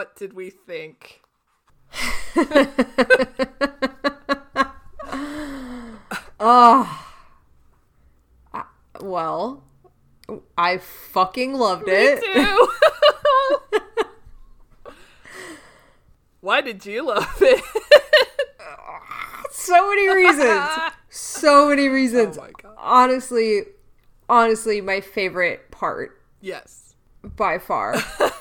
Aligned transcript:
What 0.00 0.16
did 0.16 0.32
we 0.32 0.48
think? 0.48 1.20
Oh, 6.42 7.06
Well, 9.02 9.62
I 10.56 10.78
fucking 10.78 11.52
loved 11.52 11.84
it. 11.86 12.24
Why 16.40 16.62
did 16.62 16.86
you 16.86 17.06
love 17.06 17.36
it? 17.42 17.62
So 19.50 19.90
many 19.90 20.08
reasons. 20.08 20.66
So 21.10 21.68
many 21.68 21.88
reasons. 21.88 22.38
Oh 22.38 22.40
my 22.40 22.52
God. 22.52 22.74
Honestly, 22.78 23.64
honestly, 24.30 24.80
my 24.80 25.02
favorite 25.02 25.70
part 25.70 26.22
yes. 26.40 26.94
by 27.36 27.58
far. 27.58 27.96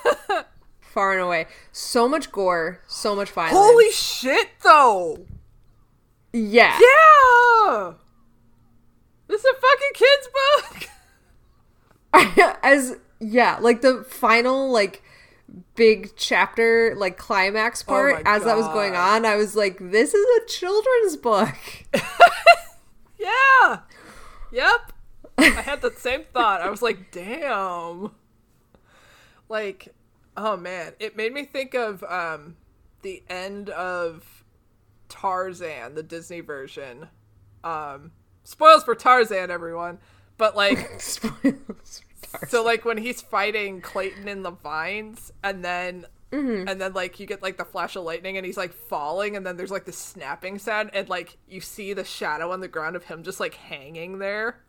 far 0.90 1.14
and 1.14 1.22
away. 1.22 1.48
So 1.72 2.08
much 2.08 2.32
gore, 2.32 2.82
so 2.88 3.16
much 3.16 3.32
violence. 3.32 3.58
Holy 3.58 3.92
shit, 3.92 4.50
though! 4.64 5.26
yeah. 6.34 6.78
Yeah! 6.80 7.94
This 9.28 9.44
is 9.44 9.46
a 9.46 9.56
fucking 9.56 9.94
kid's 9.94 10.30
book! 10.34 10.90
As 12.64 12.98
yeah, 13.20 13.58
like 13.62 13.82
the 13.82 14.04
final 14.04 14.72
like 14.72 15.04
big 15.76 16.16
chapter 16.16 16.96
like 16.98 17.18
climax 17.18 17.84
oh 17.88 17.92
part 17.92 18.16
Oh 18.18 18.22
as 18.26 18.44
that 18.46 18.58
was 18.58 18.68
going 18.70 18.96
on, 18.96 19.26
I 19.26 19.36
was 19.36 19.56
like 19.56 19.78
this 19.80 20.14
is 20.14 20.26
a 20.42 20.48
children's 20.48 21.18
book. 21.18 21.56
Yeah! 23.20 23.80
Yep. 24.52 24.94
I 25.38 25.44
had 25.44 25.82
the 25.82 25.92
same 25.92 26.24
thought. 26.34 26.62
I 26.62 26.70
was 26.70 26.82
like, 26.82 27.12
damn. 27.12 28.12
Like, 29.48 29.94
oh 30.42 30.58
man. 30.58 30.94
It 31.00 31.16
made 31.18 31.34
me 31.34 31.46
think 31.46 31.74
of 31.74 32.04
um 32.04 32.56
the 33.02 33.24
end 33.30 33.70
of 33.70 34.44
Tarzan, 35.10 35.96
the 35.96 36.04
Disney 36.04 36.42
version. 36.42 37.08
Um 37.64 38.12
spoils 38.44 38.84
for 38.84 38.96
Tarzan, 38.96 39.52
everyone. 39.52 40.00
But 40.38 40.56
like 40.56 40.90
Spoilers. 41.02 42.02
so 42.48 42.64
like 42.64 42.86
when 42.86 42.98
he's 42.98 43.22
fighting 43.22 43.82
Clayton 43.82 44.28
in 44.28 44.44
the 44.44 44.52
vines 44.52 45.32
and 45.44 45.64
then 45.64 46.06
Mm-hmm. 46.32 46.68
and 46.70 46.80
then 46.80 46.94
like 46.94 47.20
you 47.20 47.26
get 47.26 47.42
like 47.42 47.58
the 47.58 47.66
flash 47.66 47.96
of 47.96 48.04
lightning 48.04 48.38
and 48.38 48.46
he's 48.46 48.56
like 48.56 48.72
falling 48.72 49.36
and 49.36 49.44
then 49.44 49.58
there's 49.58 49.72
like 49.72 49.86
the 49.86 49.92
snapping 49.92 50.60
sound 50.60 50.92
and 50.94 51.10
like 51.10 51.40
you 51.48 51.60
see 51.60 51.92
the 51.94 52.04
shadow 52.04 52.52
on 52.52 52.60
the 52.60 52.68
ground 52.68 52.96
of 52.96 53.04
him 53.06 53.24
just 53.24 53.40
like 53.40 53.56
hanging 53.56 54.20
there. 54.20 54.62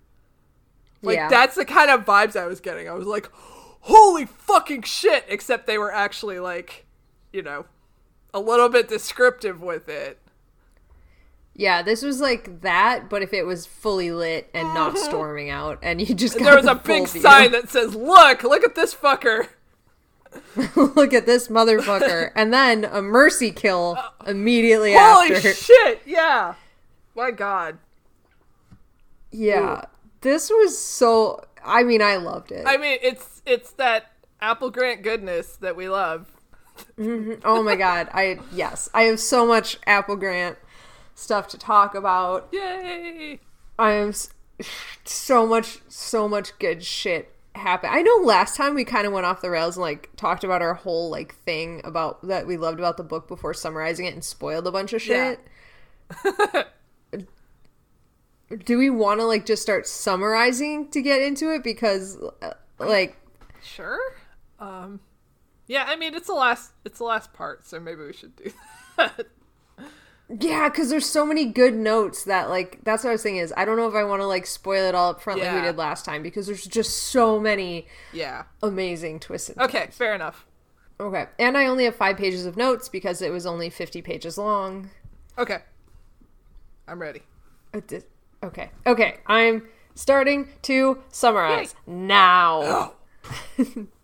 Like 1.02 1.16
Yeah. 1.16 1.28
that's 1.28 1.56
the 1.56 1.66
kind 1.66 1.91
of 1.91 2.06
vibes 2.06 2.34
I 2.34 2.47
was 2.47 2.60
getting. 2.60 2.88
I 2.88 2.92
was 2.94 3.06
like, 3.06 3.31
"Holy 3.80 4.26
fucking 4.26 4.82
shit!" 4.82 5.24
Except 5.28 5.66
they 5.66 5.78
were 5.78 5.92
actually 5.92 6.38
like, 6.38 6.86
you 7.32 7.42
know, 7.42 7.66
a 8.32 8.41
little 8.41 8.68
bit 8.68 8.88
descriptive 8.88 9.60
with 9.62 9.88
it. 9.88 10.18
Yeah, 11.54 11.82
this 11.82 12.02
was 12.02 12.20
like 12.20 12.62
that, 12.62 13.10
but 13.10 13.22
if 13.22 13.34
it 13.34 13.42
was 13.44 13.66
fully 13.66 14.12
lit 14.12 14.48
and 14.54 14.72
not 14.72 14.94
mm-hmm. 14.94 15.04
storming 15.04 15.50
out, 15.50 15.78
and 15.82 16.00
you 16.00 16.14
just 16.14 16.38
got 16.38 16.44
There 16.44 16.56
was 16.56 16.64
the 16.64 16.72
a 16.72 16.74
big 16.76 17.08
view. 17.08 17.20
sign 17.20 17.52
that 17.52 17.69
says, 17.69 17.94
"Look, 17.94 18.42
look 18.44 18.64
at 18.64 18.74
this 18.74 18.94
fucker." 18.94 19.48
Look 20.76 21.12
at 21.12 21.26
this 21.26 21.48
motherfucker, 21.48 22.30
and 22.36 22.52
then 22.52 22.84
a 22.84 23.02
mercy 23.02 23.50
kill 23.50 23.98
immediately 24.24 24.92
Holy 24.92 25.34
after. 25.34 25.40
Holy 25.40 25.54
shit! 25.54 26.02
Yeah. 26.06 26.54
My 27.16 27.32
God. 27.32 27.78
yeah, 29.32 29.86
this 30.20 30.48
was 30.48 30.78
so. 30.78 31.44
I 31.64 31.82
mean, 31.82 32.00
I 32.00 32.16
loved 32.16 32.52
it. 32.52 32.64
I 32.66 32.76
mean, 32.76 32.98
it's 33.02 33.29
it's 33.46 33.70
that 33.72 34.12
Apple 34.40 34.70
Grant 34.70 35.02
goodness 35.02 35.56
that 35.56 35.76
we 35.76 35.88
love. 35.88 36.26
oh 36.98 37.62
my 37.62 37.76
god, 37.76 38.08
I 38.12 38.38
yes, 38.52 38.88
I 38.94 39.02
have 39.02 39.20
so 39.20 39.46
much 39.46 39.78
Apple 39.86 40.16
Grant 40.16 40.56
stuff 41.14 41.48
to 41.48 41.58
talk 41.58 41.94
about. 41.94 42.48
Yay! 42.52 43.40
I 43.78 43.92
am 43.92 44.12
so 45.04 45.46
much, 45.46 45.78
so 45.88 46.28
much 46.28 46.58
good 46.58 46.82
shit 46.84 47.34
happened. 47.54 47.92
I 47.94 48.02
know 48.02 48.16
last 48.22 48.56
time 48.56 48.74
we 48.74 48.84
kind 48.84 49.06
of 49.06 49.12
went 49.12 49.26
off 49.26 49.42
the 49.42 49.50
rails 49.50 49.76
and 49.76 49.82
like 49.82 50.08
talked 50.16 50.44
about 50.44 50.62
our 50.62 50.74
whole 50.74 51.10
like 51.10 51.34
thing 51.44 51.80
about 51.84 52.26
that 52.28 52.46
we 52.46 52.56
loved 52.56 52.78
about 52.78 52.96
the 52.96 53.02
book 53.04 53.26
before 53.28 53.52
summarizing 53.54 54.06
it 54.06 54.14
and 54.14 54.24
spoiled 54.24 54.66
a 54.66 54.72
bunch 54.72 54.92
of 54.92 55.04
Yeah. 55.04 55.34
shit. 56.22 56.68
Do 58.64 58.78
we 58.78 58.90
want 58.90 59.20
to 59.20 59.26
like 59.26 59.46
just 59.46 59.62
start 59.62 59.86
summarizing 59.86 60.88
to 60.90 61.00
get 61.02 61.22
into 61.22 61.52
it 61.52 61.62
because 61.62 62.18
uh, 62.42 62.54
like 62.80 63.16
Sure. 63.75 64.00
Um. 64.58 65.00
Yeah, 65.66 65.84
I 65.86 65.97
mean, 65.97 66.14
it's 66.14 66.26
the 66.26 66.34
last 66.34 66.72
it's 66.84 66.98
the 66.98 67.04
last 67.04 67.32
part, 67.32 67.66
so 67.66 67.78
maybe 67.78 68.03
we 68.03 68.12
should 68.12 68.34
do 68.36 68.50
that. 68.97 69.26
yeah, 70.28 70.69
because 70.69 70.91
there's 70.91 71.06
so 71.06 71.25
many 71.25 71.44
good 71.44 71.75
notes 71.75 72.25
that 72.25 72.50
like 72.50 72.81
that's 72.82 73.04
what 73.04 73.10
I 73.10 73.12
was 73.12 73.22
saying 73.22 73.36
is 73.36 73.54
I 73.56 73.64
don't 73.64 73.76
know 73.76 73.88
if 73.88 73.94
I 73.94 74.04
want 74.04 74.20
to 74.22 74.26
like 74.26 74.47
spoil 74.47 74.84
it 74.84 74.94
all 74.94 75.10
up 75.10 75.20
front 75.20 75.41
like 75.41 75.54
we 75.54 75.60
did 75.60 75.76
last 75.76 76.04
time 76.04 76.22
because 76.22 76.47
there's 76.47 76.66
just 76.66 76.97
so 77.04 77.38
many 77.38 77.86
yeah. 78.12 78.44
amazing 78.62 79.20
twists. 79.20 79.50
And 79.50 79.60
Okay, 79.60 79.88
fair 79.92 80.14
enough. 80.14 80.47
Okay. 81.00 81.26
And 81.38 81.56
I 81.56 81.66
only 81.66 81.84
have 81.84 81.97
five 81.97 82.16
pages 82.19 82.44
of 82.44 82.56
notes 82.56 82.88
because 82.88 83.22
it 83.22 83.32
was 83.32 83.47
only 83.47 83.70
50 83.70 84.02
pages 84.02 84.37
long. 84.37 84.91
Okay. 85.38 85.60
I'm 86.87 87.00
ready. 87.00 87.22
Uh, 87.72 87.81
Okay. 88.42 88.70
Okay. 88.87 89.19
I'm 89.26 89.69
starting 89.94 90.48
to 90.62 91.02
summarize 91.10 91.75
now. 91.87 92.62
Oh. 92.91 92.94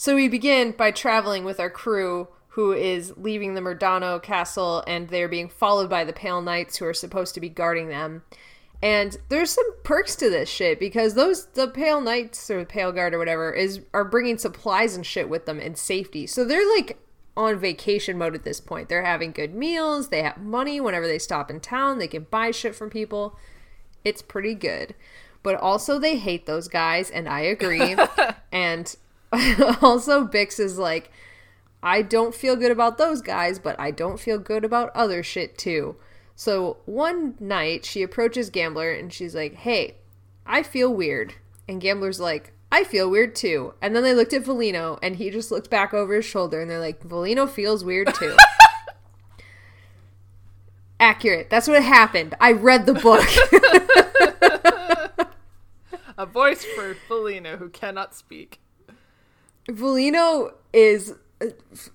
So 0.00 0.14
we 0.14 0.28
begin 0.28 0.72
by 0.72 0.92
traveling 0.92 1.44
with 1.44 1.60
our 1.60 1.68
crew 1.68 2.28
who 2.54 2.72
is 2.72 3.12
leaving 3.18 3.52
the 3.52 3.60
Murdano 3.60 4.22
castle 4.22 4.82
and 4.86 5.10
they're 5.10 5.28
being 5.28 5.50
followed 5.50 5.90
by 5.90 6.04
the 6.04 6.14
Pale 6.14 6.40
Knights 6.40 6.78
who 6.78 6.86
are 6.86 6.94
supposed 6.94 7.34
to 7.34 7.40
be 7.40 7.50
guarding 7.50 7.90
them. 7.90 8.22
And 8.82 9.18
there's 9.28 9.50
some 9.50 9.82
perks 9.82 10.16
to 10.16 10.30
this 10.30 10.48
shit 10.48 10.80
because 10.80 11.12
those 11.12 11.48
the 11.48 11.68
Pale 11.68 12.00
Knights 12.00 12.50
or 12.50 12.60
the 12.60 12.64
Pale 12.64 12.92
Guard 12.92 13.12
or 13.12 13.18
whatever 13.18 13.52
is 13.52 13.80
are 13.92 14.06
bringing 14.06 14.38
supplies 14.38 14.96
and 14.96 15.04
shit 15.04 15.28
with 15.28 15.44
them 15.44 15.60
in 15.60 15.74
safety. 15.74 16.26
So 16.26 16.46
they're 16.46 16.66
like 16.76 16.98
on 17.36 17.58
vacation 17.58 18.16
mode 18.16 18.34
at 18.34 18.44
this 18.44 18.58
point. 18.58 18.88
They're 18.88 19.04
having 19.04 19.32
good 19.32 19.54
meals, 19.54 20.08
they 20.08 20.22
have 20.22 20.38
money 20.38 20.80
whenever 20.80 21.06
they 21.06 21.18
stop 21.18 21.50
in 21.50 21.60
town, 21.60 21.98
they 21.98 22.08
can 22.08 22.26
buy 22.30 22.52
shit 22.52 22.74
from 22.74 22.88
people. 22.88 23.38
It's 24.02 24.22
pretty 24.22 24.54
good. 24.54 24.94
But 25.42 25.56
also 25.56 25.98
they 25.98 26.16
hate 26.16 26.46
those 26.46 26.68
guys 26.68 27.10
and 27.10 27.28
I 27.28 27.40
agree. 27.40 27.96
and 28.52 28.94
also 29.80 30.26
Bix 30.26 30.60
is 30.60 30.78
like 30.78 31.10
I 31.82 32.02
don't 32.02 32.34
feel 32.34 32.56
good 32.56 32.70
about 32.70 32.98
those 32.98 33.22
guys, 33.22 33.58
but 33.58 33.78
I 33.80 33.90
don't 33.90 34.20
feel 34.20 34.38
good 34.38 34.64
about 34.64 34.94
other 34.94 35.22
shit 35.22 35.56
too. 35.56 35.96
So 36.36 36.78
one 36.84 37.36
night 37.40 37.84
she 37.84 38.02
approaches 38.02 38.50
Gambler 38.50 38.92
and 38.92 39.12
she's 39.12 39.34
like, 39.34 39.54
Hey, 39.54 39.96
I 40.46 40.62
feel 40.62 40.92
weird. 40.92 41.34
And 41.68 41.80
Gambler's 41.80 42.20
like, 42.20 42.52
I 42.72 42.84
feel 42.84 43.10
weird 43.10 43.34
too. 43.34 43.74
And 43.82 43.96
then 43.96 44.02
they 44.02 44.14
looked 44.14 44.32
at 44.32 44.44
Valino 44.44 44.98
and 45.02 45.16
he 45.16 45.30
just 45.30 45.50
looked 45.50 45.70
back 45.70 45.92
over 45.92 46.14
his 46.14 46.24
shoulder 46.24 46.60
and 46.60 46.70
they're 46.70 46.80
like, 46.80 47.02
Valino 47.02 47.48
feels 47.48 47.84
weird 47.84 48.14
too. 48.14 48.36
Accurate. 51.00 51.50
That's 51.50 51.66
what 51.66 51.82
happened. 51.82 52.36
I 52.40 52.52
read 52.52 52.86
the 52.86 52.94
book. 52.94 53.26
A 56.20 56.26
voice 56.26 56.66
for 56.66 56.94
Felina 57.08 57.56
who 57.56 57.70
cannot 57.70 58.14
speak. 58.14 58.60
Valino 59.66 60.52
is 60.70 61.14
uh, 61.40 61.46
f- 61.72 61.88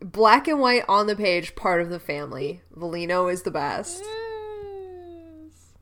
black 0.00 0.46
and 0.46 0.60
white 0.60 0.84
on 0.86 1.06
the 1.06 1.16
page, 1.16 1.56
part 1.56 1.80
of 1.80 1.88
the 1.88 1.98
family. 1.98 2.60
Valino 2.76 3.32
is 3.32 3.40
the 3.40 3.50
best. 3.50 4.02
Yes. 4.04 5.72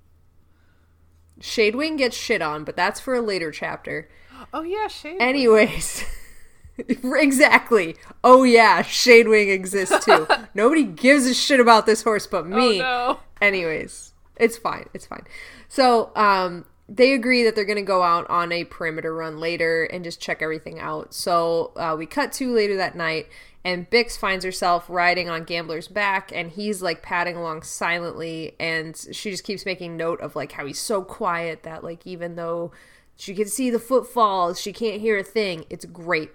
Shadewing 1.40 1.98
gets 1.98 2.16
shit 2.16 2.40
on, 2.40 2.62
but 2.62 2.76
that's 2.76 3.00
for 3.00 3.16
a 3.16 3.20
later 3.20 3.50
chapter. 3.50 4.08
Oh 4.54 4.62
yeah, 4.62 4.86
Shade. 4.86 5.20
Anyways, 5.20 6.04
exactly. 6.78 7.96
Oh 8.22 8.44
yeah, 8.44 8.84
Shadewing 8.84 9.52
exists 9.52 10.04
too. 10.04 10.24
Nobody 10.54 10.84
gives 10.84 11.26
a 11.26 11.34
shit 11.34 11.58
about 11.58 11.84
this 11.84 12.04
horse 12.04 12.28
but 12.28 12.46
me. 12.46 12.80
Oh 12.80 12.84
no. 12.84 13.20
Anyways, 13.42 14.12
it's 14.36 14.56
fine. 14.56 14.86
It's 14.94 15.06
fine. 15.06 15.24
So, 15.68 16.12
um, 16.14 16.64
they 16.88 17.12
agree 17.12 17.44
that 17.44 17.54
they're 17.54 17.64
going 17.64 17.76
to 17.76 17.82
go 17.82 18.02
out 18.02 18.28
on 18.30 18.50
a 18.50 18.64
perimeter 18.64 19.14
run 19.14 19.38
later 19.38 19.84
and 19.84 20.04
just 20.04 20.20
check 20.20 20.40
everything 20.40 20.80
out. 20.80 21.12
So, 21.12 21.72
uh, 21.76 21.94
we 21.98 22.06
cut 22.06 22.32
to 22.34 22.52
later 22.52 22.76
that 22.76 22.96
night, 22.96 23.28
and 23.64 23.90
Bix 23.90 24.16
finds 24.16 24.44
herself 24.44 24.86
riding 24.88 25.28
on 25.28 25.44
Gambler's 25.44 25.88
back, 25.88 26.32
and 26.34 26.50
he's 26.50 26.80
like 26.80 27.02
padding 27.02 27.36
along 27.36 27.62
silently, 27.62 28.54
and 28.58 28.96
she 29.12 29.30
just 29.30 29.44
keeps 29.44 29.66
making 29.66 29.96
note 29.96 30.20
of 30.20 30.34
like 30.34 30.52
how 30.52 30.64
he's 30.64 30.80
so 30.80 31.02
quiet 31.02 31.62
that 31.64 31.84
like 31.84 32.06
even 32.06 32.36
though 32.36 32.72
she 33.18 33.34
can 33.34 33.48
see 33.48 33.68
the 33.68 33.80
footfalls, 33.80 34.60
she 34.60 34.72
can't 34.72 35.00
hear 35.00 35.18
a 35.18 35.24
thing. 35.24 35.64
It's 35.68 35.84
great. 35.84 36.30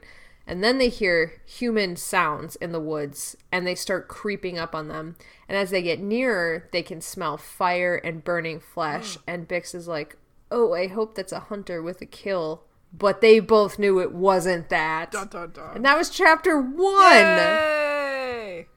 And 0.45 0.61
then 0.61 0.77
they 0.77 0.89
hear 0.89 1.41
human 1.45 1.95
sounds 1.95 2.57
in 2.57 2.73
the 2.73 2.79
woods 2.79 3.37
and 3.51 3.65
they 3.65 3.75
start 3.75 4.09
creeping 4.09 4.59
up 4.59 4.75
on 4.75 4.89
them. 4.89 5.15
And 5.47 5.57
as 5.57 5.69
they 5.69 5.81
get 5.81 6.01
nearer, 6.01 6.67
they 6.73 6.83
can 6.83 6.99
smell 6.99 7.37
fire 7.37 7.95
and 7.95 8.23
burning 8.23 8.59
flesh. 8.59 9.17
and 9.25 9.47
Bix 9.47 9.73
is 9.73 9.87
like, 9.87 10.17
Oh, 10.55 10.73
I 10.73 10.87
hope 10.87 11.15
that's 11.15 11.31
a 11.31 11.39
hunter 11.39 11.81
with 11.81 11.99
a 12.01 12.05
kill. 12.05 12.63
But 12.95 13.21
they 13.21 13.39
both 13.39 13.79
knew 13.79 13.99
it 13.99 14.11
wasn't 14.13 14.69
that. 14.69 15.11
Dun, 15.11 15.27
dun, 15.27 15.49
dun. 15.51 15.75
And 15.77 15.83
that 15.85 15.97
was 15.97 16.11
chapter 16.11 16.61
one. 16.61 17.01
Yay! 17.03 18.67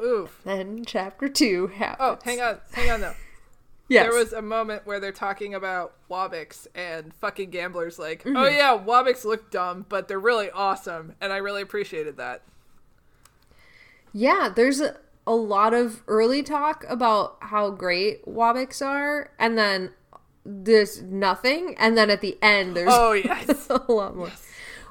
Oof. 0.00 0.40
Then 0.44 0.84
chapter 0.84 1.28
two 1.28 1.66
happens. 1.68 1.98
Oh, 2.00 2.18
hang 2.24 2.40
on, 2.40 2.58
hang 2.72 2.90
on 2.90 3.00
though. 3.00 3.14
Yes. 3.86 4.04
There 4.10 4.18
was 4.18 4.32
a 4.32 4.40
moment 4.40 4.86
where 4.86 4.98
they're 4.98 5.12
talking 5.12 5.54
about 5.54 5.92
wobbyks 6.10 6.66
and 6.74 7.12
fucking 7.16 7.50
gamblers 7.50 7.98
like, 7.98 8.22
Mm-hmm. 8.24 8.34
oh 8.34 8.46
yeah, 8.48 8.78
wobbyks 8.82 9.26
look 9.26 9.50
dumb, 9.50 9.84
but 9.90 10.08
they're 10.08 10.18
really 10.18 10.50
awesome, 10.50 11.14
and 11.20 11.34
I 11.34 11.36
really 11.36 11.60
appreciated 11.60 12.16
that. 12.16 12.40
Yeah, 14.14 14.48
there's 14.54 14.80
a, 14.80 14.96
a 15.26 15.34
lot 15.34 15.74
of 15.74 16.02
early 16.08 16.42
talk 16.42 16.86
about 16.88 17.36
how 17.40 17.70
great 17.72 18.24
wobbyks 18.26 18.80
are, 18.84 19.30
and 19.38 19.58
then 19.58 19.90
there's 20.44 21.02
nothing, 21.02 21.74
and 21.78 21.96
then 21.96 22.10
at 22.10 22.20
the 22.20 22.38
end 22.42 22.76
there's 22.76 22.90
Oh 22.92 23.12
yes. 23.12 23.68
a 23.70 23.80
lot 23.92 24.16
more. 24.16 24.30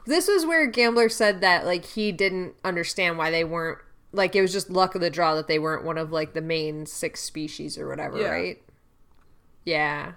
This 0.05 0.27
was 0.27 0.45
where 0.45 0.65
Gambler 0.67 1.09
said 1.09 1.41
that 1.41 1.65
like 1.65 1.85
he 1.85 2.11
didn't 2.11 2.55
understand 2.63 3.17
why 3.17 3.31
they 3.31 3.43
weren't 3.43 3.79
like 4.11 4.35
it 4.35 4.41
was 4.41 4.51
just 4.51 4.69
luck 4.69 4.95
of 4.95 5.01
the 5.01 5.09
draw 5.09 5.33
that 5.35 5.47
they 5.47 5.57
weren't 5.59 5.83
one 5.85 5.97
of 5.97 6.11
like 6.11 6.33
the 6.33 6.41
main 6.41 6.85
six 6.85 7.21
species 7.21 7.77
or 7.77 7.87
whatever, 7.87 8.19
Yeah. 8.19 8.29
right? 8.29 8.61
Yeah. 9.65 10.11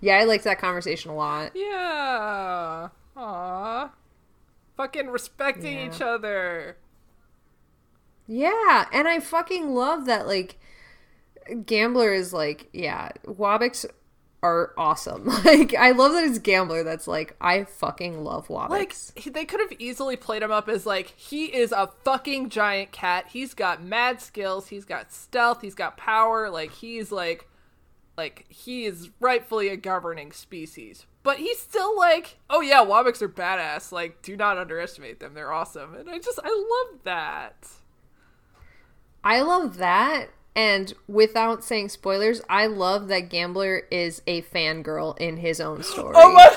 Yeah, 0.00 0.18
I 0.18 0.24
liked 0.24 0.44
that 0.44 0.58
conversation 0.60 1.10
a 1.10 1.14
lot. 1.16 1.52
yeah. 1.54 2.88
Aw. 3.16 3.90
Fucking 4.76 5.08
respecting 5.08 5.76
Yeah. 5.78 5.86
each 5.94 6.00
other. 6.00 6.76
Yeah, 8.26 8.86
and 8.92 9.08
I 9.08 9.20
fucking 9.20 9.74
love 9.74 10.04
that 10.06 10.26
like 10.26 10.58
Gambler 11.66 12.12
is 12.12 12.32
like, 12.32 12.68
yeah, 12.72 13.10
wobbyks 13.26 13.86
are 14.42 14.72
awesome. 14.76 15.26
Like 15.44 15.74
I 15.74 15.90
love 15.92 16.12
that 16.12 16.24
it's 16.24 16.38
Gambler 16.38 16.82
that's 16.84 17.08
like, 17.08 17.34
I 17.40 17.64
fucking 17.64 18.22
love 18.22 18.48
wobbyks. 18.48 18.68
Like 18.70 18.94
he- 19.16 19.30
they 19.30 19.44
could 19.44 19.60
have 19.60 19.72
easily 19.78 20.16
played 20.16 20.42
him 20.42 20.52
up 20.52 20.68
as 20.68 20.84
like 20.86 21.14
he 21.16 21.46
is 21.46 21.72
a 21.72 21.88
fucking 22.04 22.50
giant 22.50 22.92
cat. 22.92 23.26
He's 23.32 23.54
got 23.54 23.82
mad 23.82 24.20
skills. 24.20 24.68
He's 24.68 24.84
got 24.84 25.12
stealth. 25.12 25.62
He's 25.62 25.74
got 25.74 25.96
power. 25.96 26.50
Like 26.50 26.72
he's 26.72 27.10
like, 27.10 27.48
like 28.16 28.46
he 28.48 28.84
is 28.84 29.10
rightfully 29.20 29.68
a 29.68 29.76
governing 29.76 30.32
species. 30.32 31.06
But 31.22 31.38
he's 31.38 31.58
still 31.58 31.96
like, 31.96 32.38
oh 32.50 32.60
yeah, 32.60 32.84
wobbyks 32.84 33.22
are 33.22 33.28
badass. 33.28 33.90
Like 33.92 34.22
do 34.22 34.36
not 34.36 34.58
underestimate 34.58 35.20
them. 35.20 35.34
They're 35.34 35.52
awesome. 35.52 35.94
And 35.94 36.08
I 36.10 36.18
just 36.18 36.38
I 36.42 36.48
love 36.48 37.00
that. 37.04 37.68
I 39.24 39.40
love 39.42 39.78
that. 39.78 40.30
And 40.58 40.92
without 41.06 41.62
saying 41.62 41.90
spoilers, 41.90 42.42
I 42.48 42.66
love 42.66 43.06
that 43.08 43.28
Gambler 43.28 43.84
is 43.92 44.22
a 44.26 44.42
fangirl 44.42 45.16
in 45.20 45.36
his 45.36 45.60
own 45.60 45.84
story. 45.84 46.16
Oh 46.16 46.32
my. 46.32 46.56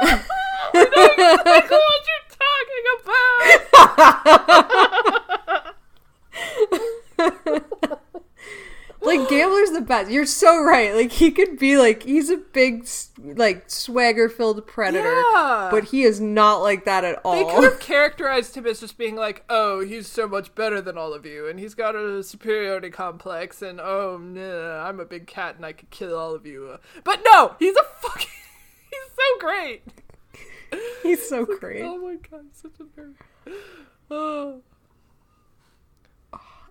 I 0.74 0.82
know 0.84 1.12
exactly 1.54 1.78
what 1.78 2.02
you're 2.10 2.26
talking 2.32 2.84
about. 7.54 7.70
like 9.04 9.28
Gambler's 9.28 9.70
the 9.70 9.80
best. 9.80 10.10
You're 10.10 10.26
so 10.26 10.62
right. 10.62 10.94
Like 10.94 11.12
he 11.12 11.30
could 11.30 11.58
be 11.58 11.76
like 11.76 12.02
he's 12.02 12.30
a 12.30 12.36
big 12.36 12.86
like 13.22 13.70
swagger 13.70 14.28
filled 14.28 14.66
predator, 14.66 15.14
Yeah. 15.32 15.68
but 15.70 15.84
he 15.84 16.02
is 16.02 16.20
not 16.20 16.56
like 16.58 16.84
that 16.84 17.04
at 17.04 17.20
all. 17.24 17.34
They 17.34 17.54
could 17.54 17.64
have 17.64 17.80
characterized 17.80 18.56
him 18.56 18.66
as 18.66 18.80
just 18.80 18.96
being 18.98 19.16
like, 19.16 19.44
"Oh, 19.48 19.80
he's 19.80 20.06
so 20.08 20.26
much 20.28 20.54
better 20.54 20.80
than 20.80 20.96
all 20.98 21.12
of 21.14 21.24
you, 21.26 21.46
and 21.48 21.58
he's 21.58 21.74
got 21.74 21.94
a 21.94 22.22
superiority 22.22 22.90
complex, 22.90 23.62
and 23.62 23.80
oh, 23.80 24.18
nah, 24.18 24.86
I'm 24.88 25.00
a 25.00 25.04
big 25.04 25.26
cat 25.26 25.56
and 25.56 25.64
I 25.66 25.72
could 25.72 25.90
kill 25.90 26.16
all 26.16 26.34
of 26.34 26.46
you." 26.46 26.78
But 27.04 27.20
no, 27.32 27.54
he's 27.58 27.76
a 27.76 27.84
fucking, 28.00 28.28
he's 28.90 29.10
so 29.14 29.38
great. 29.40 29.82
He's 31.04 31.28
so 31.28 31.44
great. 31.44 31.82
Oh 31.82 31.98
my 31.98 32.16
god, 32.16 32.46
such 32.52 32.72
a 32.80 32.84
nerd. 33.00 33.14
Oh, 34.10 34.60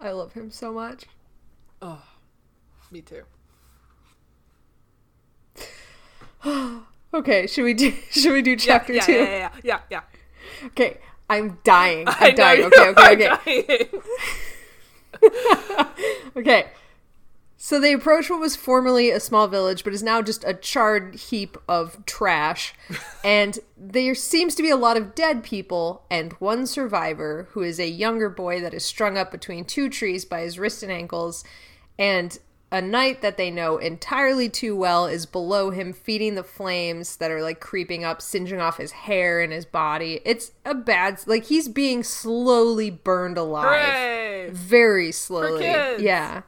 I 0.02 0.12
love 0.12 0.34
him 0.34 0.52
so 0.52 0.74
much. 0.74 1.06
Oh. 1.82 2.02
Me 2.94 3.02
too. 3.02 3.24
Okay, 7.16 7.46
should 7.46 7.64
we 7.64 7.76
do 7.76 7.92
should 8.10 8.34
we 8.34 8.42
do 8.42 8.56
chapter 8.56 8.92
yeah, 8.94 9.06
two? 9.06 9.14
yeah, 9.14 9.24
yeah, 9.24 9.50
yeah, 9.64 9.80
yeah. 9.92 10.02
Okay, 10.66 10.98
I'm 11.30 11.60
dying. 11.64 12.08
I 12.10 12.30
I'm 12.30 12.30
know 12.30 12.36
dying. 12.36 12.64
Okay, 12.64 12.90
okay, 12.90 13.90
okay. 15.22 15.30
Okay. 16.36 16.66
So 17.56 17.80
they 17.80 17.94
approach 17.94 18.30
what 18.30 18.42
was 18.42 18.58
formerly 18.58 19.10
a 19.10 19.22
small 19.22 19.48
village, 19.48 19.86
but 19.86 19.94
is 19.94 20.04
now 20.04 20.22
just 20.22 20.44
a 20.44 20.54
charred 20.54 21.16
heap 21.16 21.56
of 21.70 22.04
trash. 22.06 22.74
and 23.24 23.60
there 23.78 24.16
seems 24.16 24.54
to 24.56 24.64
be 24.64 24.70
a 24.70 24.76
lot 24.76 24.98
of 24.98 25.16
dead 25.16 25.44
people, 25.44 26.04
and 26.10 26.34
one 26.34 26.66
survivor, 26.66 27.48
who 27.52 27.62
is 27.62 27.80
a 27.80 27.88
younger 27.88 28.30
boy 28.30 28.60
that 28.60 28.74
is 28.74 28.84
strung 28.84 29.18
up 29.18 29.32
between 29.32 29.64
two 29.64 29.88
trees 29.88 30.26
by 30.26 30.42
his 30.42 30.60
wrist 30.60 30.84
and 30.84 30.92
ankles. 30.92 31.46
And 31.98 32.38
a 32.74 32.82
knight 32.82 33.22
that 33.22 33.38
they 33.38 33.52
know 33.52 33.78
entirely 33.78 34.50
too 34.50 34.76
well 34.76 35.06
is 35.06 35.28
below 35.28 35.70
him, 35.70 35.94
feeding 35.94 36.34
the 36.34 36.44
flames 36.44 37.18
that 37.18 37.30
are 37.30 37.44
like 37.44 37.60
creeping 37.60 38.04
up, 38.04 38.20
singeing 38.20 38.60
off 38.60 38.78
his 38.78 38.92
hair 38.92 39.40
and 39.40 39.54
his 39.54 39.64
body. 39.64 40.22
It's 40.26 40.54
a 40.66 40.74
bad, 40.74 41.20
like, 41.28 41.46
he's 41.46 41.68
being 41.68 42.02
slowly 42.04 42.90
burned 42.90 43.38
alive 43.38 43.66
Hooray! 43.66 44.50
very 44.52 45.12
slowly. 45.12 45.66
Yeah. 45.66 46.42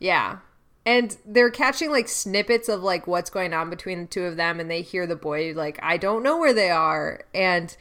Yeah. 0.00 0.38
And 0.84 1.16
they're 1.24 1.50
catching 1.50 1.92
like 1.92 2.08
snippets 2.08 2.68
of 2.68 2.82
like 2.82 3.06
what's 3.06 3.30
going 3.30 3.54
on 3.54 3.70
between 3.70 4.00
the 4.00 4.06
two 4.08 4.24
of 4.24 4.36
them 4.36 4.58
and 4.58 4.68
they 4.68 4.82
hear 4.82 5.06
the 5.06 5.14
boy 5.14 5.52
like 5.54 5.78
I 5.82 5.98
don't 5.98 6.24
know 6.24 6.38
where 6.38 6.54
they 6.54 6.70
are 6.70 7.20
and 7.32 7.76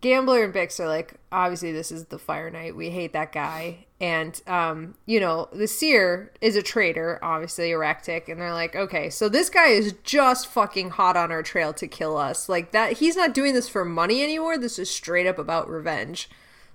Gambler 0.00 0.44
and 0.44 0.54
Bix 0.54 0.80
are 0.80 0.88
like 0.88 1.14
obviously 1.30 1.72
this 1.72 1.92
is 1.92 2.06
the 2.06 2.18
Fire 2.18 2.48
Knight. 2.50 2.76
We 2.76 2.90
hate 2.90 3.12
that 3.12 3.32
guy. 3.32 3.84
And 4.00 4.40
um 4.46 4.94
you 5.06 5.20
know, 5.20 5.48
the 5.52 5.68
seer 5.68 6.32
is 6.40 6.56
a 6.56 6.62
traitor, 6.62 7.18
obviously 7.22 7.70
erratic 7.70 8.28
and 8.28 8.40
they're 8.40 8.52
like 8.52 8.74
okay, 8.74 9.10
so 9.10 9.28
this 9.28 9.50
guy 9.50 9.68
is 9.68 9.94
just 10.04 10.46
fucking 10.46 10.90
hot 10.90 11.16
on 11.16 11.30
our 11.30 11.42
trail 11.42 11.72
to 11.74 11.86
kill 11.86 12.16
us. 12.16 12.48
Like 12.48 12.72
that 12.72 12.94
he's 12.94 13.16
not 13.16 13.34
doing 13.34 13.54
this 13.54 13.68
for 13.68 13.84
money 13.84 14.22
anymore. 14.22 14.58
This 14.58 14.78
is 14.78 14.90
straight 14.90 15.26
up 15.26 15.38
about 15.38 15.68
revenge. 15.68 16.28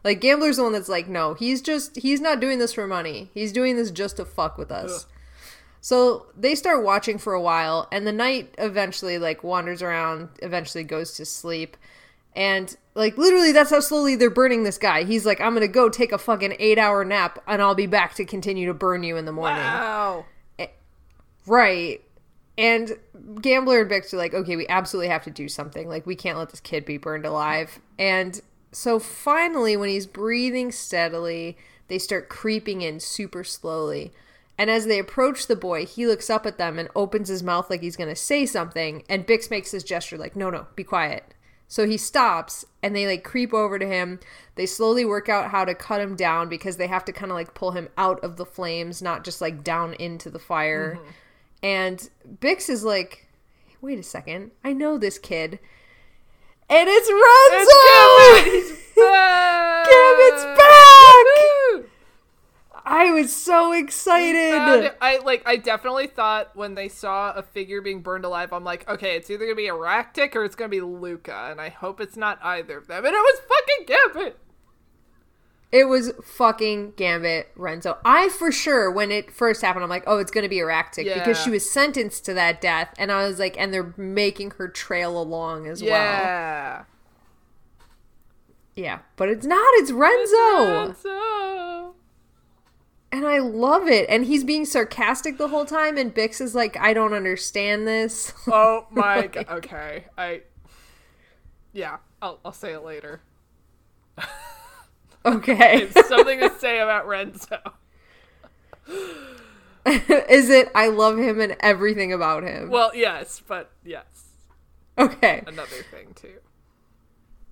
Like 0.03 0.21
Gambler's 0.21 0.57
the 0.57 0.63
one 0.63 0.73
that's 0.73 0.87
like, 0.87 1.07
no, 1.07 1.33
he's 1.33 1.63
just 1.63 1.95
he's 1.95 2.21
not 2.21 2.39
doing 2.39 2.59
this 2.59 2.73
for 2.73 2.85
money. 2.85 3.31
He's 3.33 3.51
doing 3.51 3.75
this 3.75 3.89
just 3.89 4.17
to 4.17 4.25
fuck 4.25 4.55
with 4.55 4.71
us. 4.71 5.07
So 5.81 6.27
they 6.35 6.55
start 6.55 6.83
watching 6.83 7.19
for 7.19 7.33
a 7.33 7.41
while, 7.41 7.87
and 7.91 8.07
the 8.07 8.11
knight 8.11 8.55
eventually 8.57 9.19
like 9.19 9.43
wanders 9.43 9.83
around, 9.83 10.29
eventually 10.41 10.83
goes 10.83 11.13
to 11.13 11.25
sleep. 11.25 11.77
And 12.35 12.75
like 12.93 13.17
literally 13.17 13.51
that's 13.51 13.69
how 13.69 13.79
slowly 13.79 14.15
they're 14.15 14.29
burning 14.29 14.63
this 14.63 14.77
guy. 14.77 15.03
He's 15.03 15.25
like, 15.25 15.39
I'm 15.39 15.53
gonna 15.53 15.67
go 15.67 15.89
take 15.89 16.11
a 16.11 16.17
fucking 16.17 16.55
eight 16.59 16.77
hour 16.77 17.05
nap 17.05 17.39
and 17.47 17.61
I'll 17.61 17.75
be 17.75 17.87
back 17.87 18.15
to 18.15 18.25
continue 18.25 18.67
to 18.67 18.73
burn 18.73 19.03
you 19.03 19.17
in 19.17 19.25
the 19.25 19.31
morning. 19.31 19.63
Wow. 19.63 20.25
Right. 21.45 22.01
And 22.57 22.97
Gambler 23.41 23.81
and 23.81 23.91
Bix 23.91 24.13
are 24.13 24.17
like, 24.17 24.33
okay, 24.33 24.55
we 24.55 24.67
absolutely 24.67 25.09
have 25.09 25.23
to 25.25 25.29
do 25.29 25.49
something. 25.49 25.87
Like, 25.87 26.05
we 26.05 26.15
can't 26.15 26.37
let 26.37 26.49
this 26.49 26.59
kid 26.59 26.85
be 26.85 26.97
burned 26.97 27.25
alive. 27.25 27.79
And 27.99 28.41
so 28.71 28.97
finally, 28.97 29.75
when 29.75 29.89
he's 29.89 30.07
breathing 30.07 30.71
steadily, 30.71 31.57
they 31.87 31.99
start 31.99 32.29
creeping 32.29 32.81
in 32.81 32.99
super 32.99 33.43
slowly. 33.43 34.11
And 34.57 34.69
as 34.69 34.85
they 34.85 34.99
approach 34.99 35.47
the 35.47 35.55
boy, 35.55 35.85
he 35.85 36.07
looks 36.07 36.29
up 36.29 36.45
at 36.45 36.57
them 36.57 36.79
and 36.79 36.87
opens 36.95 37.27
his 37.27 37.43
mouth 37.43 37.69
like 37.69 37.81
he's 37.81 37.97
going 37.97 38.09
to 38.09 38.15
say 38.15 38.45
something. 38.45 39.03
And 39.09 39.27
Bix 39.27 39.51
makes 39.51 39.71
this 39.71 39.83
gesture 39.83 40.17
like, 40.17 40.35
no, 40.35 40.49
no, 40.49 40.67
be 40.75 40.83
quiet. 40.85 41.34
So 41.67 41.87
he 41.87 41.97
stops 41.97 42.65
and 42.83 42.95
they 42.95 43.07
like 43.07 43.23
creep 43.23 43.53
over 43.53 43.79
to 43.79 43.85
him. 43.85 44.19
They 44.55 44.65
slowly 44.65 45.03
work 45.03 45.29
out 45.29 45.49
how 45.49 45.65
to 45.65 45.73
cut 45.73 46.01
him 46.01 46.15
down 46.15 46.47
because 46.47 46.77
they 46.77 46.87
have 46.87 47.05
to 47.05 47.11
kind 47.11 47.31
of 47.31 47.35
like 47.35 47.53
pull 47.53 47.71
him 47.71 47.89
out 47.97 48.23
of 48.23 48.37
the 48.37 48.45
flames, 48.45 49.01
not 49.01 49.23
just 49.23 49.41
like 49.41 49.63
down 49.63 49.93
into 49.95 50.29
the 50.29 50.39
fire. 50.39 50.95
Mm-hmm. 50.95 51.11
And 51.63 52.09
Bix 52.39 52.69
is 52.69 52.83
like, 52.83 53.27
wait 53.81 53.97
a 53.97 54.03
second, 54.03 54.51
I 54.63 54.73
know 54.73 54.97
this 54.97 55.17
kid. 55.17 55.59
And 56.69 56.89
it's 56.89 57.09
Renzo! 57.09 58.57
It's! 58.57 58.69
He's 58.69 58.95
back! 59.03 59.87
Gambit's 59.89 60.43
back! 60.57 61.54
I 62.85 63.11
was 63.11 63.35
so 63.35 63.71
excited. 63.71 64.93
I 65.01 65.17
like. 65.23 65.41
I 65.45 65.55
definitely 65.57 66.07
thought 66.07 66.55
when 66.55 66.75
they 66.75 66.87
saw 66.87 67.31
a 67.31 67.41
figure 67.41 67.81
being 67.81 68.01
burned 68.01 68.25
alive, 68.25 68.53
I'm 68.53 68.63
like, 68.63 68.87
okay, 68.87 69.15
it's 69.15 69.29
either 69.29 69.45
gonna 69.45 69.55
be 69.55 69.67
a 69.67 69.75
Ractic 69.75 70.35
or 70.35 70.43
it's 70.45 70.55
gonna 70.55 70.69
be 70.69 70.81
Luca, 70.81 71.47
and 71.49 71.59
I 71.59 71.69
hope 71.69 71.99
it's 71.99 72.15
not 72.15 72.39
either 72.43 72.77
of 72.77 72.87
them. 72.87 73.03
And 73.05 73.13
it 73.13 73.17
was 73.17 73.39
fucking 73.39 73.85
Gambit. 73.87 74.39
It 75.71 75.85
was 75.85 76.13
fucking 76.23 76.93
Gambit 76.95 77.51
Renzo. 77.55 77.97
I 78.05 78.29
for 78.29 78.51
sure 78.51 78.91
when 78.91 79.11
it 79.11 79.31
first 79.31 79.61
happened, 79.63 79.83
I'm 79.83 79.89
like, 79.89 80.03
oh, 80.05 80.19
it's 80.19 80.31
gonna 80.31 80.47
be 80.47 80.61
Aractic 80.61 81.11
because 81.11 81.41
she 81.41 81.49
was 81.49 81.69
sentenced 81.69 82.23
to 82.25 82.35
that 82.35 82.61
death, 82.61 82.93
and 82.99 83.11
I 83.11 83.27
was 83.27 83.39
like, 83.39 83.59
and 83.59 83.73
they're 83.73 83.95
making 83.97 84.51
her 84.51 84.67
trail 84.67 85.19
along 85.19 85.67
as 85.67 85.81
well. 85.81 85.91
Yeah. 85.91 86.83
Yeah, 88.75 88.99
but 89.15 89.29
it's 89.29 89.45
not. 89.45 89.67
It's 89.75 89.91
Renzo, 89.91 90.85
Renzo. 90.85 91.95
And 93.15 93.25
I 93.25 93.39
love 93.39 93.87
it. 93.87 94.07
And 94.09 94.25
he's 94.25 94.43
being 94.43 94.65
sarcastic 94.65 95.37
the 95.37 95.47
whole 95.47 95.65
time, 95.65 95.97
and 95.97 96.13
Bix 96.13 96.41
is 96.41 96.53
like, 96.53 96.77
I 96.77 96.93
don't 96.93 97.13
understand 97.13 97.87
this. 97.87 98.33
Oh 98.47 98.87
my 98.91 99.27
god. 99.27 99.45
Okay. 99.49 100.05
I. 100.17 100.41
Yeah. 101.73 101.97
I'll 102.21 102.39
I'll 102.45 102.53
say 102.53 102.73
it 102.73 102.83
later. 102.83 103.21
okay, 105.25 105.89
something 106.07 106.39
to 106.39 106.51
say 106.57 106.79
about 106.79 107.07
Renzo. 107.07 107.59
is 109.87 110.49
it? 110.49 110.71
I 110.73 110.87
love 110.87 111.17
him 111.17 111.39
and 111.39 111.55
everything 111.59 112.13
about 112.13 112.43
him. 112.43 112.69
Well, 112.69 112.91
yes, 112.95 113.41
but 113.45 113.71
yes, 113.83 114.05
okay. 114.97 115.43
another 115.45 115.83
thing 115.91 116.13
too. 116.15 116.39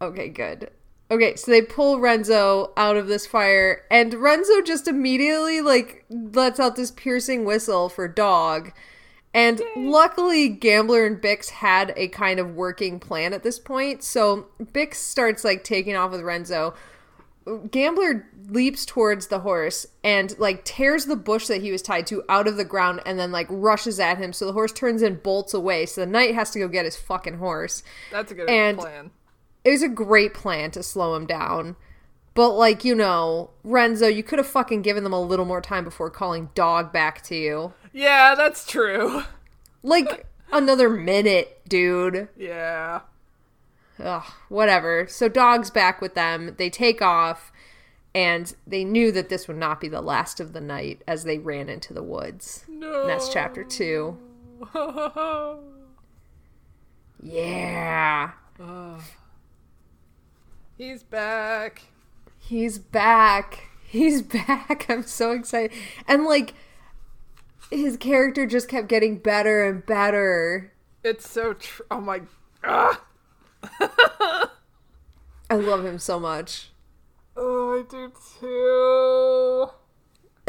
Okay, 0.02 0.30
good. 0.30 0.72
Okay, 1.14 1.36
so 1.36 1.52
they 1.52 1.62
pull 1.62 2.00
Renzo 2.00 2.72
out 2.76 2.98
of 2.98 3.06
this 3.08 3.28
fire, 3.28 3.84
and 3.92 4.16
Renzo 4.16 4.62
just 4.64 4.88
immediately 4.88 5.62
like 5.62 6.06
lets 6.10 6.60
out 6.60 6.76
this 6.76 6.90
piercing 6.90 7.46
whistle 7.46 7.88
for 7.88 8.08
dog. 8.08 8.72
And 9.32 9.62
luckily, 9.76 10.50
Gambler 10.50 11.06
and 11.06 11.22
Bix 11.22 11.50
had 11.50 11.94
a 11.96 12.08
kind 12.08 12.40
of 12.40 12.56
working 12.56 13.00
plan 13.00 13.32
at 13.32 13.44
this 13.44 13.60
point. 13.60 14.02
So 14.02 14.48
Bix 14.60 14.96
starts 14.96 15.44
like 15.44 15.64
taking 15.64 15.96
off 15.96 16.10
with 16.12 16.22
Renzo. 16.22 16.74
Gambler 17.70 18.28
leaps 18.50 18.84
towards 18.84 19.28
the 19.28 19.42
horse 19.42 19.86
and 20.04 20.36
like 20.40 20.64
tears 20.66 21.06
the 21.06 21.16
bush 21.16 21.46
that 21.48 21.62
he 21.62 21.72
was 21.72 21.82
tied 21.84 22.08
to 22.08 22.24
out 22.28 22.48
of 22.48 22.58
the 22.58 22.66
ground 22.66 23.02
and 23.06 23.20
then 23.20 23.32
like 23.32 23.48
rushes 23.52 24.00
at 24.00 24.18
him. 24.18 24.34
So 24.34 24.46
the 24.48 24.54
horse 24.54 24.72
turns 24.72 25.04
and 25.04 25.22
bolts 25.22 25.54
away. 25.54 25.86
So 25.86 26.02
the 26.02 26.08
knight 26.08 26.34
has 26.34 26.50
to 26.52 26.60
go 26.60 26.68
get 26.68 26.86
his 26.86 26.96
fucking 26.96 27.38
horse 27.38 27.84
That's 28.12 28.32
a 28.32 28.36
good 28.36 28.50
And- 28.50 28.80
plan. 28.80 29.12
It 29.64 29.72
was 29.72 29.82
a 29.82 29.90
great 29.90 30.34
plan 30.34 30.72
to 30.72 30.84
slow 30.84 31.16
him 31.16 31.26
down. 31.26 31.76
But 32.34 32.52
like, 32.52 32.84
you 32.84 32.96
know, 32.96 33.52
Renzo, 33.64 34.08
you 34.08 34.24
could 34.24 34.40
have 34.40 34.48
fucking 34.48 34.82
given 34.82 35.04
them 35.04 35.14
a 35.14 35.22
little 35.22 35.46
more 35.46 35.62
time 35.62 35.84
before 35.84 36.10
calling 36.10 36.50
dog 36.56 36.92
back 36.92 37.22
to 37.24 37.36
you. 37.36 37.74
Yeah, 37.92 38.34
that's 38.36 38.66
true. 38.66 39.24
Like 39.84 40.26
another 40.52 40.90
minute, 40.90 41.62
dude. 41.68 42.30
Yeah. 42.36 43.02
Ugh, 44.00 44.24
whatever. 44.50 45.06
So 45.08 45.30
dog's 45.30 45.70
back 45.70 46.02
with 46.02 46.16
them. 46.16 46.56
They 46.58 46.72
take 46.72 47.02
off 47.02 47.52
and 48.16 48.54
they 48.66 48.84
knew 48.84 49.12
that 49.12 49.30
this 49.30 49.48
would 49.48 49.58
not 49.58 49.80
be 49.80 49.88
the 49.88 50.02
last 50.02 50.40
of 50.40 50.54
the 50.54 50.62
night 50.62 51.04
as 51.08 51.24
they 51.24 51.38
ran 51.38 51.70
into 51.70 51.94
the 51.94 52.04
woods. 52.04 52.66
No. 52.68 53.02
And 53.02 53.10
that's 53.10 53.30
chapter 53.30 53.64
2. 53.64 54.18
Yeah. 57.26 58.32
He's 60.78 61.04
back. 61.04 61.84
He's 62.40 62.80
back. 62.80 63.70
He's 63.84 64.22
back. 64.24 64.86
I'm 64.90 65.04
so 65.04 65.32
excited. 65.32 65.72
And 66.08 66.26
like 66.26 66.54
his 67.70 67.98
character 67.98 68.46
just 68.46 68.68
kept 68.68 68.88
getting 68.88 69.18
better 69.18 69.64
and 69.64 69.86
better. 69.86 70.74
It's 71.04 71.30
so 71.30 71.54
tr- 71.54 71.84
oh 71.92 72.02
my 72.02 72.22
ah. 72.64 73.02
I 75.50 75.56
love 75.56 75.86
him 75.86 76.00
so 76.00 76.20
much. 76.20 76.70
Oh, 77.38 77.80
I 77.80 77.84
do 77.90 78.12
too. 78.40 78.48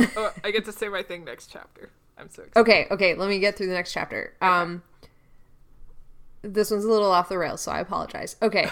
oh, 0.17 0.33
I 0.43 0.51
get 0.51 0.65
to 0.65 0.73
say 0.73 0.89
my 0.89 1.03
thing 1.03 1.25
next 1.25 1.51
chapter. 1.53 1.91
I'm 2.17 2.31
so 2.31 2.43
excited. 2.43 2.61
Okay, 2.61 2.87
okay, 2.91 3.15
let 3.15 3.29
me 3.29 3.39
get 3.41 3.57
through 3.57 3.67
the 3.67 3.75
next 3.75 3.93
chapter. 3.93 4.35
Um 4.41 4.83
this 6.43 6.71
one's 6.71 6.85
a 6.85 6.91
little 6.91 7.11
off 7.11 7.29
the 7.29 7.39
rails, 7.39 7.61
so 7.61 7.73
I 7.73 7.81
apologize. 7.81 8.37
Okay. 8.43 8.71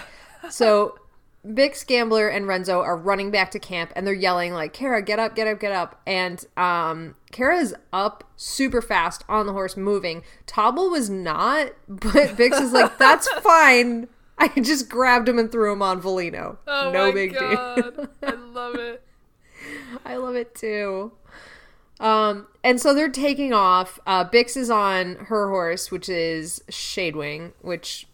So 0.49 0.97
Bix, 1.45 1.85
Gambler, 1.85 2.29
and 2.29 2.47
Renzo 2.47 2.79
are 2.81 2.95
running 2.95 3.29
back 3.29 3.51
to 3.51 3.59
camp 3.59 3.91
and 3.95 4.07
they're 4.07 4.13
yelling 4.13 4.53
like, 4.53 4.71
Kara, 4.71 5.01
get 5.01 5.19
up, 5.19 5.35
get 5.35 5.47
up, 5.47 5.59
get 5.59 5.71
up. 5.71 6.01
And 6.07 6.43
um 6.55 7.15
Kara's 7.31 7.73
up 7.91 8.23
super 8.37 8.81
fast 8.81 9.23
on 9.27 9.45
the 9.45 9.53
horse 9.53 9.75
moving. 9.75 10.23
Tobble 10.45 10.89
was 10.89 11.09
not, 11.09 11.73
but 11.87 12.37
Bix 12.37 12.61
is 12.61 12.71
like, 12.71 12.97
that's 12.97 13.27
fine. 13.41 14.07
I 14.37 14.47
just 14.47 14.89
grabbed 14.89 15.29
him 15.29 15.37
and 15.37 15.51
threw 15.51 15.71
him 15.71 15.81
on 15.81 16.01
Volino. 16.01 16.57
Oh 16.67 16.91
no 16.91 17.07
my 17.07 17.11
big 17.11 17.33
deal. 17.33 17.41
I 18.23 18.31
love 18.31 18.75
it. 18.75 19.03
I 20.05 20.15
love 20.17 20.35
it 20.35 20.55
too. 20.55 21.11
Um, 21.99 22.47
and 22.63 22.81
so 22.81 22.93
they're 22.93 23.09
taking 23.09 23.53
off. 23.53 23.99
Uh, 24.05 24.25
Bix 24.25 24.57
is 24.57 24.69
on 24.69 25.15
her 25.27 25.49
horse, 25.49 25.91
which 25.91 26.09
is 26.09 26.61
Shadewing, 26.69 27.53
which 27.61 28.07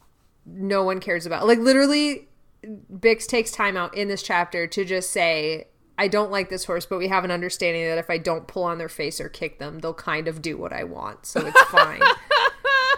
no 0.46 0.84
one 0.84 1.00
cares 1.00 1.26
about. 1.26 1.48
Like 1.48 1.60
literally, 1.60 2.28
Bix 2.64 3.26
takes 3.26 3.52
time 3.52 3.78
out 3.78 3.96
in 3.96 4.08
this 4.08 4.22
chapter 4.22 4.68
to 4.68 4.86
just 4.86 5.12
say, 5.12 5.68
"I 5.98 6.08
don't 6.08 6.32
like 6.32 6.50
this 6.50 6.66
horse, 6.66 6.86
but 6.86 6.98
we 6.98 7.08
have 7.08 7.24
an 7.24 7.32
understanding 7.32 7.86
that 7.86 7.98
if 7.98 8.10
I 8.10 8.18
don't 8.18 8.48
pull 8.48 8.64
on 8.64 8.78
their 8.78 8.90
face 8.90 9.22
or 9.22 9.30
kick 9.30 9.60
them, 9.60 9.80
they'll 9.80 9.94
kind 9.94 10.28
of 10.28 10.42
do 10.42 10.58
what 10.58 10.74
I 10.74 10.84
want, 10.84 11.26
so 11.26 11.46
it's 11.46 11.62
fine." 11.64 12.02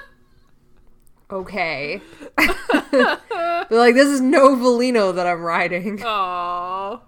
okay. 1.32 2.02
They're 2.92 3.20
like, 3.70 3.96
"This 3.96 4.10
is 4.10 4.22
no 4.22 4.56
Volino 4.56 5.14
that 5.16 5.28
I'm 5.28 5.42
riding." 5.42 6.00
Aww. 6.00 7.02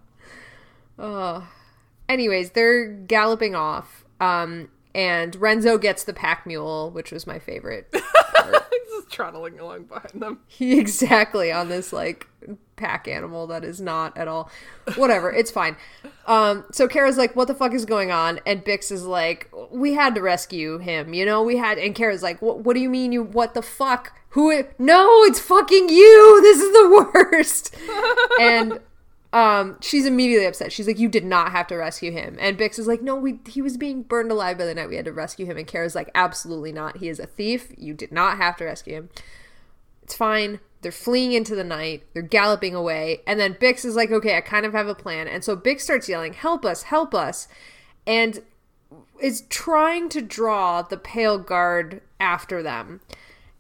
anyways, 2.08 2.52
they're 2.52 2.88
galloping 2.88 3.56
off. 3.56 4.06
Um, 4.22 4.70
and 4.96 5.36
Renzo 5.36 5.78
gets 5.78 6.04
the 6.04 6.14
pack 6.14 6.46
mule, 6.46 6.92
which 6.92 7.12
was 7.12 7.26
my 7.26 7.40
favorite. 7.40 7.88
He's 7.94 8.02
trotting 9.14 9.60
along 9.60 9.84
behind 9.84 10.22
them. 10.22 10.40
he 10.48 10.80
exactly 10.80 11.52
on 11.52 11.70
this 11.70 11.94
like 11.94 12.28
pack 12.76 13.08
animal 13.08 13.48
that 13.48 13.64
is 13.64 13.80
not 13.80 14.18
at 14.18 14.28
all. 14.28 14.50
Whatever, 14.96 15.32
it's 15.32 15.52
fine. 15.52 15.78
Um, 16.26 16.66
so 16.72 16.88
Kara's 16.88 17.18
like, 17.18 17.36
"What 17.36 17.48
the 17.48 17.56
fuck 17.56 17.74
is 17.74 17.86
going 17.86 18.12
on?" 18.12 18.40
And 18.46 18.66
Bix 18.66 18.92
is 18.92 19.06
like, 19.06 19.50
"We 19.72 19.94
had 19.94 20.16
to 20.16 20.22
rescue 20.22 20.80
him, 20.80 21.14
you 21.14 21.26
know. 21.26 21.44
We 21.44 21.58
had." 21.58 21.78
And 21.78 21.96
Kara's 21.96 22.24
like, 22.24 22.42
"What? 22.42 22.60
What 22.60 22.74
do 22.74 22.82
you 22.82 22.90
mean? 22.90 23.12
You 23.12 23.24
what 23.24 23.54
the 23.54 23.62
fuck? 23.62 24.18
Who? 24.30 24.64
No, 24.80 25.24
it's 25.24 25.40
fucking 25.40 25.90
you. 25.90 26.40
This 26.42 26.60
is 26.60 26.72
the 26.72 27.12
worst." 27.14 27.76
and 28.42 28.80
um, 29.34 29.78
she's 29.82 30.06
immediately 30.06 30.46
upset. 30.46 30.72
She's 30.72 30.88
like, 30.88 31.00
"You 31.00 31.10
did 31.10 31.26
not 31.26 31.52
have 31.52 31.68
to 31.68 31.76
rescue 31.76 32.12
him." 32.12 32.38
And 32.40 32.58
Bix 32.58 32.80
is 32.80 32.88
like, 32.88 33.02
"No, 33.02 33.16
we 33.16 33.40
he 33.48 33.62
was 33.62 33.76
being 33.76 34.04
burned 34.04 34.32
alive 34.32 34.58
by 34.58 34.66
the 34.66 34.76
night 34.76 34.88
we 34.88 34.96
had 34.96 35.06
to 35.06 35.12
rescue 35.12 35.46
him." 35.46 35.58
And 35.58 35.68
Kara's 35.68 35.96
like, 35.96 36.10
"Absolutely 36.16 36.72
not. 36.72 36.98
He 36.98 37.10
is 37.10 37.20
a 37.20 37.26
thief. 37.26 37.74
You 37.78 37.94
did 37.94 38.12
not 38.12 38.38
have 38.38 38.56
to 38.58 38.66
rescue 38.66 38.94
him." 38.94 39.10
It's 40.04 40.16
fine. 40.16 40.60
They're 40.82 40.92
fleeing 40.92 41.32
into 41.32 41.56
the 41.56 41.64
night. 41.64 42.04
They're 42.14 42.22
galloping 42.22 42.76
away. 42.76 43.22
And 43.26 43.40
then 43.40 43.56
Bix 43.56 43.86
is 43.86 43.96
like, 43.96 44.12
okay, 44.12 44.36
I 44.36 44.42
kind 44.42 44.66
of 44.66 44.74
have 44.74 44.88
a 44.88 44.94
plan. 44.94 45.30
And 45.30 45.44
so 45.44 45.56
Bix 45.56 45.82
starts 45.82 46.10
yelling, 46.10 46.34
help 46.34 46.66
us, 46.66 46.84
help 46.84 47.16
us. 47.16 47.48
And 48.06 48.42
is 49.22 49.44
trying 49.50 50.10
to 50.10 50.22
draw 50.22 50.82
the 50.82 50.98
pale 50.98 51.38
guard 51.38 52.02
after 52.20 52.62
them. 52.62 53.00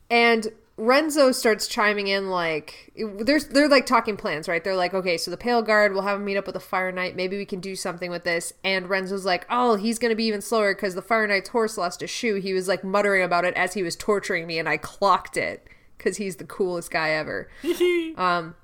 And 0.09 0.49
Renzo 0.75 1.31
starts 1.31 1.67
chiming 1.67 2.07
in 2.07 2.31
like 2.31 2.91
there's 3.19 3.47
they're 3.47 3.69
like 3.69 3.85
talking 3.85 4.17
plans, 4.17 4.47
right? 4.47 4.63
They're 4.63 4.75
like, 4.75 4.93
okay, 4.93 5.17
so 5.17 5.29
the 5.29 5.37
pale 5.37 5.61
guard, 5.61 5.93
we'll 5.93 6.01
have 6.01 6.19
him 6.19 6.25
meet 6.25 6.37
up 6.37 6.47
with 6.47 6.55
the 6.55 6.59
fire 6.59 6.91
knight. 6.91 7.15
Maybe 7.15 7.37
we 7.37 7.45
can 7.45 7.59
do 7.59 7.75
something 7.75 8.09
with 8.09 8.23
this. 8.23 8.53
And 8.63 8.89
Renzo's 8.89 9.25
like, 9.25 9.45
oh, 9.51 9.75
he's 9.75 9.99
gonna 9.99 10.15
be 10.15 10.25
even 10.25 10.41
slower 10.41 10.73
because 10.73 10.95
the 10.95 11.03
fire 11.03 11.27
knight's 11.27 11.49
horse 11.49 11.77
lost 11.77 12.01
a 12.01 12.07
shoe. 12.07 12.35
He 12.35 12.53
was 12.53 12.67
like 12.67 12.83
muttering 12.83 13.23
about 13.23 13.45
it 13.45 13.53
as 13.53 13.75
he 13.75 13.83
was 13.83 13.95
torturing 13.95 14.47
me, 14.47 14.57
and 14.57 14.67
I 14.67 14.77
clocked 14.77 15.37
it 15.37 15.67
because 16.03 16.17
he's 16.17 16.35
the 16.35 16.43
coolest 16.43 16.91
guy 16.91 17.11
ever 17.11 17.49
um, 18.17 18.55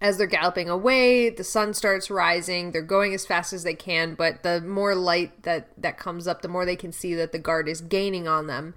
as 0.00 0.18
they're 0.18 0.26
galloping 0.26 0.68
away 0.68 1.30
the 1.30 1.44
sun 1.44 1.72
starts 1.72 2.10
rising 2.10 2.70
they're 2.70 2.82
going 2.82 3.14
as 3.14 3.24
fast 3.24 3.52
as 3.52 3.62
they 3.62 3.74
can 3.74 4.14
but 4.14 4.42
the 4.42 4.60
more 4.60 4.94
light 4.94 5.42
that 5.44 5.68
that 5.80 5.96
comes 5.96 6.26
up 6.26 6.42
the 6.42 6.48
more 6.48 6.66
they 6.66 6.76
can 6.76 6.92
see 6.92 7.14
that 7.14 7.32
the 7.32 7.38
guard 7.38 7.68
is 7.68 7.80
gaining 7.80 8.28
on 8.28 8.46
them 8.46 8.74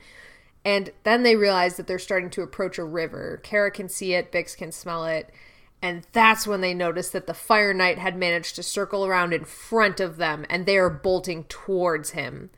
and 0.67 0.91
then 1.03 1.23
they 1.23 1.37
realize 1.37 1.77
that 1.77 1.87
they're 1.87 1.97
starting 1.97 2.29
to 2.29 2.41
approach 2.41 2.77
a 2.77 2.83
river 2.83 3.39
kara 3.43 3.71
can 3.71 3.87
see 3.87 4.13
it 4.13 4.31
bix 4.31 4.55
can 4.55 4.71
smell 4.71 5.05
it 5.05 5.31
and 5.81 6.05
that's 6.11 6.45
when 6.45 6.61
they 6.61 6.73
notice 6.73 7.09
that 7.09 7.27
the 7.27 7.33
fire 7.33 7.73
knight 7.73 7.97
had 7.97 8.17
managed 8.17 8.55
to 8.55 8.63
circle 8.63 9.05
around 9.05 9.33
in 9.33 9.45
front 9.45 9.99
of 9.99 10.17
them 10.17 10.45
and 10.49 10.65
they 10.65 10.77
are 10.77 10.89
bolting 10.89 11.43
towards 11.45 12.11
him 12.11 12.49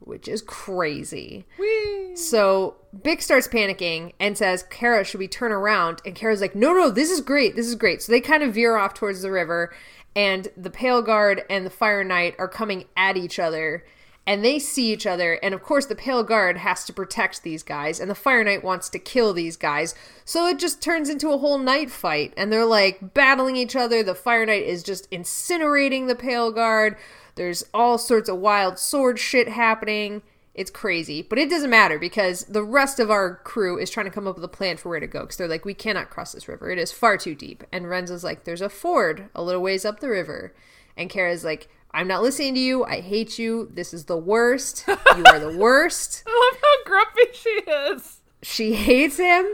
which 0.00 0.26
is 0.26 0.40
crazy. 0.40 1.44
Whee! 1.58 2.16
So 2.16 2.76
Bix 2.96 3.22
starts 3.22 3.46
panicking 3.46 4.12
and 4.18 4.38
says, 4.38 4.62
Kara, 4.62 5.04
should 5.04 5.20
we 5.20 5.28
turn 5.28 5.52
around? 5.52 6.00
And 6.06 6.14
Kara's 6.14 6.40
like, 6.40 6.54
no, 6.54 6.72
no, 6.72 6.88
this 6.88 7.10
is 7.10 7.20
great. 7.20 7.56
This 7.56 7.66
is 7.66 7.74
great. 7.74 8.00
So 8.00 8.10
they 8.10 8.20
kind 8.20 8.42
of 8.42 8.54
veer 8.54 8.76
off 8.76 8.94
towards 8.94 9.20
the 9.20 9.30
river, 9.30 9.74
and 10.16 10.48
the 10.56 10.70
Pale 10.70 11.02
Guard 11.02 11.42
and 11.50 11.66
the 11.66 11.70
Fire 11.70 12.02
Knight 12.02 12.34
are 12.38 12.48
coming 12.48 12.84
at 12.96 13.16
each 13.16 13.38
other. 13.38 13.84
And 14.28 14.44
they 14.44 14.58
see 14.58 14.92
each 14.92 15.06
other, 15.06 15.38
and 15.42 15.54
of 15.54 15.62
course, 15.62 15.86
the 15.86 15.94
Pale 15.94 16.24
Guard 16.24 16.58
has 16.58 16.84
to 16.84 16.92
protect 16.92 17.42
these 17.42 17.62
guys, 17.62 17.98
and 17.98 18.10
the 18.10 18.14
Fire 18.14 18.44
Knight 18.44 18.62
wants 18.62 18.90
to 18.90 18.98
kill 18.98 19.32
these 19.32 19.56
guys. 19.56 19.94
So 20.26 20.46
it 20.46 20.58
just 20.58 20.82
turns 20.82 21.08
into 21.08 21.30
a 21.30 21.38
whole 21.38 21.56
night 21.56 21.90
fight, 21.90 22.34
and 22.36 22.52
they're 22.52 22.66
like 22.66 23.14
battling 23.14 23.56
each 23.56 23.74
other. 23.74 24.02
The 24.02 24.14
Fire 24.14 24.44
Knight 24.44 24.64
is 24.64 24.82
just 24.82 25.10
incinerating 25.10 26.08
the 26.08 26.14
Pale 26.14 26.52
Guard. 26.52 26.98
There's 27.36 27.64
all 27.72 27.96
sorts 27.96 28.28
of 28.28 28.36
wild 28.36 28.78
sword 28.78 29.18
shit 29.18 29.48
happening. 29.48 30.20
It's 30.52 30.70
crazy, 30.70 31.22
but 31.22 31.38
it 31.38 31.48
doesn't 31.48 31.70
matter 31.70 31.98
because 31.98 32.44
the 32.44 32.62
rest 32.62 33.00
of 33.00 33.10
our 33.10 33.36
crew 33.44 33.78
is 33.78 33.88
trying 33.88 34.06
to 34.06 34.12
come 34.12 34.26
up 34.26 34.34
with 34.34 34.44
a 34.44 34.48
plan 34.48 34.76
for 34.76 34.90
where 34.90 35.00
to 35.00 35.06
go 35.06 35.20
because 35.20 35.38
they're 35.38 35.48
like, 35.48 35.64
we 35.64 35.72
cannot 35.72 36.10
cross 36.10 36.32
this 36.32 36.48
river. 36.48 36.70
It 36.70 36.78
is 36.78 36.92
far 36.92 37.16
too 37.16 37.34
deep. 37.34 37.64
And 37.72 37.88
Renzo's 37.88 38.24
like, 38.24 38.44
there's 38.44 38.60
a 38.60 38.68
ford 38.68 39.30
a 39.34 39.42
little 39.42 39.62
ways 39.62 39.86
up 39.86 40.00
the 40.00 40.10
river. 40.10 40.52
And 40.98 41.08
Kara's 41.08 41.44
like, 41.44 41.70
I'm 41.92 42.06
not 42.06 42.22
listening 42.22 42.54
to 42.54 42.60
you. 42.60 42.84
I 42.84 43.00
hate 43.00 43.38
you. 43.38 43.70
This 43.72 43.92
is 43.94 44.04
the 44.04 44.16
worst. 44.16 44.84
You 44.86 45.24
are 45.26 45.38
the 45.38 45.56
worst. 45.58 46.22
I 46.28 46.50
love 46.52 46.60
how 46.62 46.84
grumpy 46.84 47.32
she 47.32 47.50
is. 47.50 48.20
She 48.42 48.74
hates 48.74 49.16
him. 49.16 49.46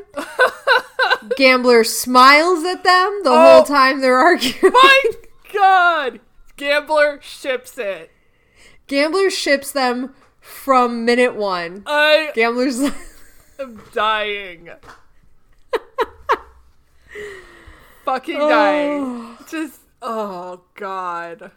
Gambler 1.37 1.85
smiles 1.85 2.65
at 2.65 2.83
them 2.85 3.21
the 3.23 3.31
Oh. 3.31 3.55
whole 3.57 3.63
time 3.65 4.01
they're 4.01 4.19
arguing. 4.19 4.73
My 4.75 5.03
God! 5.53 6.21
Gambler 6.57 7.19
ships 7.23 7.79
it. 7.79 8.11
Gambler 8.87 9.31
ships 9.31 9.73
them 9.73 10.15
from 10.41 11.05
minute 11.07 11.35
one. 11.35 11.83
I 11.87 12.31
Gambler's 12.35 12.81
am 13.59 13.81
dying. 13.95 14.69
Fucking 18.05 18.37
oh. 18.39 18.49
dying. 18.49 19.37
Just, 19.49 19.81
oh 20.03 20.61
God. 20.75 21.51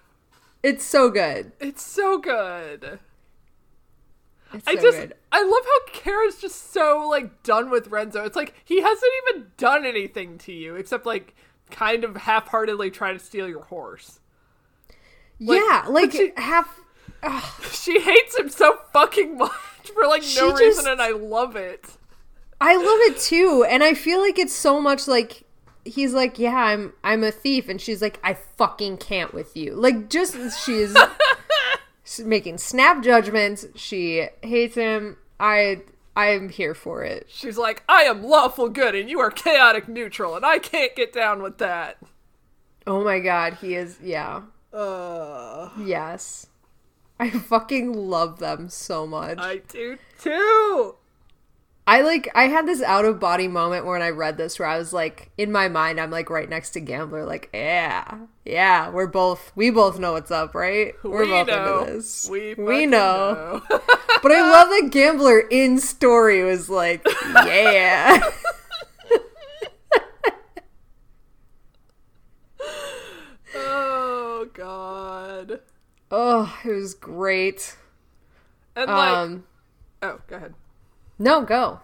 It's 0.64 0.84
so 0.84 1.10
good. 1.10 1.52
It's 1.60 1.82
so 1.84 2.18
good. 2.18 3.00
It's 4.54 4.68
I 4.68 4.76
so 4.76 4.82
just, 4.82 4.98
good. 4.98 5.14
I 5.32 5.42
love 5.44 5.64
how 5.66 5.94
Kara's 6.00 6.40
just 6.40 6.72
so, 6.72 7.06
like, 7.10 7.44
done 7.44 7.70
with 7.70 7.88
Renzo. 7.88 8.24
It's 8.24 8.36
like, 8.36 8.54
he 8.64 8.82
hasn't 8.82 9.12
even 9.30 9.48
done 9.58 9.86
anything 9.86 10.38
to 10.40 10.54
you 10.54 10.76
except, 10.76 11.06
like, 11.06 11.36
kind 11.70 12.04
of 12.06 12.16
half 12.16 12.48
heartedly 12.48 12.90
try 12.90 13.12
to 13.12 13.20
steal 13.20 13.48
your 13.50 13.64
horse. 13.64 14.20
yeah, 15.40 15.84
like 15.88 16.12
she- 16.14 16.32
half. 16.38 16.80
She 17.74 18.00
hates 18.00 18.38
him 18.38 18.48
so 18.50 18.80
fucking 18.94 19.38
much 19.40 19.52
for, 19.94 20.06
like, 20.08 20.24
She 20.24 20.40
no 20.40 20.52
just- 20.52 20.62
reason, 20.62 20.88
and 20.88 21.02
I 21.02 21.10
love 21.12 21.56
it. 21.56 21.86
I 22.62 22.76
love 22.76 23.00
it 23.14 23.20
too, 23.20 23.66
and 23.70 23.84
I 23.84 23.94
feel 23.94 24.20
like 24.20 24.40
it's 24.40 24.54
so 24.54 24.80
much 24.82 25.08
like 25.08 25.44
he's 25.88 26.14
like, 26.14 26.38
yeah, 26.40 26.56
I'm 26.56 26.94
I'm 27.04 27.24
a 27.24 27.32
thief, 27.32 27.70
and 27.70 27.80
she's 27.82 28.02
like, 28.02 28.20
I 28.24 28.34
fucking 28.34 28.98
can't 28.98 29.34
with 29.34 29.56
you. 29.58 29.74
Like, 29.76 30.10
just 30.10 30.36
she's 30.66 30.96
making 32.24 32.58
snap 32.58 33.04
judgments. 33.04 33.66
She 33.76 34.28
hates 34.42 34.76
him. 34.76 35.18
I 35.40 35.82
I'm 36.16 36.50
here 36.50 36.74
for 36.74 37.04
it. 37.04 37.28
She's 37.30 37.58
like, 37.58 37.84
I 37.88 38.04
am 38.04 38.24
lawful 38.24 38.70
good 38.70 38.96
and 38.96 39.08
you 39.10 39.20
are 39.20 39.30
chaotic 39.32 39.88
neutral, 39.88 40.36
and 40.36 40.46
I 40.46 40.60
can't 40.60 40.96
get 40.96 41.14
down 41.14 41.42
with 41.44 41.58
that. 41.60 41.98
Oh 42.88 43.04
my 43.04 43.20
god, 43.20 43.56
he 43.62 43.76
is. 43.76 43.98
Yeah, 44.02 44.44
Uh, 44.74 45.70
yes. 45.80 46.48
I 47.20 47.30
fucking 47.32 47.94
love 47.94 48.38
them 48.40 48.70
so 48.70 49.06
much. 49.08 49.40
I 49.40 49.58
do 49.68 49.98
too. 50.20 50.96
I 51.90 52.02
like 52.02 52.30
I 52.36 52.44
had 52.50 52.68
this 52.68 52.82
out 52.82 53.06
of 53.06 53.18
body 53.20 53.48
moment 53.48 53.86
when 53.86 54.02
I 54.02 54.10
read 54.10 54.38
this 54.38 54.60
where 54.60 54.68
I 54.68 54.78
was 54.78 54.92
like 54.92 55.32
in 55.38 55.52
my 55.54 55.70
mind 55.70 56.00
I'm 56.02 56.12
like 56.12 56.30
right 56.30 56.50
next 56.50 56.72
to 56.72 56.82
Gambler 56.82 57.26
like 57.26 57.50
yeah 57.54 58.20
yeah 58.44 58.90
we're 58.90 59.08
both 59.08 59.54
we 59.56 59.70
both 59.70 59.98
know 59.98 60.12
what's 60.14 60.30
up 60.32 60.54
right 60.54 60.94
we're 61.04 61.22
we 61.24 61.32
both 61.32 61.48
know. 61.48 61.80
into 61.84 61.94
this 61.94 62.28
We, 62.30 62.56
we 62.56 62.86
know, 62.86 63.62
know. 63.70 63.80
but 64.22 64.32
I 64.34 64.42
love 64.52 64.68
that 64.70 64.90
Gambler 64.92 65.40
in 65.40 65.80
story 65.80 66.44
was 66.44 66.70
like 66.70 67.06
yeah 67.46 68.20
oh 73.56 74.48
god. 74.54 75.60
oh 76.12 76.60
it 76.66 76.72
was 76.72 76.94
great 76.94 77.76
And 78.76 78.90
like, 78.90 79.10
um 79.10 79.44
oh, 80.02 80.20
go 80.28 80.36
ahead. 80.36 80.54
No 81.20 81.42
go 81.42 81.80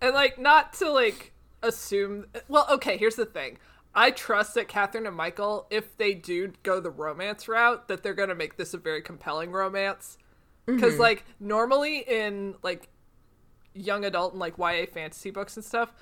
And 0.00 0.14
like, 0.14 0.38
not 0.38 0.72
to 0.74 0.90
like 0.90 1.32
assume. 1.62 2.26
Well, 2.48 2.66
okay. 2.70 2.96
Here's 2.96 3.16
the 3.16 3.26
thing. 3.26 3.58
I 3.94 4.10
trust 4.10 4.54
that 4.54 4.66
Katherine 4.66 5.06
and 5.06 5.16
Michael, 5.16 5.66
if 5.70 5.96
they 5.96 6.14
do 6.14 6.52
go 6.62 6.80
the 6.80 6.90
romance 6.90 7.46
route, 7.46 7.86
that 7.88 8.02
they're 8.02 8.14
gonna 8.14 8.34
make 8.34 8.56
this 8.56 8.74
a 8.74 8.78
very 8.78 9.02
compelling 9.02 9.52
romance. 9.52 10.18
Because 10.66 10.94
mm-hmm. 10.94 11.02
like 11.02 11.24
normally 11.38 11.98
in 11.98 12.56
like 12.62 12.88
young 13.74 14.04
adult 14.04 14.32
and 14.32 14.40
like 14.40 14.58
YA 14.58 14.86
fantasy 14.92 15.30
books 15.30 15.56
and 15.56 15.64
stuff, 15.64 15.92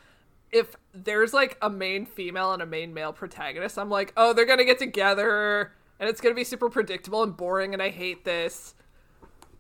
if 0.51 0.77
there's 0.95 1.35
like 1.35 1.59
a 1.61 1.69
main 1.69 2.07
female 2.07 2.53
and 2.53 2.63
a 2.63 2.67
main 2.67 2.95
male 2.95 3.13
protagonist, 3.13 3.79
I'm 3.79 3.91
like, 3.91 4.13
oh, 4.17 4.33
they're 4.33 4.47
gonna 4.47 4.65
get 4.65 4.79
together 4.79 5.73
and 6.01 6.09
it's 6.09 6.21
gonna 6.21 6.35
be 6.35 6.45
super 6.45 6.71
predictable 6.71 7.23
and 7.23 7.37
boring, 7.37 7.75
and 7.75 7.83
I 7.83 7.91
hate 7.91 8.25
this. 8.25 8.75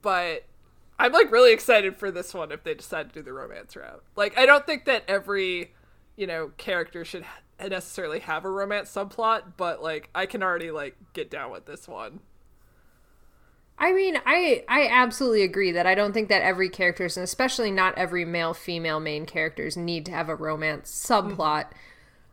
But 0.00 0.44
I'm 0.98 1.12
like 1.12 1.32
really 1.32 1.52
excited 1.52 1.96
for 1.96 2.10
this 2.10 2.32
one 2.34 2.52
if 2.52 2.62
they 2.62 2.74
decide 2.74 3.08
to 3.08 3.20
do 3.20 3.22
the 3.22 3.32
romance 3.32 3.74
route. 3.76 4.02
Like, 4.16 4.38
I 4.38 4.46
don't 4.46 4.64
think 4.66 4.84
that 4.84 5.04
every, 5.08 5.72
you 6.16 6.26
know, 6.26 6.52
character 6.56 7.04
should 7.04 7.24
necessarily 7.60 8.20
have 8.20 8.44
a 8.44 8.50
romance 8.50 8.92
subplot, 8.92 9.54
but 9.56 9.82
like, 9.82 10.10
I 10.14 10.26
can 10.26 10.42
already 10.42 10.70
like 10.70 10.96
get 11.12 11.30
down 11.30 11.50
with 11.50 11.66
this 11.66 11.88
one. 11.88 12.20
I 13.78 13.92
mean, 13.92 14.16
I 14.24 14.64
I 14.68 14.86
absolutely 14.86 15.42
agree 15.42 15.72
that 15.72 15.86
I 15.86 15.96
don't 15.96 16.12
think 16.12 16.28
that 16.28 16.42
every 16.42 16.68
characters, 16.68 17.16
and 17.16 17.24
especially 17.24 17.70
not 17.72 17.98
every 17.98 18.24
male 18.24 18.54
female 18.54 19.00
main 19.00 19.26
characters, 19.26 19.76
need 19.76 20.06
to 20.06 20.12
have 20.12 20.28
a 20.28 20.36
romance 20.36 20.90
subplot. 20.90 21.66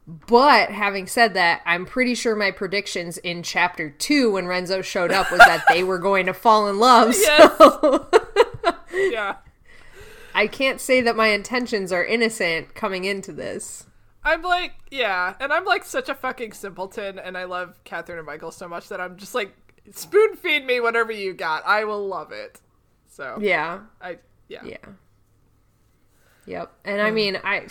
But 0.06 0.70
having 0.70 1.08
said 1.08 1.34
that, 1.36 1.62
I'm 1.66 1.86
pretty 1.86 2.14
sure 2.16 2.36
my 2.36 2.52
predictions 2.52 3.18
in 3.20 3.42
chapter 3.42 3.90
two 3.90 4.32
when 4.32 4.48
Renzo 4.48 4.82
showed 4.82 5.12
up 5.12 5.32
was 5.32 5.40
that 5.40 5.64
they 5.70 5.84
were 5.84 6.00
going 6.00 6.26
to 6.28 6.34
fall 6.34 6.68
in 6.68 6.78
love. 6.78 7.16
Yes. 7.20 7.58
So 7.58 8.10
Yeah. 9.12 9.38
I 10.34 10.48
can't 10.48 10.80
say 10.80 11.02
that 11.02 11.16
my 11.16 11.28
intentions 11.28 11.92
are 11.92 12.06
innocent 12.06 12.76
coming 12.76 13.06
into 13.06 13.32
this. 13.32 13.88
I'm 14.24 14.42
like, 14.44 14.74
yeah, 14.92 15.34
and 15.40 15.52
I'm 15.52 15.66
like 15.66 15.84
such 15.84 16.08
a 16.08 16.14
fucking 16.14 16.54
simpleton, 16.54 17.18
and 17.18 17.38
I 17.38 17.46
love 17.46 17.84
Katherine 17.84 18.20
and 18.20 18.28
Michael 18.28 18.52
so 18.52 18.68
much 18.68 18.90
that 18.90 19.02
I'm 19.02 19.18
just 19.18 19.34
like, 19.34 19.56
spoon 19.92 20.36
feed 20.36 20.66
me 20.66 20.80
whatever 20.80 21.12
you 21.12 21.34
got. 21.34 21.66
I 21.66 21.84
will 21.84 22.08
love 22.08 22.32
it. 22.32 22.62
So, 23.10 23.38
Yeah. 23.42 23.82
I, 24.02 24.20
yeah. 24.48 24.64
Yeah. 24.64 24.78
Yep. 26.46 26.74
And 26.86 27.02
I 27.02 27.10
hmm. 27.10 27.16
mean, 27.16 27.40
I 27.44 27.68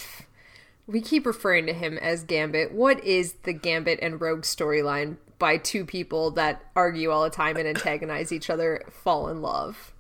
we 0.87 1.01
keep 1.01 1.27
referring 1.27 1.67
to 1.67 1.73
him 1.73 1.99
as 1.99 2.25
Gambit. 2.25 2.73
What 2.73 3.05
is 3.05 3.35
the 3.43 3.53
Gambit 3.53 3.99
and 4.01 4.21
Rogue 4.21 4.43
storyline 4.43 5.17
by 5.39 5.59
two 5.59 5.85
people 5.85 6.31
that 6.33 6.65
argue 6.75 7.11
all 7.11 7.25
the 7.25 7.31
time 7.31 7.57
and 7.57 7.69
antagonize 7.69 8.33
each 8.33 8.49
other 8.49 8.83
fall 8.91 9.29
in 9.29 9.43
love? 9.43 9.93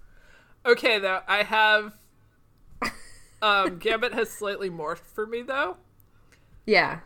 Okay, 0.68 0.98
though, 0.98 1.22
I 1.26 1.44
have. 1.44 1.94
Um, 3.40 3.78
Gambit 3.78 4.14
has 4.14 4.30
slightly 4.30 4.68
morphed 4.68 5.06
for 5.06 5.26
me, 5.26 5.42
though. 5.42 5.76
Yeah. 6.66 7.00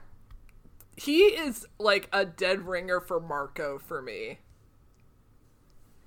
He 0.96 1.24
is 1.24 1.66
like 1.78 2.08
a 2.12 2.24
dead 2.24 2.66
ringer 2.66 3.00
for 3.00 3.20
Marco 3.20 3.78
for 3.78 4.02
me. 4.02 4.38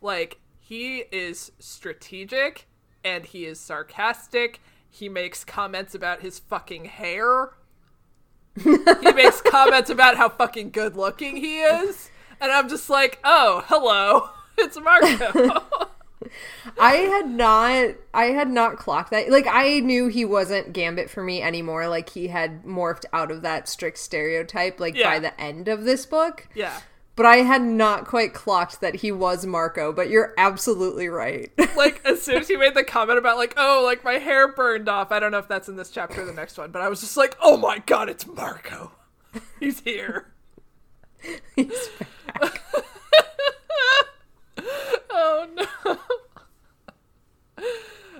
Like, 0.01 0.39
he 0.59 1.05
is 1.11 1.51
strategic 1.59 2.67
and 3.03 3.25
he 3.25 3.45
is 3.45 3.59
sarcastic. 3.59 4.61
He 4.89 5.09
makes 5.09 5.43
comments 5.43 5.93
about 5.95 6.21
his 6.21 6.39
fucking 6.39 6.85
hair. 6.85 7.51
he 8.61 8.75
makes 9.13 9.41
comments 9.41 9.89
about 9.89 10.17
how 10.17 10.29
fucking 10.29 10.71
good 10.71 10.95
looking 10.95 11.37
he 11.37 11.59
is. 11.59 12.09
And 12.41 12.51
I'm 12.51 12.67
just 12.67 12.89
like, 12.89 13.19
oh, 13.23 13.63
hello. 13.67 14.29
It's 14.57 14.79
Marco. 14.79 15.63
I 16.79 16.95
had 16.95 17.27
not 17.29 17.95
I 18.13 18.25
had 18.25 18.49
not 18.49 18.77
clocked 18.77 19.11
that. 19.11 19.29
Like 19.29 19.47
I 19.49 19.79
knew 19.79 20.07
he 20.07 20.25
wasn't 20.25 20.73
Gambit 20.73 21.09
for 21.09 21.23
me 21.23 21.41
anymore. 21.41 21.87
Like 21.87 22.09
he 22.09 22.27
had 22.27 22.63
morphed 22.63 23.05
out 23.13 23.31
of 23.31 23.41
that 23.43 23.67
strict 23.69 23.97
stereotype 23.97 24.79
like 24.79 24.95
Yeah. 24.95 25.09
by 25.11 25.19
the 25.19 25.39
end 25.41 25.67
of 25.67 25.83
this 25.83 26.05
book. 26.05 26.47
yeah. 26.53 26.79
But 27.17 27.25
I 27.25 27.37
had 27.37 27.61
not 27.61 28.05
quite 28.05 28.33
clocked 28.33 28.81
that 28.81 28.95
he 28.95 29.09
was 29.09 29.45
Marco, 29.45 29.93
but 29.93 30.09
you're 30.09 30.33
absolutely 30.37 31.07
right. 31.07 31.49
like 31.77 32.01
as 32.03 32.21
soon 32.21 32.39
as 32.41 32.49
he 32.49 32.57
made 32.57 32.73
the 32.75 32.83
comment 32.83 33.17
about 33.17 33.37
like 33.37 33.53
oh 33.57 33.83
like 33.85 34.03
my 34.03 34.13
hair 34.19 34.47
burned 34.53 34.87
off 34.89 35.11
i 35.11 35.19
don't 35.19 35.31
know 35.31 35.37
if 35.39 35.47
that's 35.47 35.67
in 35.69 35.75
this 35.75 35.89
chapter 35.89 36.21
or 36.21 36.25
the 36.25 36.31
next 36.33 36.57
one 36.57 36.71
but 36.71 36.81
i 36.81 36.87
was 36.87 37.01
just 37.01 37.17
like 37.17 37.35
oh 37.41 37.57
my 37.57 37.79
god 37.85 38.07
it's 38.09 38.25
marco 38.25 38.91
he's 39.59 39.81
here 39.81 40.31
He's 41.55 41.89
back. 42.39 42.61
oh 45.09 45.47
no 45.55 45.97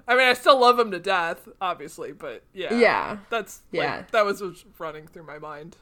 I 0.07 0.15
mean, 0.15 0.27
I 0.27 0.33
still 0.33 0.59
love 0.59 0.77
him 0.77 0.91
to 0.91 0.99
death, 0.99 1.47
obviously, 1.59 2.11
but 2.11 2.43
yeah, 2.53 2.73
Yeah. 2.77 3.17
that's 3.29 3.61
Yeah. 3.71 3.83
yeah, 3.83 4.03
that 4.11 4.25
was 4.25 4.41
what's 4.41 4.63
running 4.77 5.07
through 5.07 5.23
my 5.23 5.39
mind. 5.39 5.77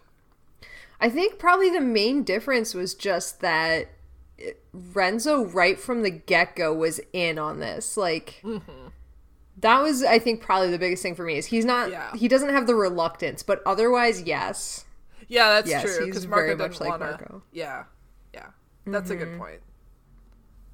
I 1.02 1.10
think 1.10 1.38
probably 1.40 1.70
the 1.70 1.82
main 1.82 2.24
difference 2.24 2.74
was 2.74 2.96
just 2.96 3.42
that 3.42 3.90
Renzo, 4.74 5.46
right 5.46 5.80
from 5.80 6.02
the 6.04 6.10
get 6.10 6.56
go, 6.56 6.74
was 6.74 7.00
in 7.12 7.38
on 7.38 7.60
this. 7.60 7.98
Like, 7.98 8.40
Mm-hmm. 8.44 8.88
that 9.58 9.82
was, 9.82 10.04
I 10.04 10.20
think, 10.20 10.42
probably 10.42 10.72
the 10.72 10.80
biggest 10.80 11.04
thing 11.04 11.16
for 11.16 11.24
me 11.26 11.38
is 11.38 11.48
he's 11.48 11.66
not, 11.66 11.92
Yeah. 11.92 12.16
he 12.16 12.28
doesn't 12.28 12.50
have 12.50 12.66
the 12.68 12.76
reluctance, 12.76 13.44
but 13.44 13.62
otherwise, 13.66 14.22
yes. 14.24 14.86
Yeah, 15.28 15.50
that's 15.50 15.70
Yes, 15.70 15.82
true. 15.84 16.06
Because 16.06 16.26
very 16.26 16.48
Marco 16.56 16.64
much 16.64 16.72
doesn't 16.74 16.88
like 16.90 17.00
wanna. 17.00 17.12
Marco. 17.12 17.42
Yeah, 17.52 17.84
yeah, 18.34 18.48
that's 18.86 19.10
a 19.10 19.16
Mm-hmm. 19.16 19.24
good 19.32 19.38
point. 19.40 19.62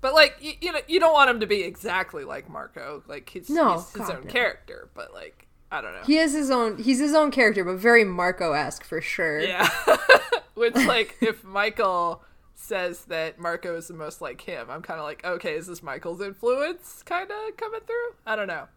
But 0.02 0.14
like, 0.14 0.38
you, 0.40 0.54
you 0.62 0.72
know, 0.72 0.80
you 0.88 1.00
don't 1.00 1.14
want 1.14 1.30
him 1.30 1.40
to 1.42 1.48
be 1.48 1.62
exactly 1.64 2.24
like 2.24 2.50
Marco. 2.50 3.04
Like 3.08 3.30
he's, 3.30 3.50
No, 3.50 3.74
he's 3.80 3.92
his 3.92 4.10
own 4.10 4.24
no. 4.26 4.32
character. 4.32 4.90
But 4.94 5.14
like, 5.14 5.48
I 5.72 5.82
don't 5.82 5.94
know. 5.94 6.04
He 6.06 6.18
is 6.18 6.34
his 6.34 6.50
own, 6.50 6.78
he's 6.78 7.00
his 7.00 7.14
own 7.14 7.32
character, 7.32 7.64
but 7.66 7.78
very 7.78 8.04
Marco 8.04 8.54
esque 8.54 8.84
for 8.84 9.02
sure. 9.02 9.40
Yeah. 9.42 9.68
Which, 10.56 10.76
like, 10.88 11.18
if 11.22 11.44
Michael 11.44 12.24
says 12.56 13.06
that 13.06 13.40
Marco 13.40 13.76
is 13.78 13.88
the 13.88 13.94
most 13.94 14.22
like 14.22 14.42
him, 14.42 14.70
I'm 14.70 14.82
kind 14.82 15.00
of 15.00 15.06
like, 15.06 15.24
okay, 15.26 15.56
is 15.56 15.68
this 15.68 15.82
Michael's 15.84 16.22
influence 16.22 17.04
kind 17.06 17.30
of 17.30 17.58
coming 17.58 17.82
through? 17.86 18.16
I 18.26 18.36
don't 18.36 18.48
know. 18.48 18.68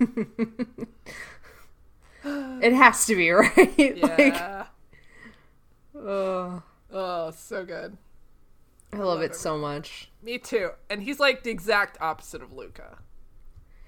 It 2.22 2.74
has 2.74 3.06
to 3.06 3.16
be, 3.16 3.30
right? 3.30 3.56
like, 3.56 3.98
Yeah. 3.98 4.66
ugh, 5.96 6.62
oh, 6.92 7.30
so 7.34 7.64
good. 7.64 7.96
I 8.92 8.98
love 8.98 9.22
it 9.22 9.34
so 9.36 9.56
much. 9.56 10.10
Me 10.22 10.38
too. 10.38 10.70
And 10.88 11.02
he's 11.02 11.20
like 11.20 11.42
the 11.42 11.50
exact 11.50 11.96
opposite 12.00 12.42
of 12.42 12.52
Luca. 12.52 12.98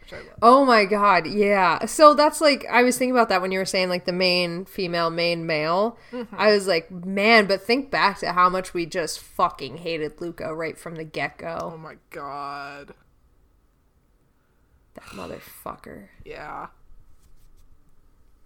Which 0.00 0.12
I 0.12 0.18
love. 0.18 0.38
Oh 0.42 0.64
my 0.64 0.84
god, 0.84 1.26
yeah. 1.26 1.84
So 1.86 2.14
that's 2.14 2.40
like 2.40 2.64
I 2.70 2.82
was 2.82 2.96
thinking 2.96 3.14
about 3.14 3.28
that 3.28 3.42
when 3.42 3.52
you 3.52 3.58
were 3.58 3.64
saying 3.64 3.88
like 3.88 4.04
the 4.04 4.12
main 4.12 4.64
female, 4.64 5.10
main 5.10 5.46
male. 5.46 5.98
Mm-hmm. 6.12 6.34
I 6.36 6.52
was 6.52 6.66
like, 6.66 6.90
man, 6.90 7.46
but 7.46 7.62
think 7.62 7.90
back 7.90 8.18
to 8.20 8.32
how 8.32 8.48
much 8.48 8.74
we 8.74 8.86
just 8.86 9.20
fucking 9.20 9.78
hated 9.78 10.20
Luca 10.20 10.54
right 10.54 10.78
from 10.78 10.94
the 10.94 11.04
get 11.04 11.38
go. 11.38 11.72
Oh 11.74 11.76
my 11.76 11.96
god. 12.10 12.94
That 14.94 15.04
motherfucker. 15.04 16.08
Yeah. 16.24 16.68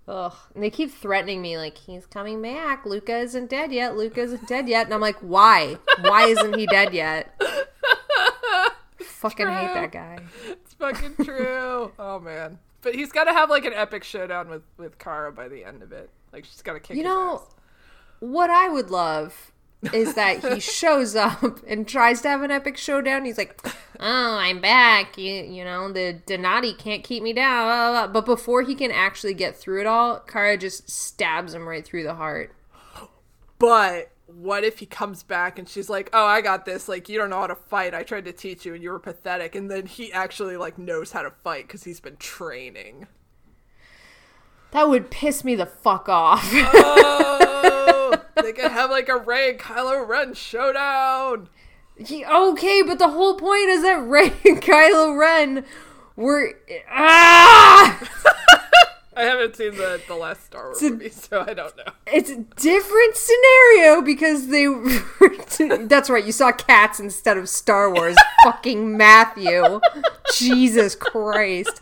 Ugh. 0.09 0.33
And 0.55 0.63
they 0.63 0.71
keep 0.71 0.93
threatening 0.93 1.43
me 1.43 1.59
like 1.59 1.77
he's 1.79 2.07
coming 2.07 2.41
back. 2.41 2.87
Luca 2.87 3.17
isn't 3.19 3.51
dead 3.51 3.73
yet. 3.73 3.97
Luca 3.97 4.21
isn't 4.21 4.47
dead 4.47 4.69
yet. 4.69 4.87
And 4.87 4.95
I'm 4.95 5.01
like, 5.01 5.19
why? 5.19 5.79
Why 6.01 6.27
isn't 6.27 6.57
he 6.57 6.67
dead 6.67 6.95
yet? 6.95 7.41
fucking 9.01 9.47
hate 9.49 9.75
that 9.75 9.93
guy. 9.93 10.19
It's 10.49 10.75
fucking 10.75 11.25
true. 11.25 11.93
oh 11.99 12.21
man. 12.21 12.59
But 12.83 12.95
he's 12.95 13.11
got 13.11 13.25
to 13.25 13.33
have 13.33 13.51
like 13.51 13.65
an 13.65 13.73
epic 13.73 14.05
showdown 14.05 14.49
with 14.49 14.63
with 14.77 14.99
Kara 14.99 15.33
by 15.33 15.49
the 15.49 15.65
end 15.65 15.83
of 15.83 15.93
it. 15.93 16.11
Like 16.33 16.45
she's 16.45 16.63
got 16.63 16.75
to 16.75 16.81
kick 16.81 16.97
You 16.97 17.05
know, 17.05 17.37
ass. 17.37 17.55
what 18.21 18.51
I 18.51 18.69
would 18.69 18.91
love 18.91 19.53
is 19.93 20.15
that 20.15 20.45
he 20.45 20.61
shows 20.61 21.15
up 21.15 21.61
and 21.67 21.87
tries 21.87 22.23
to 22.23 22.29
have 22.29 22.43
an 22.43 22.51
epic 22.51 22.77
showdown. 22.77 23.25
He's 23.25 23.39
like, 23.39 23.61
"Oh, 24.01 24.37
I'm 24.39 24.61
back. 24.61 25.19
You, 25.19 25.43
you 25.43 25.65
know, 25.65 25.93
the 25.93 26.21
Donati 26.27 26.75
can't 26.75 27.05
keep 27.05 27.23
me 27.23 27.33
down." 27.33 27.67
blah, 27.67 27.91
blah, 27.91 28.07
blah." 28.07 28.13
But 28.13 28.27
before 28.27 28.63
he 28.63 28.75
can 28.75 28.91
actually 28.91 29.35
get 29.35 29.57
through 29.57 29.81
it 29.81 29.87
all, 29.87 30.21
Kara 30.21 30.57
just 30.57 30.91
stabs 30.91 31.55
him 31.55 31.69
right 31.69 31.85
through 31.85 32.03
the 32.03 32.15
heart. 32.15 32.55
But 33.59 34.11
what 34.27 34.65
if 34.65 34.81
he 34.81 34.87
comes 34.87 35.23
back 35.23 35.59
and 35.59 35.69
she's 35.69 35.89
like, 35.89 36.11
"Oh, 36.13 36.27
I 36.27 36.41
got 36.41 36.65
this. 36.65 36.89
Like 36.89 37.09
you 37.09 37.19
don't 37.19 37.31
know 37.31 37.41
how 37.41 37.47
to 37.47 37.55
fight. 37.55 37.95
I 37.95 38.03
tried 38.03 38.25
to 38.25 38.33
teach 38.33 38.67
you 38.67 38.75
and 38.75 38.83
you 38.83 38.91
were 38.91 38.99
pathetic." 38.99 39.55
And 39.55 39.71
then 39.71 39.87
he 39.87 40.13
actually 40.13 40.57
like 40.57 40.79
knows 40.79 41.13
how 41.13 41.23
to 41.23 41.31
fight 41.31 41.69
cuz 41.69 41.85
he's 41.85 42.01
been 42.01 42.17
training. 42.17 43.07
That 44.73 44.89
would 44.89 45.11
piss 45.11 45.45
me 45.45 45.55
the 45.55 45.67
fuck 45.67 46.09
off. 46.09 46.51
Oh, 46.53 47.93
they 48.43 48.53
could 48.53 48.71
have 48.71 48.91
like 48.91 49.09
a 49.09 49.17
Rey 49.17 49.51
and 49.51 49.59
Kylo 49.59 50.07
Ren 50.07 50.35
showdown. 50.35 51.49
He- 51.97 52.25
okay, 52.25 52.83
but 52.83 52.99
the 52.99 53.09
whole 53.09 53.35
point 53.37 53.69
is 53.69 53.83
that 53.83 54.03
Rey 54.07 54.33
and 54.45 54.61
Kylo 54.63 55.19
Ren 55.19 55.65
were 56.15 56.53
ah. 56.91 57.99
I 59.19 59.23
haven't 59.23 59.57
seen 59.57 59.75
the 59.77 59.99
the 60.07 60.15
last 60.15 60.45
Star 60.45 60.67
Wars 60.67 60.83
movie, 60.83 61.09
so 61.09 61.41
I 61.41 61.55
don't 61.55 61.75
know. 61.75 61.85
It's 62.07 62.29
a 62.29 62.37
different 62.37 63.17
scenario 63.17 64.03
because 64.03 64.49
they 64.49 64.69
were. 64.69 64.91
That's 65.87 66.11
right, 66.11 66.23
you 66.25 66.33
saw 66.33 66.53
cats 66.53 67.01
instead 67.01 67.39
of 67.39 67.49
Star 67.49 67.91
Wars. 67.95 68.17
Fucking 68.45 68.95
Matthew. 68.95 69.81
Jesus 70.35 70.95
Christ. 70.95 71.81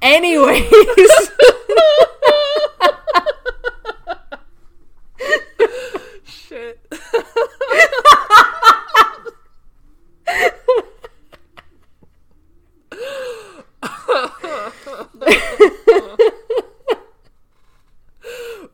Anyways. 0.00 0.70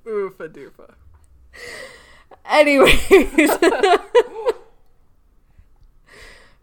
Oofa 0.06 0.48
doofa. 0.48 0.94
Anyways. 2.44 3.50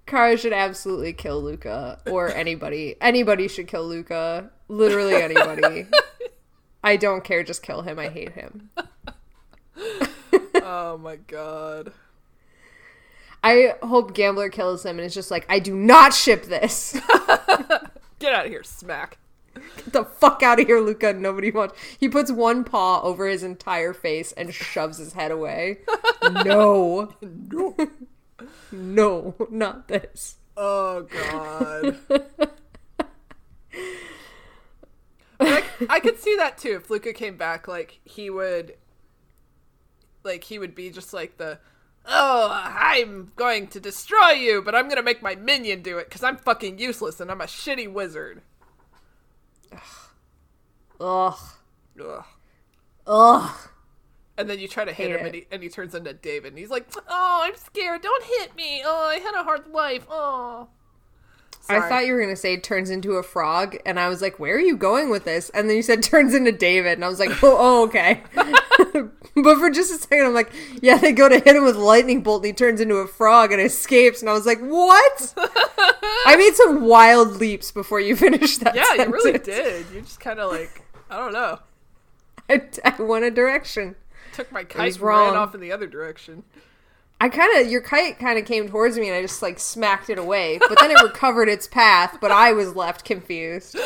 Kara 0.06 0.38
should 0.38 0.54
absolutely 0.54 1.14
kill 1.14 1.42
Luca 1.42 2.00
or 2.08 2.30
anybody. 2.30 2.96
Anybody 3.00 3.48
should 3.48 3.68
kill 3.68 3.88
Luca. 3.88 4.52
Literally 4.68 5.16
anybody. 5.16 5.86
I 6.84 6.96
don't 6.96 7.24
care, 7.24 7.44
just 7.44 7.62
kill 7.62 7.84
him. 7.84 8.00
I 8.00 8.10
hate 8.10 8.34
him. 8.34 8.72
Oh 10.72 11.00
my 11.00 11.16
god. 11.16 11.94
I 13.44 13.74
hope 13.82 14.14
Gambler 14.14 14.50
kills 14.50 14.86
him 14.86 15.00
and 15.00 15.06
is 15.06 15.16
just 15.16 15.32
like, 15.32 15.48
I 15.50 15.58
do 15.58 15.76
not 15.76 16.14
ship 16.14 16.44
this. 16.44 16.94
Get 18.20 18.34
out 18.34 18.46
of 18.46 18.52
here, 18.52 18.62
smack. 18.62 19.18
Get 19.56 19.94
the 19.94 20.06
fuck 20.06 20.44
out 20.44 20.60
of 20.60 20.68
here, 20.68 20.80
Luca. 20.80 21.12
Nobody 21.12 21.50
wants. 21.50 21.74
He 22.00 22.08
puts 22.08 22.32
one 22.32 22.64
paw 22.64 23.02
over 23.02 23.28
his 23.28 23.42
entire 23.42 23.94
face 23.94 24.32
and 24.34 24.54
shoves 24.54 25.00
his 25.00 25.14
head 25.14 25.32
away. 25.32 25.80
No. 26.46 27.16
No. 27.52 27.76
No, 28.72 29.36
not 29.50 29.88
this. 29.90 30.38
Oh 30.56 31.02
god. 31.02 31.98
I, 35.42 35.64
I 35.90 36.00
could 36.00 36.20
see 36.20 36.36
that 36.38 36.58
too. 36.58 36.76
If 36.78 36.90
Luca 36.90 37.12
came 37.12 37.36
back, 37.38 37.68
like 37.68 38.00
he 38.06 38.30
would, 38.30 38.76
like 40.30 40.46
he 40.46 40.60
would 40.60 40.76
be 40.76 40.90
just 40.90 41.14
like 41.14 41.38
the, 41.38 41.60
oh, 42.06 42.50
I'm 42.52 43.32
going 43.36 43.68
to 43.68 43.80
destroy 43.80 44.32
you, 44.32 44.62
but 44.62 44.76
I'm 44.76 44.88
gonna 44.88 45.04
make 45.04 45.22
my 45.22 45.36
minion 45.36 45.82
do 45.82 45.98
it 45.98 46.08
because 46.08 46.24
I'm 46.24 46.38
fucking 46.38 46.80
useless 46.80 47.20
and 47.20 47.30
I'm 47.30 47.42
a 47.42 47.46
shitty 47.46 47.92
wizard. 47.92 48.42
Ugh. 51.02 51.38
Ugh. 52.02 52.26
Ugh. 53.08 53.56
And 54.38 54.50
then 54.50 54.60
you 54.60 54.70
try 54.70 54.86
to 54.86 54.94
hit 54.94 55.12
Hate 55.12 55.20
him, 55.20 55.26
and 55.26 55.36
he, 55.36 55.48
and 55.52 55.62
he 55.62 55.68
turns 55.68 55.94
into 55.94 56.14
David, 56.14 56.54
and 56.54 56.58
he's 56.58 56.70
like, 56.70 56.88
"Oh, 57.10 57.42
I'm 57.44 57.58
scared. 57.58 58.02
Don't 58.02 58.24
hit 58.24 58.56
me. 58.56 58.82
Oh, 58.86 59.08
I 59.08 59.18
had 59.18 59.36
a 59.36 59.44
hard 59.44 59.68
life. 59.68 60.06
Oh." 60.10 60.70
I 61.68 61.88
thought 61.88 62.06
you 62.06 62.14
were 62.14 62.22
gonna 62.22 62.36
say 62.36 62.58
turns 62.58 62.90
into 62.90 63.14
a 63.14 63.24
frog, 63.24 63.78
and 63.86 64.00
I 64.00 64.08
was 64.08 64.22
like, 64.22 64.40
"Where 64.40 64.56
are 64.56 64.62
you 64.62 64.78
going 64.78 65.10
with 65.10 65.26
this?" 65.26 65.50
And 65.50 65.70
then 65.70 65.76
you 65.76 65.84
said 65.84 66.02
turns 66.02 66.34
into 66.34 66.52
David, 66.52 66.94
and 66.94 67.06
I 67.06 67.10
was 67.10 67.20
like, 67.20 67.44
"Oh, 67.44 67.58
oh 67.60 67.84
okay." 67.88 68.24
but 69.36 69.58
for 69.58 69.70
just 69.70 69.92
a 69.92 69.98
second, 69.98 70.26
I'm 70.26 70.34
like, 70.34 70.52
"Yeah." 70.82 70.98
They 70.98 71.12
go 71.12 71.28
to 71.28 71.40
hit 71.40 71.56
him 71.56 71.64
with 71.64 71.76
lightning 71.76 72.22
bolt, 72.22 72.44
and 72.44 72.48
he 72.48 72.54
turns 72.54 72.80
into 72.80 72.96
a 72.96 73.08
frog 73.08 73.52
and 73.52 73.62
escapes, 73.62 74.22
and 74.22 74.30
I 74.30 74.34
was 74.34 74.46
like, 74.46 74.60
"What?" 74.60 75.34
I 75.38 76.36
made 76.38 76.56
some 76.56 76.84
wild 76.84 77.38
leaps 77.38 77.72
before 77.72 78.00
you 78.00 78.16
finished 78.18 78.62
that. 78.62 78.76
Yeah, 78.76 78.94
you 79.04 79.12
really 79.12 79.40
did. 79.40 79.86
You 79.94 80.02
just 80.02 80.20
kind 80.20 80.40
of 80.40 80.52
like, 80.52 80.84
I 81.10 81.18
don't 81.18 81.34
know. 81.34 81.60
I, 82.50 82.62
I 82.84 83.02
went 83.02 83.26
a 83.26 83.32
direction. 83.32 83.96
Took 84.34 84.52
my 84.52 84.64
kite 84.64 84.94
and 84.94 85.02
ran 85.02 85.18
wrong. 85.18 85.36
off 85.36 85.56
in 85.56 85.62
the 85.62 85.72
other 85.72 85.88
direction. 85.88 86.44
I 87.22 87.28
kind 87.28 87.60
of 87.60 87.70
your 87.70 87.82
kite 87.82 88.18
kind 88.20 88.40
of 88.40 88.46
came 88.46 88.70
towards 88.70 88.98
me, 88.98 89.08
and 89.08 89.18
I 89.18 89.22
just 89.22 89.42
like 89.42 89.60
smacked 89.60 90.10
it 90.10 90.18
away. 90.18 90.60
But 90.70 90.80
then 90.80 90.92
it 90.92 91.02
recovered 91.04 91.50
its 91.50 91.68
path, 91.68 92.20
but 92.22 92.32
I 92.32 92.54
was 92.54 92.76
left 92.76 93.04
confused. 93.04 93.78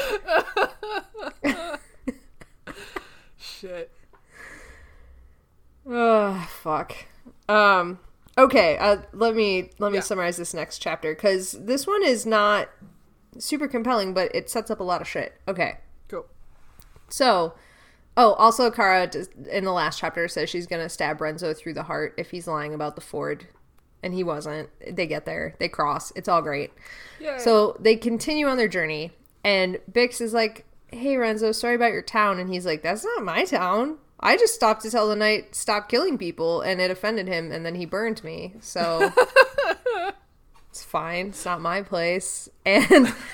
Shit. 3.37 3.91
Oh 5.87 6.47
fuck. 6.61 6.95
Um. 7.49 7.99
Okay. 8.37 8.77
Uh. 8.77 8.97
Let 9.11 9.35
me 9.35 9.71
let 9.79 9.91
me 9.91 9.97
Yeah. 9.97 10.01
summarize 10.03 10.37
this 10.37 10.53
next 10.53 10.79
chapter 10.79 11.13
because 11.13 11.51
this 11.53 11.85
one 11.85 12.03
is 12.03 12.25
not 12.25 12.69
super 13.37 13.67
compelling, 13.67 14.13
but 14.13 14.33
it 14.35 14.49
sets 14.49 14.71
up 14.71 14.79
a 14.79 14.83
lot 14.83 15.01
of 15.01 15.07
shit. 15.07 15.33
Okay. 15.47 15.77
Cool. 16.07 16.25
So. 17.09 17.53
Oh, 18.15 18.33
also, 18.33 18.69
Kara 18.69 19.07
does- 19.07 19.29
in 19.49 19.65
the 19.65 19.71
last 19.71 19.97
chapter 19.97 20.27
says 20.27 20.47
she's 20.47 20.67
gonna 20.67 20.87
stab 20.87 21.19
Renzo 21.19 21.51
through 21.51 21.73
the 21.73 21.81
heart 21.81 22.13
if 22.15 22.29
he's 22.29 22.45
lying 22.47 22.71
about 22.71 22.93
the 22.93 23.01
Ford 23.01 23.47
and 24.03 24.13
he 24.13 24.23
wasn't. 24.23 24.69
They 24.95 25.07
get 25.07 25.25
there, 25.25 25.55
they 25.57 25.67
cross. 25.67 26.11
It's 26.15 26.29
all 26.29 26.43
great. 26.43 26.71
Yeah. 27.19 27.39
So 27.39 27.75
they 27.79 27.95
continue 27.95 28.45
on 28.47 28.57
their 28.57 28.67
journey, 28.67 29.13
and 29.43 29.79
Bix 29.91 30.21
is 30.21 30.31
like, 30.31 30.63
"Hey 30.91 31.17
Renzo, 31.17 31.51
sorry 31.51 31.73
about 31.73 31.91
your 31.91 32.03
town," 32.03 32.37
and 32.37 32.51
he's 32.53 32.67
like, 32.67 32.83
"That's 32.83 33.03
not 33.03 33.23
my 33.23 33.45
town. 33.45 33.97
I 34.23 34.37
just 34.37 34.55
stopped 34.55 34.81
to 34.83 34.89
tell 34.89 35.07
the 35.07 35.15
knight 35.15 35.53
stop 35.53 35.89
killing 35.89 36.17
people, 36.17 36.61
and 36.61 36.79
it 36.81 36.89
offended 36.89 37.27
him, 37.27 37.51
and 37.51 37.63
then 37.65 37.75
he 37.75 37.85
burned 37.85 38.23
me. 38.23 38.55
So." 38.61 39.11
It's 40.69 40.83
fine. 40.83 41.27
It's 41.27 41.45
not 41.45 41.61
my 41.61 41.83
place. 41.83 42.49
And 42.65 43.05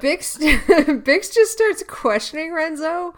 Bix, 0.00 0.38
Bix 1.02 1.34
just 1.34 1.50
starts 1.50 1.82
questioning 1.88 2.52
Renzo. 2.54 3.16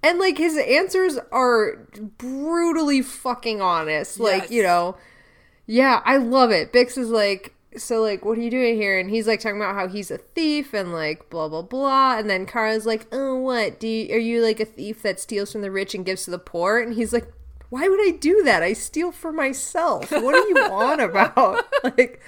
And 0.00 0.20
like 0.20 0.38
his 0.38 0.56
answers 0.56 1.18
are 1.32 1.88
brutally 2.18 3.02
fucking 3.02 3.60
honest. 3.60 4.20
Like, 4.20 4.42
Yes. 4.42 4.50
you 4.52 4.62
know, 4.62 4.96
yeah, 5.66 6.02
I 6.04 6.18
love 6.18 6.52
it. 6.52 6.72
Bix 6.72 6.96
is 6.96 7.08
like, 7.08 7.53
so 7.76 8.00
like, 8.00 8.24
what 8.24 8.38
are 8.38 8.40
you 8.40 8.50
doing 8.50 8.76
here? 8.76 8.98
And 8.98 9.10
he's 9.10 9.26
like 9.26 9.40
talking 9.40 9.56
about 9.56 9.74
how 9.74 9.88
he's 9.88 10.10
a 10.10 10.18
thief 10.18 10.72
and 10.72 10.92
like 10.92 11.28
blah 11.30 11.48
blah 11.48 11.62
blah. 11.62 12.18
And 12.18 12.28
then 12.28 12.46
Kara's 12.46 12.86
like, 12.86 13.06
oh, 13.12 13.34
what? 13.36 13.80
Do 13.80 13.88
you, 13.88 14.14
are 14.14 14.18
you 14.18 14.42
like 14.42 14.60
a 14.60 14.64
thief 14.64 15.02
that 15.02 15.20
steals 15.20 15.52
from 15.52 15.62
the 15.62 15.70
rich 15.70 15.94
and 15.94 16.04
gives 16.04 16.24
to 16.24 16.30
the 16.30 16.38
poor? 16.38 16.80
And 16.80 16.94
he's 16.94 17.12
like, 17.12 17.32
why 17.70 17.88
would 17.88 18.00
I 18.00 18.16
do 18.18 18.42
that? 18.44 18.62
I 18.62 18.72
steal 18.72 19.10
for 19.12 19.32
myself. 19.32 20.10
What 20.10 20.34
are 20.34 20.48
you 20.48 20.58
on 20.58 21.00
about? 21.10 21.64
Like, 21.84 22.22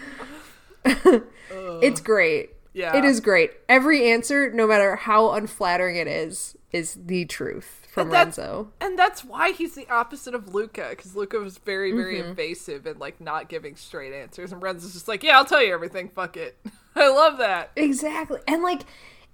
it's 0.84 2.00
great. 2.00 2.50
Yeah. 2.74 2.96
It 2.96 3.04
is 3.04 3.20
great. 3.20 3.52
Every 3.70 4.10
answer, 4.10 4.52
no 4.52 4.66
matter 4.66 4.96
how 4.96 5.32
unflattering 5.32 5.96
it 5.96 6.06
is, 6.06 6.56
is 6.72 6.98
the 7.06 7.24
truth 7.24 7.85
from 7.96 8.08
And 8.08 8.12
that's- 8.12 8.38
Renzo. 8.38 8.68
And 8.80 8.98
that's 8.98 9.24
why 9.24 9.52
he's 9.52 9.74
the 9.74 9.88
opposite 9.88 10.34
of 10.34 10.54
Luca, 10.54 10.86
because 10.90 11.16
Luca 11.16 11.38
was 11.38 11.56
very, 11.58 11.92
very 11.92 12.18
Mm-hmm. 12.18 12.28
invasive 12.28 12.86
and 12.86 13.00
like 13.00 13.20
not 13.20 13.48
giving 13.48 13.74
straight 13.74 14.12
answers, 14.12 14.52
and 14.52 14.62
Renzo's 14.62 14.92
just 14.92 15.08
like, 15.08 15.22
"Yeah, 15.22 15.38
I'll 15.38 15.44
tell 15.46 15.62
you 15.62 15.72
everything. 15.72 16.10
Fuck 16.10 16.36
it." 16.36 16.56
I 16.94 17.08
love 17.08 17.38
that. 17.38 17.70
Exactly. 17.74 18.40
And 18.46 18.62
like 18.62 18.82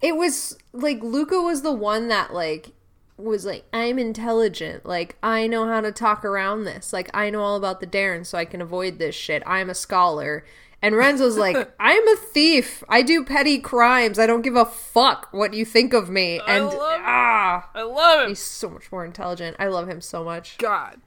it 0.01 0.17
was 0.17 0.57
like 0.73 1.03
Luca 1.03 1.41
was 1.41 1.63
the 1.63 1.73
one 1.73 2.09
that 2.09 2.33
like 2.33 2.71
was 3.17 3.45
like 3.45 3.65
I'm 3.73 3.99
intelligent. 3.99 4.87
Like 4.87 5.17
I 5.23 5.47
know 5.47 5.67
how 5.67 5.81
to 5.81 5.93
talk 5.93 6.25
around 6.25 6.65
this. 6.65 6.93
Like 6.93 7.11
I 7.15 7.31
know 7.31 7.43
all 7.43 7.57
about 7.57 7.81
the 7.81 7.87
Darren 7.87 8.25
so 8.25 8.39
I 8.39 8.45
can 8.45 8.61
avoid 8.63 8.99
this 8.99 9.15
shit. 9.15 9.43
I'm 9.47 9.71
a 9.71 9.75
scholar. 9.75 10.45
And 10.83 10.97
Renzo's 10.97 11.39
like, 11.39 11.73
I'm 11.81 12.07
a 12.09 12.17
thief. 12.17 12.83
I 12.89 13.03
do 13.03 13.25
petty 13.25 13.59
crimes. 13.59 14.19
I 14.19 14.27
don't 14.27 14.43
give 14.43 14.57
a 14.57 14.65
fuck 14.65 15.29
what 15.31 15.55
you 15.55 15.65
think 15.65 15.93
of 15.95 16.11
me. 16.11 16.41
And 16.47 16.67
love 16.67 16.75
it. 16.75 17.03
ah, 17.05 17.71
I 17.73 17.83
love 17.83 18.23
him. 18.25 18.29
he's 18.31 18.41
so 18.41 18.69
much 18.69 18.91
more 18.91 19.05
intelligent. 19.05 19.57
I 19.59 19.69
love 19.69 19.89
him 19.89 20.01
so 20.01 20.25
much. 20.25 20.59
God. 20.59 21.01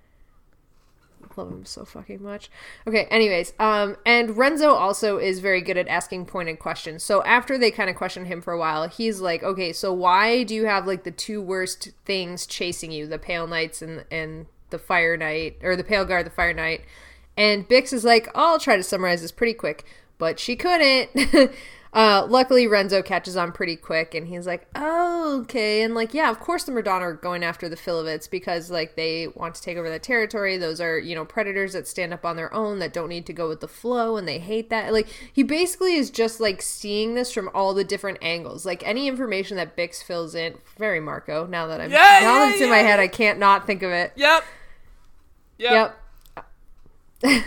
I 1.21 1.41
love 1.41 1.51
him 1.51 1.65
so 1.65 1.83
fucking 1.83 2.23
much. 2.23 2.49
Okay, 2.87 3.05
anyways, 3.05 3.51
um, 3.59 3.97
and 4.05 4.37
Renzo 4.37 4.69
also 4.69 5.17
is 5.17 5.39
very 5.39 5.59
good 5.59 5.75
at 5.75 5.87
asking 5.89 6.27
pointed 6.27 6.59
questions. 6.59 7.03
So 7.03 7.21
after 7.23 7.57
they 7.57 7.71
kind 7.71 7.89
of 7.89 7.97
question 7.97 8.25
him 8.25 8.41
for 8.41 8.53
a 8.53 8.57
while, 8.59 8.87
he's 8.87 9.19
like, 9.19 9.43
"Okay, 9.43 9.73
so 9.73 9.91
why 9.91 10.43
do 10.43 10.55
you 10.55 10.65
have 10.65 10.87
like 10.87 11.03
the 11.03 11.11
two 11.11 11.41
worst 11.41 11.89
things 12.05 12.45
chasing 12.45 12.91
you, 12.91 13.07
the 13.07 13.19
Pale 13.19 13.47
Knights 13.47 13.81
and 13.81 14.05
and 14.09 14.45
the 14.69 14.79
Fire 14.79 15.17
Knight, 15.17 15.57
or 15.61 15.75
the 15.75 15.83
Pale 15.83 16.05
Guard, 16.05 16.25
the 16.25 16.29
Fire 16.29 16.53
Knight?" 16.53 16.85
And 17.37 17.67
Bix 17.67 17.91
is 17.91 18.05
like, 18.05 18.29
"I'll 18.35 18.59
try 18.59 18.77
to 18.77 18.83
summarize 18.83 19.21
this 19.21 19.31
pretty 19.31 19.53
quick," 19.53 19.85
but 20.17 20.39
she 20.39 20.55
couldn't. 20.55 21.51
Uh, 21.95 22.27
luckily, 22.29 22.67
Renzo 22.67 23.01
catches 23.01 23.37
on 23.37 23.53
pretty 23.53 23.77
quick, 23.77 24.13
and 24.13 24.27
he's 24.27 24.45
like, 24.45 24.67
"Oh, 24.75 25.39
okay." 25.43 25.81
And 25.81 25.95
like, 25.95 26.13
yeah, 26.13 26.29
of 26.29 26.41
course, 26.41 26.65
the 26.65 26.73
Murdano 26.73 27.01
are 27.03 27.13
going 27.13 27.41
after 27.41 27.69
the 27.69 27.77
felivets 27.77 28.29
because 28.29 28.69
like 28.69 28.97
they 28.97 29.29
want 29.29 29.55
to 29.55 29.61
take 29.61 29.77
over 29.77 29.89
that 29.89 30.03
territory. 30.03 30.57
Those 30.57 30.81
are 30.81 30.99
you 30.99 31.15
know 31.15 31.23
predators 31.23 31.71
that 31.71 31.87
stand 31.87 32.13
up 32.13 32.25
on 32.25 32.35
their 32.35 32.53
own 32.53 32.79
that 32.79 32.91
don't 32.91 33.07
need 33.07 33.25
to 33.27 33.33
go 33.33 33.47
with 33.47 33.61
the 33.61 33.69
flow, 33.69 34.17
and 34.17 34.27
they 34.27 34.39
hate 34.39 34.69
that. 34.71 34.91
Like, 34.91 35.07
he 35.31 35.41
basically 35.41 35.95
is 35.95 36.09
just 36.09 36.41
like 36.41 36.61
seeing 36.61 37.15
this 37.15 37.31
from 37.31 37.49
all 37.53 37.73
the 37.73 37.85
different 37.85 38.17
angles. 38.21 38.65
Like 38.65 38.85
any 38.85 39.07
information 39.07 39.55
that 39.55 39.77
Bix 39.77 40.03
fills 40.03 40.35
in, 40.35 40.55
very 40.77 40.99
Marco. 40.99 41.47
Now 41.47 41.67
that 41.67 41.79
I'm 41.79 41.91
Yeah, 41.91 42.19
now 42.23 42.43
yeah, 42.43 42.51
it's 42.51 42.61
in 42.61 42.69
my 42.69 42.79
head, 42.79 42.99
I 42.99 43.07
can't 43.07 43.39
not 43.39 43.65
think 43.65 43.83
of 43.83 43.91
it. 43.91 44.11
Yep. 44.17 44.43
Yep. 45.59 45.71
Yep. 45.71 45.99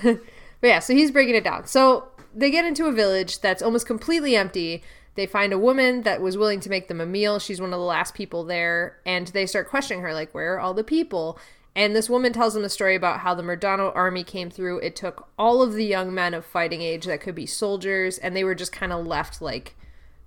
But 0.03 0.67
yeah, 0.67 0.79
so 0.79 0.95
he's 0.95 1.11
breaking 1.11 1.35
it 1.35 1.45
down. 1.45 1.67
So 1.67 2.09
they 2.35 2.51
get 2.51 2.65
into 2.65 2.87
a 2.87 2.93
village 2.93 3.41
that's 3.41 3.63
almost 3.63 3.87
completely 3.87 4.37
empty. 4.37 4.83
They 5.15 5.27
find 5.27 5.53
a 5.53 5.59
woman 5.59 6.03
that 6.03 6.21
was 6.21 6.37
willing 6.37 6.61
to 6.61 6.71
make 6.71 6.89
them 6.89 7.01
a 7.01 7.07
meal. 7.07 7.39
She's 7.39 7.61
one 7.61 7.73
of 7.73 7.79
the 7.79 7.85
last 7.85 8.15
people 8.15 8.45
there. 8.45 8.99
And 9.05 9.29
they 9.29 9.47
start 9.47 9.69
questioning 9.69 10.03
her, 10.03 10.15
like, 10.15 10.33
where 10.33 10.55
are 10.55 10.61
all 10.61 10.75
the 10.75 10.85
people? 10.85 11.39
And 11.75 11.95
this 11.95 12.11
woman 12.11 12.33
tells 12.33 12.55
them 12.55 12.65
a 12.65 12.69
story 12.69 12.95
about 12.95 13.21
how 13.21 13.35
the 13.35 13.43
Murdano 13.43 13.95
army 13.95 14.25
came 14.25 14.51
through. 14.51 14.79
It 14.81 14.97
took 14.97 15.29
all 15.39 15.63
of 15.63 15.75
the 15.75 15.85
young 15.85 16.13
men 16.13 16.35
of 16.35 16.45
fighting 16.45 16.83
age 16.83 17.05
that 17.07 17.21
could 17.21 17.35
be 17.35 17.47
soldiers, 17.47 18.19
and 18.19 18.35
they 18.35 18.43
were 18.45 18.55
just 18.55 18.73
kind 18.73 18.93
of 18.93 19.07
left, 19.07 19.41
like, 19.41 19.77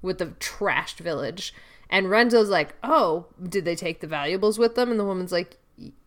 with 0.02 0.18
the 0.18 0.28
trashed 0.28 1.00
village. 1.00 1.54
And 1.90 2.10
Renzo's 2.10 2.50
like, 2.50 2.74
oh, 2.84 3.26
did 3.42 3.66
they 3.66 3.76
take 3.76 4.00
the 4.00 4.08
valuables 4.08 4.58
with 4.58 4.76
them? 4.76 4.92
And 4.92 5.00
the 5.00 5.06
woman's 5.06 5.34
like, 5.34 5.52
"Y- 5.52 5.58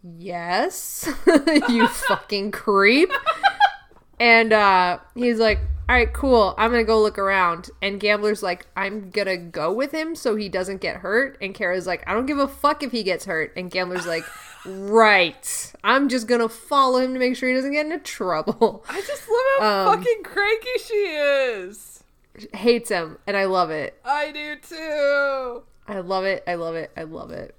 yes, 0.02 1.08
you 1.68 1.88
fucking 1.88 2.50
creep. 2.52 3.10
And 4.20 4.52
uh, 4.52 4.98
he's 5.14 5.38
like, 5.38 5.58
all 5.88 5.94
right, 5.96 6.12
cool. 6.12 6.54
I'm 6.56 6.70
going 6.70 6.82
to 6.82 6.86
go 6.86 7.02
look 7.02 7.18
around. 7.18 7.68
And 7.82 8.00
Gambler's 8.00 8.42
like, 8.42 8.66
I'm 8.76 9.10
going 9.10 9.26
to 9.26 9.36
go 9.36 9.72
with 9.72 9.92
him 9.92 10.14
so 10.14 10.34
he 10.36 10.48
doesn't 10.48 10.80
get 10.80 10.96
hurt. 10.96 11.36
And 11.42 11.54
Kara's 11.54 11.86
like, 11.86 12.08
I 12.08 12.14
don't 12.14 12.26
give 12.26 12.38
a 12.38 12.48
fuck 12.48 12.82
if 12.82 12.92
he 12.92 13.02
gets 13.02 13.24
hurt. 13.26 13.52
And 13.56 13.70
Gambler's 13.70 14.06
like, 14.06 14.24
right. 14.64 15.72
I'm 15.82 16.08
just 16.08 16.26
going 16.26 16.40
to 16.40 16.48
follow 16.48 17.00
him 17.00 17.12
to 17.12 17.18
make 17.18 17.36
sure 17.36 17.48
he 17.48 17.54
doesn't 17.54 17.72
get 17.72 17.84
into 17.86 17.98
trouble. 17.98 18.84
I 18.88 19.00
just 19.02 19.28
love 19.28 19.68
how 19.68 19.90
Um, 19.92 19.98
fucking 19.98 20.22
cranky 20.22 20.78
she 20.86 20.94
is. 20.94 22.04
Hates 22.54 22.88
him. 22.88 23.18
And 23.26 23.36
I 23.36 23.44
love 23.44 23.70
it. 23.70 24.00
I 24.04 24.30
do 24.32 24.56
too. 24.56 25.64
I 25.86 26.00
love 26.00 26.24
it. 26.24 26.44
I 26.46 26.54
love 26.54 26.76
it. 26.76 26.92
I 26.96 27.02
love 27.02 27.30
it. 27.30 27.54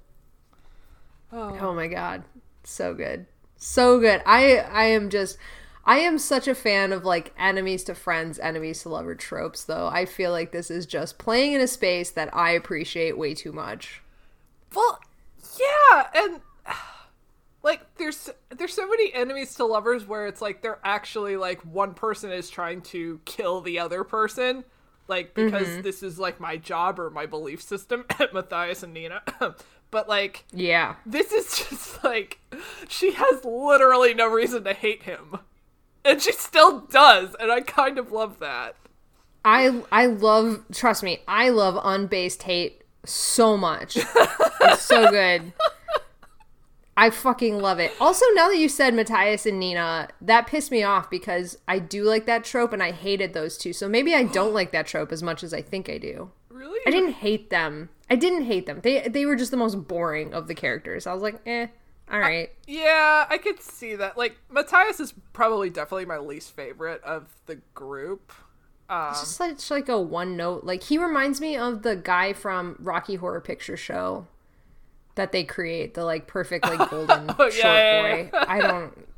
Oh. 1.32 1.56
Oh 1.60 1.74
my 1.74 1.86
god. 1.86 2.24
So 2.64 2.94
good. 2.94 3.26
So 3.56 4.00
good. 4.00 4.22
I 4.26 4.58
I 4.58 4.84
am 4.86 5.10
just 5.10 5.38
I 5.84 5.98
am 5.98 6.18
such 6.18 6.48
a 6.48 6.54
fan 6.54 6.92
of 6.92 7.04
like 7.04 7.32
enemies 7.38 7.84
to 7.84 7.94
friends, 7.94 8.40
enemies 8.40 8.82
to 8.82 8.88
lover 8.88 9.14
tropes 9.14 9.64
though. 9.64 9.86
I 9.86 10.04
feel 10.04 10.32
like 10.32 10.50
this 10.50 10.70
is 10.70 10.84
just 10.84 11.16
playing 11.18 11.52
in 11.52 11.60
a 11.60 11.68
space 11.68 12.10
that 12.10 12.34
I 12.34 12.50
appreciate 12.50 13.16
way 13.16 13.34
too 13.34 13.52
much. 13.52 14.02
Well, 14.74 15.00
yeah, 15.58 16.08
and 16.14 16.40
like 17.62 17.82
there's 17.96 18.30
there's 18.50 18.74
so 18.74 18.88
many 18.88 19.14
enemies 19.14 19.54
to 19.54 19.64
lovers 19.64 20.04
where 20.06 20.26
it's 20.26 20.42
like 20.42 20.60
they're 20.60 20.80
actually 20.82 21.36
like 21.36 21.60
one 21.62 21.94
person 21.94 22.32
is 22.32 22.50
trying 22.50 22.82
to 22.82 23.20
kill 23.24 23.60
the 23.60 23.78
other 23.78 24.02
person, 24.02 24.64
like 25.06 25.34
because 25.34 25.68
mm-hmm. 25.68 25.82
this 25.82 26.02
is 26.02 26.18
like 26.18 26.40
my 26.40 26.56
job 26.56 26.98
or 26.98 27.10
my 27.10 27.26
belief 27.26 27.62
system, 27.62 28.04
Matthias 28.32 28.82
and 28.82 28.92
Nina. 28.92 29.22
but 29.90 30.08
like 30.08 30.44
Yeah. 30.52 30.96
this 31.06 31.32
is 31.32 31.68
just 31.68 32.02
like 32.04 32.38
she 32.88 33.12
has 33.12 33.44
literally 33.44 34.14
no 34.14 34.26
reason 34.26 34.64
to 34.64 34.72
hate 34.74 35.04
him. 35.04 35.38
And 36.04 36.22
she 36.22 36.30
still 36.32 36.80
does, 36.80 37.34
and 37.40 37.50
I 37.50 37.60
kind 37.62 37.98
of 37.98 38.12
love 38.12 38.38
that. 38.38 38.76
I 39.44 39.82
I 39.90 40.06
love 40.06 40.64
trust 40.72 41.02
me, 41.02 41.20
I 41.26 41.48
love 41.48 41.78
unbased 41.82 42.44
hate 42.44 42.82
so 43.04 43.56
much. 43.56 43.96
it's 44.60 44.82
so 44.82 45.10
good. 45.10 45.52
I 46.98 47.10
fucking 47.10 47.58
love 47.58 47.78
it. 47.78 47.92
Also, 48.00 48.24
now 48.34 48.48
that 48.48 48.56
you 48.56 48.68
said 48.70 48.94
Matthias 48.94 49.44
and 49.44 49.60
Nina, 49.60 50.08
that 50.22 50.46
pissed 50.46 50.70
me 50.70 50.82
off 50.82 51.10
because 51.10 51.58
I 51.68 51.78
do 51.78 52.04
like 52.04 52.24
that 52.24 52.42
trope 52.42 52.72
and 52.72 52.82
I 52.82 52.90
hated 52.92 53.34
those 53.34 53.58
two. 53.58 53.74
So 53.74 53.86
maybe 53.86 54.14
I 54.14 54.22
don't 54.22 54.54
like 54.54 54.72
that 54.72 54.86
trope 54.86 55.12
as 55.12 55.22
much 55.22 55.44
as 55.44 55.52
I 55.52 55.60
think 55.60 55.90
I 55.90 55.98
do. 55.98 56.30
Really? 56.56 56.80
I 56.86 56.90
didn't 56.90 57.12
hate 57.14 57.50
them. 57.50 57.90
I 58.08 58.16
didn't 58.16 58.44
hate 58.44 58.66
them. 58.66 58.80
They 58.82 59.08
they 59.08 59.26
were 59.26 59.36
just 59.36 59.50
the 59.50 59.56
most 59.56 59.86
boring 59.86 60.32
of 60.32 60.48
the 60.48 60.54
characters. 60.54 61.06
I 61.06 61.12
was 61.12 61.22
like, 61.22 61.40
eh, 61.46 61.66
all 62.10 62.20
right. 62.20 62.50
Yeah, 62.66 63.26
I 63.28 63.38
could 63.38 63.60
see 63.60 63.94
that. 63.96 64.16
Like 64.16 64.36
Matthias 64.50 65.00
is 65.00 65.12
probably 65.32 65.70
definitely 65.70 66.04
my 66.06 66.18
least 66.18 66.52
favorite 66.54 67.02
of 67.02 67.26
the 67.46 67.56
group. 67.74 68.32
Um, 68.88 69.08
It's 69.10 69.20
just 69.20 69.40
like, 69.40 69.70
like 69.70 69.88
a 69.88 70.00
one 70.00 70.36
note. 70.36 70.64
Like 70.64 70.84
he 70.84 70.98
reminds 70.98 71.40
me 71.40 71.56
of 71.56 71.82
the 71.82 71.96
guy 71.96 72.32
from 72.32 72.76
Rocky 72.78 73.16
Horror 73.16 73.40
Picture 73.40 73.76
Show 73.76 74.28
that 75.16 75.32
they 75.32 75.42
create, 75.42 75.94
the 75.94 76.04
like 76.04 76.26
perfect 76.28 76.64
like 76.64 76.90
golden 76.90 77.34
Oh, 77.38 77.44
yeah, 77.46 77.50
short 77.50 77.54
yeah, 77.76 78.22
boy. 78.24 78.30
I 78.32 78.60
don't 78.60 79.08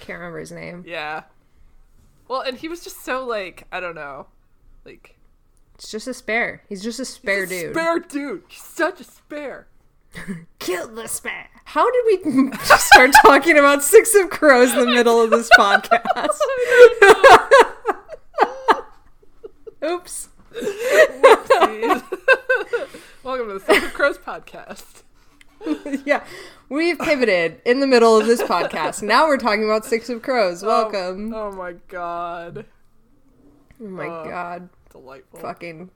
can't 0.00 0.18
remember 0.18 0.40
his 0.40 0.52
name. 0.52 0.84
yeah. 0.86 1.22
Well, 2.28 2.40
and 2.42 2.58
he 2.58 2.68
was 2.68 2.84
just 2.84 3.02
so 3.04 3.24
like 3.24 3.66
I 3.72 3.80
don't 3.80 3.94
know, 3.94 4.26
like 4.84 5.16
It's 5.74 5.90
just 5.90 6.06
a 6.06 6.14
spare. 6.14 6.62
He's 6.68 6.82
just 6.82 7.00
a 7.00 7.04
spare 7.04 7.46
he's 7.46 7.52
a 7.52 7.62
dude. 7.66 7.74
spare 7.74 7.98
dude. 7.98 8.42
He's 8.48 8.62
such 8.62 9.00
a 9.00 9.04
spare. 9.04 9.66
Kill 10.58 10.88
the 10.88 11.08
spare. 11.08 11.48
How 11.64 11.90
did 11.90 12.22
we 12.24 12.52
start 12.62 13.10
talking 13.22 13.58
about 13.58 13.82
Six 13.82 14.14
of 14.14 14.30
Crows 14.30 14.72
in 14.72 14.78
the 14.80 14.86
middle 14.86 15.20
of 15.20 15.30
this 15.30 15.50
podcast? 15.58 16.38
Oops. 19.84 20.28
Welcome 23.24 23.48
to 23.48 23.54
the 23.54 23.62
Six 23.66 23.84
of 23.84 23.92
Crows 23.94 24.18
podcast. 24.18 25.02
yeah, 26.04 26.22
We've 26.68 26.98
pivoted 26.98 27.60
in 27.64 27.80
the 27.80 27.86
middle 27.86 28.16
of 28.16 28.26
this 28.26 28.42
podcast. 28.42 29.02
Now 29.02 29.26
we're 29.26 29.38
talking 29.38 29.64
about 29.64 29.84
Six 29.84 30.08
of 30.08 30.22
Crows. 30.22 30.62
Welcome. 30.62 31.34
Oh, 31.34 31.48
oh 31.48 31.52
my 31.52 31.72
god. 31.88 32.66
Oh, 33.82 33.88
my 33.88 34.06
uh, 34.06 34.24
god. 34.24 34.68
Delightful. 34.94 35.40
Fucking 35.40 35.90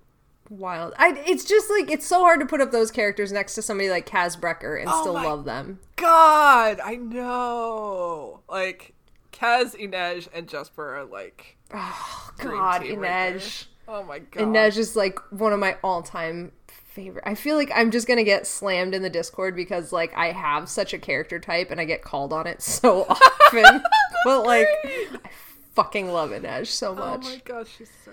wild. 0.50 0.92
I, 0.98 1.22
it's 1.26 1.44
just 1.44 1.70
like, 1.70 1.88
it's 1.90 2.04
so 2.06 2.18
hard 2.20 2.40
to 2.40 2.46
put 2.46 2.60
up 2.60 2.72
those 2.72 2.90
characters 2.90 3.30
next 3.30 3.54
to 3.54 3.62
somebody 3.62 3.90
like 3.90 4.08
Kaz 4.08 4.38
Brekker 4.38 4.78
and 4.80 4.90
Oh 4.92 5.00
still 5.02 5.14
love 5.14 5.44
them. 5.44 5.78
God, 5.96 6.80
I 6.82 6.96
know. 6.96 8.40
Like 8.48 8.94
Kaz, 9.32 9.76
Inej, 9.78 10.28
and 10.34 10.48
Jesper 10.48 10.96
are 10.96 11.04
like 11.04 11.56
Oh, 11.72 12.30
God, 12.38 12.80
team 12.82 12.98
right. 13.00 13.36
Inej. 13.36 13.66
Oh 13.86 14.02
my 14.02 14.18
god. 14.18 14.42
Inej 14.42 14.76
is 14.78 14.96
like 14.96 15.18
one 15.30 15.52
of 15.52 15.60
my 15.60 15.76
all 15.84 16.02
time 16.02 16.50
favorite. 16.66 17.22
I 17.26 17.34
feel 17.36 17.56
like 17.56 17.70
I'm 17.74 17.90
just 17.92 18.08
gonna 18.08 18.24
get 18.24 18.46
slammed 18.46 18.94
in 18.94 19.02
the 19.02 19.10
Discord 19.10 19.54
because 19.54 19.92
like 19.92 20.12
I 20.16 20.32
have 20.32 20.68
such 20.68 20.92
a 20.92 20.98
character 20.98 21.38
type 21.38 21.70
and 21.70 21.80
I 21.80 21.84
get 21.84 22.02
called 22.02 22.32
on 22.32 22.46
it 22.48 22.62
so 22.62 23.04
often. 23.08 23.82
but 24.24 24.44
like, 24.44 24.66
I 24.84 25.30
fucking 25.74 26.10
love 26.10 26.30
Inej 26.30 26.66
so 26.66 26.94
much. 26.96 27.22
Oh 27.24 27.28
my 27.28 27.40
god, 27.44 27.68
she's 27.68 27.90
so. 28.04 28.10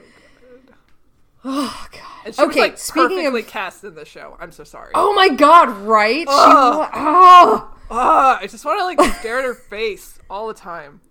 Oh 1.47 1.87
god. 1.91 2.33
She 2.35 2.41
okay, 2.41 2.45
was 2.47 2.55
like 2.57 2.77
speaking 2.79 3.27
of. 3.27 3.47
cast 3.47 3.83
in 3.83 3.93
the 3.93 4.03
show. 4.03 4.35
I'm 4.39 4.51
so 4.51 4.63
sorry. 4.63 4.91
Oh 4.95 5.13
my 5.13 5.29
god, 5.29 5.69
right? 5.77 6.21
She 6.21 6.25
Ugh. 6.27 6.77
wa- 6.77 6.89
oh, 6.93 7.71
Ah, 7.91 8.39
I 8.41 8.47
just 8.47 8.65
want 8.65 8.79
to 8.79 8.85
like 9.03 9.15
stare 9.19 9.37
at 9.37 9.45
her 9.45 9.53
face 9.69 10.17
all 10.27 10.47
the 10.47 10.55
time. 10.55 11.01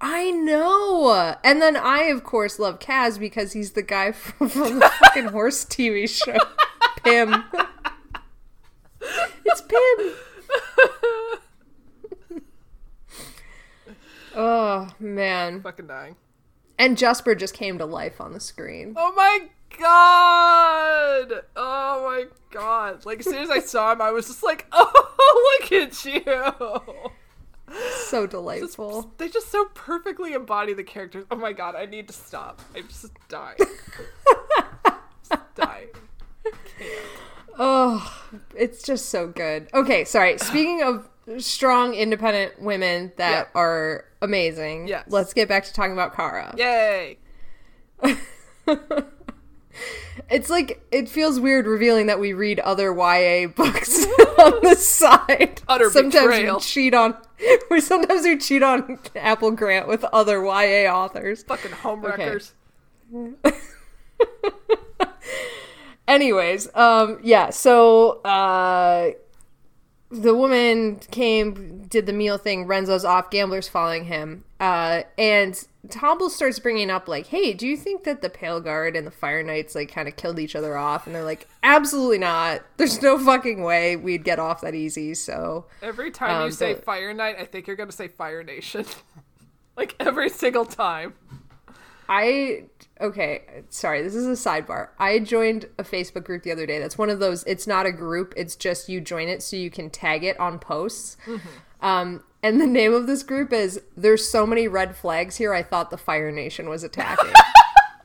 I 0.00 0.30
know. 0.30 1.34
And 1.42 1.60
then 1.60 1.76
I, 1.76 2.02
of 2.04 2.22
course, 2.22 2.58
love 2.60 2.78
Kaz 2.78 3.18
because 3.18 3.54
he's 3.54 3.72
the 3.72 3.82
guy 3.82 4.12
from, 4.12 4.48
from 4.50 4.78
the 4.78 4.88
fucking 5.00 5.24
horse 5.26 5.64
TV 5.64 6.08
show. 6.08 6.36
Pin. 7.02 7.42
it's 9.44 9.62
Pin. 9.62 10.14
oh, 14.34 14.88
man. 15.00 15.62
Fucking 15.62 15.86
dying. 15.86 16.16
And 16.78 16.98
Jasper 16.98 17.34
just 17.34 17.54
came 17.54 17.78
to 17.78 17.86
life 17.86 18.20
on 18.20 18.32
the 18.32 18.40
screen. 18.40 18.94
Oh 18.96 19.12
my 19.16 19.48
god! 19.78 21.42
Oh 21.56 22.02
my 22.04 22.24
god! 22.50 23.04
Like 23.04 23.20
as 23.20 23.24
soon 23.26 23.36
as 23.42 23.50
I 23.50 23.58
saw 23.60 23.92
him, 23.92 24.00
I 24.00 24.10
was 24.10 24.26
just 24.26 24.42
like, 24.42 24.66
"Oh, 24.72 25.58
look 25.60 25.72
at 25.72 26.04
you!" 26.04 26.22
So 28.06 28.22
Just- 28.22 28.30
delightful. 28.30 29.12
they 29.18 29.28
just 29.28 29.50
so 29.50 29.66
perfectly 29.74 30.32
embody 30.34 30.72
the 30.72 30.84
characters. 30.84 31.24
Oh 31.30 31.36
my 31.36 31.52
god! 31.52 31.74
I 31.74 31.86
need 31.86 32.06
to 32.08 32.14
stop. 32.14 32.60
I'm 32.76 32.86
just 32.88 33.06
dying. 33.28 33.56
just 35.28 35.54
dying. 35.54 35.88
Oh, 37.58 38.22
it's 38.54 38.82
just 38.82 39.08
so 39.08 39.28
good. 39.28 39.68
Okay, 39.72 40.04
sorry. 40.04 40.36
Speaking 40.42 40.82
of 40.82 41.08
strong, 41.42 41.94
independent 41.94 42.60
women 42.60 43.12
that 43.16 43.48
Yeah. 43.54 43.58
are 43.60 44.04
amazing, 44.20 44.88
Yes. 44.88 45.04
let's 45.08 45.32
get 45.32 45.48
back 45.48 45.64
to 45.64 45.72
talking 45.72 45.92
about 45.94 46.14
Kara. 46.14 46.54
Yay! 46.58 47.16
It's 50.30 50.48
like 50.50 50.82
it 50.90 51.08
feels 51.08 51.38
weird 51.38 51.66
revealing 51.66 52.06
that 52.06 52.18
we 52.18 52.32
read 52.32 52.58
other 52.60 52.92
YA 52.94 53.48
books 53.48 54.04
on 54.38 54.60
the 54.62 54.74
side. 54.78 55.60
Utter 55.68 55.90
sometimes 55.90 56.24
betrayal. 56.24 56.56
we 56.56 56.62
cheat 56.62 56.94
on 56.94 57.16
we 57.70 57.80
sometimes 57.80 58.22
we 58.24 58.38
cheat 58.38 58.62
on 58.62 58.98
Applegate 59.14 59.86
with 59.86 60.04
other 60.04 60.42
YA 60.42 60.90
authors. 60.92 61.42
Fucking 61.44 61.72
homewreckers. 61.72 62.52
Anyways, 66.08 66.68
um 66.74 67.18
yeah, 67.22 67.50
so 67.50 68.20
uh 68.22 69.10
the 70.20 70.34
woman 70.34 70.96
came, 71.10 71.84
did 71.88 72.06
the 72.06 72.12
meal 72.12 72.38
thing. 72.38 72.66
Renzo's 72.66 73.04
off. 73.04 73.30
Gambler's 73.30 73.68
following 73.68 74.04
him. 74.06 74.44
Uh, 74.58 75.02
and 75.18 75.66
Tobble 75.90 76.30
starts 76.30 76.58
bringing 76.58 76.90
up, 76.90 77.06
like, 77.08 77.26
hey, 77.28 77.52
do 77.52 77.66
you 77.66 77.76
think 77.76 78.04
that 78.04 78.22
the 78.22 78.28
Pale 78.30 78.60
Guard 78.62 78.96
and 78.96 79.06
the 79.06 79.10
Fire 79.10 79.42
Knights, 79.42 79.74
like, 79.74 79.92
kind 79.92 80.08
of 80.08 80.16
killed 80.16 80.38
each 80.38 80.56
other 80.56 80.76
off? 80.76 81.06
And 81.06 81.14
they're 81.14 81.22
like, 81.24 81.46
absolutely 81.62 82.18
not. 82.18 82.62
There's 82.76 83.00
no 83.02 83.18
fucking 83.18 83.62
way 83.62 83.96
we'd 83.96 84.24
get 84.24 84.38
off 84.38 84.62
that 84.62 84.74
easy. 84.74 85.14
So, 85.14 85.66
Every 85.82 86.10
time 86.10 86.40
you 86.40 86.46
Um, 86.46 86.52
say 86.52 86.74
but- 86.74 86.84
Fire 86.84 87.12
Knight, 87.14 87.36
I 87.38 87.44
think 87.44 87.66
you're 87.66 87.76
gonna 87.76 87.92
say 87.92 88.08
Fire 88.08 88.42
Nation. 88.42 88.84
like 89.76 89.94
every 90.00 90.28
single 90.30 90.64
time. 90.64 91.14
I 92.08 92.64
okay, 93.00 93.42
sorry, 93.70 94.02
this 94.02 94.14
is 94.14 94.26
a 94.26 94.48
sidebar. 94.48 94.88
I 94.98 95.18
joined 95.18 95.66
a 95.78 95.84
Facebook 95.84 96.24
group 96.24 96.42
the 96.42 96.52
other 96.52 96.66
day. 96.66 96.78
That's 96.78 96.98
one 96.98 97.10
of 97.10 97.18
those 97.18 97.42
it's 97.44 97.66
not 97.66 97.86
a 97.86 97.92
group, 97.92 98.34
it's 98.36 98.56
just 98.56 98.88
you 98.88 99.00
join 99.00 99.28
it 99.28 99.42
so 99.42 99.56
you 99.56 99.70
can 99.70 99.90
tag 99.90 100.24
it 100.24 100.38
on 100.40 100.58
posts. 100.58 101.16
Um 101.80 102.22
and 102.42 102.60
the 102.60 102.66
name 102.66 102.94
of 102.94 103.06
this 103.06 103.22
group 103.22 103.52
is 103.52 103.80
There's 103.96 104.28
so 104.28 104.46
many 104.46 104.68
red 104.68 104.96
flags 104.96 105.36
here 105.36 105.52
I 105.52 105.62
thought 105.62 105.90
the 105.90 105.98
Fire 105.98 106.30
Nation 106.30 106.68
was 106.68 106.82
attacking. 106.84 107.32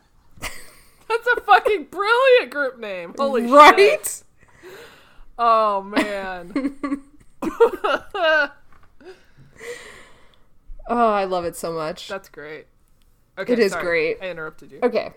That's 0.39 1.27
a 1.37 1.41
fucking 1.41 1.87
brilliant 1.91 2.51
group 2.51 2.79
name. 2.79 3.13
Holy 3.17 3.43
shit. 3.43 3.51
right? 3.51 4.23
Oh 5.37 5.83
man. 5.83 7.03
Oh, 10.87 11.13
I 11.13 11.23
love 11.23 11.45
it 11.45 11.55
so 11.55 11.71
much. 11.71 12.09
That's 12.09 12.27
great. 12.27 12.65
Okay, 13.41 13.53
It 13.53 13.59
is 13.59 13.71
sorry. 13.71 13.83
great. 13.83 14.17
I 14.21 14.29
interrupted 14.29 14.71
you. 14.71 14.79
Okay. 14.83 15.11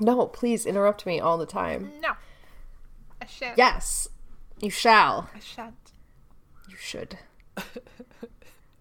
No, 0.00 0.26
please 0.26 0.66
interrupt 0.66 1.06
me 1.06 1.20
all 1.20 1.38
the 1.38 1.46
time. 1.46 1.92
No. 2.02 2.12
I 3.22 3.26
shan't. 3.26 3.56
Yes. 3.58 4.08
You 4.60 4.70
shall. 4.70 5.28
I 5.34 5.38
shan't. 5.40 5.92
You 6.68 6.76
should. 6.76 7.18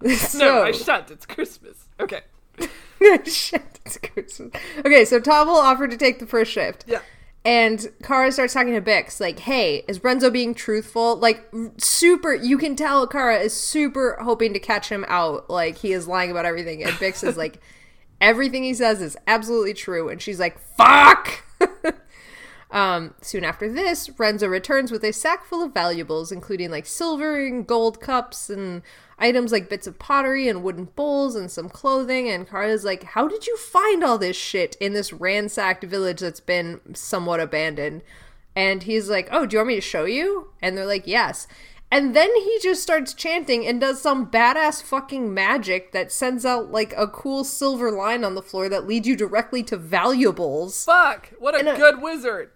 No, 0.36 0.64
I 0.64 0.72
shan't. 0.72 1.10
It's 1.12 1.26
Christmas. 1.26 1.86
Okay. 2.00 2.22
Shit, 3.26 3.80
it's 3.86 3.98
Christmas. 3.98 4.52
Okay, 4.80 5.06
so 5.06 5.20
Tobble 5.20 5.54
offered 5.56 5.92
to 5.92 5.98
take 5.98 6.20
the 6.20 6.26
first 6.28 6.52
shift. 6.52 6.84
Yeah. 6.88 7.00
And 7.46 7.90
Kara 8.04 8.32
starts 8.32 8.54
talking 8.54 8.74
to 8.74 8.82
Bix, 8.82 9.20
like, 9.22 9.40
hey, 9.40 9.84
is 9.88 10.04
Renzo 10.04 10.30
being 10.30 10.54
truthful? 10.54 11.16
Like, 11.18 11.50
super, 11.78 12.34
you 12.34 12.58
can 12.58 12.76
tell 12.76 13.06
Kara 13.08 13.38
is 13.40 13.54
super 13.54 14.18
hoping 14.22 14.54
to 14.54 14.60
catch 14.60 14.90
him 14.90 15.06
out. 15.08 15.50
Like, 15.50 15.78
he 15.78 15.92
is 15.94 16.08
lying 16.08 16.32
about 16.32 16.46
everything. 16.46 16.84
And 16.84 16.92
Bix 16.94 17.26
is 17.26 17.36
like, 17.38 17.60
everything 18.24 18.64
he 18.64 18.74
says 18.74 19.02
is 19.02 19.18
absolutely 19.28 19.74
true. 19.74 20.08
And 20.08 20.22
she's 20.22 20.40
like, 20.40 20.58
fuck! 20.58 21.44
um, 22.72 23.14
soon 23.22 23.44
after 23.44 23.70
this, 23.70 24.10
Renzo 24.18 24.48
returns 24.48 24.92
with 24.92 25.04
a 25.04 25.12
sack 25.12 25.44
full 25.44 25.62
of 25.62 25.74
valuables, 25.74 26.32
including 26.32 26.72
like 26.72 26.86
silver 26.86 27.46
and 27.46 27.68
gold 27.68 28.00
cups 28.00 28.50
and 28.50 28.82
items 29.20 29.52
like 29.52 29.70
bits 29.70 29.88
of 29.88 30.00
pottery 30.00 30.48
and 30.48 30.64
wooden 30.64 30.86
bowls 30.96 31.36
and 31.36 31.52
some 31.52 31.68
clothing. 31.68 32.30
And 32.30 32.48
Kara's 32.48 32.86
like, 32.86 33.04
How 33.04 33.28
did 33.28 33.46
you 33.46 33.58
find 33.58 34.04
all 34.04 34.18
this 34.18 34.38
shit 34.38 34.78
in 34.80 34.94
this 34.94 35.12
ransacked 35.12 35.84
village 35.84 36.22
that's 36.22 36.40
been 36.40 36.80
somewhat 36.96 37.42
abandoned? 37.42 38.04
And 38.56 38.84
he's 38.84 39.10
like, 39.10 39.28
Oh, 39.32 39.46
do 39.46 39.56
you 39.56 39.60
want 39.60 39.68
me 39.68 39.76
to 39.76 39.82
show 39.82 40.06
you? 40.06 40.48
And 40.62 40.78
they're 40.78 40.86
like, 40.86 41.06
Yes. 41.06 41.46
And 41.94 42.16
then 42.16 42.36
he 42.36 42.58
just 42.60 42.82
starts 42.82 43.14
chanting 43.14 43.68
and 43.68 43.80
does 43.80 44.02
some 44.02 44.26
badass 44.32 44.82
fucking 44.82 45.32
magic 45.32 45.92
that 45.92 46.12
sends 46.12 46.44
out 46.44 46.72
like 46.72 46.92
a 46.98 47.08
cool 47.08 47.44
silver 47.44 47.92
line 47.92 48.24
on 48.24 48.34
the 48.34 48.42
floor 48.42 48.68
that 48.68 48.88
leads 48.88 49.08
you 49.08 49.16
directly 49.16 49.62
to 49.64 49.78
valuables. 49.78 50.84
Fuck. 50.86 51.30
What 51.38 51.54
a 51.54 51.60
And 51.60 51.68
a- 51.70 51.76
good 51.78 52.02
wizard. 52.02 52.50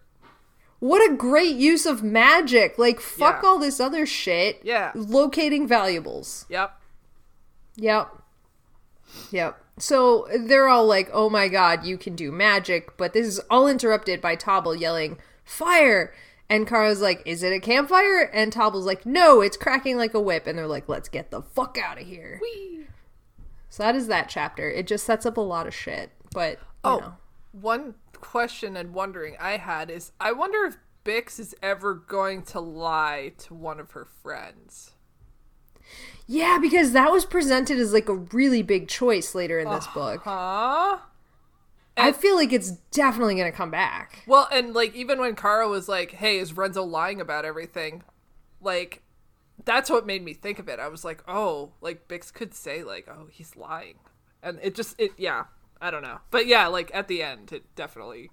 What 0.80 1.08
a 1.08 1.14
great 1.16 1.56
use 1.56 1.86
of 1.86 2.02
magic. 2.02 2.80
Like, 2.80 3.00
fuck 3.00 3.42
Yeah. 3.44 3.50
all 3.50 3.60
this 3.60 3.80
other 3.80 4.08
shit. 4.08 4.60
Yeah. 4.64 4.92
Locating 4.96 5.68
valuables. 5.68 6.46
Yep. 6.50 6.72
Yep. 7.76 8.10
Yep. 9.32 9.60
So 9.78 10.28
they're 10.36 10.68
all 10.68 10.88
like, 10.88 11.10
oh 11.14 11.30
my 11.30 11.48
god, 11.48 11.86
you 11.86 11.98
can 12.00 12.16
do 12.16 12.32
magic. 12.32 12.98
But 12.98 13.14
this 13.14 13.28
is 13.28 13.40
all 13.52 13.68
interrupted 13.68 14.20
by 14.20 14.36
Tobble 14.36 14.76
yelling, 14.76 15.20
fire! 15.44 16.12
And 16.50 16.66
Kara's 16.66 17.02
like, 17.02 17.22
is 17.26 17.44
it 17.44 17.52
a 17.52 17.60
campfire? 17.60 18.22
And 18.34 18.54
Tobble's 18.54 18.86
like, 18.86 19.06
no, 19.06 19.42
it's 19.42 19.58
cracking 19.58 19.98
like 19.98 20.14
a 20.14 20.22
whip. 20.22 20.48
And 20.48 20.58
they're 20.58 20.68
like, 20.68 20.88
let's 20.88 21.10
get 21.10 21.30
the 21.30 21.42
fuck 21.42 21.78
out 21.78 22.00
of 22.00 22.08
here. 22.08 22.40
Whee. 22.42 22.86
So 23.70 23.84
that 23.84 23.96
is 23.96 24.08
that 24.08 24.30
chapter. 24.30 24.70
It 24.70 24.88
just 24.88 25.06
sets 25.06 25.26
up 25.26 25.38
a 25.38 25.42
lot 25.42 25.68
of 25.68 25.76
shit. 25.76 26.12
But, 26.34 26.54
you 26.54 26.58
Oh, 26.86 27.00
know. 27.00 27.14
one 27.52 27.96
question 28.14 28.78
and 28.78 28.94
wondering 28.94 29.36
I 29.40 29.58
had 29.58 29.90
is 29.90 30.12
I 30.20 30.32
wonder 30.32 30.66
if 30.66 30.78
Bix 31.04 31.40
is 31.40 31.54
ever 31.62 31.94
going 31.94 32.44
to 32.44 32.60
lie 32.60 33.34
to 33.40 33.54
one 33.54 33.80
of 33.80 33.92
her 33.92 34.06
friends. 34.06 34.92
Yeah, 36.26 36.58
because 36.62 36.92
that 36.92 37.12
was 37.12 37.26
presented 37.26 37.78
as 37.78 37.94
like 37.94 38.10
a 38.10 38.16
really 38.16 38.62
big 38.62 38.88
choice 38.88 39.34
later 39.36 39.60
in 39.60 39.70
this 39.70 39.86
uh-huh. 39.86 40.00
book. 40.18 41.02
Huh? 41.98 42.08
I 42.08 42.12
feel 42.12 42.36
like 42.36 42.54
it's 42.54 42.72
definitely 42.92 43.36
going 43.36 43.52
to 43.52 43.58
come 43.58 43.72
back. 43.72 44.24
Well, 44.28 44.48
and 44.52 44.74
like 44.74 44.96
even 44.96 45.20
when 45.20 45.36
Kara 45.36 45.68
was 45.68 45.90
like, 45.90 46.12
"Hey, 46.12 46.38
is 46.38 46.56
Renzo 46.56 46.84
lying 46.84 47.20
about 47.20 47.44
everything?" 47.46 48.04
Like 48.62 49.02
that's 49.66 49.90
what 49.90 50.06
made 50.06 50.24
me 50.24 50.34
think 50.34 50.60
of 50.60 50.70
it. 50.70 50.80
I 50.80 50.88
was 50.88 51.04
like, 51.04 51.24
"Oh, 51.28 51.74
like 51.82 52.08
Bix 52.08 52.32
could 52.34 52.54
say 52.54 52.84
like, 52.84 53.08
"Oh, 53.10 53.28
he's 53.32 53.56
lying." 53.56 53.96
And 54.44 54.60
it 54.62 54.76
just 54.76 55.00
it 55.00 55.12
yeah, 55.18 55.46
I 55.82 55.90
don't 55.92 56.04
know. 56.04 56.20
But 56.32 56.46
yeah, 56.48 56.68
like 56.68 56.92
at 56.94 57.08
the 57.08 57.24
end 57.24 57.52
it 57.52 57.64
definitely 57.76 58.30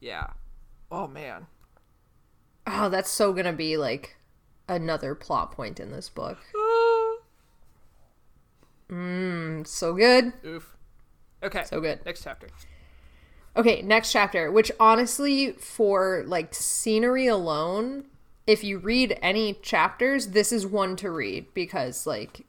yeah. 0.00 0.28
Oh 0.90 1.06
man. 1.06 1.46
Oh, 2.66 2.88
that's 2.88 3.10
so 3.10 3.32
going 3.32 3.46
to 3.46 3.52
be 3.52 3.76
like 3.76 4.16
another 4.68 5.14
plot 5.14 5.52
point 5.52 5.78
in 5.80 5.92
this 5.92 6.08
book. 6.08 6.38
Ah, 6.56 7.16
So 9.64 9.94
good. 9.94 10.32
oof. 10.44 10.75
Okay. 11.42 11.64
So 11.64 11.80
good. 11.80 12.04
Next 12.04 12.22
chapter. 12.22 12.48
Okay, 13.56 13.80
next 13.80 14.12
chapter, 14.12 14.50
which 14.52 14.70
honestly, 14.78 15.52
for 15.52 16.24
like 16.26 16.54
scenery 16.54 17.26
alone, 17.26 18.04
if 18.46 18.62
you 18.62 18.78
read 18.78 19.18
any 19.22 19.54
chapters, 19.54 20.28
this 20.28 20.52
is 20.52 20.66
one 20.66 20.94
to 20.96 21.10
read 21.10 21.46
because 21.54 22.06
like 22.06 22.44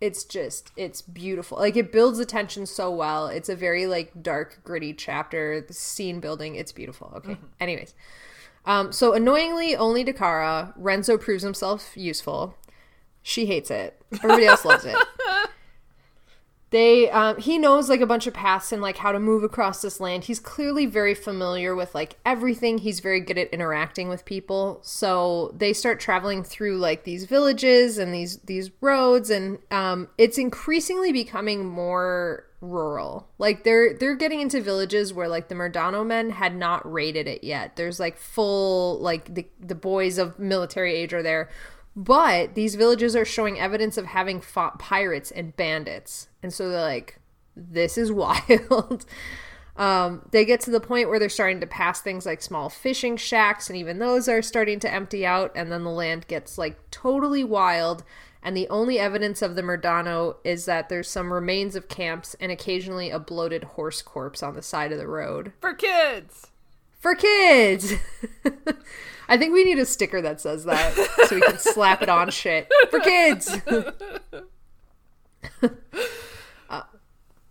it's 0.00 0.24
just 0.24 0.70
it's 0.76 1.02
beautiful. 1.02 1.58
Like 1.58 1.76
it 1.76 1.90
builds 1.90 2.18
the 2.18 2.26
tension 2.26 2.66
so 2.66 2.90
well. 2.90 3.26
It's 3.26 3.48
a 3.48 3.56
very 3.56 3.86
like 3.86 4.22
dark, 4.22 4.60
gritty 4.62 4.92
chapter. 4.94 5.60
The 5.60 5.74
scene 5.74 6.20
building, 6.20 6.54
it's 6.54 6.72
beautiful. 6.72 7.12
Okay. 7.16 7.36
Anyways. 7.60 7.94
Um, 8.64 8.92
so 8.92 9.12
annoyingly, 9.12 9.76
only 9.76 10.02
to 10.04 10.12
Kara, 10.12 10.74
Renzo 10.76 11.16
proves 11.16 11.44
himself 11.44 11.96
useful. 11.96 12.56
She 13.22 13.46
hates 13.46 13.70
it. 13.70 14.00
Everybody 14.12 14.46
else 14.46 14.64
loves 14.64 14.84
it. 14.84 14.96
They, 16.70 17.08
um, 17.10 17.38
he 17.38 17.58
knows 17.58 17.88
like 17.88 18.00
a 18.00 18.06
bunch 18.06 18.26
of 18.26 18.34
paths 18.34 18.72
and 18.72 18.82
like 18.82 18.96
how 18.96 19.12
to 19.12 19.20
move 19.20 19.44
across 19.44 19.82
this 19.82 20.00
land. 20.00 20.24
He's 20.24 20.40
clearly 20.40 20.84
very 20.86 21.14
familiar 21.14 21.76
with 21.76 21.94
like 21.94 22.16
everything. 22.26 22.78
He's 22.78 22.98
very 23.00 23.20
good 23.20 23.38
at 23.38 23.50
interacting 23.50 24.08
with 24.08 24.24
people. 24.24 24.80
So 24.82 25.54
they 25.56 25.72
start 25.72 26.00
traveling 26.00 26.42
through 26.42 26.78
like 26.78 27.04
these 27.04 27.24
villages 27.24 27.98
and 27.98 28.12
these 28.12 28.38
these 28.38 28.70
roads, 28.80 29.30
and 29.30 29.58
um, 29.70 30.08
it's 30.18 30.38
increasingly 30.38 31.12
becoming 31.12 31.64
more 31.64 32.46
rural. 32.60 33.28
Like 33.38 33.64
they're 33.64 33.94
they're 33.94 34.16
getting 34.16 34.40
into 34.40 34.60
villages 34.60 35.12
where 35.12 35.28
like 35.28 35.48
the 35.48 35.54
Murdano 35.54 36.04
men 36.06 36.30
had 36.30 36.56
not 36.56 36.90
raided 36.90 37.26
it 37.26 37.44
yet. 37.44 37.76
There's 37.76 38.00
like 38.00 38.16
full 38.16 38.98
like 39.00 39.34
the 39.34 39.46
the 39.60 39.74
boys 39.74 40.18
of 40.18 40.38
military 40.38 40.94
age 40.94 41.12
are 41.12 41.22
there. 41.22 41.48
But 41.96 42.54
these 42.54 42.74
villages 42.74 43.16
are 43.16 43.24
showing 43.24 43.58
evidence 43.58 43.96
of 43.96 44.04
having 44.04 44.42
fought 44.42 44.78
pirates 44.78 45.30
and 45.30 45.56
bandits. 45.56 46.28
And 46.42 46.52
so 46.52 46.68
they're 46.68 46.80
like, 46.82 47.18
this 47.56 47.96
is 47.96 48.12
wild. 48.12 49.06
um, 49.76 50.28
they 50.30 50.44
get 50.44 50.60
to 50.60 50.70
the 50.70 50.78
point 50.78 51.08
where 51.08 51.18
they're 51.18 51.30
starting 51.30 51.60
to 51.60 51.66
pass 51.66 52.02
things 52.02 52.26
like 52.26 52.42
small 52.42 52.68
fishing 52.68 53.16
shacks, 53.16 53.70
and 53.70 53.78
even 53.78 53.98
those 53.98 54.28
are 54.28 54.42
starting 54.42 54.78
to 54.80 54.92
empty 54.92 55.24
out. 55.24 55.52
And 55.56 55.72
then 55.72 55.84
the 55.84 55.90
land 55.90 56.26
gets 56.28 56.58
like 56.58 56.78
totally 56.90 57.42
wild. 57.42 58.04
And 58.42 58.54
the 58.54 58.68
only 58.68 58.98
evidence 58.98 59.40
of 59.40 59.56
the 59.56 59.62
Murdano 59.62 60.36
is 60.44 60.66
that 60.66 60.88
there's 60.90 61.08
some 61.08 61.32
remains 61.32 61.74
of 61.74 61.88
camps 61.88 62.36
and 62.38 62.52
occasionally 62.52 63.10
a 63.10 63.18
bloated 63.18 63.64
horse 63.64 64.02
corpse 64.02 64.42
on 64.42 64.54
the 64.54 64.62
side 64.62 64.92
of 64.92 64.98
the 64.98 65.08
road. 65.08 65.52
For 65.60 65.72
kids. 65.72 66.48
For 67.00 67.14
kids! 67.14 67.94
I 69.28 69.36
think 69.36 69.52
we 69.52 69.64
need 69.64 69.78
a 69.78 69.86
sticker 69.86 70.20
that 70.22 70.40
says 70.40 70.64
that 70.64 70.92
so 71.26 71.34
we 71.34 71.42
can 71.42 71.58
slap 71.58 72.02
it 72.02 72.08
on 72.08 72.30
shit. 72.30 72.70
For 72.90 73.00
kids! 73.00 73.56
Uh, 76.68 76.82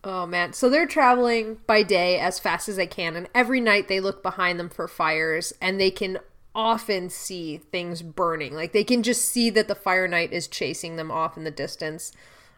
oh 0.04 0.26
man. 0.26 0.52
So 0.52 0.70
they're 0.70 0.86
traveling 0.86 1.60
by 1.68 1.84
day 1.84 2.20
as 2.20 2.38
fast 2.40 2.68
as 2.68 2.76
they 2.76 2.88
can, 2.88 3.16
and 3.16 3.30
every 3.34 3.62
night 3.62 3.88
they 3.88 4.02
look 4.02 4.22
behind 4.22 4.60
them 4.60 4.70
for 4.70 4.90
fires 4.90 5.54
and 5.62 5.80
they 5.80 5.92
can 5.92 6.20
often 6.54 7.10
see 7.10 7.58
things 7.58 8.02
burning. 8.02 8.54
Like 8.54 8.74
they 8.74 8.84
can 8.84 9.04
just 9.04 9.26
see 9.26 9.50
that 9.52 9.68
the 9.68 9.76
fire 9.76 10.08
knight 10.08 10.34
is 10.34 10.48
chasing 10.48 10.96
them 10.96 11.12
off 11.12 11.38
in 11.38 11.44
the 11.44 11.52
distance. 11.52 12.12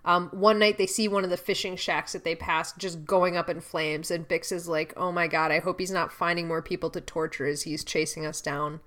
Um, 0.06 0.30
one 0.30 0.58
night 0.58 0.78
they 0.78 0.88
see 0.88 1.08
one 1.08 1.24
of 1.24 1.30
the 1.30 1.38
fishing 1.38 1.76
shacks 1.76 2.14
that 2.14 2.24
they 2.24 2.36
passed 2.36 2.78
just 2.78 3.06
going 3.06 3.36
up 3.36 3.50
in 3.50 3.60
flames, 3.60 4.10
and 4.10 4.28
Bix 4.28 4.52
is 4.52 4.68
like, 4.68 4.94
"Oh 4.96 5.12
my 5.12 5.28
god, 5.28 5.52
I 5.52 5.60
hope 5.60 5.80
he's 5.80 5.92
not 5.92 6.14
finding 6.14 6.48
more 6.48 6.62
people 6.62 6.90
to 6.92 7.02
torture 7.02 7.46
as 7.46 7.64
he's 7.64 7.84
chasing 7.84 8.26
us 8.26 8.40
down." 8.42 8.80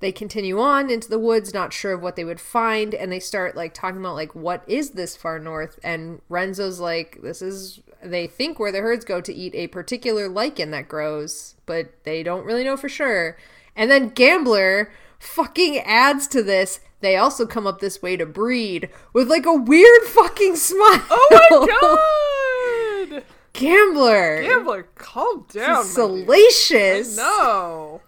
They 0.00 0.12
continue 0.12 0.60
on 0.60 0.90
into 0.90 1.08
the 1.08 1.18
woods, 1.18 1.52
not 1.52 1.72
sure 1.72 1.92
of 1.92 2.02
what 2.02 2.14
they 2.14 2.24
would 2.24 2.40
find, 2.40 2.94
and 2.94 3.10
they 3.10 3.18
start 3.18 3.56
like 3.56 3.74
talking 3.74 3.98
about 4.00 4.14
like 4.14 4.34
what 4.34 4.62
is 4.68 4.90
this 4.90 5.16
far 5.16 5.38
north? 5.40 5.78
And 5.82 6.20
Renzo's 6.28 6.78
like, 6.80 7.18
"This 7.22 7.42
is." 7.42 7.80
They 8.00 8.28
think 8.28 8.60
where 8.60 8.70
the 8.70 8.78
herds 8.80 9.04
go 9.04 9.20
to 9.20 9.34
eat 9.34 9.56
a 9.56 9.66
particular 9.66 10.28
lichen 10.28 10.70
that 10.70 10.86
grows, 10.88 11.56
but 11.66 11.92
they 12.04 12.22
don't 12.22 12.44
really 12.44 12.62
know 12.62 12.76
for 12.76 12.88
sure. 12.88 13.36
And 13.74 13.90
then 13.90 14.10
Gambler 14.10 14.92
fucking 15.18 15.78
adds 15.80 16.28
to 16.28 16.44
this. 16.44 16.78
They 17.00 17.16
also 17.16 17.44
come 17.44 17.66
up 17.66 17.80
this 17.80 18.00
way 18.00 18.16
to 18.16 18.24
breed 18.24 18.88
with 19.12 19.28
like 19.28 19.46
a 19.46 19.52
weird 19.52 20.02
fucking 20.04 20.54
smile. 20.54 21.02
Oh 21.10 23.06
my 23.10 23.10
god! 23.14 23.24
Gambler. 23.52 24.42
Gambler, 24.42 24.82
calm 24.94 25.44
down. 25.48 25.84
Salacious. 25.84 27.16
No. 27.16 28.00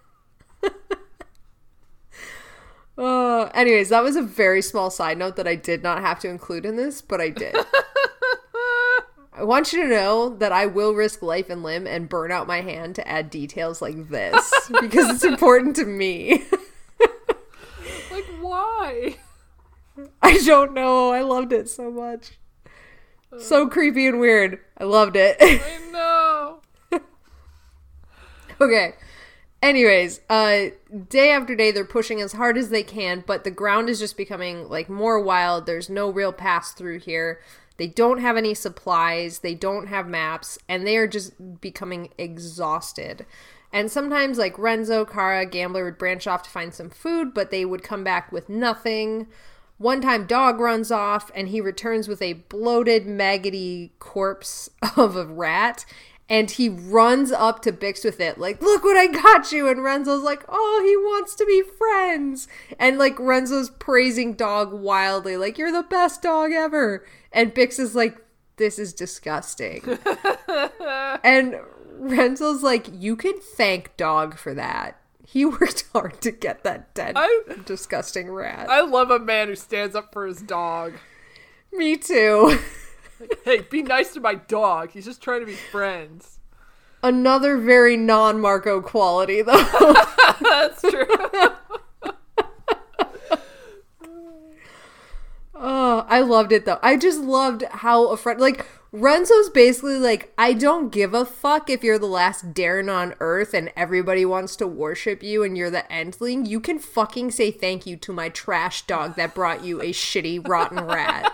Uh, 3.00 3.48
anyways, 3.54 3.88
that 3.88 4.02
was 4.02 4.14
a 4.14 4.22
very 4.22 4.60
small 4.60 4.90
side 4.90 5.16
note 5.16 5.36
that 5.36 5.48
I 5.48 5.54
did 5.54 5.82
not 5.82 6.02
have 6.02 6.20
to 6.20 6.28
include 6.28 6.66
in 6.66 6.76
this, 6.76 7.00
but 7.00 7.18
I 7.18 7.30
did. 7.30 7.56
I 9.32 9.42
want 9.42 9.72
you 9.72 9.82
to 9.82 9.88
know 9.88 10.36
that 10.36 10.52
I 10.52 10.66
will 10.66 10.92
risk 10.92 11.22
life 11.22 11.48
and 11.48 11.62
limb 11.62 11.86
and 11.86 12.10
burn 12.10 12.30
out 12.30 12.46
my 12.46 12.60
hand 12.60 12.94
to 12.96 13.08
add 13.08 13.30
details 13.30 13.80
like 13.80 14.10
this 14.10 14.52
because 14.82 15.08
it's 15.08 15.24
important 15.24 15.76
to 15.76 15.86
me. 15.86 16.44
Like, 18.10 18.26
why? 18.38 19.16
I 20.20 20.38
don't 20.44 20.74
know. 20.74 21.10
I 21.10 21.22
loved 21.22 21.54
it 21.54 21.70
so 21.70 21.90
much. 21.90 22.32
So 23.38 23.66
creepy 23.66 24.08
and 24.08 24.20
weird. 24.20 24.58
I 24.76 24.84
loved 24.84 25.16
it. 25.16 25.38
I 25.40 25.90
know. 25.90 26.60
Okay. 28.60 28.92
Anyways, 29.62 30.20
uh 30.30 30.66
day 31.08 31.30
after 31.30 31.54
day 31.54 31.70
they're 31.70 31.84
pushing 31.84 32.20
as 32.20 32.32
hard 32.32 32.56
as 32.56 32.70
they 32.70 32.82
can, 32.82 33.22
but 33.26 33.44
the 33.44 33.50
ground 33.50 33.88
is 33.88 33.98
just 33.98 34.16
becoming 34.16 34.68
like 34.68 34.88
more 34.88 35.20
wild. 35.20 35.66
There's 35.66 35.90
no 35.90 36.10
real 36.10 36.32
pass 36.32 36.72
through 36.72 37.00
here. 37.00 37.40
They 37.76 37.86
don't 37.86 38.18
have 38.18 38.36
any 38.36 38.52
supplies, 38.54 39.38
they 39.38 39.54
don't 39.54 39.86
have 39.86 40.06
maps, 40.06 40.58
and 40.68 40.86
they 40.86 40.98
are 40.98 41.06
just 41.06 41.60
becoming 41.60 42.10
exhausted. 42.18 43.24
And 43.72 43.90
sometimes 43.90 44.36
like 44.36 44.58
Renzo, 44.58 45.04
Kara, 45.04 45.46
Gambler 45.46 45.84
would 45.84 45.98
branch 45.98 46.26
off 46.26 46.42
to 46.42 46.50
find 46.50 46.74
some 46.74 46.90
food, 46.90 47.32
but 47.32 47.50
they 47.50 47.64
would 47.64 47.82
come 47.82 48.04
back 48.04 48.32
with 48.32 48.48
nothing. 48.48 49.28
One 49.78 50.02
time, 50.02 50.26
Dog 50.26 50.60
runs 50.60 50.90
off 50.90 51.30
and 51.34 51.48
he 51.48 51.60
returns 51.62 52.06
with 52.06 52.20
a 52.20 52.34
bloated, 52.34 53.06
maggoty 53.06 53.92
corpse 53.98 54.68
of 54.96 55.16
a 55.16 55.24
rat. 55.24 55.86
And 56.30 56.48
he 56.48 56.68
runs 56.68 57.32
up 57.32 57.60
to 57.62 57.72
Bix 57.72 58.04
with 58.04 58.20
it, 58.20 58.38
like, 58.38 58.62
look 58.62 58.84
what 58.84 58.96
I 58.96 59.08
got 59.08 59.50
you. 59.50 59.68
And 59.68 59.82
Renzo's 59.82 60.22
like, 60.22 60.44
oh, 60.48 60.82
he 60.86 60.96
wants 60.96 61.34
to 61.34 61.44
be 61.44 61.62
friends. 61.76 62.46
And 62.78 62.98
like, 62.98 63.18
Renzo's 63.18 63.68
praising 63.70 64.34
Dog 64.34 64.72
wildly, 64.72 65.36
like, 65.36 65.58
you're 65.58 65.72
the 65.72 65.82
best 65.82 66.22
dog 66.22 66.52
ever. 66.52 67.04
And 67.32 67.52
Bix 67.52 67.80
is 67.80 67.96
like, 67.96 68.16
this 68.58 68.78
is 68.78 68.92
disgusting. 68.92 69.98
and 71.24 71.58
Renzo's 71.98 72.62
like, 72.62 72.86
you 72.92 73.16
can 73.16 73.40
thank 73.40 73.96
Dog 73.96 74.38
for 74.38 74.54
that. 74.54 75.00
He 75.26 75.44
worked 75.46 75.84
hard 75.92 76.20
to 76.22 76.30
get 76.30 76.62
that 76.62 76.94
dead, 76.94 77.14
I- 77.16 77.42
disgusting 77.64 78.30
rat. 78.30 78.70
I 78.70 78.82
love 78.82 79.10
a 79.10 79.18
man 79.18 79.48
who 79.48 79.56
stands 79.56 79.96
up 79.96 80.12
for 80.12 80.26
his 80.26 80.42
dog. 80.42 80.94
Me 81.72 81.96
too. 81.96 82.58
Hey, 83.44 83.60
be 83.62 83.82
nice 83.82 84.12
to 84.14 84.20
my 84.20 84.34
dog. 84.34 84.92
He's 84.92 85.04
just 85.04 85.22
trying 85.22 85.40
to 85.40 85.46
be 85.46 85.54
friends. 85.54 86.38
Another 87.02 87.56
very 87.56 87.96
non 87.96 88.40
Marco 88.40 88.80
quality, 88.80 89.42
though. 89.42 89.52
That's 90.40 90.82
true. 90.82 91.06
oh, 95.54 96.06
I 96.08 96.20
loved 96.20 96.52
it, 96.52 96.66
though. 96.66 96.78
I 96.82 96.96
just 96.96 97.20
loved 97.20 97.64
how 97.70 98.08
a 98.08 98.16
friend, 98.16 98.40
like, 98.40 98.66
Renzo's 98.92 99.48
basically 99.50 99.98
like, 99.98 100.32
I 100.36 100.52
don't 100.52 100.90
give 100.90 101.14
a 101.14 101.24
fuck 101.24 101.70
if 101.70 101.84
you're 101.84 101.98
the 101.98 102.06
last 102.06 102.52
dairne 102.52 102.90
on 102.90 103.14
Earth 103.20 103.54
and 103.54 103.72
everybody 103.76 104.24
wants 104.24 104.56
to 104.56 104.66
worship 104.66 105.22
you 105.22 105.44
and 105.44 105.56
you're 105.56 105.70
the 105.70 105.90
endling. 105.90 106.44
You 106.46 106.58
can 106.60 106.80
fucking 106.80 107.30
say 107.30 107.52
thank 107.52 107.86
you 107.86 107.96
to 107.98 108.12
my 108.12 108.30
trash 108.30 108.82
dog 108.82 109.14
that 109.14 109.34
brought 109.34 109.64
you 109.64 109.80
a 109.80 109.92
shitty, 109.92 110.46
rotten 110.46 110.84
rat. 110.84 111.32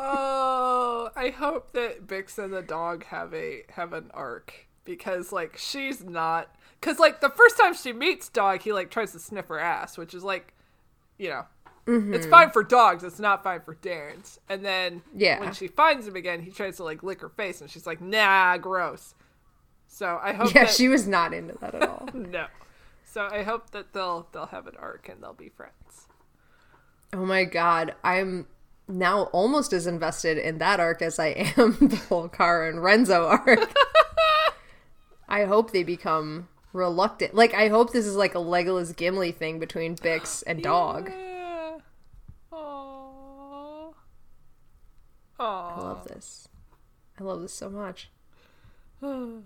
Oh, 0.00 1.10
I 1.16 1.30
hope 1.30 1.72
that 1.72 2.06
Bix 2.06 2.38
and 2.38 2.52
the 2.52 2.62
dog 2.62 3.04
have 3.06 3.34
a 3.34 3.64
have 3.70 3.92
an 3.92 4.10
arc 4.14 4.68
because 4.84 5.32
like 5.32 5.56
she's 5.58 6.04
not 6.04 6.54
because 6.80 7.00
like 7.00 7.20
the 7.20 7.30
first 7.30 7.58
time 7.58 7.74
she 7.74 7.92
meets 7.92 8.28
dog, 8.28 8.62
he 8.62 8.72
like 8.72 8.90
tries 8.90 9.12
to 9.12 9.18
sniff 9.18 9.48
her 9.48 9.58
ass, 9.58 9.98
which 9.98 10.14
is 10.14 10.22
like, 10.22 10.54
you 11.18 11.30
know. 11.30 11.46
It's 11.90 12.26
mm-hmm. 12.26 12.30
fine 12.30 12.50
for 12.50 12.62
dogs. 12.62 13.02
It's 13.02 13.18
not 13.18 13.42
fine 13.42 13.62
for 13.62 13.74
dairne's. 13.76 14.38
And 14.46 14.62
then 14.62 15.00
Yeah. 15.16 15.40
when 15.40 15.54
she 15.54 15.68
finds 15.68 16.06
him 16.06 16.16
again, 16.16 16.42
he 16.42 16.50
tries 16.50 16.76
to 16.76 16.84
like 16.84 17.02
lick 17.02 17.22
her 17.22 17.30
face, 17.30 17.62
and 17.62 17.70
she's 17.70 17.86
like, 17.86 18.00
"Nah, 18.02 18.58
gross." 18.58 19.14
So 19.86 20.20
I 20.22 20.34
hope 20.34 20.54
Yeah, 20.54 20.64
that 20.64 20.74
she 20.74 20.88
was 20.88 21.08
not 21.08 21.32
into 21.32 21.54
that 21.60 21.74
at 21.74 21.88
all. 21.88 22.08
no. 22.14 22.46
So 23.04 23.26
I 23.32 23.42
hope 23.42 23.70
that 23.70 23.94
they'll 23.94 24.28
they'll 24.32 24.46
have 24.46 24.66
an 24.66 24.76
arc 24.78 25.08
and 25.08 25.22
they'll 25.22 25.32
be 25.32 25.48
friends. 25.48 26.08
Oh 27.14 27.24
my 27.24 27.44
god, 27.44 27.94
I'm 28.04 28.46
now 28.88 29.24
almost 29.24 29.72
as 29.72 29.86
invested 29.86 30.38
in 30.38 30.58
that 30.58 30.80
arc 30.80 31.02
as 31.02 31.18
I 31.18 31.28
am 31.56 31.76
the 31.80 31.96
whole 32.08 32.28
Kara 32.28 32.68
and 32.68 32.82
Renzo 32.82 33.26
arc. 33.26 33.72
I 35.28 35.44
hope 35.44 35.72
they 35.72 35.82
become 35.82 36.48
reluctant. 36.72 37.34
Like 37.34 37.54
I 37.54 37.68
hope 37.68 37.92
this 37.92 38.06
is 38.06 38.16
like 38.16 38.34
a 38.34 38.38
Legolas 38.38 38.96
Gimli 38.96 39.32
thing 39.32 39.58
between 39.58 39.96
Bix 39.96 40.42
and 40.46 40.62
Dog. 40.62 41.10
Yeah. 41.10 41.78
Aww. 42.52 43.92
I 45.38 45.80
love 45.80 46.08
this. 46.08 46.48
I 47.20 47.24
love 47.24 47.42
this 47.42 47.52
so 47.52 47.68
much. 47.70 48.10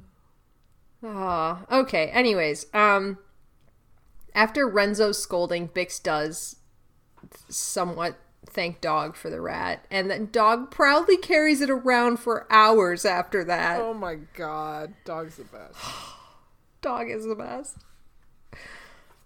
Ah, 1.05 1.65
okay. 1.69 2.07
Anyways, 2.11 2.67
um, 2.73 3.19
after 4.37 4.69
Renzo's 4.69 5.21
scolding, 5.21 5.69
Bix 5.69 6.01
does 6.01 6.57
somewhat 7.49 8.17
thank 8.47 8.81
Dog 8.81 9.17
for 9.17 9.31
the 9.31 9.41
rat, 9.41 9.85
and 9.91 10.11
then 10.11 10.29
Dog 10.31 10.71
proudly 10.71 11.17
carries 11.17 11.61
it 11.61 11.71
around 11.71 12.19
for 12.19 12.47
hours 12.51 13.05
after 13.05 13.45
that. 13.45 13.81
Oh 13.81 13.95
my 13.95 14.17
god. 14.35 14.95
Dog's 15.05 15.37
the 15.37 15.45
best. 15.45 15.79
Dog 16.83 17.11
is 17.11 17.25
the 17.25 17.35
best. 17.35 17.77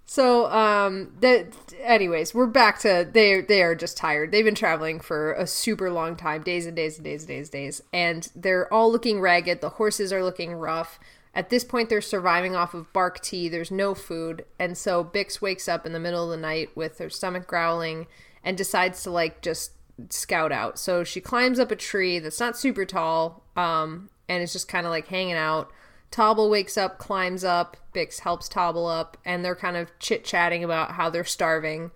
So, 0.09 0.47
um, 0.53 1.15
that, 1.21 1.49
anyways, 1.81 2.33
we're 2.33 2.47
back 2.47 2.79
to 2.81 3.09
they. 3.11 3.41
They 3.41 3.63
are 3.63 3.75
just 3.75 3.97
tired. 3.97 4.31
They've 4.31 4.45
been 4.45 4.55
traveling 4.55 5.01
for 5.01 5.33
a 5.33 5.49
super 5.49 5.91
long 5.91 6.15
time, 6.15 6.45
days 6.45 6.65
and 6.65 6.77
days 6.77 6.97
and 6.97 7.05
days 7.05 7.23
and 7.23 7.29
days 7.29 7.49
and 7.49 7.53
days, 7.53 7.83
and 7.93 8.29
they're 8.37 8.73
all 8.73 8.91
looking 8.93 9.21
ragged. 9.21 9.61
The 9.61 9.71
horses 9.71 10.13
are 10.13 10.23
looking 10.23 10.53
rough. 10.55 11.01
At 11.35 11.51
this 11.51 11.65
point, 11.65 11.89
they're 11.89 12.01
surviving 12.01 12.55
off 12.55 12.73
of 12.73 12.93
bark 12.93 13.21
tea. 13.21 13.49
There's 13.49 13.73
no 13.73 13.95
food, 13.95 14.45
and 14.61 14.79
so 14.79 15.03
Bix 15.03 15.41
wakes 15.41 15.69
up 15.69 15.85
in 15.85 15.93
the 15.93 16.01
middle 16.01 16.25
of 16.25 16.31
the 16.31 16.37
night 16.37 16.71
with 16.77 16.99
her 16.99 17.11
stomach 17.11 17.49
growling 17.49 18.07
and 18.47 18.57
decides 18.57 19.03
to 19.03 19.11
like 19.11 19.43
just 19.43 19.73
scout 20.09 20.53
out. 20.53 20.79
So 20.79 21.05
she 21.05 21.21
climbs 21.21 21.59
up 21.59 21.71
a 21.73 21.77
tree 21.77 22.21
that's 22.21 22.41
not 22.41 22.57
super 22.57 22.87
tall, 22.87 23.43
um, 23.57 24.09
and 24.29 24.43
is 24.43 24.53
just 24.53 24.69
kind 24.69 24.87
of 24.87 24.91
like 24.91 25.09
hanging 25.09 25.35
out. 25.35 25.71
Tobble 26.13 26.49
wakes 26.49 26.79
up, 26.79 26.99
climbs 26.99 27.43
up. 27.45 27.77
Bix 27.93 28.21
helps 28.21 28.49
Tobble 28.49 28.87
up, 28.87 29.19
and 29.25 29.45
they're 29.45 29.57
kind 29.57 29.77
of 29.77 29.91
chit 29.99 30.25
chatting 30.25 30.63
about 30.63 30.93
how 30.93 31.11
they're 31.11 31.25
starving. 31.25 31.91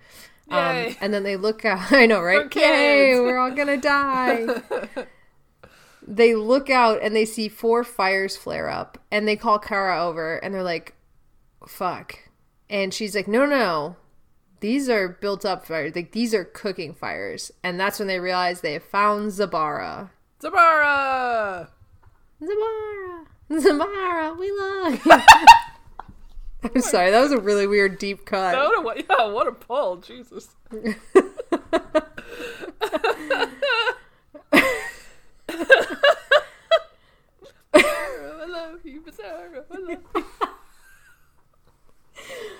Um, 0.50 0.96
and 1.00 1.14
then 1.14 1.22
they 1.22 1.36
look 1.36 1.64
out. 1.64 1.92
I 1.92 2.06
know, 2.06 2.20
right? 2.20 2.44
Okay, 2.46 3.20
we're 3.20 3.38
all 3.38 3.52
gonna 3.52 3.76
die. 3.76 4.46
they 6.06 6.34
look 6.34 6.68
out 6.68 7.00
and 7.00 7.14
they 7.14 7.24
see 7.24 7.48
four 7.48 7.84
fires 7.84 8.36
flare 8.36 8.68
up, 8.68 8.98
and 9.12 9.28
they 9.28 9.36
call 9.36 9.60
Kara 9.60 10.04
over, 10.04 10.38
and 10.38 10.52
they're 10.52 10.64
like, 10.64 10.94
"Fuck!" 11.68 12.18
And 12.68 12.92
she's 12.92 13.14
like, 13.14 13.28
"No, 13.28 13.46
no, 13.46 13.94
these 14.60 14.88
are 14.88 15.08
built 15.08 15.44
up 15.44 15.66
fires. 15.66 15.94
Like 15.94 16.12
these 16.12 16.34
are 16.34 16.44
cooking 16.44 16.94
fires." 16.94 17.50
And 17.62 17.78
that's 17.78 17.98
when 17.98 18.08
they 18.08 18.20
realize 18.20 18.60
they 18.60 18.74
have 18.74 18.84
found 18.84 19.32
Zabara. 19.32 20.10
Zabara! 20.42 21.68
Zabara, 22.42 23.26
Zabara, 23.50 24.38
we 24.38 24.50
love 24.50 25.04
you. 25.04 25.12
I'm 26.74 26.80
sorry, 26.80 27.10
that 27.10 27.20
was 27.20 27.32
a 27.32 27.38
really 27.38 27.66
weird 27.66 27.98
deep 27.98 28.24
cut. 28.24 28.54
What, 28.82 28.96
yeah, 28.98 29.26
what 29.26 29.46
a 29.46 29.52
pull. 29.52 29.96
Jesus. 29.96 30.48
I 30.72 30.94
love 38.46 38.80
you, 38.84 39.02
Bizarro. 39.02 39.64
I 39.70 39.78
love 39.78 39.98
you. 40.16 40.24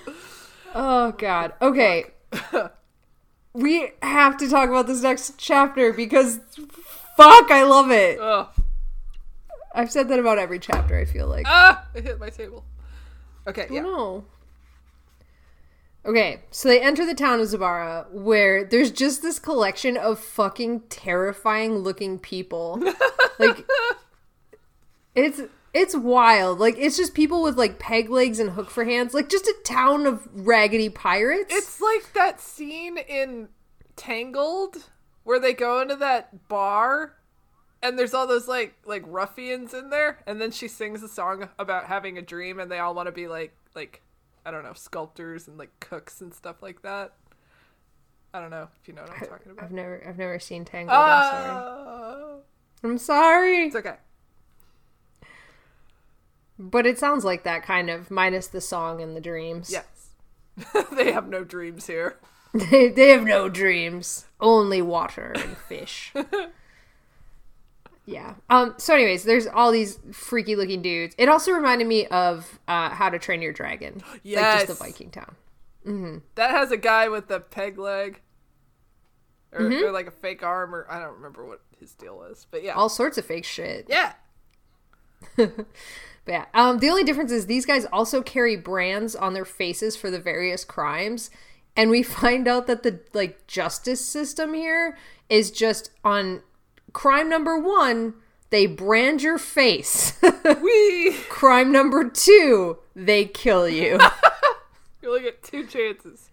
Oh 0.74 1.12
god. 1.12 1.54
Okay. 1.60 2.06
we 3.52 3.92
have 4.02 4.36
to 4.38 4.48
talk 4.48 4.68
about 4.68 4.86
this 4.86 5.02
next 5.02 5.34
chapter 5.38 5.92
because 5.92 6.40
fuck, 7.16 7.50
I 7.50 7.62
love 7.64 7.90
it. 7.90 8.18
Ugh. 8.20 8.48
I've 9.74 9.90
said 9.90 10.08
that 10.08 10.18
about 10.18 10.38
every 10.38 10.58
chapter, 10.58 10.98
I 10.98 11.04
feel 11.04 11.28
like. 11.28 11.46
Ah! 11.48 11.86
I 11.94 12.00
hit 12.00 12.18
my 12.18 12.30
table. 12.30 12.64
Okay, 13.46 13.68
yeah. 13.70 13.82
no. 13.82 14.24
Okay, 16.04 16.40
so 16.50 16.68
they 16.68 16.80
enter 16.80 17.04
the 17.04 17.14
town 17.14 17.40
of 17.40 17.48
Zabara 17.48 18.10
where 18.10 18.64
there's 18.64 18.90
just 18.90 19.22
this 19.22 19.38
collection 19.38 19.96
of 19.96 20.18
fucking 20.18 20.80
terrifying 20.88 21.78
looking 21.78 22.18
people. 22.18 22.82
like 23.38 23.66
it's 25.14 25.42
it's 25.72 25.94
wild. 25.96 26.58
Like 26.58 26.76
it's 26.78 26.96
just 26.96 27.14
people 27.14 27.42
with 27.42 27.56
like 27.56 27.78
peg 27.78 28.10
legs 28.10 28.38
and 28.38 28.50
hook 28.50 28.70
for 28.70 28.84
hands. 28.84 29.14
Like 29.14 29.28
just 29.28 29.46
a 29.46 29.54
town 29.64 30.06
of 30.06 30.28
raggedy 30.32 30.88
pirates. 30.88 31.54
It's 31.54 31.80
like 31.80 32.12
that 32.14 32.40
scene 32.40 32.98
in 32.98 33.48
Tangled 33.96 34.84
where 35.24 35.38
they 35.38 35.52
go 35.52 35.80
into 35.80 35.96
that 35.96 36.48
bar 36.48 37.14
and 37.82 37.98
there's 37.98 38.14
all 38.14 38.26
those 38.26 38.48
like 38.48 38.74
like 38.86 39.02
ruffians 39.06 39.74
in 39.74 39.90
there 39.90 40.18
and 40.26 40.40
then 40.40 40.50
she 40.50 40.68
sings 40.68 41.02
a 41.02 41.08
song 41.08 41.48
about 41.58 41.84
having 41.84 42.16
a 42.18 42.22
dream 42.22 42.58
and 42.58 42.70
they 42.70 42.78
all 42.78 42.94
want 42.94 43.06
to 43.06 43.12
be 43.12 43.28
like 43.28 43.54
like 43.74 44.02
I 44.44 44.50
don't 44.50 44.64
know, 44.64 44.72
sculptors 44.72 45.48
and 45.48 45.58
like 45.58 45.70
cooks 45.80 46.20
and 46.22 46.32
stuff 46.32 46.62
like 46.62 46.82
that. 46.82 47.12
I 48.32 48.40
don't 48.40 48.50
know 48.50 48.68
if 48.80 48.88
you 48.88 48.94
know 48.94 49.02
what 49.02 49.12
I'm 49.12 49.26
talking 49.28 49.52
about. 49.52 49.64
I've 49.64 49.72
never 49.72 50.02
I've 50.08 50.18
never 50.18 50.38
seen 50.38 50.64
Tangled. 50.64 50.96
I'm 50.96 51.30
sorry. 51.30 51.50
Oh, 51.50 52.40
I'm 52.82 52.98
sorry. 52.98 53.64
it's 53.66 53.76
okay. 53.76 53.96
But 56.62 56.86
it 56.86 56.98
sounds 56.98 57.24
like 57.24 57.42
that 57.44 57.62
kind 57.62 57.88
of 57.88 58.10
minus 58.10 58.46
the 58.46 58.60
song 58.60 59.00
and 59.00 59.16
the 59.16 59.20
dreams. 59.20 59.70
Yes. 59.72 60.84
they 60.92 61.10
have 61.10 61.26
no 61.26 61.42
dreams 61.42 61.86
here. 61.86 62.18
They, 62.52 62.88
they 62.88 63.08
have 63.10 63.22
no 63.24 63.48
dreams, 63.48 64.26
only 64.40 64.82
water 64.82 65.32
and 65.36 65.56
fish. 65.68 66.12
yeah. 68.04 68.34
Um. 68.50 68.74
So, 68.76 68.92
anyways, 68.94 69.22
there's 69.22 69.46
all 69.46 69.70
these 69.72 69.98
freaky 70.12 70.56
looking 70.56 70.82
dudes. 70.82 71.14
It 71.16 71.28
also 71.28 71.52
reminded 71.52 71.86
me 71.86 72.06
of 72.08 72.58
uh, 72.66 72.90
How 72.90 73.08
to 73.08 73.18
Train 73.18 73.40
Your 73.40 73.52
Dragon. 73.52 74.02
Like 74.10 74.20
Yes. 74.24 74.66
just 74.66 74.78
the 74.78 74.84
Viking 74.84 75.10
town. 75.10 75.36
That 76.34 76.50
has 76.50 76.70
a 76.72 76.76
guy 76.76 77.08
with 77.08 77.30
a 77.30 77.40
peg 77.40 77.78
leg. 77.78 78.20
Or, 79.52 79.60
Mm-hmm. 79.62 79.84
or 79.84 79.90
like 79.90 80.06
a 80.06 80.12
fake 80.12 80.42
arm 80.44 80.72
or 80.74 80.86
I 80.88 81.00
don't 81.00 81.14
remember 81.14 81.44
what 81.44 81.60
his 81.78 81.92
deal 81.94 82.22
is. 82.24 82.46
But 82.50 82.62
yeah. 82.62 82.74
All 82.74 82.88
sorts 82.88 83.16
of 83.18 83.24
fake 83.24 83.44
shit. 83.44 83.86
yeah. 83.88 84.12
But 86.24 86.32
yeah. 86.32 86.44
Um. 86.54 86.78
The 86.78 86.88
only 86.90 87.04
difference 87.04 87.32
is 87.32 87.46
these 87.46 87.66
guys 87.66 87.86
also 87.92 88.22
carry 88.22 88.56
brands 88.56 89.14
on 89.16 89.32
their 89.34 89.44
faces 89.44 89.96
for 89.96 90.10
the 90.10 90.18
various 90.20 90.64
crimes, 90.64 91.30
and 91.76 91.90
we 91.90 92.02
find 92.20 92.46
out 92.48 92.66
that 92.66 92.82
the 92.82 93.00
like 93.12 93.46
justice 93.46 94.04
system 94.04 94.54
here 94.54 94.96
is 95.28 95.50
just 95.50 95.90
on 96.04 96.42
crime 96.92 97.28
number 97.28 97.58
one. 97.58 98.14
They 98.50 98.66
brand 98.66 99.22
your 99.22 99.38
face. 99.38 100.18
Wee! 100.60 101.14
Crime 101.28 101.70
number 101.70 102.10
two, 102.10 102.78
they 102.96 103.24
kill 103.24 103.68
you. 103.68 103.98
You 105.02 105.08
only 105.08 105.22
get 105.22 105.42
two 105.42 105.66
chances. 105.66 106.28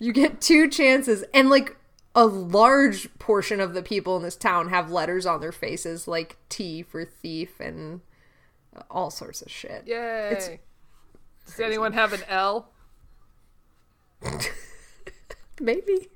you 0.00 0.12
get 0.12 0.40
two 0.40 0.68
chances. 0.68 1.22
And 1.32 1.48
like 1.48 1.76
a 2.14 2.26
large 2.26 3.08
portion 3.20 3.60
of 3.60 3.72
the 3.72 3.82
people 3.82 4.16
in 4.16 4.24
this 4.24 4.34
town 4.34 4.70
have 4.70 4.90
letters 4.90 5.26
on 5.26 5.40
their 5.40 5.52
faces, 5.52 6.08
like 6.08 6.36
T 6.48 6.82
for 6.82 7.04
thief 7.04 7.60
and 7.60 8.00
all 8.90 9.10
sorts 9.10 9.42
of 9.42 9.50
shit. 9.50 9.84
Yay. 9.86 10.60
Does 11.46 11.60
anyone 11.60 11.92
have 11.92 12.12
an 12.12 12.22
L? 12.28 12.70
Maybe. 15.60 16.08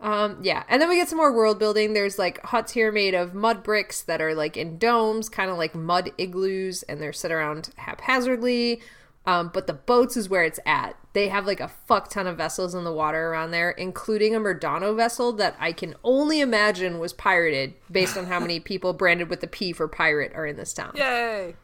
Um, 0.00 0.38
yeah, 0.42 0.64
and 0.68 0.82
then 0.82 0.88
we 0.88 0.96
get 0.96 1.08
some 1.08 1.16
more 1.16 1.32
world 1.32 1.58
building. 1.58 1.94
There's 1.94 2.18
like 2.18 2.40
huts 2.42 2.72
here 2.72 2.92
made 2.92 3.14
of 3.14 3.34
mud 3.34 3.62
bricks 3.62 4.02
that 4.02 4.20
are 4.20 4.34
like 4.34 4.56
in 4.56 4.78
domes, 4.78 5.28
kind 5.28 5.50
of 5.50 5.56
like 5.56 5.74
mud 5.74 6.12
igloos, 6.18 6.82
and 6.84 7.00
they're 7.00 7.12
set 7.12 7.32
around 7.32 7.70
haphazardly. 7.76 8.82
Um, 9.26 9.50
but 9.52 9.66
the 9.66 9.72
boats 9.72 10.16
is 10.16 10.28
where 10.28 10.44
it's 10.44 10.60
at. 10.66 10.96
They 11.14 11.28
have 11.28 11.46
like 11.46 11.60
a 11.60 11.68
fuck 11.68 12.10
ton 12.10 12.26
of 12.26 12.36
vessels 12.36 12.74
in 12.74 12.84
the 12.84 12.92
water 12.92 13.30
around 13.30 13.52
there, 13.52 13.70
including 13.70 14.34
a 14.34 14.40
Murdano 14.40 14.94
vessel 14.94 15.32
that 15.34 15.56
I 15.58 15.72
can 15.72 15.94
only 16.04 16.40
imagine 16.40 16.98
was 16.98 17.12
pirated 17.12 17.74
based 17.90 18.18
on 18.18 18.26
how 18.26 18.38
many 18.38 18.60
people 18.60 18.92
branded 18.92 19.30
with 19.30 19.40
the 19.40 19.46
P 19.46 19.72
for 19.72 19.88
pirate 19.88 20.32
are 20.34 20.46
in 20.46 20.56
this 20.56 20.74
town. 20.74 20.92
Yay. 20.96 21.54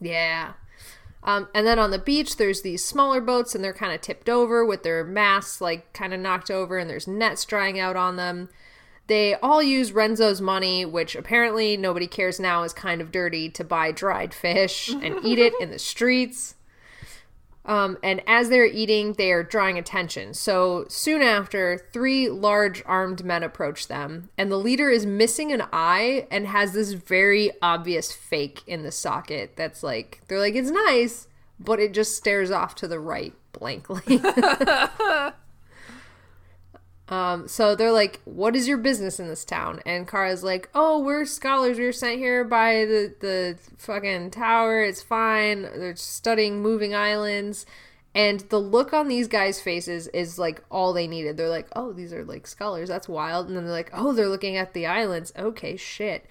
Yeah. 0.00 0.52
Um, 1.24 1.48
and 1.52 1.66
then 1.66 1.78
on 1.78 1.90
the 1.90 1.98
beach, 1.98 2.36
there's 2.36 2.62
these 2.62 2.84
smaller 2.84 3.20
boats, 3.20 3.54
and 3.54 3.64
they're 3.64 3.72
kind 3.72 3.92
of 3.92 4.00
tipped 4.00 4.28
over 4.28 4.64
with 4.64 4.84
their 4.84 5.04
masts 5.04 5.60
like 5.60 5.92
kind 5.92 6.14
of 6.14 6.20
knocked 6.20 6.50
over, 6.50 6.78
and 6.78 6.88
there's 6.88 7.08
nets 7.08 7.44
drying 7.44 7.80
out 7.80 7.96
on 7.96 8.16
them. 8.16 8.48
They 9.08 9.34
all 9.36 9.62
use 9.62 9.92
Renzo's 9.92 10.40
money, 10.40 10.84
which 10.84 11.16
apparently 11.16 11.76
nobody 11.76 12.06
cares 12.06 12.38
now 12.38 12.62
is 12.62 12.74
kind 12.74 13.00
of 13.00 13.10
dirty, 13.10 13.48
to 13.50 13.64
buy 13.64 13.90
dried 13.90 14.34
fish 14.34 14.90
and 14.90 15.18
eat 15.24 15.38
it 15.38 15.54
in 15.60 15.70
the 15.70 15.78
streets. 15.78 16.54
Um, 17.64 17.98
and 18.02 18.22
as 18.26 18.48
they're 18.48 18.66
eating, 18.66 19.14
they 19.14 19.32
are 19.32 19.42
drawing 19.42 19.78
attention. 19.78 20.34
So 20.34 20.86
soon 20.88 21.22
after, 21.22 21.86
three 21.92 22.28
large 22.28 22.82
armed 22.86 23.24
men 23.24 23.42
approach 23.42 23.88
them, 23.88 24.28
and 24.38 24.50
the 24.50 24.56
leader 24.58 24.90
is 24.90 25.04
missing 25.06 25.52
an 25.52 25.62
eye 25.72 26.26
and 26.30 26.46
has 26.46 26.72
this 26.72 26.92
very 26.92 27.50
obvious 27.60 28.12
fake 28.12 28.62
in 28.66 28.82
the 28.82 28.92
socket 28.92 29.54
that's 29.56 29.82
like, 29.82 30.22
they're 30.28 30.38
like, 30.38 30.54
it's 30.54 30.70
nice, 30.70 31.28
but 31.58 31.80
it 31.80 31.92
just 31.92 32.16
stares 32.16 32.50
off 32.50 32.74
to 32.76 32.88
the 32.88 33.00
right 33.00 33.34
blankly. 33.52 34.18
Um, 37.08 37.48
so 37.48 37.74
they're 37.74 37.92
like, 37.92 38.20
"What 38.24 38.54
is 38.54 38.68
your 38.68 38.76
business 38.76 39.18
in 39.18 39.28
this 39.28 39.44
town?" 39.44 39.80
And 39.86 40.06
Kara's 40.06 40.44
like, 40.44 40.68
"Oh, 40.74 41.00
we're 41.00 41.24
scholars. 41.24 41.78
We 41.78 41.86
were 41.86 41.92
sent 41.92 42.18
here 42.18 42.44
by 42.44 42.84
the 42.84 43.14
the 43.20 43.58
fucking 43.78 44.30
tower. 44.30 44.82
It's 44.82 45.02
fine. 45.02 45.62
They're 45.62 45.96
studying 45.96 46.60
moving 46.60 46.94
islands." 46.94 47.64
And 48.14 48.40
the 48.50 48.58
look 48.58 48.92
on 48.92 49.08
these 49.08 49.28
guys' 49.28 49.60
faces 49.60 50.08
is 50.08 50.38
like 50.38 50.62
all 50.70 50.92
they 50.92 51.06
needed. 51.06 51.36
They're 51.36 51.48
like, 51.48 51.68
"Oh, 51.74 51.92
these 51.92 52.12
are 52.12 52.24
like 52.24 52.46
scholars. 52.46 52.88
That's 52.88 53.08
wild." 53.08 53.48
And 53.48 53.56
then 53.56 53.64
they're 53.64 53.72
like, 53.72 53.90
"Oh, 53.94 54.12
they're 54.12 54.28
looking 54.28 54.56
at 54.56 54.74
the 54.74 54.86
islands. 54.86 55.32
Okay, 55.36 55.76
shit." 55.76 56.26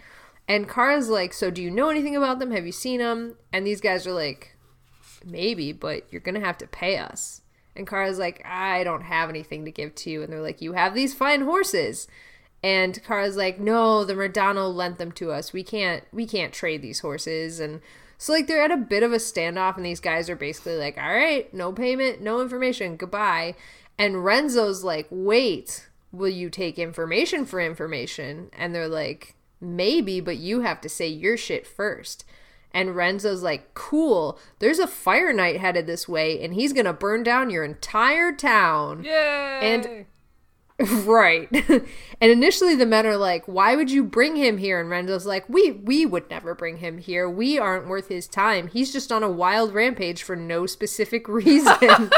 And 0.48 0.70
Kara's 0.70 1.10
like, 1.10 1.34
"So 1.34 1.50
do 1.50 1.62
you 1.62 1.72
know 1.72 1.90
anything 1.90 2.16
about 2.16 2.40
them? 2.40 2.52
Have 2.52 2.66
you 2.66 2.72
seen 2.72 3.00
them?" 3.00 3.36
And 3.52 3.66
these 3.66 3.82
guys 3.82 4.06
are 4.06 4.14
like, 4.14 4.56
"Maybe, 5.26 5.72
but 5.72 6.12
you're 6.12 6.22
gonna 6.22 6.40
have 6.40 6.58
to 6.60 6.68
pay 6.68 6.98
us." 6.98 7.42
And 7.78 7.88
Kara's 7.88 8.20
like, 8.20 8.44
I 8.46 8.84
don't 8.84 9.04
have 9.04 9.30
anything 9.30 9.66
to 9.66 9.72
give 9.72 9.96
to 9.96 10.10
you. 10.10 10.24
And 10.24 10.32
they're 10.32 10.42
like, 10.42 10.62
You 10.62 10.74
have 10.74 10.94
these 10.94 11.14
fine 11.14 11.42
horses. 11.42 12.08
And 12.64 13.02
Kara's 13.04 13.38
like, 13.38 13.60
No, 13.60 14.04
the 14.04 14.14
Murdano 14.14 14.74
lent 14.74 14.98
them 14.98 15.12
to 15.14 15.32
us. 15.32 15.54
We 15.54 15.64
can't 15.64 16.04
we 16.12 16.26
can't 16.26 16.54
trade 16.54 16.82
these 16.82 17.00
horses. 17.00 17.60
And 17.60 17.82
so 18.18 18.34
like 18.34 18.48
they're 18.48 18.64
at 18.64 18.72
a 18.72 18.78
bit 18.78 19.04
of 19.04 19.14
a 19.14 19.18
standoff 19.18 19.78
and 19.78 19.86
these 19.86 20.00
guys 20.00 20.30
are 20.30 20.36
basically 20.36 20.76
like, 20.76 20.98
All 20.98 21.14
right, 21.14 21.54
no 21.54 21.72
payment, 21.72 22.22
no 22.22 22.42
information, 22.42 22.98
goodbye. 22.98 23.56
And 23.98 24.26
Renzo's 24.26 24.84
like, 24.84 25.08
Wait, 25.10 25.88
will 26.12 26.30
you 26.30 26.50
take 26.50 26.80
information 26.80 27.46
for 27.46 27.60
information? 27.60 28.50
And 28.54 28.74
they're 28.74 28.88
like, 28.88 29.36
Maybe, 29.62 30.20
but 30.20 30.38
you 30.38 30.62
have 30.62 30.82
to 30.82 30.90
say 30.90 31.08
your 31.08 31.38
shit 31.38 31.66
first. 31.66 32.26
And 32.78 32.96
Renzo's 32.96 33.42
like, 33.42 33.74
cool, 33.74 34.38
there's 34.60 34.78
a 34.78 34.86
fire 34.86 35.34
knight 35.34 35.60
headed 35.60 35.88
this 35.88 36.08
way, 36.08 36.40
and 36.44 36.54
he's 36.54 36.74
gonna 36.74 36.94
burn 36.94 37.24
down 37.24 37.50
your 37.50 37.64
entire 37.64 38.32
town. 38.32 39.04
Yay! 39.04 39.60
And 39.64 40.06
right. 41.08 41.50
and 42.22 42.32
initially 42.32 42.76
the 42.76 42.86
men 42.86 43.08
are 43.08 43.18
like, 43.18 43.46
why 43.48 43.76
would 43.76 43.90
you 43.90 44.04
bring 44.04 44.36
him 44.36 44.60
here? 44.60 44.80
And 44.80 44.92
Renzo's 44.92 45.26
like, 45.26 45.50
we 45.50 45.72
we 45.72 46.06
would 46.06 46.30
never 46.30 46.54
bring 46.54 46.78
him 46.78 47.00
here. 47.00 47.28
We 47.28 47.58
aren't 47.58 47.88
worth 47.88 48.10
his 48.10 48.28
time. 48.28 48.68
He's 48.68 48.94
just 48.94 49.12
on 49.12 49.24
a 49.24 49.32
wild 49.32 49.74
rampage 49.74 50.22
for 50.22 50.36
no 50.36 50.68
specific 50.68 51.28
reason. 51.28 52.12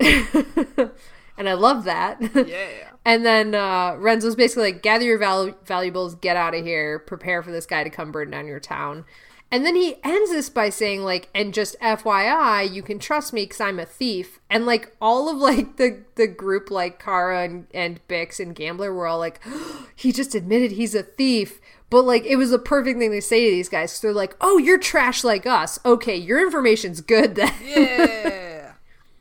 and 0.00 1.50
I 1.50 1.52
love 1.52 1.84
that. 1.84 2.18
yeah. 2.48 2.91
And 3.04 3.26
then 3.26 3.54
uh, 3.54 3.96
Renzo's 3.98 4.36
basically 4.36 4.72
like, 4.72 4.82
gather 4.82 5.04
your 5.04 5.18
val- 5.18 5.56
valuables, 5.64 6.14
get 6.14 6.36
out 6.36 6.54
of 6.54 6.64
here, 6.64 7.00
prepare 7.00 7.42
for 7.42 7.50
this 7.50 7.66
guy 7.66 7.82
to 7.82 7.90
come 7.90 8.12
burn 8.12 8.30
down 8.30 8.46
your 8.46 8.60
town. 8.60 9.04
And 9.52 9.66
then 9.66 9.76
he 9.76 9.96
ends 10.02 10.30
this 10.30 10.48
by 10.48 10.70
saying 10.70 11.04
like, 11.04 11.28
and 11.34 11.52
just 11.52 11.78
FYI, 11.80 12.72
you 12.72 12.82
can 12.82 12.98
trust 12.98 13.34
me 13.34 13.44
because 13.44 13.60
I'm 13.60 13.78
a 13.78 13.84
thief. 13.84 14.40
And 14.48 14.64
like 14.64 14.96
all 14.98 15.28
of 15.28 15.36
like 15.36 15.76
the 15.76 16.04
the 16.14 16.26
group, 16.26 16.70
like 16.70 17.02
Kara 17.02 17.44
and 17.44 17.66
and 17.74 18.00
Bix 18.08 18.40
and 18.40 18.54
Gambler, 18.54 18.94
were 18.94 19.06
all 19.06 19.18
like, 19.18 19.42
he 19.94 20.10
just 20.10 20.34
admitted 20.34 20.72
he's 20.72 20.94
a 20.94 21.02
thief. 21.02 21.60
But 21.90 22.06
like 22.06 22.24
it 22.24 22.36
was 22.36 22.50
a 22.50 22.58
perfect 22.58 22.98
thing 22.98 23.10
to 23.10 23.20
say 23.20 23.44
to 23.44 23.50
these 23.50 23.68
guys. 23.68 23.92
So 23.92 24.06
they're 24.06 24.14
like, 24.14 24.34
oh, 24.40 24.56
you're 24.56 24.78
trash 24.78 25.22
like 25.22 25.44
us. 25.44 25.78
Okay, 25.84 26.16
your 26.16 26.40
information's 26.40 27.02
good 27.02 27.34
then. 27.34 27.52
Yeah. 27.62 28.72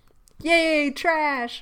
Yay, 0.41 0.91
trash. 0.91 1.61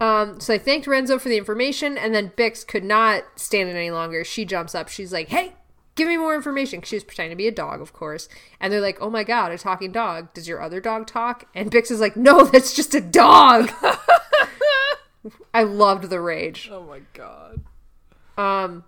Um, 0.00 0.40
so 0.40 0.54
I 0.54 0.58
thanked 0.58 0.86
Renzo 0.86 1.18
for 1.18 1.28
the 1.28 1.38
information, 1.38 1.96
and 1.96 2.14
then 2.14 2.32
Bix 2.36 2.66
could 2.66 2.84
not 2.84 3.24
stand 3.36 3.68
it 3.68 3.76
any 3.76 3.90
longer. 3.90 4.24
She 4.24 4.44
jumps 4.44 4.74
up. 4.74 4.88
She's 4.88 5.12
like, 5.12 5.28
"Hey, 5.28 5.54
give 5.94 6.08
me 6.08 6.16
more 6.16 6.34
information." 6.34 6.82
She 6.82 6.96
was 6.96 7.04
pretending 7.04 7.30
to 7.30 7.36
be 7.36 7.46
a 7.46 7.52
dog, 7.52 7.80
of 7.80 7.92
course. 7.92 8.28
And 8.60 8.72
they're 8.72 8.80
like, 8.80 8.98
"Oh 9.00 9.10
my 9.10 9.24
god, 9.24 9.52
a 9.52 9.58
talking 9.58 9.92
dog! 9.92 10.34
Does 10.34 10.48
your 10.48 10.60
other 10.60 10.80
dog 10.80 11.06
talk?" 11.06 11.46
And 11.54 11.70
Bix 11.70 11.90
is 11.90 12.00
like, 12.00 12.16
"No, 12.16 12.44
that's 12.52 12.74
just 12.74 12.94
a 12.94 13.00
dog." 13.00 13.70
I 15.54 15.62
loved 15.62 16.10
the 16.10 16.20
rage. 16.20 16.68
oh 16.70 16.82
my 16.82 17.00
god. 17.14 17.62
Um, 18.36 18.84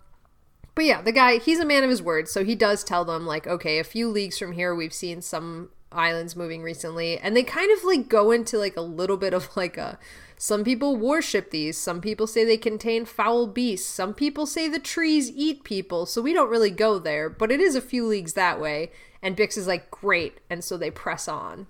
but 0.74 0.84
yeah, 0.84 1.00
the 1.00 1.12
guy, 1.12 1.38
he's 1.38 1.61
a 1.61 1.64
man 1.64 1.82
of 1.82 1.90
his 1.90 2.02
word. 2.02 2.28
So 2.28 2.44
he 2.44 2.54
does 2.54 2.84
tell 2.84 3.04
them, 3.04 3.26
like, 3.26 3.46
okay, 3.46 3.78
a 3.78 3.84
few 3.84 4.11
leagues 4.11 4.38
from 4.38 4.52
here, 4.52 4.74
we've 4.74 4.92
seen 4.92 5.22
some 5.22 5.70
islands 5.90 6.36
moving 6.36 6.62
recently. 6.62 7.18
And 7.18 7.34
they 7.34 7.42
kind 7.42 7.70
of 7.72 7.84
like 7.84 8.09
go 8.09 8.30
into 8.30 8.59
like 8.59 8.76
a 8.76 8.82
little 8.82 9.16
bit 9.16 9.32
of 9.32 9.57
like 9.57 9.76
a. 9.78 9.98
Some 10.39 10.64
people 10.64 10.97
worship 10.97 11.51
these. 11.51 11.78
Some 11.78 12.01
people 12.01 12.26
say 12.26 12.45
they 12.45 12.59
contain 12.59 13.05
foul 13.07 13.47
beasts. 13.47 13.89
Some 13.89 14.12
people 14.12 14.45
say 14.47 14.68
the 14.68 14.78
trees 14.78 15.30
eat 15.30 15.64
people. 15.64 16.05
So 16.05 16.20
we 16.20 16.34
don't 16.34 16.51
really 16.51 16.70
go 16.70 16.99
there. 16.99 17.30
But 17.30 17.51
it 17.51 17.61
is 17.61 17.74
a 17.74 17.80
few 17.80 18.07
leagues 18.07 18.34
that 18.34 18.61
way. 18.61 18.91
And 19.22 19.37
Bix 19.37 19.57
is 19.57 19.66
like, 19.66 19.91
great. 19.91 20.39
And 20.51 20.62
so 20.62 20.76
they 20.76 20.91
press 20.91 21.26
on. 21.26 21.66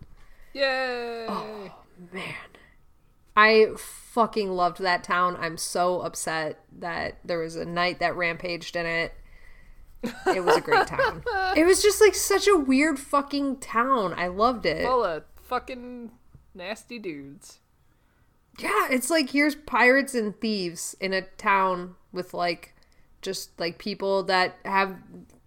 Yay. 0.53 1.27
Oh, 1.29 1.73
Man. 2.13 2.35
I 3.37 3.69
fucking 3.77 4.51
loved 4.51 4.81
that 4.81 5.05
town. 5.05 5.37
I'm 5.39 5.59
so 5.59 6.01
upset 6.01 6.65
that 6.79 7.19
there 7.25 7.39
was 7.39 7.55
a 7.55 7.65
knight 7.67 8.01
that 8.01 8.17
rampaged 8.17 8.75
in 8.75 8.87
it. 8.87 9.13
It 10.03 10.45
was 10.45 10.57
a 10.57 10.61
great 10.61 10.87
town. 10.89 11.23
It 11.57 11.65
was 11.67 11.83
just 11.83 12.01
like 12.01 12.15
such 12.15 12.49
a 12.49 12.57
weird 12.57 12.99
fucking 12.99 13.59
town. 13.59 14.15
I 14.17 14.29
loved 14.29 14.65
it. 14.67 14.85
Full 14.85 15.05
of 15.05 15.25
fucking 15.43 16.13
nasty 16.55 16.99
dudes. 16.99 17.61
Yeah, 18.59 18.89
it's 18.91 19.11
like 19.11 19.31
here's 19.31 19.55
pirates 19.55 20.15
and 20.15 20.39
thieves 20.41 20.97
in 21.01 21.13
a 21.13 21.23
town 21.23 21.95
with 22.13 22.33
like 22.33 22.75
just 23.21 23.59
like 23.59 23.79
people 23.79 24.23
that 24.25 24.57
have 24.65 24.97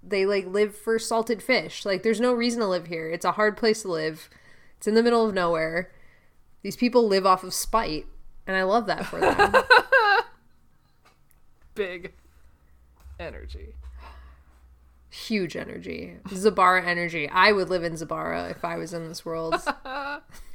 they 0.03 0.25
like 0.25 0.45
live 0.45 0.75
for 0.75 0.99
salted 0.99 1.41
fish. 1.41 1.85
Like 1.85 2.03
there's 2.03 2.21
no 2.21 2.33
reason 2.33 2.59
to 2.61 2.67
live 2.67 2.87
here. 2.87 3.09
It's 3.09 3.25
a 3.25 3.33
hard 3.33 3.57
place 3.57 3.81
to 3.83 3.91
live. 3.91 4.29
It's 4.77 4.87
in 4.87 4.95
the 4.95 5.03
middle 5.03 5.25
of 5.25 5.33
nowhere. 5.33 5.91
These 6.61 6.75
people 6.75 7.07
live 7.07 7.25
off 7.25 7.43
of 7.43 7.53
spite, 7.53 8.05
and 8.45 8.55
I 8.55 8.63
love 8.63 8.85
that 8.87 9.05
for 9.05 9.19
them. 9.19 9.53
Big 11.75 12.13
energy. 13.19 13.75
Huge 15.09 15.55
energy. 15.55 16.17
Zabara 16.27 16.85
energy. 16.85 17.29
I 17.29 17.51
would 17.51 17.69
live 17.69 17.83
in 17.83 17.93
Zabara 17.93 18.51
if 18.51 18.63
I 18.63 18.77
was 18.77 18.93
in 18.93 19.07
this 19.07 19.25
world. 19.25 19.55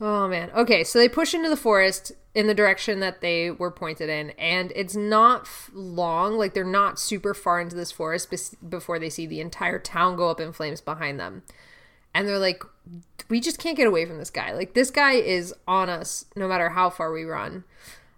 oh 0.00 0.28
man. 0.28 0.50
Okay, 0.54 0.84
so 0.84 0.98
they 0.98 1.08
push 1.08 1.34
into 1.34 1.48
the 1.48 1.56
forest 1.56 2.12
in 2.34 2.46
the 2.46 2.54
direction 2.54 3.00
that 3.00 3.20
they 3.20 3.50
were 3.50 3.70
pointed 3.70 4.08
in, 4.08 4.30
and 4.30 4.72
it's 4.76 4.94
not 4.94 5.42
f- 5.42 5.70
long. 5.72 6.36
Like 6.36 6.54
they're 6.54 6.64
not 6.64 6.98
super 6.98 7.32
far 7.34 7.60
into 7.60 7.76
this 7.76 7.92
forest 7.92 8.30
bes- 8.30 8.54
before 8.56 8.98
they 8.98 9.10
see 9.10 9.26
the 9.26 9.40
entire 9.40 9.78
town 9.78 10.16
go 10.16 10.28
up 10.28 10.40
in 10.40 10.52
flames 10.52 10.80
behind 10.80 11.18
them. 11.18 11.42
And 12.14 12.26
they're 12.26 12.38
like, 12.38 12.62
we 13.28 13.40
just 13.40 13.58
can't 13.58 13.76
get 13.76 13.86
away 13.86 14.06
from 14.06 14.18
this 14.18 14.30
guy. 14.30 14.52
Like 14.52 14.74
this 14.74 14.90
guy 14.90 15.12
is 15.12 15.54
on 15.68 15.88
us 15.90 16.24
no 16.34 16.48
matter 16.48 16.70
how 16.70 16.88
far 16.90 17.12
we 17.12 17.24
run. 17.24 17.64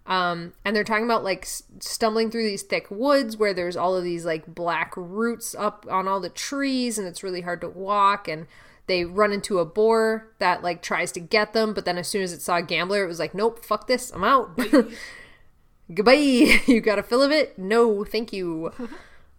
Um, 0.05 0.53
and 0.65 0.75
they're 0.75 0.83
talking 0.83 1.05
about 1.05 1.23
like 1.23 1.43
s- 1.43 1.63
stumbling 1.79 2.31
through 2.31 2.43
these 2.45 2.63
thick 2.63 2.87
woods 2.89 3.37
where 3.37 3.53
there's 3.53 3.77
all 3.77 3.95
of 3.95 4.03
these 4.03 4.25
like 4.25 4.55
black 4.55 4.93
roots 4.97 5.53
up 5.53 5.85
on 5.89 6.07
all 6.07 6.19
the 6.19 6.29
trees 6.29 6.97
and 6.97 7.07
it's 7.07 7.23
really 7.23 7.41
hard 7.41 7.61
to 7.61 7.69
walk 7.69 8.27
and 8.27 8.47
they 8.89 9.05
run 9.05 9.31
into 9.31 9.59
a 9.59 9.65
boar 9.65 10.27
that 10.39 10.63
like 10.63 10.81
tries 10.81 11.11
to 11.11 11.19
get 11.19 11.53
them 11.53 11.73
but 11.73 11.85
then 11.85 11.97
as 11.97 12.07
soon 12.07 12.23
as 12.23 12.33
it 12.33 12.41
saw 12.41 12.57
a 12.57 12.61
gambler 12.61 13.03
it 13.03 13.07
was 13.07 13.19
like 13.19 13.33
nope 13.33 13.63
fuck 13.63 13.87
this 13.87 14.11
i'm 14.11 14.23
out. 14.23 14.59
Goodbye. 15.93 16.59
You 16.67 16.81
got 16.81 16.99
a 16.99 17.03
fill 17.03 17.21
of 17.23 17.31
it? 17.31 17.57
No 17.57 18.03
thank 18.03 18.33
you. 18.33 18.73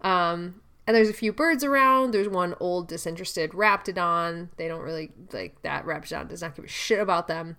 Um 0.02 0.62
and 0.86 0.96
there's 0.96 1.10
a 1.10 1.12
few 1.12 1.30
birds 1.30 1.62
around. 1.62 2.12
There's 2.12 2.26
one 2.26 2.54
old 2.58 2.88
disinterested 2.88 3.50
raptidon 3.50 4.48
they 4.56 4.66
don't 4.66 4.80
really 4.80 5.12
like 5.30 5.60
that 5.60 5.84
raptidon 5.84 6.28
does 6.28 6.40
not 6.40 6.56
give 6.56 6.64
a 6.64 6.68
shit 6.68 6.98
about 6.98 7.28
them. 7.28 7.58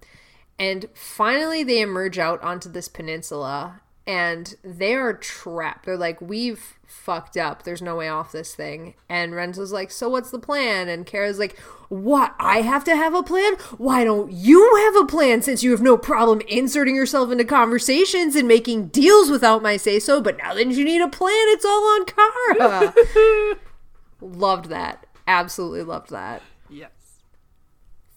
And 0.58 0.88
finally, 0.96 1.64
they 1.64 1.82
emerge 1.82 2.18
out 2.18 2.42
onto 2.42 2.68
this 2.68 2.88
peninsula 2.88 3.82
and 4.08 4.56
they 4.64 4.96
are 4.96 5.14
trapped. 5.14 5.86
They're 5.86 5.98
like, 5.98 6.20
We've 6.22 6.78
fucked 6.88 7.38
up. 7.38 7.64
There's 7.64 7.82
no 7.82 7.96
way 7.96 8.08
off 8.10 8.32
this 8.32 8.54
thing. 8.56 8.96
And 9.08 9.34
Renzo's 9.36 9.72
like, 9.72 9.92
So 9.92 10.10
what's 10.10 10.32
the 10.32 10.40
plan? 10.40 10.90
And 10.90 11.06
Kara's 11.06 11.38
like, 11.40 11.58
What? 11.90 12.34
I 12.40 12.62
have 12.62 12.84
to 12.86 12.96
have 12.96 13.14
a 13.14 13.24
plan? 13.24 13.54
Why 13.78 14.04
don't 14.04 14.32
you 14.32 14.76
have 14.86 14.96
a 15.04 15.08
plan 15.08 15.42
since 15.42 15.62
you 15.64 15.72
have 15.72 15.82
no 15.82 15.98
problem 15.98 16.42
inserting 16.48 16.96
yourself 16.96 17.32
into 17.32 17.46
conversations 17.46 18.36
and 18.36 18.48
making 18.48 18.88
deals 18.88 19.30
without 19.30 19.62
my 19.62 19.78
say 19.78 20.00
so? 20.00 20.20
But 20.22 20.38
now 20.38 20.54
that 20.56 20.68
you 20.68 20.84
need 20.84 21.02
a 21.02 21.08
plan, 21.08 21.32
it's 21.36 21.66
all 21.66 21.84
on 21.96 22.06
Kara. 22.06 23.56
loved 24.22 24.66
that. 24.70 25.06
Absolutely 25.28 25.84
loved 25.84 26.10
that 26.10 26.42
Yes. 26.70 26.92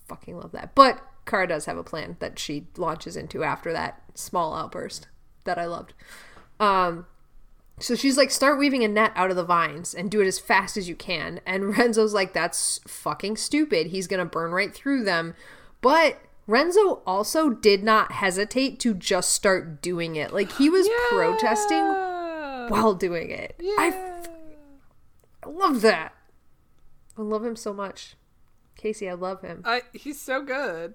fucking 0.08 0.36
love 0.38 0.52
that. 0.52 0.74
But 0.74 1.00
Kara 1.26 1.46
does 1.46 1.66
have 1.66 1.76
a 1.76 1.84
plan 1.84 2.16
that 2.20 2.38
she 2.38 2.66
launches 2.76 3.16
into 3.16 3.44
after 3.44 3.72
that 3.72 4.02
small 4.14 4.54
outburst 4.54 5.08
that 5.44 5.58
I 5.58 5.66
loved. 5.66 5.94
Um, 6.60 7.06
so 7.78 7.94
she's 7.94 8.16
like, 8.16 8.30
start 8.30 8.58
weaving 8.58 8.84
a 8.84 8.88
net 8.88 9.12
out 9.16 9.30
of 9.30 9.36
the 9.36 9.44
vines 9.44 9.94
and 9.94 10.10
do 10.10 10.20
it 10.20 10.26
as 10.26 10.38
fast 10.38 10.76
as 10.76 10.88
you 10.88 10.94
can. 10.94 11.40
And 11.44 11.76
Renzo's 11.78 12.14
like, 12.14 12.32
that's 12.32 12.80
fucking 12.86 13.36
stupid. 13.36 13.88
He's 13.88 14.06
gonna 14.06 14.24
burn 14.24 14.52
right 14.52 14.74
through 14.74 15.04
them. 15.04 15.34
But 15.80 16.20
Renzo 16.46 17.02
also 17.06 17.50
did 17.50 17.82
not 17.82 18.12
hesitate 18.12 18.78
to 18.80 18.94
just 18.94 19.32
start 19.32 19.82
doing 19.82 20.16
it. 20.16 20.32
Like 20.32 20.52
he 20.52 20.68
was 20.70 20.88
protesting 21.10 21.84
while 22.68 22.94
doing 22.94 23.30
it. 23.30 23.56
I, 23.60 24.22
I 25.42 25.48
love 25.48 25.80
that. 25.82 26.14
I 27.16 27.22
love 27.22 27.44
him 27.44 27.56
so 27.56 27.72
much. 27.72 28.16
Casey, 28.76 29.08
I 29.08 29.14
love 29.14 29.42
him. 29.42 29.62
I 29.64 29.82
he's 29.92 30.20
so 30.20 30.42
good. 30.42 30.94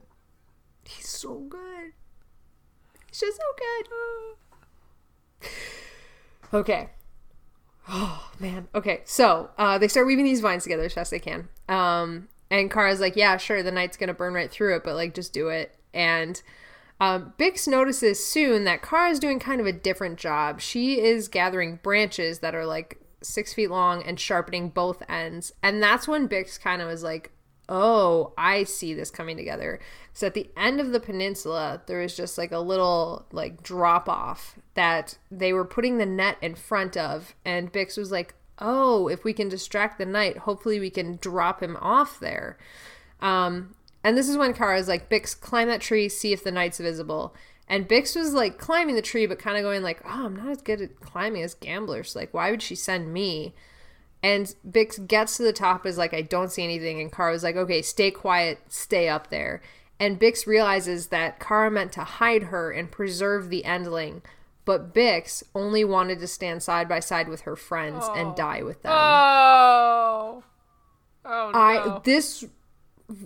He's 0.85 1.07
so 1.07 1.39
good. 1.39 1.93
He's 3.09 3.19
just 3.19 3.37
so 3.37 3.43
good. 5.41 5.49
Okay. 6.51 6.89
Oh 7.87 8.31
man. 8.39 8.67
Okay. 8.73 9.01
So 9.05 9.51
uh, 9.59 9.77
they 9.77 9.87
start 9.87 10.07
weaving 10.07 10.25
these 10.25 10.41
vines 10.41 10.63
together 10.63 10.85
as 10.85 10.93
fast 10.93 11.13
as 11.13 11.19
they 11.21 11.23
can. 11.23 11.47
Um, 11.67 12.27
and 12.49 12.71
Kara's 12.71 12.99
like, 12.99 13.15
"Yeah, 13.15 13.37
sure. 13.37 13.61
The 13.61 13.71
knight's 13.71 13.97
gonna 13.97 14.15
burn 14.15 14.33
right 14.33 14.49
through 14.49 14.75
it, 14.77 14.83
but 14.83 14.95
like, 14.95 15.13
just 15.13 15.31
do 15.31 15.49
it." 15.49 15.75
And 15.93 16.41
um, 16.99 17.33
Bix 17.37 17.67
notices 17.67 18.25
soon 18.25 18.63
that 18.63 18.81
Kara's 18.81 19.19
doing 19.19 19.39
kind 19.39 19.61
of 19.61 19.67
a 19.67 19.71
different 19.71 20.17
job. 20.17 20.59
She 20.59 20.99
is 20.99 21.27
gathering 21.27 21.79
branches 21.81 22.39
that 22.39 22.55
are 22.55 22.65
like 22.65 22.99
six 23.21 23.53
feet 23.53 23.69
long 23.69 24.03
and 24.03 24.19
sharpening 24.19 24.69
both 24.69 25.03
ends. 25.07 25.51
And 25.63 25.81
that's 25.81 26.07
when 26.07 26.27
Bix 26.27 26.59
kind 26.59 26.81
of 26.81 26.87
was 26.87 27.03
like, 27.03 27.31
oh, 27.69 28.33
I 28.37 28.63
see 28.63 28.93
this 28.93 29.11
coming 29.11 29.37
together. 29.37 29.79
So 30.11 30.27
at 30.27 30.33
the 30.33 30.49
end 30.57 30.81
of 30.81 30.91
the 30.91 30.99
peninsula, 30.99 31.81
there 31.85 32.01
was 32.01 32.17
just 32.17 32.37
like 32.37 32.51
a 32.51 32.59
little 32.59 33.27
like 33.31 33.63
drop 33.63 34.09
off 34.09 34.57
that 34.73 35.17
they 35.31 35.53
were 35.53 35.63
putting 35.63 35.97
the 35.97 36.05
net 36.05 36.37
in 36.41 36.55
front 36.55 36.97
of. 36.97 37.35
And 37.45 37.71
Bix 37.71 37.97
was 37.97 38.11
like, 38.11 38.33
oh, 38.57 39.07
if 39.07 39.23
we 39.23 39.31
can 39.31 39.47
distract 39.47 39.99
the 39.99 40.05
knight, 40.05 40.39
hopefully 40.39 40.79
we 40.79 40.89
can 40.89 41.17
drop 41.21 41.61
him 41.61 41.77
off 41.79 42.19
there. 42.19 42.57
Um, 43.21 43.75
and 44.03 44.17
this 44.17 44.27
is 44.27 44.35
when 44.35 44.53
Kara's 44.53 44.87
like, 44.87 45.09
Bix, 45.09 45.39
climb 45.39 45.67
that 45.67 45.81
tree, 45.81 46.09
see 46.09 46.33
if 46.33 46.43
the 46.43 46.51
knight's 46.51 46.79
visible. 46.79 47.35
And 47.67 47.87
Bix 47.87 48.15
was 48.15 48.33
like 48.33 48.57
climbing 48.57 48.95
the 48.95 49.01
tree, 49.01 49.27
but 49.27 49.37
kind 49.37 49.55
of 49.55 49.63
going 49.63 49.83
like, 49.83 50.01
oh, 50.03 50.25
I'm 50.25 50.35
not 50.35 50.49
as 50.49 50.61
good 50.61 50.81
at 50.81 50.99
climbing 51.01 51.43
as 51.43 51.53
gamblers. 51.53 52.15
Like, 52.15 52.33
why 52.33 52.49
would 52.49 52.63
she 52.63 52.75
send 52.75 53.13
me? 53.13 53.53
And 54.21 54.53
Bix 54.69 55.07
gets 55.07 55.37
to 55.37 55.43
the 55.43 55.53
top, 55.53 55.85
is 55.85 55.97
like, 55.97 56.13
I 56.13 56.21
don't 56.21 56.51
see 56.51 56.63
anything. 56.63 56.99
And 56.99 57.11
Kara 57.11 57.31
was 57.31 57.43
like, 57.43 57.55
okay, 57.55 57.81
stay 57.81 58.11
quiet, 58.11 58.59
stay 58.67 59.07
up 59.07 59.29
there. 59.29 59.61
And 59.99 60.19
Bix 60.19 60.45
realizes 60.45 61.07
that 61.07 61.39
Kara 61.39 61.71
meant 61.71 61.93
to 61.93 62.03
hide 62.03 62.43
her 62.43 62.71
and 62.71 62.91
preserve 62.91 63.49
the 63.49 63.63
endling, 63.63 64.21
but 64.65 64.93
Bix 64.93 65.43
only 65.55 65.83
wanted 65.83 66.19
to 66.19 66.27
stand 66.27 66.63
side 66.63 66.87
by 66.87 66.99
side 66.99 67.27
with 67.27 67.41
her 67.41 67.55
friends 67.55 68.05
oh. 68.07 68.13
and 68.13 68.35
die 68.35 68.61
with 68.61 68.81
them. 68.81 68.91
Oh. 68.95 70.43
Oh 71.25 71.51
no. 71.53 71.59
I 71.59 72.01
this 72.03 72.45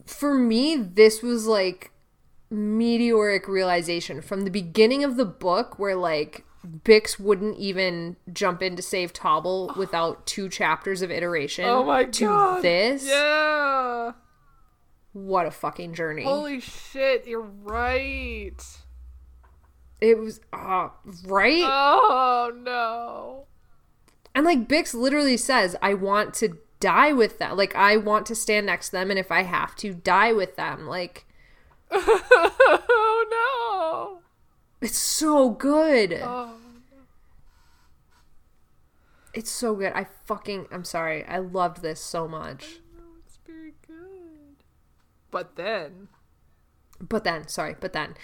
for 0.05 0.33
me 0.33 0.75
this 0.75 1.21
was 1.21 1.45
like 1.45 1.91
meteoric 2.49 3.47
realization 3.47 4.21
from 4.21 4.41
the 4.41 4.51
beginning 4.51 5.03
of 5.03 5.15
the 5.15 5.25
book 5.25 5.79
where 5.79 5.95
like 5.95 6.45
Bix 6.65 7.19
wouldn't 7.19 7.57
even 7.57 8.15
jump 8.31 8.61
in 8.61 8.75
to 8.77 8.81
save 8.81 9.11
Tobble 9.11 9.73
without 9.75 10.25
two 10.25 10.47
chapters 10.47 11.01
of 11.01 11.11
iteration. 11.11 11.65
Oh 11.65 11.83
my 11.83 12.05
to 12.05 12.25
god. 12.25 12.61
this. 12.61 13.05
Yeah. 13.05 14.13
What 15.11 15.45
a 15.45 15.51
fucking 15.51 15.93
journey. 15.93 16.23
Holy 16.23 16.59
shit, 16.59 17.27
you're 17.27 17.41
right. 17.41 18.61
It 19.99 20.17
was 20.17 20.39
uh 20.53 20.89
right? 21.25 21.63
Oh 21.65 22.51
no. 22.55 23.45
And 24.33 24.45
like 24.45 24.67
Bix 24.67 24.93
literally 24.93 25.37
says, 25.37 25.75
I 25.81 25.93
want 25.93 26.33
to 26.35 26.57
die 26.79 27.13
with 27.13 27.39
them. 27.39 27.57
Like 27.57 27.75
I 27.75 27.97
want 27.97 28.25
to 28.27 28.35
stand 28.35 28.65
next 28.65 28.87
to 28.87 28.93
them 28.93 29.09
and 29.09 29.19
if 29.19 29.31
I 29.31 29.43
have 29.43 29.75
to 29.77 29.93
die 29.93 30.31
with 30.31 30.55
them. 30.55 30.87
Like 30.87 31.25
Oh 31.91 33.25
no. 33.29 34.22
It's 34.83 34.97
so 34.97 35.51
good. 35.51 36.19
Oh. 36.21 36.55
It's 39.33 39.49
so 39.49 39.75
good. 39.75 39.93
I 39.93 40.07
fucking 40.25 40.67
I'm 40.71 40.83
sorry. 40.83 41.23
I 41.23 41.37
loved 41.37 41.81
this 41.81 42.01
so 42.01 42.27
much. 42.27 42.79
It's 43.25 43.39
very 43.47 43.73
good. 43.87 44.65
But 45.31 45.55
then 45.55 46.09
but 47.09 47.23
then 47.23 47.47
sorry 47.47 47.75
but 47.79 47.93
then 47.93 48.15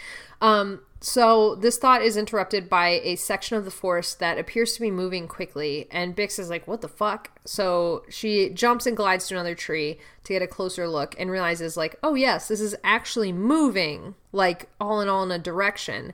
um 0.42 0.82
so 1.02 1.56
this 1.56 1.78
thought 1.78 2.02
is 2.02 2.18
interrupted 2.18 2.70
by 2.70 3.02
a 3.04 3.16
section 3.16 3.58
of 3.58 3.66
the 3.66 3.72
forest 3.72 4.20
that 4.20 4.38
appears 4.38 4.74
to 4.74 4.82
be 4.82 4.92
moving 4.92 5.28
quickly 5.28 5.88
and 5.92 6.16
bix 6.16 6.40
is 6.40 6.50
like 6.50 6.68
what 6.68 6.82
the 6.82 6.88
fuck 6.88 7.40
so 7.46 8.04
she 8.10 8.50
jumps 8.50 8.86
and 8.86 8.96
glides 8.96 9.28
to 9.28 9.34
another 9.34 9.56
tree 9.56 9.98
to 10.24 10.34
get 10.34 10.42
a 10.42 10.48
closer 10.48 10.88
look 10.88 11.16
and 11.20 11.32
realizes 11.32 11.76
like 11.76 11.96
oh 12.04 12.16
yes 12.16 12.48
this 12.48 12.62
is 12.62 12.76
actually 12.84 13.32
moving 13.32 14.16
like 14.32 14.70
all 14.80 15.02
in 15.02 15.10
all 15.10 15.24
in 15.24 15.32
a 15.32 15.40
direction 15.40 16.14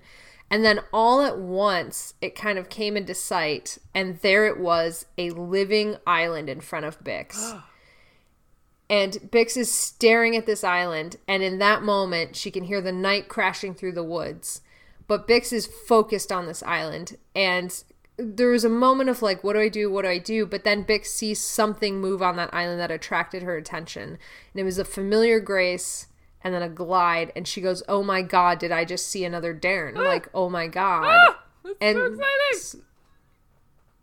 and 0.49 0.63
then 0.63 0.79
all 0.93 1.21
at 1.21 1.37
once 1.37 2.13
it 2.21 2.35
kind 2.35 2.57
of 2.57 2.69
came 2.69 2.95
into 2.95 3.13
sight 3.13 3.77
and 3.93 4.19
there 4.19 4.45
it 4.45 4.59
was 4.59 5.05
a 5.17 5.29
living 5.31 5.97
island 6.05 6.49
in 6.49 6.61
front 6.61 6.85
of 6.85 7.03
bix 7.03 7.61
And 8.89 9.13
Bix 9.13 9.57
is 9.57 9.73
staring 9.73 10.35
at 10.35 10.45
this 10.45 10.63
island, 10.63 11.15
and 11.27 11.41
in 11.41 11.57
that 11.57 11.81
moment, 11.81 12.35
she 12.35 12.51
can 12.51 12.65
hear 12.65 12.81
the 12.81 12.91
knight 12.91 13.27
crashing 13.27 13.73
through 13.73 13.93
the 13.93 14.03
woods. 14.03 14.61
But 15.07 15.27
Bix 15.27 15.51
is 15.51 15.65
focused 15.65 16.31
on 16.31 16.45
this 16.45 16.61
island, 16.63 17.17
and 17.35 17.83
there 18.17 18.49
was 18.49 18.63
a 18.63 18.69
moment 18.69 19.09
of 19.09 19.21
like, 19.21 19.43
what 19.43 19.53
do 19.53 19.59
I 19.59 19.69
do? 19.69 19.91
What 19.91 20.03
do 20.03 20.09
I 20.09 20.19
do? 20.19 20.45
But 20.45 20.63
then 20.63 20.85
Bix 20.85 21.07
sees 21.07 21.41
something 21.41 21.99
move 21.99 22.21
on 22.21 22.35
that 22.37 22.53
island 22.53 22.79
that 22.79 22.91
attracted 22.91 23.43
her 23.43 23.57
attention. 23.57 24.09
And 24.09 24.19
it 24.61 24.63
was 24.63 24.77
a 24.77 24.85
familiar 24.85 25.39
grace 25.39 26.07
and 26.45 26.53
then 26.53 26.61
a 26.61 26.69
glide, 26.69 27.33
and 27.35 27.47
she 27.47 27.59
goes, 27.59 27.81
Oh 27.89 28.03
my 28.03 28.21
god, 28.21 28.59
did 28.59 28.71
I 28.71 28.85
just 28.85 29.07
see 29.07 29.25
another 29.25 29.51
dairne? 29.51 29.95
like, 29.95 30.29
oh 30.31 30.47
my 30.47 30.67
god. 30.67 31.05
Ah, 31.07 31.43
and 31.81 31.97
so 31.97 32.05
exciting. 32.05 32.81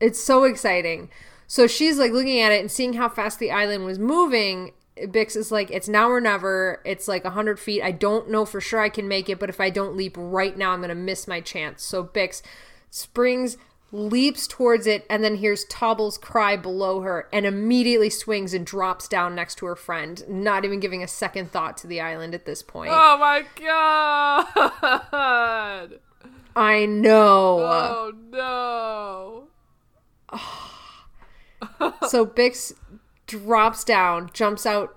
it's 0.00 0.20
so 0.20 0.44
exciting. 0.44 1.10
So 1.46 1.68
she's 1.68 1.98
like 1.98 2.10
looking 2.10 2.40
at 2.40 2.50
it 2.50 2.60
and 2.60 2.70
seeing 2.70 2.94
how 2.94 3.08
fast 3.08 3.38
the 3.38 3.52
island 3.52 3.84
was 3.84 4.00
moving. 4.00 4.72
Bix 4.98 5.36
is 5.36 5.52
like, 5.52 5.70
it's 5.70 5.88
now 5.88 6.10
or 6.10 6.20
never. 6.20 6.82
It's 6.84 7.06
like 7.06 7.22
100 7.22 7.60
feet. 7.60 7.80
I 7.80 7.92
don't 7.92 8.28
know 8.28 8.44
for 8.44 8.60
sure 8.60 8.80
I 8.80 8.88
can 8.88 9.06
make 9.06 9.28
it, 9.28 9.38
but 9.38 9.48
if 9.48 9.60
I 9.60 9.70
don't 9.70 9.96
leap 9.96 10.16
right 10.18 10.56
now, 10.56 10.72
I'm 10.72 10.80
going 10.80 10.88
to 10.88 10.94
miss 10.96 11.28
my 11.28 11.40
chance. 11.40 11.84
So 11.84 12.02
Bix 12.04 12.42
springs, 12.90 13.56
leaps 13.92 14.46
towards 14.46 14.86
it, 14.86 15.06
and 15.10 15.22
then 15.22 15.36
hears 15.36 15.64
Tobble's 15.66 16.16
cry 16.16 16.56
below 16.56 17.02
her 17.02 17.28
and 17.32 17.44
immediately 17.44 18.08
swings 18.08 18.54
and 18.54 18.66
drops 18.66 19.06
down 19.06 19.34
next 19.34 19.56
to 19.56 19.66
her 19.66 19.76
friend, 19.76 20.24
not 20.26 20.64
even 20.64 20.80
giving 20.80 21.02
a 21.02 21.08
second 21.08 21.52
thought 21.52 21.76
to 21.78 21.86
the 21.86 22.00
island 22.00 22.34
at 22.34 22.46
this 22.46 22.62
point. 22.62 22.90
Oh 22.92 23.18
my 23.18 23.44
god. 23.60 24.46
I 26.56 26.86
know. 26.86 27.58
Oh 27.60 28.12
no. 28.30 29.48
so 32.08 32.26
Bix 32.26 32.72
drops 33.26 33.84
down, 33.84 34.30
jumps 34.32 34.64
out 34.66 34.96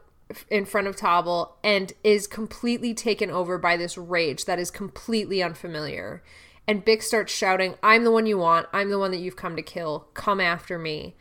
in 0.49 0.65
front 0.65 0.87
of 0.87 0.95
Tobble, 0.95 1.57
and 1.63 1.93
is 2.03 2.27
completely 2.27 2.93
taken 2.93 3.29
over 3.29 3.57
by 3.57 3.77
this 3.77 3.97
rage 3.97 4.45
that 4.45 4.57
is 4.57 4.71
completely 4.71 5.43
unfamiliar. 5.43 6.23
And 6.67 6.85
Bix 6.85 7.03
starts 7.03 7.33
shouting, 7.33 7.75
I'm 7.83 8.03
the 8.03 8.11
one 8.11 8.25
you 8.25 8.37
want. 8.37 8.67
I'm 8.73 8.89
the 8.89 8.99
one 8.99 9.11
that 9.11 9.19
you've 9.19 9.35
come 9.35 9.55
to 9.55 9.61
kill. 9.61 10.07
Come 10.13 10.41
after 10.41 10.79
me. 10.79 11.15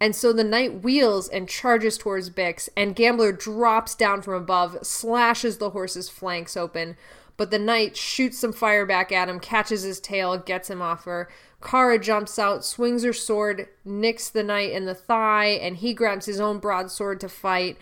And 0.00 0.16
so 0.16 0.32
the 0.32 0.42
knight 0.42 0.82
wheels 0.82 1.28
and 1.28 1.48
charges 1.48 1.96
towards 1.96 2.28
Bix, 2.28 2.68
and 2.76 2.96
Gambler 2.96 3.30
drops 3.30 3.94
down 3.94 4.20
from 4.20 4.34
above, 4.34 4.78
slashes 4.82 5.58
the 5.58 5.70
horse's 5.70 6.08
flanks 6.08 6.56
open. 6.56 6.96
But 7.36 7.50
the 7.50 7.58
knight 7.58 7.96
shoots 7.96 8.38
some 8.38 8.52
fire 8.52 8.84
back 8.84 9.12
at 9.12 9.28
him, 9.28 9.40
catches 9.40 9.82
his 9.82 10.00
tail, 10.00 10.36
gets 10.38 10.68
him 10.68 10.82
off 10.82 11.04
her. 11.04 11.30
Kara 11.62 11.98
jumps 11.98 12.38
out, 12.38 12.64
swings 12.64 13.04
her 13.04 13.12
sword, 13.12 13.68
nicks 13.84 14.28
the 14.28 14.42
knight 14.42 14.72
in 14.72 14.84
the 14.84 14.94
thigh, 14.94 15.46
and 15.46 15.76
he 15.76 15.94
grabs 15.94 16.26
his 16.26 16.40
own 16.40 16.58
broadsword 16.58 17.20
to 17.20 17.28
fight. 17.28 17.78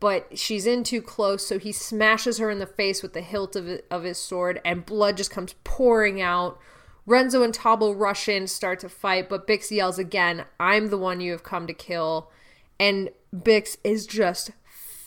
But 0.00 0.38
she's 0.38 0.66
in 0.66 0.82
too 0.82 1.02
close, 1.02 1.46
so 1.46 1.58
he 1.58 1.72
smashes 1.72 2.38
her 2.38 2.50
in 2.50 2.58
the 2.58 2.66
face 2.66 3.02
with 3.02 3.12
the 3.12 3.20
hilt 3.20 3.54
of, 3.54 3.68
of 3.90 4.02
his 4.02 4.18
sword, 4.18 4.60
and 4.64 4.86
blood 4.86 5.18
just 5.18 5.30
comes 5.30 5.54
pouring 5.62 6.20
out. 6.22 6.58
Renzo 7.06 7.42
and 7.42 7.52
Tobble 7.52 7.94
rush 7.94 8.28
in, 8.28 8.46
start 8.46 8.80
to 8.80 8.88
fight, 8.88 9.28
but 9.28 9.46
Bix 9.46 9.70
yells 9.70 9.98
again, 9.98 10.44
I'm 10.58 10.88
the 10.88 10.98
one 10.98 11.20
you 11.20 11.32
have 11.32 11.42
come 11.42 11.66
to 11.66 11.74
kill. 11.74 12.30
And 12.78 13.10
Bix 13.34 13.76
is 13.84 14.06
just 14.06 14.52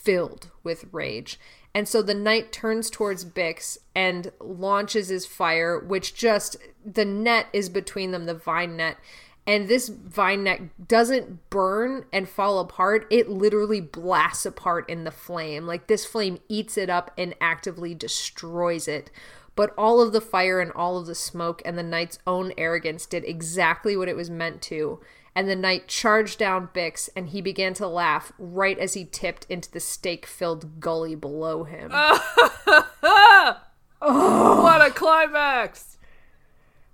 filled 0.04 0.52
with 0.64 0.86
rage. 0.92 1.40
And 1.74 1.88
so 1.88 2.02
the 2.02 2.14
knight 2.14 2.52
turns 2.52 2.90
towards 2.90 3.26
Bix 3.26 3.80
and 3.96 4.32
launches 4.40 5.08
his 5.08 5.26
fire, 5.26 5.80
which 5.80 6.14
just 6.14 6.58
the 6.86 7.06
net 7.06 7.48
is 7.52 7.70
between 7.70 8.12
them, 8.12 8.26
the 8.26 8.36
vine 8.36 8.78
net. 8.78 8.98
And 9.46 9.68
this 9.68 9.90
vine 9.90 10.44
net 10.44 10.88
doesn't 10.88 11.50
burn 11.50 12.06
and 12.14 12.30
fall 12.30 12.60
apart. 12.60 13.06
It 13.10 13.30
literally 13.30 13.82
blasts 13.82 14.46
apart 14.46 14.90
in 14.90 15.04
the 15.04 15.12
flame. 15.12 15.66
Like 15.66 15.88
this 15.88 16.06
flame 16.06 16.40
eats 16.48 16.78
it 16.78 16.90
up 16.90 17.12
and 17.18 17.36
actively 17.42 17.94
destroys 17.94 18.88
it. 18.88 19.12
But 19.56 19.74
all 19.78 20.02
of 20.02 20.14
the 20.14 20.22
fire 20.22 20.60
and 20.60 20.72
all 20.72 20.98
of 20.98 21.06
the 21.06 21.16
smoke 21.16 21.62
and 21.66 21.78
the 21.78 21.84
knight's 21.84 22.20
own 22.26 22.54
arrogance 22.58 23.06
did 23.06 23.26
exactly 23.26 23.98
what 23.98 24.08
it 24.08 24.16
was 24.16 24.30
meant 24.30 24.62
to 24.64 25.00
and 25.36 25.50
the 25.50 25.56
knight 25.56 25.88
charged 25.88 26.38
down 26.40 26.70
Bix, 26.74 27.10
and 27.16 27.30
he 27.30 27.42
began 27.42 27.74
to 27.76 27.88
laugh 27.88 28.32
right 28.38 28.78
as 28.78 28.94
he 28.94 29.06
tipped 29.06 29.46
into 29.50 29.72
the 29.72 29.80
stake 29.80 30.26
filled 30.26 30.80
gully 30.80 31.16
below 31.16 31.64
him. 31.64 31.90
oh. 31.94 33.58
What 34.06 34.86
a 34.86 34.92
climax! 34.92 35.98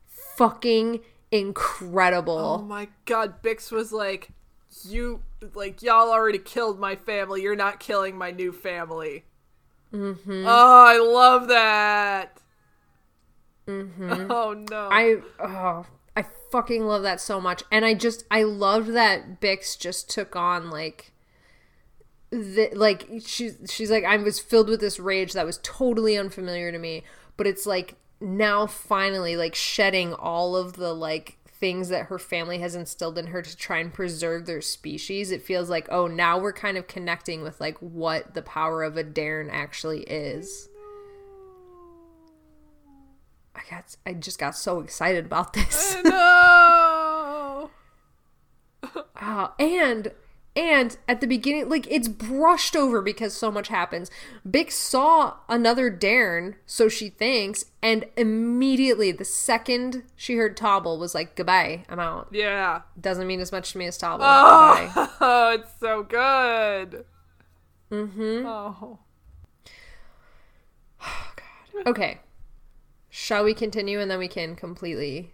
Fucking 0.05 0.99
incredible. 1.31 2.37
Oh 2.37 2.61
my 2.61 2.89
god, 3.05 3.41
Bix 3.41 3.71
was 3.71 3.91
like, 3.91 4.29
You, 4.83 5.21
like, 5.53 5.81
y'all 5.81 6.11
already 6.11 6.39
killed 6.39 6.79
my 6.79 6.95
family. 6.95 7.41
You're 7.41 7.55
not 7.55 7.79
killing 7.79 8.17
my 8.17 8.31
new 8.31 8.51
family. 8.51 9.25
Mm-hmm. 9.93 10.45
Oh, 10.45 10.85
I 10.87 10.97
love 10.97 11.47
that. 11.47 12.39
Mm-hmm. 13.67 14.27
Oh 14.31 14.53
no. 14.53 14.89
I 14.91 15.17
oh 15.39 15.85
I 16.17 16.25
fucking 16.51 16.85
love 16.85 17.03
that 17.03 17.21
so 17.21 17.39
much. 17.39 17.63
And 17.71 17.85
I 17.85 17.93
just 17.93 18.25
I 18.31 18.43
loved 18.43 18.93
that 18.93 19.39
Bix 19.39 19.77
just 19.77 20.09
took 20.09 20.35
on 20.35 20.69
like 20.69 21.11
the, 22.31 22.69
like 22.73 23.07
she's 23.25 23.57
she's 23.69 23.91
like 23.91 24.03
I 24.03 24.17
was 24.17 24.39
filled 24.39 24.69
with 24.69 24.81
this 24.81 24.99
rage 24.99 25.33
that 25.33 25.45
was 25.45 25.59
totally 25.63 26.17
unfamiliar 26.17 26.71
to 26.71 26.79
me, 26.79 27.03
but 27.37 27.47
it's 27.47 27.65
like 27.65 27.95
now 28.21 28.65
finally 28.67 29.35
like 29.35 29.55
shedding 29.55 30.13
all 30.13 30.55
of 30.55 30.73
the 30.73 30.93
like 30.93 31.37
things 31.47 31.89
that 31.89 32.05
her 32.05 32.17
family 32.17 32.59
has 32.59 32.73
instilled 32.73 33.17
in 33.17 33.27
her 33.27 33.41
to 33.41 33.55
try 33.55 33.79
and 33.79 33.93
preserve 33.93 34.45
their 34.45 34.61
species. 34.61 35.31
It 35.31 35.41
feels 35.41 35.69
like 35.69 35.87
oh 35.89 36.07
now 36.07 36.37
we're 36.37 36.53
kind 36.53 36.77
of 36.77 36.87
connecting 36.87 37.41
with 37.41 37.59
like 37.59 37.77
what 37.79 38.33
the 38.33 38.41
power 38.41 38.83
of 38.83 38.97
a 38.97 39.03
dairne 39.03 39.49
actually 39.51 40.01
is. 40.03 40.69
I 43.55 43.61
got 43.69 43.95
I 44.05 44.13
just 44.13 44.39
got 44.39 44.55
so 44.55 44.79
excited 44.79 45.25
about 45.25 45.53
this. 45.53 45.97
no. 46.03 46.11
oh, 46.13 47.69
uh, 49.15 49.49
and 49.59 50.11
and 50.59 50.97
at 51.07 51.21
the 51.21 51.27
beginning, 51.27 51.69
like 51.69 51.87
it's 51.89 52.09
brushed 52.09 52.75
over 52.75 53.01
because 53.01 53.33
so 53.33 53.49
much 53.49 53.69
happens. 53.69 54.11
Bix 54.45 54.73
saw 54.73 55.37
another 55.47 55.89
dairne, 55.89 56.55
so 56.65 56.89
she 56.89 57.07
thinks, 57.07 57.63
and 57.81 58.03
immediately 58.17 59.13
the 59.13 59.23
second 59.23 60.03
she 60.17 60.35
heard 60.35 60.57
Tobble 60.57 60.99
was 60.99 61.15
like, 61.15 61.37
"Goodbye, 61.37 61.85
I'm 61.87 61.99
out." 61.99 62.27
Yeah, 62.31 62.81
doesn't 62.99 63.25
mean 63.25 63.39
as 63.39 63.53
much 63.53 63.71
to 63.71 63.77
me 63.77 63.85
as 63.85 63.97
Tobble. 63.97 64.25
Oh, 64.27 65.13
oh 65.21 65.51
it's 65.59 65.79
so 65.79 66.03
good. 66.03 67.05
Mm-hmm. 67.89 68.45
Oh. 68.45 68.99
oh 71.01 71.31
God. 71.37 71.87
Okay. 71.87 72.19
Shall 73.09 73.45
we 73.45 73.53
continue 73.53 74.01
and 74.01 74.11
then 74.11 74.19
we 74.19 74.27
can 74.27 74.57
completely 74.57 75.33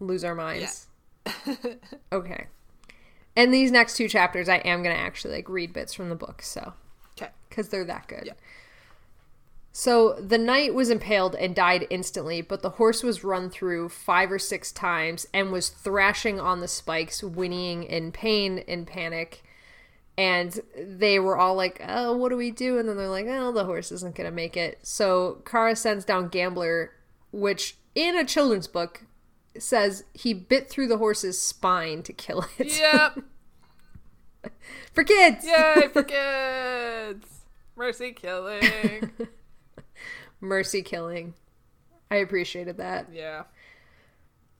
lose 0.00 0.24
our 0.24 0.34
minds? 0.34 0.88
Yeah. 1.24 1.54
okay. 2.12 2.48
And 3.36 3.52
these 3.52 3.70
next 3.70 3.96
two 3.96 4.08
chapters, 4.08 4.48
I 4.48 4.56
am 4.58 4.82
going 4.82 4.94
to 4.94 5.00
actually 5.00 5.34
like 5.34 5.48
read 5.48 5.72
bits 5.72 5.92
from 5.92 6.08
the 6.08 6.14
book, 6.14 6.42
so 6.42 6.74
okay, 7.16 7.32
because 7.48 7.68
they're 7.68 7.84
that 7.84 8.06
good. 8.06 8.24
Yeah. 8.26 8.32
So 9.76 10.12
the 10.20 10.38
knight 10.38 10.72
was 10.72 10.88
impaled 10.88 11.34
and 11.34 11.52
died 11.52 11.88
instantly, 11.90 12.42
but 12.42 12.62
the 12.62 12.70
horse 12.70 13.02
was 13.02 13.24
run 13.24 13.50
through 13.50 13.88
five 13.88 14.30
or 14.30 14.38
six 14.38 14.70
times 14.70 15.26
and 15.34 15.50
was 15.50 15.68
thrashing 15.68 16.38
on 16.38 16.60
the 16.60 16.68
spikes, 16.68 17.22
whinnying 17.22 17.82
in 17.82 18.12
pain 18.12 18.62
and 18.68 18.86
panic. 18.86 19.42
And 20.16 20.60
they 20.76 21.18
were 21.18 21.36
all 21.36 21.56
like, 21.56 21.82
"Oh, 21.84 22.16
what 22.16 22.28
do 22.28 22.36
we 22.36 22.52
do?" 22.52 22.78
And 22.78 22.88
then 22.88 22.96
they're 22.96 23.08
like, 23.08 23.26
"Oh, 23.28 23.50
the 23.50 23.64
horse 23.64 23.90
isn't 23.90 24.14
gonna 24.14 24.30
make 24.30 24.56
it." 24.56 24.78
So 24.84 25.42
Kara 25.44 25.74
sends 25.74 26.04
down 26.04 26.28
Gambler, 26.28 26.92
which 27.32 27.76
in 27.96 28.16
a 28.16 28.24
children's 28.24 28.68
book 28.68 29.03
says 29.58 30.04
he 30.12 30.34
bit 30.34 30.68
through 30.68 30.88
the 30.88 30.98
horse's 30.98 31.40
spine 31.40 32.02
to 32.02 32.12
kill 32.12 32.46
it. 32.58 32.78
Yep. 32.78 33.18
for 34.92 35.04
kids. 35.04 35.46
Yay, 35.46 35.88
for 35.92 36.02
kids. 36.04 37.26
Mercy 37.76 38.12
killing. 38.12 39.10
Mercy 40.40 40.82
killing. 40.82 41.34
I 42.10 42.16
appreciated 42.16 42.76
that. 42.76 43.08
Yeah. 43.12 43.44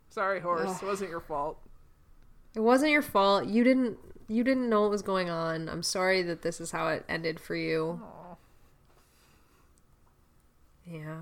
Sorry, 0.08 0.40
horse. 0.40 0.70
Ugh. 0.70 0.82
It 0.82 0.86
wasn't 0.86 1.10
your 1.10 1.20
fault. 1.20 1.58
It 2.54 2.60
wasn't 2.60 2.92
your 2.92 3.02
fault. 3.02 3.46
You 3.46 3.64
didn't 3.64 3.98
you 4.28 4.42
didn't 4.42 4.68
know 4.68 4.82
what 4.82 4.90
was 4.90 5.02
going 5.02 5.28
on. 5.28 5.68
I'm 5.68 5.82
sorry 5.82 6.22
that 6.22 6.42
this 6.42 6.60
is 6.60 6.70
how 6.70 6.88
it 6.88 7.04
ended 7.08 7.38
for 7.38 7.54
you. 7.54 8.00
Aww. 8.02 8.36
Yeah. 10.86 11.20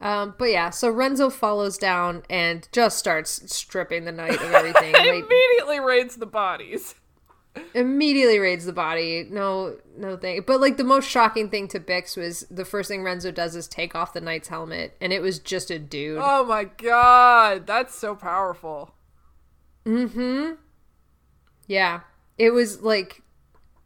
Um, 0.00 0.34
but 0.38 0.50
yeah, 0.50 0.70
so 0.70 0.90
Renzo 0.90 1.30
follows 1.30 1.78
down 1.78 2.22
and 2.28 2.68
just 2.70 2.98
starts 2.98 3.54
stripping 3.54 4.04
the 4.04 4.12
knight 4.12 4.34
of 4.34 4.52
everything. 4.52 4.94
immediately 4.94 5.80
raids 5.80 6.16
the 6.16 6.26
bodies. 6.26 6.94
Immediately 7.74 8.38
raids 8.38 8.66
the 8.66 8.72
body. 8.72 9.26
No, 9.30 9.76
no 9.96 10.16
thing. 10.16 10.42
But 10.46 10.60
like 10.60 10.76
the 10.76 10.84
most 10.84 11.08
shocking 11.08 11.48
thing 11.48 11.68
to 11.68 11.80
Bix 11.80 12.16
was 12.16 12.46
the 12.50 12.66
first 12.66 12.88
thing 12.88 13.02
Renzo 13.02 13.30
does 13.30 13.56
is 13.56 13.66
take 13.66 13.94
off 13.94 14.12
the 14.12 14.20
knight's 14.20 14.48
helmet, 14.48 14.94
and 15.00 15.12
it 15.12 15.22
was 15.22 15.38
just 15.38 15.70
a 15.70 15.78
dude. 15.78 16.18
Oh 16.20 16.44
my 16.44 16.64
god, 16.64 17.66
that's 17.66 17.94
so 17.94 18.14
powerful. 18.14 18.94
Mm-hmm. 19.86 20.54
Yeah, 21.66 22.00
it 22.36 22.50
was 22.50 22.82
like, 22.82 23.22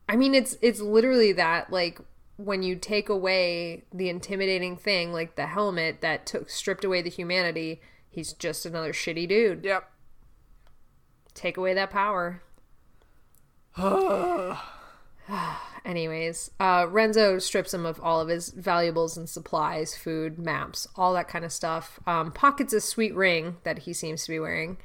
I 0.09 0.17
mean, 0.17 0.35
it's 0.35 0.57
it's 0.61 0.81
literally 0.81 1.33
that 1.33 1.71
like 1.71 2.01
when 2.45 2.63
you 2.63 2.77
take 2.77 3.09
away 3.09 3.85
the 3.93 4.09
intimidating 4.09 4.77
thing 4.77 5.13
like 5.13 5.37
the 5.37 5.47
helmet 5.47 6.01
that 6.01 6.27
took 6.27 6.49
stripped 6.49 6.85
away 6.85 7.03
the 7.03 7.11
humanity, 7.11 7.81
he's 8.09 8.33
just 8.33 8.65
another 8.65 8.93
shitty 8.93 9.29
dude. 9.29 9.65
Yep. 9.65 9.91
Take 11.35 11.57
away 11.57 11.75
that 11.75 11.91
power. 11.91 12.43
Anyways, 15.85 16.51
uh, 16.59 16.87
Renzo 16.89 17.39
strips 17.39 17.73
him 17.73 17.87
of 17.87 18.01
all 18.01 18.21
of 18.21 18.29
his 18.29 18.51
valuables 18.51 19.17
and 19.17 19.29
supplies, 19.29 19.97
food, 19.97 20.39
maps, 20.39 20.87
all 20.97 21.15
that 21.15 21.29
kind 21.29 21.45
of 21.45 21.53
stuff. 21.53 22.01
Um, 22.07 22.33
pockets 22.33 22.73
a 22.73 22.81
sweet 22.81 23.15
ring 23.15 23.57
that 23.65 23.81
he 23.81 23.93
seems 23.93 24.25
to 24.25 24.31
be 24.31 24.39
wearing, 24.39 24.79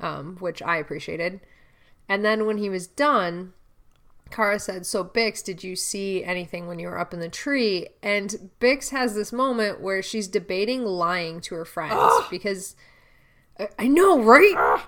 um, 0.00 0.36
which 0.38 0.62
I 0.62 0.76
appreciated. 0.76 1.40
And 2.08 2.24
then 2.24 2.46
when 2.46 2.58
he 2.58 2.70
was 2.70 2.86
done, 2.86 3.52
Kara 4.30 4.58
said, 4.58 4.84
So, 4.86 5.04
Bix, 5.04 5.42
did 5.42 5.64
you 5.64 5.74
see 5.76 6.22
anything 6.24 6.66
when 6.66 6.78
you 6.78 6.88
were 6.88 6.98
up 6.98 7.14
in 7.14 7.20
the 7.20 7.28
tree? 7.28 7.88
And 8.02 8.50
Bix 8.60 8.90
has 8.90 9.14
this 9.14 9.32
moment 9.32 9.80
where 9.80 10.02
she's 10.02 10.28
debating 10.28 10.84
lying 10.84 11.40
to 11.42 11.54
her 11.54 11.64
friends 11.64 11.94
Ugh. 11.96 12.24
because 12.30 12.76
I 13.78 13.88
know, 13.88 14.20
right? 14.22 14.54
Ugh. 14.56 14.80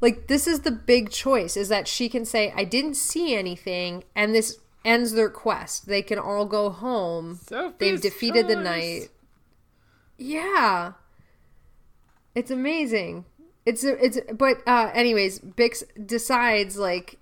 Like, 0.00 0.26
this 0.28 0.46
is 0.46 0.60
the 0.60 0.70
big 0.70 1.10
choice 1.10 1.56
is 1.56 1.68
that 1.68 1.88
she 1.88 2.08
can 2.08 2.24
say, 2.24 2.52
I 2.54 2.64
didn't 2.64 2.94
see 2.94 3.34
anything, 3.34 4.04
and 4.14 4.34
this 4.34 4.58
ends 4.84 5.12
their 5.12 5.30
quest. 5.30 5.86
They 5.86 6.02
can 6.02 6.18
all 6.18 6.44
go 6.44 6.70
home. 6.70 7.40
Sophie's 7.42 7.78
They've 7.78 8.00
defeated 8.00 8.46
choice. 8.46 8.54
the 8.56 8.62
knight. 8.62 9.08
Yeah. 10.18 10.92
It's 12.34 12.50
amazing. 12.50 13.24
It's 13.64 13.82
it's 13.82 14.18
but 14.32 14.58
uh 14.66 14.90
anyways, 14.94 15.40
Bix 15.40 15.82
decides 16.06 16.76
like 16.76 17.18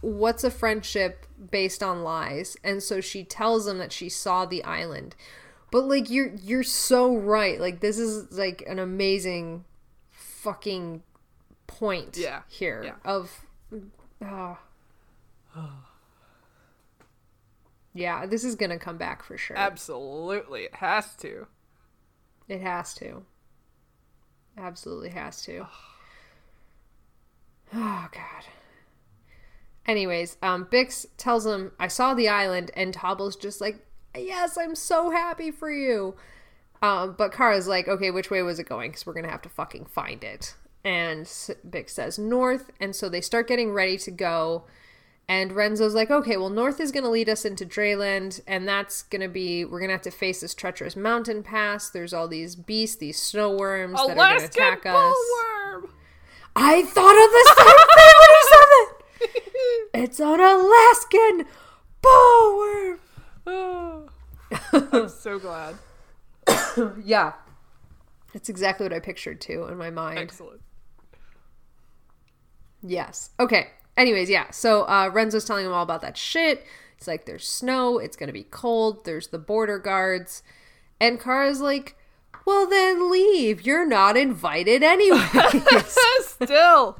what's 0.00 0.44
a 0.44 0.50
friendship 0.50 1.26
based 1.50 1.82
on 1.82 2.02
lies? 2.02 2.56
And 2.62 2.82
so 2.82 3.00
she 3.00 3.24
tells 3.24 3.66
him 3.66 3.78
that 3.78 3.92
she 3.92 4.08
saw 4.08 4.44
the 4.44 4.62
island. 4.64 5.14
But 5.70 5.84
like 5.84 6.10
you're 6.10 6.34
you're 6.34 6.62
so 6.62 7.14
right. 7.14 7.60
Like 7.60 7.80
this 7.80 7.98
is 7.98 8.36
like 8.36 8.62
an 8.66 8.78
amazing 8.78 9.64
fucking 10.10 11.02
point 11.66 12.16
yeah. 12.16 12.42
here 12.48 12.82
yeah. 12.84 12.94
of 13.04 13.44
uh, 14.24 14.54
yeah 17.94 18.24
this 18.26 18.44
is 18.44 18.54
gonna 18.54 18.78
come 18.78 18.96
back 18.96 19.22
for 19.22 19.36
sure. 19.36 19.56
Absolutely. 19.56 20.64
It 20.64 20.76
has 20.76 21.14
to. 21.16 21.46
It 22.48 22.62
has 22.62 22.94
to. 22.94 23.24
Absolutely 24.56 25.10
has 25.10 25.42
to. 25.42 25.66
Oh 27.74 28.08
god 28.10 28.44
Anyways, 29.88 30.36
um, 30.42 30.66
Bix 30.66 31.06
tells 31.16 31.46
him, 31.46 31.72
I 31.80 31.88
saw 31.88 32.12
the 32.12 32.28
island, 32.28 32.70
and 32.74 32.92
Tobble's 32.92 33.36
just 33.36 33.60
like, 33.60 33.84
Yes, 34.16 34.58
I'm 34.58 34.74
so 34.74 35.10
happy 35.10 35.50
for 35.50 35.70
you. 35.70 36.14
Um, 36.82 37.14
but 37.16 37.32
Kara's 37.32 37.66
like, 37.66 37.88
Okay, 37.88 38.10
which 38.10 38.30
way 38.30 38.42
was 38.42 38.58
it 38.58 38.68
going? 38.68 38.90
Because 38.90 39.06
we're 39.06 39.14
going 39.14 39.24
to 39.24 39.30
have 39.30 39.42
to 39.42 39.48
fucking 39.48 39.86
find 39.86 40.22
it. 40.22 40.54
And 40.84 41.24
Bix 41.24 41.90
says 41.90 42.18
north, 42.18 42.70
and 42.78 42.94
so 42.94 43.08
they 43.08 43.22
start 43.22 43.48
getting 43.48 43.72
ready 43.72 43.96
to 43.98 44.10
go. 44.10 44.64
And 45.30 45.52
Renzo's 45.52 45.94
like, 45.94 46.10
okay, 46.10 46.38
well, 46.38 46.48
north 46.48 46.80
is 46.80 46.90
going 46.90 47.04
to 47.04 47.10
lead 47.10 47.28
us 47.28 47.44
into 47.44 47.66
Drayland, 47.66 48.40
and 48.46 48.66
that's 48.66 49.02
going 49.02 49.20
to 49.20 49.28
be, 49.28 49.62
we're 49.62 49.78
going 49.80 49.90
to 49.90 49.94
have 49.94 50.02
to 50.02 50.10
face 50.10 50.40
this 50.40 50.54
treacherous 50.54 50.96
mountain 50.96 51.42
pass. 51.42 51.90
There's 51.90 52.14
all 52.14 52.28
these 52.28 52.56
beasts, 52.56 52.96
these 52.96 53.20
snow 53.20 53.54
worms 53.54 53.98
that 53.98 54.12
are 54.12 54.14
going 54.14 54.38
to 54.38 54.44
attack 54.46 54.86
us. 54.86 55.14
I 56.56 56.82
thought 56.82 57.12
of 57.12 57.30
the 57.30 57.54
same 57.58 57.66
thing 57.66 58.14
when 58.18 58.30
you 58.30 58.48
said 58.48 58.68
that 58.70 58.97
it's 59.94 60.20
an 60.20 60.40
Alaskan 60.40 61.46
bull 62.02 62.58
worm. 62.58 63.00
Oh, 63.46 64.08
I'm 64.92 65.08
so 65.08 65.38
glad. 65.38 65.76
yeah. 67.04 67.32
That's 68.32 68.48
exactly 68.48 68.84
what 68.84 68.92
I 68.92 69.00
pictured 69.00 69.40
too 69.40 69.64
in 69.64 69.78
my 69.78 69.90
mind. 69.90 70.18
Excellent. 70.18 70.60
Yes. 72.82 73.30
Okay. 73.40 73.68
Anyways, 73.96 74.30
yeah. 74.30 74.50
So 74.50 74.82
uh, 74.82 75.10
Renzo's 75.12 75.44
telling 75.44 75.66
him 75.66 75.72
all 75.72 75.82
about 75.82 76.02
that 76.02 76.16
shit. 76.16 76.64
It's 76.96 77.06
like 77.06 77.26
there's 77.26 77.46
snow, 77.46 77.98
it's 77.98 78.16
gonna 78.16 78.32
be 78.32 78.44
cold, 78.44 79.04
there's 79.04 79.28
the 79.28 79.38
border 79.38 79.78
guards. 79.78 80.42
And 81.00 81.20
Kara's 81.20 81.60
like, 81.60 81.96
Well 82.44 82.66
then 82.66 83.10
leave. 83.10 83.62
You're 83.62 83.86
not 83.86 84.16
invited 84.16 84.82
anyway. 84.82 85.26
Still. 86.20 86.98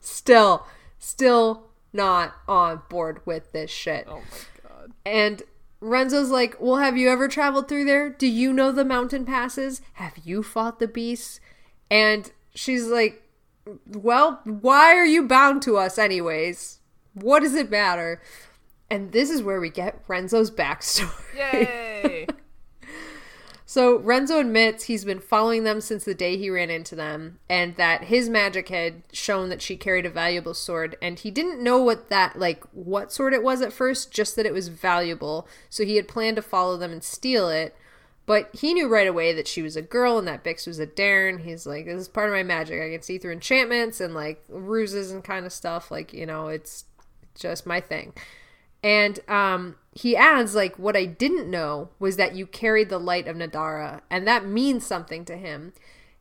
Still 0.00 0.66
still 1.02 1.64
not 1.92 2.34
on 2.48 2.80
board 2.88 3.20
with 3.26 3.52
this 3.52 3.70
shit. 3.70 4.06
Oh 4.08 4.20
my 4.20 4.68
god. 4.68 4.92
And 5.04 5.42
Renzo's 5.80 6.30
like, 6.30 6.56
Well, 6.60 6.76
have 6.76 6.96
you 6.96 7.10
ever 7.10 7.28
traveled 7.28 7.68
through 7.68 7.84
there? 7.84 8.08
Do 8.08 8.26
you 8.26 8.52
know 8.52 8.72
the 8.72 8.84
mountain 8.84 9.26
passes? 9.26 9.82
Have 9.94 10.14
you 10.24 10.42
fought 10.42 10.78
the 10.78 10.88
beasts? 10.88 11.40
And 11.90 12.30
she's 12.54 12.86
like, 12.86 13.28
Well, 13.86 14.40
why 14.44 14.96
are 14.96 15.04
you 15.04 15.26
bound 15.26 15.62
to 15.62 15.76
us, 15.76 15.98
anyways? 15.98 16.78
What 17.14 17.40
does 17.40 17.54
it 17.54 17.70
matter? 17.70 18.22
And 18.88 19.12
this 19.12 19.28
is 19.28 19.42
where 19.42 19.60
we 19.60 19.70
get 19.70 20.02
Renzo's 20.06 20.50
backstory. 20.50 21.36
Yay! 21.36 22.26
So 23.72 23.96
Renzo 24.00 24.38
admits 24.38 24.84
he's 24.84 25.06
been 25.06 25.18
following 25.18 25.64
them 25.64 25.80
since 25.80 26.04
the 26.04 26.12
day 26.12 26.36
he 26.36 26.50
ran 26.50 26.68
into 26.68 26.94
them, 26.94 27.38
and 27.48 27.74
that 27.76 28.04
his 28.04 28.28
magic 28.28 28.68
had 28.68 29.02
shown 29.14 29.48
that 29.48 29.62
she 29.62 29.78
carried 29.78 30.04
a 30.04 30.10
valuable 30.10 30.52
sword, 30.52 30.94
and 31.00 31.18
he 31.18 31.30
didn't 31.30 31.64
know 31.64 31.82
what 31.82 32.10
that 32.10 32.38
like 32.38 32.64
what 32.74 33.10
sword 33.10 33.32
it 33.32 33.42
was 33.42 33.62
at 33.62 33.72
first, 33.72 34.10
just 34.10 34.36
that 34.36 34.44
it 34.44 34.52
was 34.52 34.68
valuable. 34.68 35.48
So 35.70 35.86
he 35.86 35.96
had 35.96 36.06
planned 36.06 36.36
to 36.36 36.42
follow 36.42 36.76
them 36.76 36.92
and 36.92 37.02
steal 37.02 37.48
it, 37.48 37.74
but 38.26 38.50
he 38.54 38.74
knew 38.74 38.88
right 38.88 39.08
away 39.08 39.32
that 39.32 39.48
she 39.48 39.62
was 39.62 39.74
a 39.74 39.80
girl 39.80 40.18
and 40.18 40.28
that 40.28 40.44
Bix 40.44 40.66
was 40.66 40.78
a 40.78 40.86
dairne. 40.86 41.38
He's 41.38 41.64
like, 41.64 41.86
this 41.86 41.98
is 41.98 42.08
part 42.08 42.28
of 42.28 42.34
my 42.34 42.42
magic. 42.42 42.78
I 42.78 42.90
can 42.90 43.00
see 43.00 43.16
through 43.16 43.32
enchantments 43.32 44.02
and 44.02 44.12
like 44.12 44.44
ruses 44.50 45.12
and 45.12 45.24
kind 45.24 45.46
of 45.46 45.52
stuff. 45.52 45.90
Like 45.90 46.12
you 46.12 46.26
know, 46.26 46.48
it's 46.48 46.84
just 47.34 47.64
my 47.64 47.80
thing. 47.80 48.12
And 48.82 49.20
um, 49.28 49.76
he 49.92 50.16
adds, 50.16 50.54
like, 50.54 50.78
what 50.78 50.96
I 50.96 51.04
didn't 51.04 51.50
know 51.50 51.90
was 51.98 52.16
that 52.16 52.34
you 52.34 52.46
carried 52.46 52.88
the 52.88 52.98
light 52.98 53.28
of 53.28 53.36
Nadara, 53.36 54.00
and 54.10 54.26
that 54.26 54.46
means 54.46 54.86
something 54.86 55.24
to 55.26 55.36
him. 55.36 55.72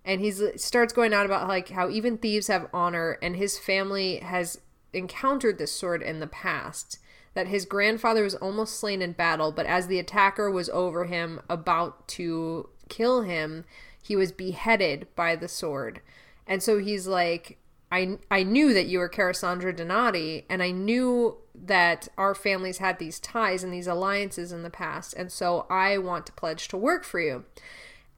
And 0.04 0.22
he 0.22 0.32
starts 0.32 0.94
going 0.94 1.14
on 1.14 1.26
about 1.26 1.48
like 1.48 1.70
how 1.70 1.90
even 1.90 2.18
thieves 2.18 2.48
have 2.48 2.70
honor, 2.74 3.18
and 3.22 3.36
his 3.36 3.60
family 3.60 4.18
has 4.18 4.60
encountered 4.94 5.58
this 5.58 5.72
sword 5.72 6.02
in 6.02 6.20
the 6.20 6.28
past. 6.28 6.98
That 7.34 7.48
his 7.48 7.66
grandfather 7.66 8.24
was 8.24 8.36
almost 8.36 8.78
slain 8.78 9.02
in 9.02 9.14
battle, 9.14 9.52
but 9.54 9.66
as 9.66 9.88
the 9.88 10.00
attacker 10.00 10.52
was 10.52 10.70
over 10.70 11.06
him, 11.06 11.40
about 11.50 12.08
to 12.10 12.70
kill 12.90 13.22
him, 13.22 13.64
he 14.04 14.18
was 14.18 14.34
beheaded 14.34 15.08
by 15.16 15.38
the 15.38 15.48
sword. 15.48 16.02
And 16.46 16.62
so 16.62 16.80
he's 16.80 17.08
like, 17.08 17.58
I, 17.92 18.18
I 18.30 18.44
knew 18.44 18.74
that 18.74 18.88
you 18.88 19.00
were 19.00 19.10
Cassandra 19.10 19.76
Donati, 19.76 20.46
and 20.50 20.64
I 20.64 20.72
knew 20.72 21.38
that 21.54 22.08
our 22.18 22.34
families 22.34 22.78
had 22.78 23.00
these 23.00 23.20
ties 23.20 23.64
and 23.64 23.74
these 23.74 23.88
alliances 23.88 24.52
in 24.52 24.64
the 24.64 24.70
past, 24.70 25.14
and 25.14 25.32
so 25.32 25.66
I 25.70 25.98
want 25.98 26.26
to 26.28 26.32
pledge 26.32 26.70
to 26.70 26.78
work 26.78 27.04
for 27.04 27.20
you. 27.20 27.44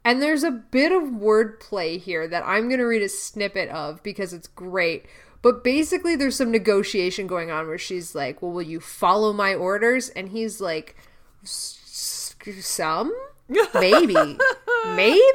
And 0.06 0.22
there's 0.22 0.44
a 0.44 0.52
bit 0.52 0.92
of 0.92 1.04
wordplay 1.04 2.00
here 2.00 2.28
that 2.28 2.44
I'm 2.46 2.68
going 2.68 2.80
to 2.80 2.86
read 2.86 3.02
a 3.02 3.10
snippet 3.10 3.70
of 3.70 4.04
because 4.04 4.34
it's 4.34 4.48
great. 4.48 5.06
But 5.42 5.64
basically, 5.64 6.16
there's 6.16 6.36
some 6.36 6.52
negotiation 6.52 7.26
going 7.26 7.52
on 7.52 7.68
where 7.68 7.78
she's 7.78 8.14
like, 8.14 8.42
Well, 8.42 8.52
will 8.52 8.62
you 8.62 8.80
follow 8.80 9.34
my 9.34 9.54
orders? 9.56 10.10
And 10.10 10.30
he's 10.30 10.60
like, 10.62 10.96
Some? 11.44 13.14
Maybe. 13.74 14.38
Maybe? 14.86 15.32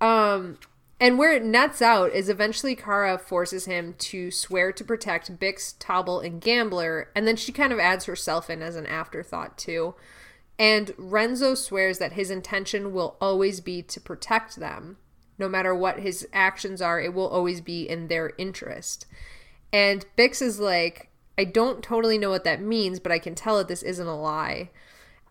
Um, 0.00 0.58
and 0.98 1.18
where 1.18 1.32
it 1.32 1.44
nets 1.44 1.82
out 1.82 2.12
is 2.12 2.28
eventually 2.28 2.74
Kara 2.74 3.18
forces 3.18 3.66
him 3.66 3.94
to 3.98 4.30
swear 4.30 4.72
to 4.72 4.84
protect 4.84 5.38
Bix, 5.38 5.74
Tobble, 5.78 6.20
and 6.20 6.40
Gambler, 6.40 7.10
and 7.14 7.26
then 7.26 7.36
she 7.36 7.52
kind 7.52 7.72
of 7.72 7.78
adds 7.78 8.06
herself 8.06 8.48
in 8.48 8.62
as 8.62 8.76
an 8.76 8.86
afterthought 8.86 9.58
too. 9.58 9.94
And 10.58 10.94
Renzo 10.96 11.54
swears 11.54 11.98
that 11.98 12.12
his 12.12 12.30
intention 12.30 12.94
will 12.94 13.16
always 13.20 13.60
be 13.60 13.82
to 13.82 14.00
protect 14.00 14.56
them. 14.56 14.96
No 15.38 15.50
matter 15.50 15.74
what 15.74 16.00
his 16.00 16.26
actions 16.32 16.80
are, 16.80 16.98
it 16.98 17.12
will 17.12 17.28
always 17.28 17.60
be 17.60 17.86
in 17.86 18.08
their 18.08 18.32
interest. 18.38 19.04
And 19.70 20.06
Bix 20.16 20.40
is 20.40 20.58
like, 20.58 21.10
I 21.36 21.44
don't 21.44 21.82
totally 21.82 22.16
know 22.16 22.30
what 22.30 22.44
that 22.44 22.62
means, 22.62 23.00
but 23.00 23.12
I 23.12 23.18
can 23.18 23.34
tell 23.34 23.58
that 23.58 23.68
this 23.68 23.82
isn't 23.82 24.06
a 24.06 24.16
lie. 24.16 24.70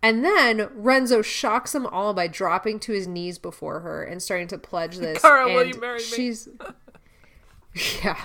And 0.05 0.23
then 0.23 0.69
Renzo 0.75 1.23
shocks 1.23 1.71
them 1.71 1.87
all 1.87 2.13
by 2.13 2.27
dropping 2.27 2.79
to 2.81 2.91
his 2.91 3.07
knees 3.07 3.39
before 3.39 3.79
her 3.79 4.03
and 4.03 4.21
starting 4.21 4.47
to 4.49 4.57
pledge 4.59 4.99
this. 4.99 5.19
Kara, 5.19 5.47
and 5.47 5.55
will 5.55 5.65
you 5.65 5.81
marry 5.81 5.97
me? 5.97 6.03
she's 6.03 6.47
yeah, 8.03 8.23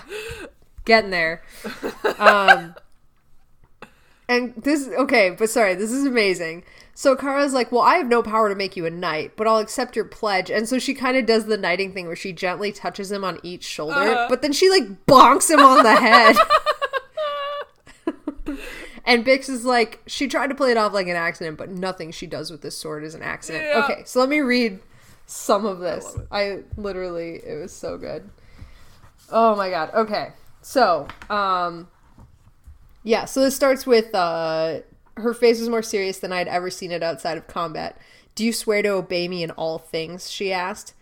getting 0.85 1.09
there. 1.09 1.41
Um, 2.19 2.75
and 4.29 4.53
this 4.55 4.89
okay, 4.89 5.31
but 5.31 5.49
sorry, 5.49 5.73
this 5.73 5.89
is 5.89 6.05
amazing. 6.05 6.65
So 6.93 7.15
Kara's 7.15 7.53
like, 7.53 7.71
"Well, 7.71 7.81
I 7.81 7.95
have 7.95 8.07
no 8.07 8.21
power 8.21 8.47
to 8.47 8.53
make 8.53 8.75
you 8.77 8.85
a 8.85 8.91
knight, 8.91 9.35
but 9.35 9.47
I'll 9.47 9.57
accept 9.57 9.95
your 9.95 10.05
pledge." 10.05 10.51
And 10.51 10.69
so 10.69 10.77
she 10.77 10.93
kind 10.93 11.17
of 11.17 11.25
does 11.25 11.45
the 11.47 11.57
knighting 11.57 11.93
thing 11.93 12.05
where 12.05 12.15
she 12.15 12.31
gently 12.31 12.71
touches 12.71 13.11
him 13.11 13.23
on 13.23 13.39
each 13.41 13.63
shoulder, 13.63 13.95
Uh-huh. 13.95 14.27
but 14.29 14.43
then 14.43 14.53
she 14.53 14.69
like 14.69 15.07
bonks 15.07 15.49
him 15.49 15.61
on 15.61 15.81
the 15.81 15.95
head. 15.95 16.35
And 19.05 19.25
Bix 19.25 19.49
is 19.49 19.65
like, 19.65 20.01
she 20.05 20.27
tried 20.27 20.47
to 20.47 20.55
play 20.55 20.71
it 20.71 20.77
off 20.77 20.93
like 20.93 21.07
an 21.07 21.15
accident, 21.15 21.57
but 21.57 21.69
nothing 21.69 22.11
she 22.11 22.27
does 22.27 22.51
with 22.51 22.61
this 22.61 22.77
sword 22.77 23.03
is 23.03 23.15
an 23.15 23.21
accident. 23.21 23.65
Yeah. 23.65 23.83
Okay, 23.83 24.03
so 24.05 24.19
let 24.19 24.29
me 24.29 24.41
read 24.41 24.79
some 25.25 25.65
of 25.65 25.79
this. 25.79 26.15
it. 26.15 26.27
I, 26.31 26.59
literally, 26.77 27.41
it 27.45 27.59
was 27.59 27.73
so 27.73 27.97
good. 27.97 28.29
Oh 29.31 29.55
my 29.55 29.69
god. 29.69 29.91
Okay, 29.93 30.29
so, 30.61 31.07
um, 31.29 31.87
yeah, 33.03 33.25
so 33.25 33.41
this 33.41 33.55
starts 33.55 33.85
with, 33.87 34.13
uh, 34.13 34.81
her 35.17 35.33
face 35.33 35.59
was 35.59 35.69
more 35.69 35.81
serious 35.81 36.19
than 36.19 36.31
I'd 36.31 36.47
ever 36.47 36.69
seen 36.69 36.91
it 36.91 37.03
outside 37.03 37.37
of 37.37 37.47
combat. 37.47 37.97
Do 38.35 38.45
you 38.45 38.53
swear 38.53 38.81
to 38.81 38.89
obey 38.89 39.27
me 39.27 39.43
in 39.43 39.51
all 39.51 39.77
things? 39.77 40.29
She 40.29 40.53
asked. 40.53 40.93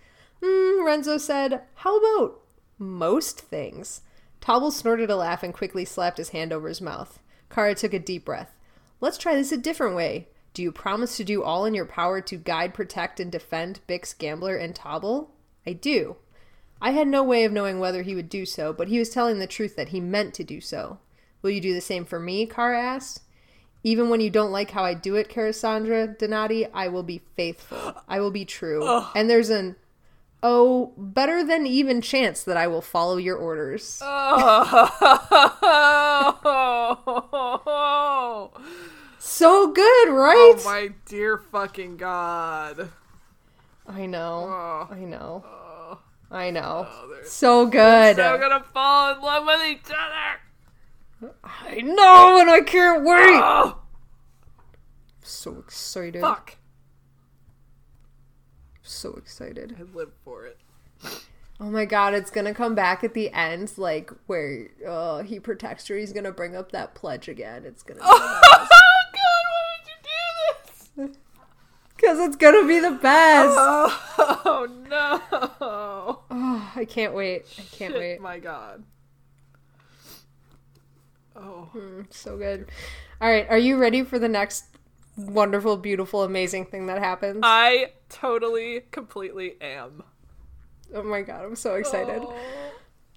Hmm, 0.43 0.85
Renzo 0.85 1.17
said, 1.17 1.61
How 1.75 1.97
about 1.97 2.39
most 2.77 3.39
things? 3.39 4.01
Tobble 4.41 4.71
snorted 4.71 5.09
a 5.09 5.15
laugh 5.15 5.43
and 5.43 5.53
quickly 5.53 5.85
slapped 5.85 6.17
his 6.17 6.29
hand 6.29 6.53
over 6.53 6.67
his 6.69 6.81
mouth. 6.81 7.19
Kara 7.49 7.75
took 7.75 7.93
a 7.93 7.99
deep 7.99 8.25
breath. 8.25 8.51
Let's 9.01 9.17
try 9.17 9.35
this 9.35 9.51
a 9.51 9.57
different 9.57 9.95
way. 9.95 10.27
Do 10.53 10.61
you 10.61 10.71
promise 10.71 11.17
to 11.17 11.23
do 11.23 11.43
all 11.43 11.65
in 11.65 11.73
your 11.73 11.85
power 11.85 12.21
to 12.21 12.35
guide, 12.37 12.73
protect, 12.73 13.19
and 13.19 13.31
defend 13.31 13.81
Bix, 13.87 14.17
Gambler, 14.17 14.55
and 14.55 14.75
Tobble? 14.75 15.31
I 15.65 15.73
do. 15.73 16.17
I 16.81 16.91
had 16.91 17.07
no 17.07 17.23
way 17.23 17.43
of 17.43 17.51
knowing 17.51 17.79
whether 17.79 18.03
he 18.03 18.15
would 18.15 18.29
do 18.29 18.45
so, 18.45 18.73
but 18.73 18.87
he 18.87 18.99
was 18.99 19.09
telling 19.09 19.39
the 19.39 19.47
truth 19.47 19.75
that 19.75 19.89
he 19.89 19.99
meant 19.99 20.33
to 20.35 20.43
do 20.43 20.61
so. 20.61 20.99
Will 21.41 21.51
you 21.51 21.61
do 21.61 21.73
the 21.73 21.81
same 21.81 22.05
for 22.05 22.19
me? 22.19 22.45
Kara 22.45 22.81
asked. 22.81 23.21
Even 23.83 24.09
when 24.09 24.19
you 24.19 24.29
don't 24.29 24.51
like 24.51 24.71
how 24.71 24.83
I 24.83 24.93
do 24.93 25.15
it, 25.15 25.29
Cassandra 25.29 26.07
Donati, 26.07 26.65
I 26.73 26.89
will 26.89 27.03
be 27.03 27.21
faithful. 27.35 27.95
I 28.07 28.19
will 28.19 28.31
be 28.31 28.43
true. 28.43 29.03
And 29.15 29.29
there's 29.29 29.49
an 29.49 29.75
oh, 30.43 30.93
better 30.97 31.43
than 31.43 31.65
even 31.67 32.01
chance 32.01 32.43
that 32.43 32.57
I 32.57 32.67
will 32.67 32.81
follow 32.81 33.17
your 33.17 33.37
orders. 33.37 33.99
Oh, 37.61 38.51
So 39.19 39.71
good, 39.71 40.09
right? 40.09 40.55
oh 40.57 40.61
my 40.65 40.89
dear 41.05 41.37
fucking 41.37 41.97
god. 41.97 42.89
I 43.87 44.05
know. 44.05 44.45
Oh. 44.49 44.87
I 44.91 44.99
know. 44.99 45.43
Oh, 45.45 45.99
I 46.31 46.51
know. 46.51 46.87
Oh, 46.89 47.09
they're 47.13 47.25
so 47.25 47.65
good. 47.65 48.15
so 48.15 48.37
gonna 48.37 48.63
fall 48.63 49.13
in 49.15 49.21
love 49.21 49.45
with 49.45 49.67
each 49.67 49.85
other. 49.91 51.33
I 51.43 51.81
know, 51.81 52.39
and 52.39 52.49
I 52.49 52.61
can't 52.61 53.03
wait. 53.03 53.41
Oh, 53.43 53.79
So 55.21 55.57
excited. 55.59 56.21
fuck. 56.21 56.55
So 58.89 59.13
excited. 59.13 59.75
I 59.79 59.83
live 59.95 60.09
for 60.25 60.47
it. 60.47 60.57
Oh 61.61 61.69
my 61.69 61.85
god, 61.85 62.15
it's 62.15 62.31
gonna 62.31 62.55
come 62.55 62.73
back 62.73 63.03
at 63.03 63.13
the 63.13 63.31
end, 63.31 63.71
like 63.77 64.11
where 64.25 64.69
uh, 64.85 65.21
he 65.21 65.39
protects 65.39 65.87
her. 65.89 65.95
He's 65.95 66.11
gonna 66.11 66.31
bring 66.31 66.55
up 66.55 66.71
that 66.71 66.95
pledge 66.95 67.27
again. 67.27 67.65
It's 67.65 67.83
gonna 67.83 67.99
Oh 68.03 68.17
god, 68.41 68.67
why 69.13 69.61
would 69.77 71.05
you 71.05 71.05
do 71.05 71.07
this? 71.07 71.17
because 71.95 72.17
it's 72.19 72.35
gonna 72.35 72.67
be 72.67 72.79
the 72.79 72.91
best. 72.99 73.55
Oh 73.55 74.67
no. 74.89 75.21
Oh, 75.61 76.23
I 76.75 76.83
can't 76.85 77.13
wait. 77.13 77.43
I 77.59 77.61
can't 77.71 77.93
Shit, 77.93 77.99
wait. 77.99 78.21
my 78.21 78.39
god. 78.39 78.83
Oh. 81.35 81.69
Mm, 81.75 82.11
so 82.11 82.37
good. 82.37 82.65
All 83.21 83.29
right, 83.29 83.47
are 83.49 83.57
you 83.57 83.77
ready 83.77 84.03
for 84.03 84.17
the 84.17 84.27
next 84.27 84.65
wonderful, 85.25 85.77
beautiful, 85.77 86.23
amazing 86.23 86.65
thing 86.65 86.87
that 86.87 86.99
happens? 86.99 87.39
I 87.43 87.91
totally, 88.09 88.81
completely 88.91 89.55
am. 89.61 90.03
oh 90.93 91.03
my 91.03 91.21
god, 91.21 91.45
I'm 91.45 91.55
so 91.55 91.75
excited. 91.75 92.21
Oh. 92.23 92.35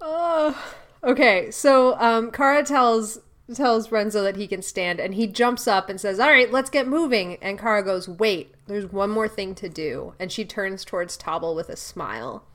Oh. 0.01 0.75
Okay, 1.03 1.51
so 1.51 1.97
um, 1.99 2.31
Kara 2.31 2.63
tells 2.63 3.19
tells 3.53 3.91
Renzo 3.91 4.23
that 4.23 4.37
he 4.37 4.47
can 4.47 4.61
stand, 4.61 4.99
and 5.01 5.13
he 5.13 5.27
jumps 5.27 5.67
up 5.67 5.89
and 5.89 5.99
says, 5.99 6.19
"All 6.19 6.29
right, 6.29 6.51
let's 6.51 6.69
get 6.69 6.87
moving." 6.87 7.37
And 7.41 7.59
Kara 7.59 7.83
goes, 7.83 8.07
"Wait, 8.07 8.53
there's 8.67 8.85
one 8.85 9.09
more 9.09 9.27
thing 9.27 9.53
to 9.55 9.67
do." 9.69 10.13
And 10.19 10.31
she 10.31 10.45
turns 10.45 10.85
towards 10.85 11.17
Tobble 11.17 11.55
with 11.55 11.69
a 11.69 11.75
smile. 11.75 12.45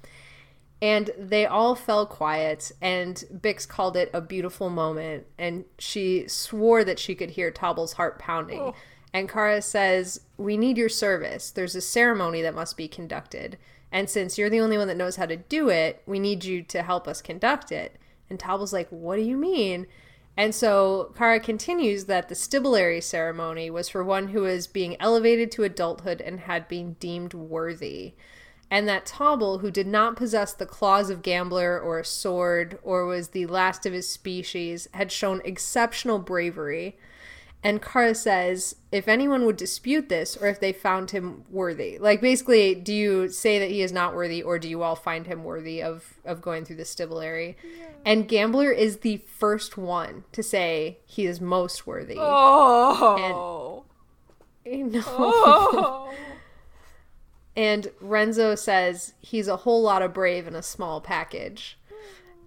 And 0.80 1.10
they 1.18 1.44
all 1.44 1.74
fell 1.74 2.06
quiet, 2.06 2.70
and 2.80 3.22
Bix 3.34 3.66
called 3.66 3.96
it 3.96 4.10
a 4.14 4.20
beautiful 4.20 4.70
moment, 4.70 5.26
and 5.36 5.64
she 5.78 6.28
swore 6.28 6.84
that 6.84 7.00
she 7.00 7.14
could 7.16 7.30
hear 7.30 7.50
Tobble's 7.50 7.94
heart 7.94 8.18
pounding. 8.18 8.60
Oh. 8.60 8.74
And 9.12 9.28
Kara 9.28 9.62
says, 9.62 10.20
We 10.36 10.56
need 10.56 10.76
your 10.76 10.88
service. 10.88 11.50
There's 11.50 11.74
a 11.74 11.80
ceremony 11.80 12.42
that 12.42 12.54
must 12.54 12.76
be 12.76 12.88
conducted. 12.88 13.58
And 13.90 14.10
since 14.10 14.36
you're 14.36 14.50
the 14.50 14.60
only 14.60 14.76
one 14.76 14.88
that 14.88 14.96
knows 14.96 15.16
how 15.16 15.26
to 15.26 15.36
do 15.36 15.70
it, 15.70 16.02
we 16.06 16.18
need 16.18 16.44
you 16.44 16.62
to 16.64 16.82
help 16.82 17.08
us 17.08 17.22
conduct 17.22 17.72
it. 17.72 17.96
And 18.28 18.38
Tobble's 18.38 18.72
like, 18.72 18.88
What 18.90 19.16
do 19.16 19.22
you 19.22 19.36
mean? 19.36 19.86
And 20.36 20.54
so 20.54 21.12
Kara 21.16 21.40
continues 21.40 22.04
that 22.04 22.28
the 22.28 22.36
stibulary 22.36 23.00
ceremony 23.00 23.70
was 23.70 23.88
for 23.88 24.04
one 24.04 24.28
who 24.28 24.42
was 24.42 24.68
being 24.68 24.96
elevated 25.00 25.50
to 25.52 25.64
adulthood 25.64 26.20
and 26.20 26.40
had 26.40 26.68
been 26.68 26.92
deemed 27.00 27.34
worthy. 27.34 28.14
And 28.70 28.86
that 28.86 29.04
Tobble, 29.04 29.58
who 29.58 29.70
did 29.72 29.88
not 29.88 30.14
possess 30.14 30.52
the 30.52 30.66
claws 30.66 31.10
of 31.10 31.22
gambler 31.22 31.80
or 31.80 31.98
a 31.98 32.04
sword 32.04 32.78
or 32.82 33.04
was 33.04 33.30
the 33.30 33.46
last 33.46 33.84
of 33.84 33.92
his 33.92 34.08
species, 34.08 34.88
had 34.94 35.10
shown 35.10 35.40
exceptional 35.44 36.20
bravery 36.20 36.96
and 37.62 37.82
Kara 37.82 38.14
says, 38.14 38.76
if 38.92 39.08
anyone 39.08 39.44
would 39.44 39.56
dispute 39.56 40.08
this 40.08 40.36
or 40.36 40.46
if 40.46 40.60
they 40.60 40.72
found 40.72 41.10
him 41.10 41.44
worthy, 41.50 41.98
like 41.98 42.20
basically, 42.20 42.74
do 42.74 42.94
you 42.94 43.28
say 43.28 43.58
that 43.58 43.70
he 43.70 43.82
is 43.82 43.90
not 43.90 44.14
worthy 44.14 44.42
or 44.42 44.58
do 44.60 44.68
you 44.68 44.82
all 44.82 44.94
find 44.94 45.26
him 45.26 45.42
worthy 45.42 45.82
of, 45.82 46.14
of 46.24 46.40
going 46.40 46.64
through 46.64 46.76
the 46.76 46.84
stibulary? 46.84 47.56
Yeah. 47.64 47.86
And 48.04 48.28
Gambler 48.28 48.70
is 48.70 48.98
the 48.98 49.16
first 49.16 49.76
one 49.76 50.24
to 50.32 50.42
say 50.42 50.98
he 51.04 51.26
is 51.26 51.40
most 51.40 51.84
worthy. 51.86 52.16
Oh. 52.16 53.84
And, 54.64 54.92
no. 54.92 55.02
Oh. 55.04 56.14
and 57.56 57.90
Renzo 58.00 58.54
says 58.54 59.14
he's 59.20 59.48
a 59.48 59.56
whole 59.56 59.82
lot 59.82 60.02
of 60.02 60.14
brave 60.14 60.46
in 60.46 60.54
a 60.54 60.62
small 60.62 61.00
package. 61.00 61.76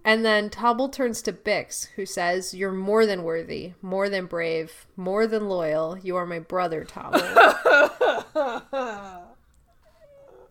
And 0.04 0.24
then 0.24 0.50
Tobble 0.50 0.88
turns 0.88 1.22
to 1.22 1.32
Bix, 1.32 1.88
who 1.94 2.04
says, 2.04 2.54
You're 2.54 2.72
more 2.72 3.06
than 3.06 3.22
worthy, 3.22 3.74
more 3.80 4.08
than 4.08 4.26
brave, 4.26 4.86
more 4.96 5.26
than 5.26 5.48
loyal. 5.48 5.96
You 5.98 6.16
are 6.16 6.26
my 6.26 6.40
brother, 6.40 6.84
Tobble. 6.84 7.22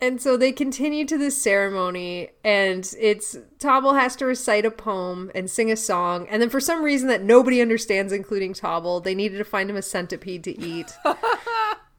and 0.01 0.21
so 0.21 0.37
they 0.37 0.53
continue 0.53 1.05
to 1.05 1.17
this 1.17 1.41
ceremony, 1.41 2.29
and 2.45 2.93
it's 2.97 3.37
Tobble 3.59 3.95
has 3.95 4.15
to 4.17 4.25
recite 4.25 4.65
a 4.65 4.71
poem 4.71 5.31
and 5.35 5.49
sing 5.49 5.69
a 5.69 5.75
song. 5.75 6.27
And 6.29 6.41
then, 6.41 6.49
for 6.49 6.61
some 6.61 6.81
reason 6.81 7.09
that 7.09 7.21
nobody 7.21 7.61
understands, 7.61 8.13
including 8.13 8.53
Tobble, 8.53 9.01
they 9.01 9.15
needed 9.15 9.37
to 9.37 9.43
find 9.43 9.69
him 9.69 9.75
a 9.75 9.81
centipede 9.81 10.45
to 10.45 10.57
eat. 10.57 10.93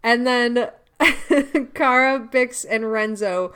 and 0.03 0.27
then 0.27 0.71
Kara, 1.75 2.29
Bix, 2.33 2.65
and 2.69 2.91
Renzo 2.91 3.53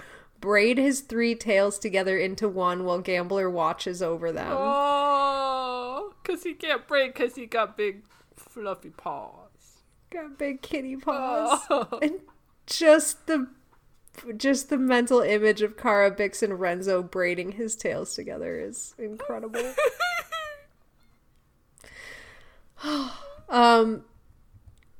braid 0.47 0.79
his 0.79 1.01
three 1.01 1.35
tails 1.35 1.77
together 1.77 2.17
into 2.17 2.49
one 2.49 2.85
while 2.85 3.01
Gambler 3.01 3.51
watches 3.51 4.01
over 4.01 4.31
them. 4.31 4.53
Oh, 4.57 6.15
because 6.23 6.45
he 6.45 6.55
can't 6.55 6.87
braid 6.87 7.15
because 7.15 7.35
he 7.35 7.47
got 7.47 7.77
big 7.77 8.05
fluffy 8.37 8.91
paws. 8.91 9.81
Got 10.09 10.39
big 10.39 10.63
kitty 10.63 10.95
paws. 10.95 11.63
Oh. 11.69 11.99
And 12.01 12.21
just 12.69 13.27
the 13.27 13.49
just 14.37 14.71
the 14.71 14.79
mental 14.79 15.21
image 15.21 15.63
of 15.63 15.77
Kara 15.77 16.13
Bix 16.13 16.45
and 16.45 16.61
Renzo 16.61 17.03
braiding 17.03 17.53
his 17.53 17.75
tails 17.75 18.15
together 18.15 18.57
is 18.57 18.95
incredible. 18.99 19.75
um 23.49 24.05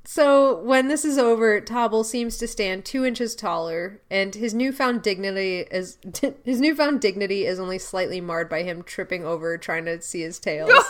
so 0.09 0.57
when 0.61 0.87
this 0.87 1.03
is 1.03 1.17
over, 1.17 1.59
Tobble 1.59 2.05
seems 2.05 2.37
to 2.37 2.47
stand 2.47 2.85
two 2.85 3.03
inches 3.03 3.35
taller, 3.35 3.99
and 4.09 4.33
his 4.33 4.53
newfound 4.53 5.01
dignity 5.01 5.65
is 5.69 5.97
his 6.45 6.61
newfound 6.61 7.01
dignity 7.01 7.45
is 7.45 7.59
only 7.59 7.77
slightly 7.77 8.21
marred 8.21 8.47
by 8.47 8.63
him 8.63 8.83
tripping 8.83 9.25
over 9.25 9.57
trying 9.57 9.83
to 9.83 10.01
see 10.01 10.21
his 10.21 10.39
tails. 10.39 10.71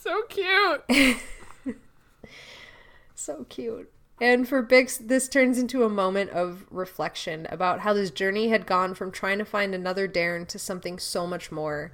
so 0.00 0.22
cute. 0.28 0.82
so 3.14 3.46
cute. 3.48 3.92
And 4.20 4.48
for 4.48 4.60
Bix, 4.60 4.98
this 5.06 5.28
turns 5.28 5.56
into 5.56 5.84
a 5.84 5.88
moment 5.88 6.30
of 6.30 6.66
reflection 6.68 7.46
about 7.48 7.78
how 7.78 7.92
this 7.92 8.10
journey 8.10 8.48
had 8.48 8.66
gone 8.66 8.92
from 8.92 9.12
trying 9.12 9.38
to 9.38 9.44
find 9.44 9.72
another 9.72 10.08
dairne 10.08 10.46
to 10.46 10.58
something 10.58 10.98
so 10.98 11.28
much 11.28 11.52
more. 11.52 11.92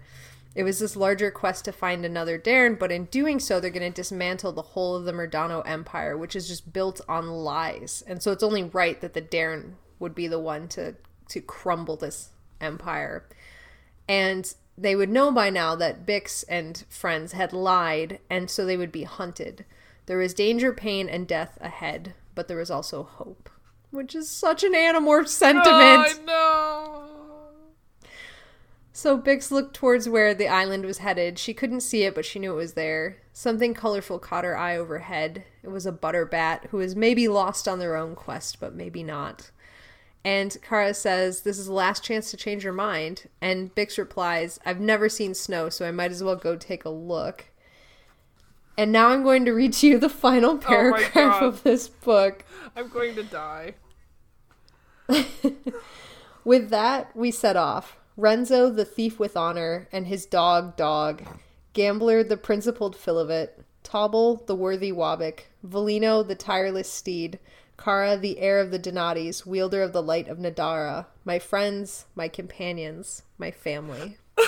It 0.55 0.65
was 0.65 0.79
this 0.79 0.97
larger 0.97 1.31
quest 1.31 1.65
to 1.65 1.73
find 1.73 2.05
another 2.05 2.37
dairne, 2.39 2.75
but 2.79 2.93
in 2.93 3.07
doing 3.07 3.41
so, 3.41 3.59
they're 3.59 3.71
going 3.71 3.91
to 3.91 4.03
dismantle 4.03 4.53
the 4.53 4.63
whole 4.63 4.95
of 4.95 5.05
the 5.05 5.13
Murdano 5.13 5.67
Empire, 5.67 6.17
which 6.17 6.37
is 6.37 6.47
just 6.47 6.73
built 6.73 7.01
on 7.09 7.29
lies. 7.29 8.05
And 8.07 8.23
so 8.23 8.33
it's 8.33 8.43
only 8.43 8.65
right 8.65 9.01
that 9.01 9.15
the 9.15 9.23
dairne 9.23 9.77
would 9.99 10.15
be 10.15 10.27
the 10.27 10.39
one 10.39 10.69
to 10.69 10.97
to 11.29 11.41
crumble 11.41 11.97
this 11.97 12.31
empire. 12.61 13.25
And 14.07 14.53
they 14.77 14.95
would 14.95 15.09
know 15.09 15.33
by 15.33 15.51
now 15.51 15.75
that 15.77 16.07
Bix 16.07 16.45
and 16.49 16.85
friends 16.89 17.33
had 17.33 17.53
lied, 17.53 18.21
and 18.29 18.51
so 18.51 18.67
they 18.67 18.77
would 18.77 18.93
be 18.93 19.05
hunted. 19.05 19.65
There 20.07 20.19
was 20.19 20.35
danger, 20.35 20.73
pain, 20.73 21.09
and 21.09 21.27
death 21.27 21.57
ahead, 21.61 22.15
but 22.35 22.49
there 22.49 22.59
was 22.59 22.71
also 22.71 23.03
hope, 23.03 23.49
which 23.91 24.15
is 24.15 24.29
such 24.29 24.63
an 24.63 24.75
Animorph 24.75 25.29
sentiment. 25.29 26.21
Oh. 26.29 27.02
So 28.93 29.19
Bix 29.19 29.51
looked 29.51 29.75
towards 29.75 30.09
where 30.09 30.35
the 30.35 30.49
island 30.49 30.85
was 30.85 30.99
headed. 30.99 31.39
She 31.39 31.55
couldn't 31.55 31.81
see 31.81 32.03
it, 32.03 32.15
but 32.15 32.27
she 32.27 32.39
knew 32.39 32.53
it 32.53 32.57
was 32.57 32.75
there. 32.75 33.17
Something 33.33 33.73
colorful 33.73 34.19
caught 34.19 34.45
her 34.45 34.57
eye 34.57 34.77
overhead. 34.77 35.45
It 35.63 35.71
was 35.71 35.87
a 35.87 35.93
butterbat 35.93 36.67
who 36.67 36.77
was 36.77 36.95
maybe 36.95 37.27
lost 37.27 37.67
on 37.67 37.79
their 37.79 37.97
own 37.97 38.15
quest, 38.15 38.61
but 38.61 38.75
maybe 38.75 39.03
not. 39.03 39.51
And 40.25 40.57
Kara 40.63 40.93
says, 40.93 41.41
This 41.41 41.59
is 41.59 41.67
the 41.67 41.73
last 41.73 42.05
chance 42.05 42.31
to 42.31 42.37
change 42.37 42.65
your 42.65 42.75
mind. 42.75 43.29
And 43.41 43.75
Bix 43.75 43.97
replies, 43.97 44.61
I've 44.65 44.81
never 44.81 45.09
seen 45.09 45.33
snow, 45.33 45.71
so 45.71 45.89
I 45.89 45.91
might 45.91 46.11
as 46.11 46.23
well 46.23 46.37
go 46.37 46.57
take 46.57 46.85
a 46.85 46.91
look. 46.91 47.47
And 48.77 48.93
now 48.93 49.09
I'm 49.09 49.23
going 49.23 49.47
to 49.47 49.53
read 49.53 49.73
to 49.75 49.87
you 49.87 49.99
the 49.99 50.09
final 50.11 50.53
oh 50.53 50.59
paragraph 50.59 51.39
oh 51.41 51.49
of 51.49 51.63
this 51.63 51.89
book. 51.89 52.45
I'm 52.77 52.89
going 52.89 53.15
to 53.15 53.23
die. 53.23 53.75
With 56.45 56.71
that, 56.71 57.15
we 57.17 57.31
set 57.31 57.57
off. 57.57 57.97
Renzo, 58.17 58.71
the 58.71 58.85
thief 58.85 59.19
with 59.19 59.37
honor, 59.37 59.89
and 59.91 60.07
his 60.07 60.27
dog, 60.27 60.77
Dog, 60.77 61.23
Gambler, 61.73 62.23
the 62.23 62.37
principled 62.37 62.95
felivet, 62.97 63.65
Tobble, 63.83 64.37
the 64.47 64.55
worthy 64.55 64.93
wobbyk, 64.93 65.45
Volino, 65.67 66.27
the 66.27 66.35
tireless 66.35 66.91
steed, 66.91 67.39
Kara, 67.79 68.17
the 68.17 68.39
heir 68.39 68.61
of 68.61 68.71
the 68.71 68.79
Donatis, 68.79 69.47
wielder 69.47 69.83
of 69.83 69.93
the 69.93 70.03
light 70.03 70.29
of 70.29 70.39
Nadara, 70.39 71.07
my 71.25 71.39
friends, 71.39 72.05
my 72.15 72.29
companions, 72.29 73.23
my 73.39 73.51
family. 73.51 74.19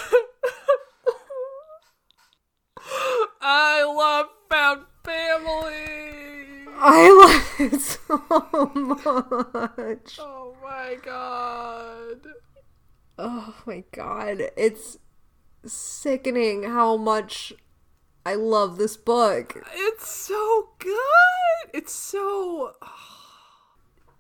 I 3.41 3.83
love 3.83 4.27
found 4.51 4.85
family. 5.03 6.69
I 6.77 7.11
love 7.59 7.73
it 7.73 7.81
so 7.81 8.19
much. 8.75 10.19
Oh 10.21 10.55
my 10.62 10.97
god. 11.03 12.21
Oh 13.19 13.55
my 13.67 13.85
god. 13.93 14.51
It's 14.57 14.99
sickening 15.65 16.65
how 16.65 16.97
much 16.97 17.53
I 18.27 18.35
love 18.35 18.79
this 18.79 18.97
book. 18.97 19.57
It's 19.75 20.09
so 20.09 20.71
good. 20.79 21.71
It's 21.73 21.93
so. 21.93 22.73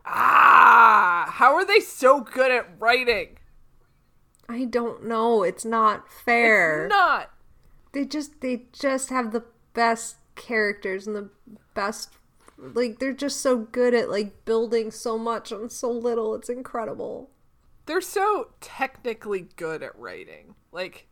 Ah! 0.06 1.30
How 1.30 1.54
are 1.54 1.64
they 1.64 1.80
so 1.80 2.20
good 2.20 2.50
at 2.50 2.78
writing? 2.78 3.38
I 4.50 4.66
don't 4.66 5.06
know. 5.06 5.42
It's 5.42 5.64
not 5.64 6.12
fair. 6.12 6.84
It's 6.84 6.92
not. 6.92 7.30
They 7.92 8.04
just 8.04 8.42
they 8.42 8.66
just 8.72 9.08
have 9.08 9.32
the 9.32 9.44
best 9.72 10.16
characters 10.34 11.06
and 11.06 11.16
the 11.16 11.30
best 11.72 12.10
like 12.58 12.98
they're 12.98 13.14
just 13.14 13.40
so 13.40 13.56
good 13.56 13.94
at 13.94 14.10
like 14.10 14.44
building 14.44 14.90
so 14.90 15.16
much 15.16 15.50
on 15.52 15.70
so 15.70 15.90
little. 15.90 16.34
It's 16.34 16.50
incredible 16.50 17.30
they're 17.86 18.00
so 18.00 18.48
technically 18.60 19.48
good 19.56 19.82
at 19.82 19.98
writing. 19.98 20.54
Like 20.72 21.08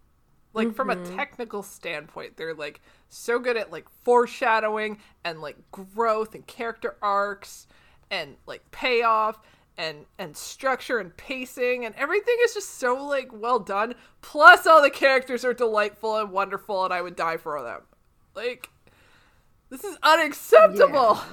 like 0.54 0.68
mm-hmm. 0.68 0.76
from 0.76 0.90
a 0.90 0.96
mm-hmm. 0.96 1.16
technical 1.16 1.62
standpoint, 1.62 2.36
they're 2.36 2.54
like 2.54 2.80
so 3.08 3.38
good 3.38 3.56
at 3.56 3.72
like 3.72 3.88
foreshadowing 4.04 4.98
and 5.24 5.40
like 5.40 5.56
growth 5.70 6.34
and 6.34 6.46
character 6.46 6.96
arcs 7.00 7.66
and 8.10 8.36
like 8.46 8.70
payoff 8.70 9.40
and 9.78 10.04
and 10.18 10.36
structure 10.36 10.98
and 10.98 11.16
pacing 11.16 11.86
and 11.86 11.94
everything 11.94 12.36
is 12.44 12.54
just 12.54 12.78
so 12.78 13.04
like 13.04 13.30
well 13.32 13.58
done. 13.58 13.94
Plus 14.20 14.66
all 14.66 14.82
the 14.82 14.90
characters 14.90 15.44
are 15.44 15.54
delightful 15.54 16.16
and 16.16 16.30
wonderful 16.30 16.84
and 16.84 16.92
I 16.92 17.00
would 17.00 17.16
die 17.16 17.38
for 17.38 17.62
them. 17.62 17.82
Like 18.34 18.68
this 19.70 19.84
is 19.84 19.96
unacceptable. 20.02 21.14
Yeah. 21.14 21.24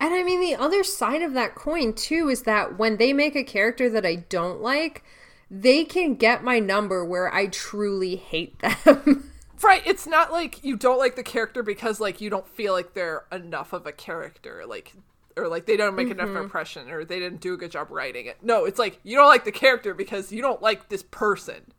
And 0.00 0.14
I 0.14 0.22
mean, 0.22 0.40
the 0.40 0.56
other 0.56 0.82
side 0.82 1.22
of 1.22 1.34
that 1.34 1.54
coin, 1.54 1.92
too, 1.92 2.28
is 2.28 2.42
that 2.42 2.78
when 2.78 2.96
they 2.96 3.12
make 3.12 3.36
a 3.36 3.44
character 3.44 3.90
that 3.90 4.06
I 4.06 4.16
don't 4.16 4.62
like, 4.62 5.04
they 5.50 5.84
can 5.84 6.14
get 6.14 6.42
my 6.42 6.58
number 6.58 7.04
where 7.04 7.32
I 7.32 7.46
truly 7.46 8.16
hate 8.16 8.58
them. 8.60 9.30
right. 9.62 9.82
It's 9.84 10.06
not 10.06 10.32
like 10.32 10.64
you 10.64 10.76
don't 10.76 10.98
like 10.98 11.16
the 11.16 11.22
character 11.22 11.62
because, 11.62 12.00
like, 12.00 12.20
you 12.20 12.30
don't 12.30 12.48
feel 12.48 12.72
like 12.72 12.94
they're 12.94 13.24
enough 13.30 13.74
of 13.74 13.86
a 13.86 13.92
character. 13.92 14.64
Like, 14.66 14.94
or 15.36 15.48
like 15.48 15.66
they 15.66 15.76
don't 15.76 15.94
make 15.94 16.08
mm-hmm. 16.08 16.20
enough 16.20 16.36
impression 16.42 16.90
or 16.90 17.04
they 17.04 17.18
didn't 17.18 17.40
do 17.40 17.54
a 17.54 17.56
good 17.56 17.70
job 17.70 17.88
writing 17.90 18.26
it. 18.26 18.38
No, 18.42 18.64
it's 18.64 18.78
like 18.78 18.98
you 19.02 19.16
don't 19.16 19.28
like 19.28 19.44
the 19.44 19.52
character 19.52 19.94
because 19.94 20.32
you 20.32 20.42
don't 20.42 20.62
like 20.62 20.88
this 20.88 21.02
person. 21.02 21.72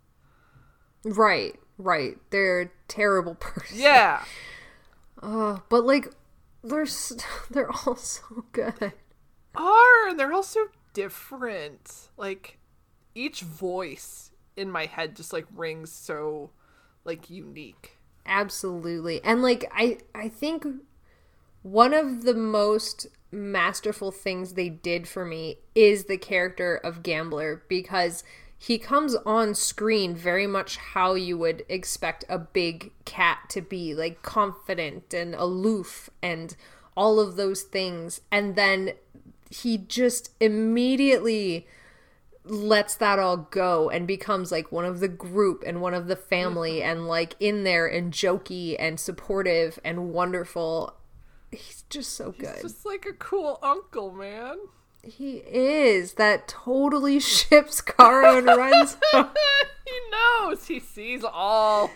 Right, 1.04 1.56
right. 1.78 2.18
They're 2.30 2.62
a 2.62 2.70
terrible 2.88 3.36
person. 3.40 3.80
Yeah. 3.80 4.24
Uh, 5.22 5.60
but 5.70 5.86
like 5.86 6.08
they're 6.64 6.88
they're 7.52 7.72
all 7.72 7.96
so 7.96 8.46
good. 8.52 8.94
Are 9.56 10.08
and 10.08 10.20
they're 10.20 10.34
all 10.34 10.44
so 10.44 10.68
different. 10.94 12.10
Like 12.18 12.60
each 13.16 13.42
voice 13.42 14.32
in 14.56 14.70
my 14.70 14.86
head 14.86 15.16
just 15.16 15.34
like 15.34 15.46
rings 15.56 15.92
so 15.92 16.52
like 17.04 17.30
unique. 17.30 17.98
Absolutely. 18.26 19.22
And 19.24 19.42
like 19.42 19.66
I 19.74 20.00
I 20.14 20.30
think 20.30 20.66
one 21.64 21.94
of 21.94 22.24
the 22.24 22.34
most 22.34 23.08
masterful 23.32 24.12
things 24.12 24.54
they 24.54 24.70
did 24.70 25.08
for 25.08 25.26
me 25.26 25.58
is 25.74 26.06
the 26.06 26.18
character 26.18 26.76
of 26.76 27.04
Gambler 27.04 27.64
because 27.68 28.24
he 28.64 28.78
comes 28.78 29.16
on 29.26 29.56
screen 29.56 30.16
very 30.16 30.46
much 30.46 30.78
how 30.78 31.16
you 31.16 31.36
would 31.36 31.66
expect 31.68 32.24
a 32.30 32.38
big 32.38 32.92
cat 33.06 33.40
to 33.50 33.60
be, 33.60 33.96
like 33.96 34.22
confident 34.22 35.16
and 35.16 35.34
aloof 35.34 36.12
and 36.22 36.56
all 36.96 37.20
of 37.20 37.38
those 37.38 37.64
things. 37.64 38.22
And 38.32 38.56
then 38.56 38.92
he 39.50 39.80
just 39.80 40.30
immediately 40.40 41.66
lets 42.44 42.94
that 42.98 43.18
all 43.18 43.38
go 43.38 43.90
and 43.90 44.06
becomes 44.06 44.52
like 44.52 44.72
one 44.72 44.86
of 44.86 45.00
the 45.00 45.08
group 45.08 45.64
and 45.66 45.82
one 45.82 45.96
of 45.96 46.06
the 46.06 46.16
family 46.16 46.82
mm-hmm. 46.82 46.92
and 46.92 47.08
like 47.08 47.36
in 47.40 47.64
there 47.64 47.88
and 47.88 48.14
jokey 48.14 48.76
and 48.78 49.00
supportive 49.00 49.80
and 49.84 50.14
wonderful. 50.14 50.96
He's 51.52 51.84
just 51.90 52.14
so 52.14 52.32
good. 52.32 52.54
He's 52.62 52.74
just 52.74 52.86
like 52.86 53.08
a 53.08 53.14
cool 53.14 53.58
uncle, 53.64 54.12
man. 54.12 54.58
He 55.04 55.38
is. 55.38 56.14
That 56.14 56.48
totally 56.48 57.20
ships 57.20 57.82
Kara 57.82 58.38
and 58.38 58.48
Renzo. 58.48 58.98
he 59.14 60.00
knows. 60.12 60.68
He 60.68 60.80
sees 60.80 61.24
all. 61.24 61.92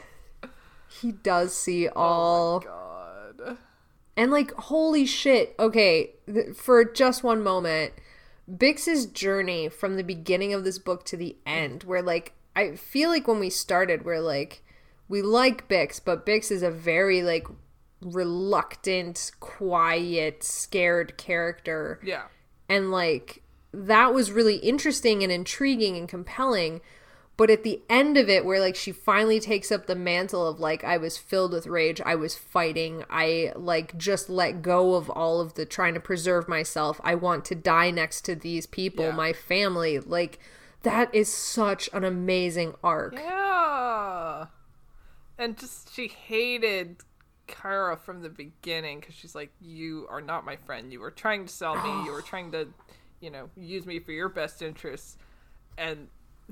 He 1.01 1.11
does 1.11 1.55
see 1.55 1.87
oh 1.89 1.93
all. 1.95 2.63
Oh 2.65 3.33
God. 3.39 3.57
And 4.17 4.31
like, 4.31 4.53
holy 4.53 5.05
shit. 5.05 5.55
Okay, 5.59 6.13
th- 6.25 6.55
for 6.55 6.85
just 6.85 7.23
one 7.23 7.43
moment, 7.43 7.93
Bix's 8.49 9.05
journey 9.05 9.67
from 9.69 9.97
the 9.97 10.03
beginning 10.03 10.53
of 10.53 10.63
this 10.63 10.79
book 10.79 11.03
to 11.05 11.17
the 11.17 11.35
end, 11.45 11.83
where 11.83 12.01
like, 12.01 12.33
I 12.55 12.75
feel 12.75 13.09
like 13.09 13.27
when 13.27 13.39
we 13.39 13.49
started, 13.49 14.05
we're 14.05 14.21
like, 14.21 14.63
we 15.07 15.21
like 15.21 15.67
Bix, 15.67 15.99
but 16.03 16.25
Bix 16.25 16.51
is 16.51 16.63
a 16.63 16.71
very 16.71 17.21
like 17.21 17.45
reluctant, 18.01 19.31
quiet, 19.39 20.43
scared 20.43 21.17
character. 21.17 21.99
Yeah. 22.03 22.23
And 22.69 22.91
like, 22.91 23.41
that 23.71 24.13
was 24.13 24.31
really 24.31 24.57
interesting 24.57 25.23
and 25.23 25.31
intriguing 25.31 25.97
and 25.97 26.07
compelling. 26.07 26.81
But 27.37 27.49
at 27.49 27.63
the 27.63 27.81
end 27.89 28.15
of 28.15 28.29
it, 28.29 28.45
where 28.45 28.61
like 28.61 28.77
she 28.77 28.93
finally 28.93 29.41
takes 29.41 29.69
up 29.69 29.87
the 29.87 29.95
mantle 29.95 30.47
of 30.47 30.59
like, 30.61 30.85
I 30.85 30.95
was 30.95 31.17
filled 31.17 31.51
with 31.51 31.67
rage, 31.67 31.99
I 32.05 32.15
was 32.15 32.35
fighting, 32.35 33.03
I 33.09 33.51
like 33.57 33.97
just 33.97 34.29
let 34.29 34.61
go 34.61 34.95
of 34.95 35.09
all 35.09 35.41
of 35.41 35.55
the 35.55 35.65
trying 35.65 35.95
to 35.95 35.99
preserve 35.99 36.47
myself. 36.47 37.01
I 37.03 37.15
want 37.15 37.43
to 37.45 37.55
die 37.55 37.91
next 37.91 38.21
to 38.25 38.35
these 38.35 38.65
people, 38.65 39.05
Yeah. 39.05 39.11
my 39.11 39.33
family. 39.33 39.99
Like, 39.99 40.39
that 40.83 41.13
is 41.13 41.27
such 41.31 41.89
an 41.91 42.05
amazing 42.05 42.75
arc. 42.81 43.15
Yeah. 43.15 44.45
And 45.37 45.57
just 45.57 45.93
she 45.93 46.07
hated 46.07 46.97
Kara 47.47 47.95
from 47.97 48.21
the 48.21 48.29
beginning 48.29 48.99
because 48.99 49.15
she's 49.15 49.35
like, 49.35 49.51
"You 49.61 50.07
are 50.09 50.21
not 50.21 50.45
my 50.45 50.55
friend. 50.55 50.91
You 50.91 50.99
were 50.99 51.11
trying 51.11 51.45
to 51.45 51.51
sell 51.53 51.75
me. 51.75 52.05
You 52.05 52.11
were 52.11 52.21
trying 52.33 52.51
to, 52.53 52.67
you 53.19 53.29
know, 53.29 53.49
use 53.55 53.85
me 53.85 53.99
for 53.99 54.11
your 54.11 54.29
best 54.29 54.61
interests." 54.61 55.17
And 55.77 56.07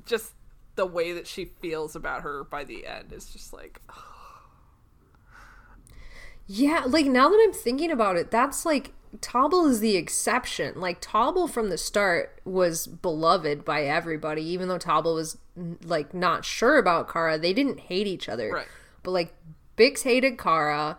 just 0.06 0.32
the 0.76 0.86
way 0.86 1.12
that 1.12 1.26
she 1.26 1.44
feels 1.44 1.94
about 1.96 2.22
her 2.22 2.44
by 2.44 2.64
the 2.64 2.86
end 2.86 3.12
is 3.12 3.26
just 3.30 3.52
like, 3.52 3.80
Yeah, 6.46 6.82
like 6.86 7.06
now 7.06 7.28
that 7.30 7.40
I'm 7.42 7.52
thinking 7.52 7.90
about 7.90 8.16
it, 8.16 8.30
that's 8.30 8.66
like 8.66 8.92
Tobble 9.20 9.66
is 9.66 9.80
the 9.80 9.96
exception. 9.96 10.78
Like 10.80 10.98
Tobble 11.00 11.48
from 11.48 11.70
the 11.70 11.78
start 11.78 12.40
was 12.44 12.86
beloved 12.86 13.64
by 13.64 13.84
everybody, 13.84 14.42
even 14.42 14.68
though 14.68 14.78
Tobble 14.78 15.14
was 15.14 15.38
like 15.84 16.12
not 16.12 16.44
sure 16.44 16.76
about 16.76 17.10
Kara. 17.10 17.38
They 17.38 17.52
didn't 17.52 17.80
hate 17.80 18.06
each 18.06 18.28
other, 18.28 18.50
Right. 18.52 18.66
but 19.02 19.12
like 19.12 19.34
Bix 19.76 20.02
hated 20.02 20.38
Kara. 20.38 20.96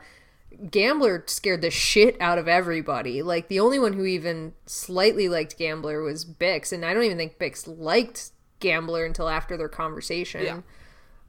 Gambler 0.71 1.23
scared 1.27 1.61
the 1.61 1.69
shit 1.69 2.15
out 2.21 2.37
of 2.37 2.47
everybody. 2.47 3.21
Like 3.21 3.47
the 3.49 3.59
only 3.59 3.77
one 3.79 3.93
who 3.93 4.05
even 4.05 4.53
slightly 4.65 5.27
liked 5.27 5.57
Gambler 5.57 6.01
was 6.01 6.23
Bix, 6.25 6.71
and 6.71 6.85
I 6.85 6.93
don't 6.93 7.03
even 7.03 7.17
think 7.17 7.37
Bix 7.37 7.65
liked 7.67 8.31
Gambler 8.61 9.05
until 9.05 9.27
after 9.27 9.57
their 9.57 9.67
conversation. 9.69 10.43
Yeah. 10.43 10.61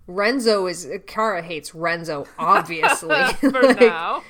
Renzo 0.06 0.66
is 0.68 0.88
Kara 1.06 1.42
hates 1.42 1.74
Renzo, 1.74 2.26
obviously. 2.38 3.24
for 3.40 3.50
Like, 3.50 3.80
now. 3.80 4.22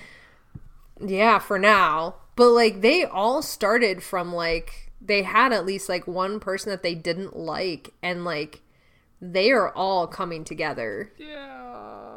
yeah, 1.01 1.39
for 1.39 1.59
now. 1.59 2.17
But 2.35 2.51
like 2.51 2.81
they 2.81 3.05
all 3.05 3.43
started 3.43 4.03
from 4.03 4.33
like 4.33 4.91
they 5.01 5.23
had 5.23 5.53
at 5.53 5.67
least 5.67 5.89
like 5.89 6.07
one 6.07 6.41
person 6.41 6.71
that 6.71 6.83
they 6.83 6.95
didn't 6.95 7.37
like 7.37 7.93
and 8.03 8.25
like 8.25 8.63
they 9.21 9.51
are 9.51 9.71
all 9.71 10.07
coming 10.07 10.45
together 10.45 11.13
Yeah. 11.19 12.16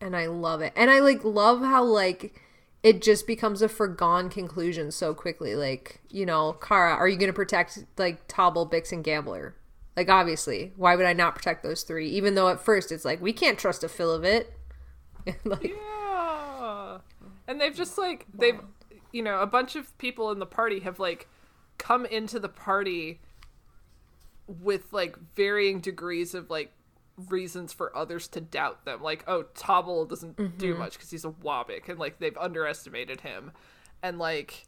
And 0.00 0.16
I 0.16 0.26
love 0.26 0.60
it. 0.60 0.72
And 0.76 0.90
I 0.90 1.00
like 1.00 1.24
love 1.24 1.60
how 1.60 1.84
like 1.84 2.40
it 2.82 3.02
just 3.02 3.26
becomes 3.26 3.60
a 3.60 3.68
foregone 3.68 4.30
conclusion 4.30 4.90
so 4.90 5.12
quickly. 5.12 5.54
Like, 5.54 6.00
you 6.08 6.24
know, 6.24 6.54
Kara, 6.54 6.94
are 6.94 7.08
you 7.08 7.16
going 7.16 7.28
to 7.28 7.34
protect 7.34 7.78
like 7.98 8.26
Tobble, 8.26 8.68
Bix, 8.68 8.92
and 8.92 9.04
Gambler? 9.04 9.54
Like, 9.96 10.08
obviously, 10.08 10.72
why 10.76 10.96
would 10.96 11.04
I 11.04 11.12
not 11.12 11.34
protect 11.34 11.62
those 11.62 11.82
three? 11.82 12.08
Even 12.08 12.34
though 12.34 12.48
at 12.48 12.60
first 12.60 12.90
it's 12.90 13.04
like 13.04 13.20
we 13.20 13.32
can't 13.32 13.58
trust 13.58 13.84
a 13.84 13.88
felivet. 13.88 14.46
like, 15.44 15.64
Yeah. 15.64 16.98
And 17.46 17.60
they've 17.60 17.74
just 17.74 17.98
like 17.98 18.26
they've 18.32 18.60
you 19.12 19.22
know, 19.22 19.40
a 19.40 19.46
bunch 19.46 19.76
of 19.76 19.96
people 19.98 20.30
in 20.30 20.38
the 20.38 20.46
party 20.46 20.80
have 20.80 20.98
like 20.98 21.28
come 21.78 22.06
into 22.06 22.38
the 22.38 22.48
party 22.48 23.20
with 24.46 24.92
like 24.92 25.16
varying 25.34 25.80
degrees 25.80 26.34
of 26.34 26.50
like 26.50 26.72
reasons 27.28 27.72
for 27.72 27.94
others 27.96 28.28
to 28.28 28.40
doubt 28.40 28.84
them. 28.84 29.02
Like, 29.02 29.24
oh, 29.26 29.44
Tobble 29.54 30.06
doesn't 30.06 30.36
do 30.58 30.70
mm-hmm. 30.70 30.78
much 30.78 30.94
because 30.94 31.10
he's 31.10 31.24
a 31.24 31.30
wobbyk, 31.30 31.88
and 31.88 31.98
like 31.98 32.18
they've 32.18 32.36
underestimated 32.36 33.20
him, 33.20 33.52
and 34.02 34.18
like 34.18 34.66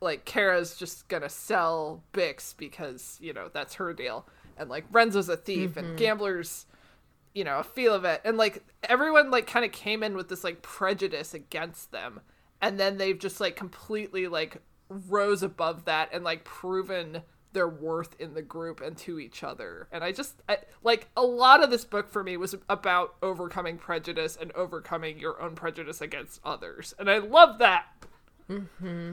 like 0.00 0.24
Kara's 0.24 0.76
just 0.76 1.08
gonna 1.08 1.28
sell 1.28 2.02
Bix 2.12 2.56
because 2.56 3.18
you 3.20 3.32
know 3.32 3.50
that's 3.52 3.74
her 3.74 3.92
deal, 3.92 4.26
and 4.56 4.68
like 4.70 4.84
Renzo's 4.90 5.28
a 5.28 5.36
thief, 5.36 5.76
and 5.76 5.88
mm-hmm. 5.88 5.96
Gambler's 5.96 6.66
you 7.34 7.44
know 7.44 7.58
a 7.58 7.64
felivet, 7.64 8.20
and 8.24 8.36
like 8.36 8.64
everyone 8.84 9.30
like 9.30 9.46
kind 9.46 9.64
of 9.64 9.72
came 9.72 10.02
in 10.02 10.16
with 10.16 10.28
this 10.28 10.44
like 10.44 10.62
prejudice 10.62 11.34
against 11.34 11.92
them, 11.92 12.20
and 12.60 12.80
then 12.80 12.96
they've 12.96 13.18
just 13.18 13.40
like 13.40 13.56
completely 13.56 14.26
like 14.26 14.58
rose 14.88 15.42
above 15.42 15.84
that 15.84 16.10
and 16.12 16.24
like 16.24 16.44
proven 16.44 17.22
their 17.52 17.68
worth 17.68 18.14
in 18.20 18.34
the 18.34 18.42
group 18.42 18.80
and 18.80 18.96
to 18.98 19.18
each 19.18 19.42
other. 19.42 19.88
And 19.90 20.04
I 20.04 20.12
just 20.12 20.42
I, 20.48 20.58
like 20.82 21.08
a 21.16 21.22
lot 21.22 21.62
of 21.62 21.70
this 21.70 21.84
book 21.84 22.08
for 22.08 22.22
me 22.22 22.36
was 22.36 22.54
about 22.68 23.14
overcoming 23.22 23.76
prejudice 23.78 24.38
and 24.40 24.52
overcoming 24.52 25.18
your 25.18 25.40
own 25.42 25.54
prejudice 25.54 26.00
against 26.00 26.40
others. 26.44 26.94
And 26.98 27.10
I 27.10 27.18
love 27.18 27.58
that. 27.58 27.86
Hmm. 28.46 29.12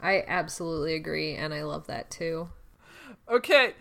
I 0.00 0.22
absolutely 0.26 0.94
agree, 0.94 1.34
and 1.34 1.54
I 1.54 1.62
love 1.62 1.86
that 1.86 2.10
too. 2.10 2.50
Okay. 3.28 3.74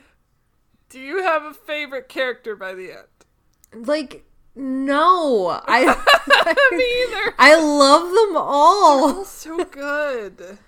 Do 0.90 1.00
you 1.00 1.24
have 1.24 1.44
a 1.44 1.54
favorite 1.54 2.08
character 2.08 2.56
by 2.56 2.74
the 2.76 2.92
end? 2.92 3.88
Like, 3.88 4.24
no, 4.56 5.60
I 5.66 5.86
Me 6.72 7.04
either. 7.04 7.34
I 7.40 7.56
love 7.56 8.04
them 8.04 8.38
all. 8.38 9.26
so 9.26 9.66
good. 9.66 10.60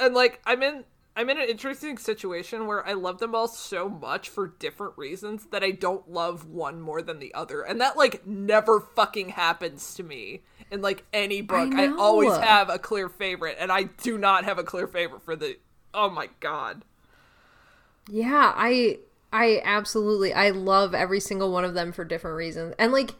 And 0.00 0.14
like 0.14 0.40
I'm 0.44 0.62
in 0.62 0.84
I'm 1.18 1.28
in 1.30 1.38
an 1.40 1.48
interesting 1.48 1.98
situation 1.98 2.68
where 2.68 2.86
I 2.86 2.92
love 2.92 3.18
them 3.18 3.34
all 3.34 3.48
so 3.48 3.88
much 3.88 4.28
for 4.28 4.54
different 4.60 4.96
reasons 4.96 5.46
that 5.46 5.64
I 5.64 5.72
don't 5.72 6.08
love 6.08 6.48
one 6.48 6.80
more 6.80 7.02
than 7.02 7.18
the 7.18 7.34
other. 7.34 7.62
And 7.62 7.80
that 7.80 7.96
like 7.96 8.24
never 8.24 8.78
fucking 8.78 9.30
happens 9.30 9.94
to 9.94 10.04
me 10.04 10.42
in 10.70 10.80
like 10.80 11.04
any 11.12 11.42
book. 11.42 11.74
I, 11.74 11.86
know. 11.88 11.98
always 11.98 12.36
have 12.36 12.70
a 12.70 12.78
clear 12.78 13.08
favorite 13.08 13.56
and 13.58 13.72
I 13.72 13.82
do 13.82 14.16
not 14.16 14.44
have 14.44 14.58
a 14.58 14.62
clear 14.62 14.86
favorite 14.86 15.24
for 15.24 15.34
the 15.34 15.56
Oh 15.92 16.08
my 16.08 16.28
god. 16.38 16.84
Yeah, 18.08 18.52
I 18.54 19.00
I 19.32 19.60
absolutely 19.64 20.32
I 20.32 20.50
love 20.50 20.94
every 20.94 21.18
single 21.18 21.50
one 21.50 21.64
of 21.64 21.74
them 21.74 21.90
for 21.90 22.04
different 22.04 22.36
reasons. 22.36 22.76
And 22.78 22.92
like 22.92 23.16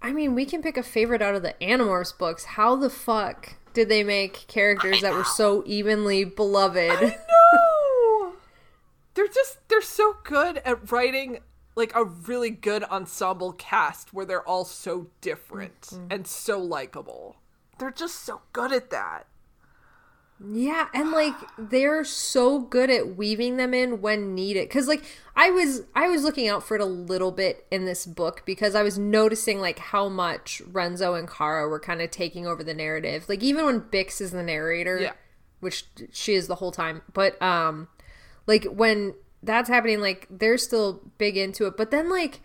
I 0.00 0.12
mean, 0.12 0.36
we 0.36 0.44
can 0.44 0.62
pick 0.62 0.76
a 0.76 0.84
favorite 0.84 1.20
out 1.20 1.34
of 1.34 1.42
the 1.42 1.56
Animorphs 1.60 2.16
books. 2.16 2.44
How 2.44 2.76
the 2.76 2.90
fuck 2.90 3.54
did 3.78 3.88
they 3.88 4.02
make 4.02 4.48
characters 4.48 5.02
that 5.02 5.14
were 5.14 5.22
so 5.22 5.62
evenly 5.64 6.24
beloved? 6.24 7.00
No. 7.00 8.32
They're 9.14 9.28
just 9.28 9.58
they're 9.68 9.80
so 9.80 10.16
good 10.24 10.58
at 10.58 10.90
writing 10.90 11.38
like 11.76 11.94
a 11.94 12.04
really 12.04 12.50
good 12.50 12.82
ensemble 12.84 13.52
cast 13.52 14.12
where 14.12 14.24
they're 14.24 14.46
all 14.46 14.64
so 14.64 15.08
different 15.20 15.80
mm-hmm. 15.82 16.06
and 16.10 16.26
so 16.26 16.60
likable. 16.60 17.36
They're 17.78 17.90
just 17.92 18.16
so 18.24 18.42
good 18.52 18.72
at 18.72 18.90
that. 18.90 19.26
Yeah, 20.40 20.86
and 20.94 21.10
like 21.10 21.34
they're 21.58 22.04
so 22.04 22.60
good 22.60 22.90
at 22.90 23.16
weaving 23.16 23.56
them 23.56 23.74
in 23.74 24.00
when 24.00 24.34
needed. 24.34 24.70
Cuz 24.70 24.86
like 24.86 25.02
I 25.34 25.50
was 25.50 25.82
I 25.94 26.08
was 26.08 26.22
looking 26.22 26.48
out 26.48 26.62
for 26.62 26.76
it 26.76 26.80
a 26.80 26.84
little 26.86 27.32
bit 27.32 27.66
in 27.70 27.84
this 27.86 28.06
book 28.06 28.42
because 28.46 28.74
I 28.76 28.82
was 28.82 28.96
noticing 28.98 29.60
like 29.60 29.78
how 29.80 30.08
much 30.08 30.62
Renzo 30.70 31.14
and 31.14 31.28
Kara 31.28 31.68
were 31.68 31.80
kind 31.80 32.00
of 32.00 32.10
taking 32.12 32.46
over 32.46 32.62
the 32.62 32.74
narrative. 32.74 33.28
Like 33.28 33.42
even 33.42 33.64
when 33.64 33.80
Bix 33.80 34.20
is 34.20 34.30
the 34.30 34.42
narrator, 34.44 34.98
Yeah. 35.00 35.12
which 35.60 35.86
she 36.12 36.34
is 36.34 36.46
the 36.46 36.56
whole 36.56 36.72
time. 36.72 37.02
But 37.12 37.40
um 37.42 37.88
like 38.46 38.64
when 38.64 39.14
that's 39.42 39.68
happening 39.68 40.00
like 40.00 40.26
they're 40.30 40.58
still 40.58 41.02
big 41.18 41.36
into 41.36 41.66
it, 41.66 41.76
but 41.76 41.90
then 41.90 42.08
like 42.08 42.40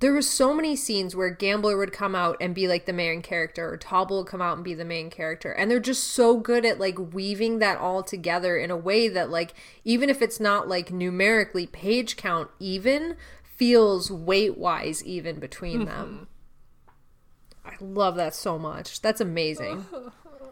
there 0.00 0.12
were 0.12 0.22
so 0.22 0.54
many 0.54 0.76
scenes 0.76 1.16
where 1.16 1.30
Gambler 1.30 1.76
would 1.76 1.92
come 1.92 2.14
out 2.14 2.36
and 2.40 2.54
be 2.54 2.68
like 2.68 2.86
the 2.86 2.92
main 2.92 3.20
character, 3.20 3.68
or 3.68 3.76
Tobble 3.76 4.18
would 4.18 4.28
come 4.28 4.40
out 4.40 4.56
and 4.56 4.64
be 4.64 4.74
the 4.74 4.84
main 4.84 5.10
character, 5.10 5.50
and 5.50 5.68
they're 5.68 5.80
just 5.80 6.04
so 6.04 6.38
good 6.38 6.64
at 6.64 6.78
like 6.78 7.12
weaving 7.12 7.58
that 7.58 7.78
all 7.78 8.04
together 8.04 8.56
in 8.56 8.70
a 8.70 8.76
way 8.76 9.08
that 9.08 9.28
like 9.28 9.54
even 9.84 10.08
if 10.08 10.22
it's 10.22 10.38
not 10.38 10.68
like 10.68 10.92
numerically 10.92 11.66
page 11.66 12.16
count 12.16 12.48
even 12.60 13.16
feels 13.42 14.08
weight 14.08 14.56
wise 14.56 15.02
even 15.04 15.40
between 15.40 15.80
mm-hmm. 15.80 15.88
them. 15.88 16.28
I 17.64 17.74
love 17.80 18.14
that 18.16 18.34
so 18.36 18.56
much. 18.56 19.02
That's 19.02 19.20
amazing. 19.20 19.84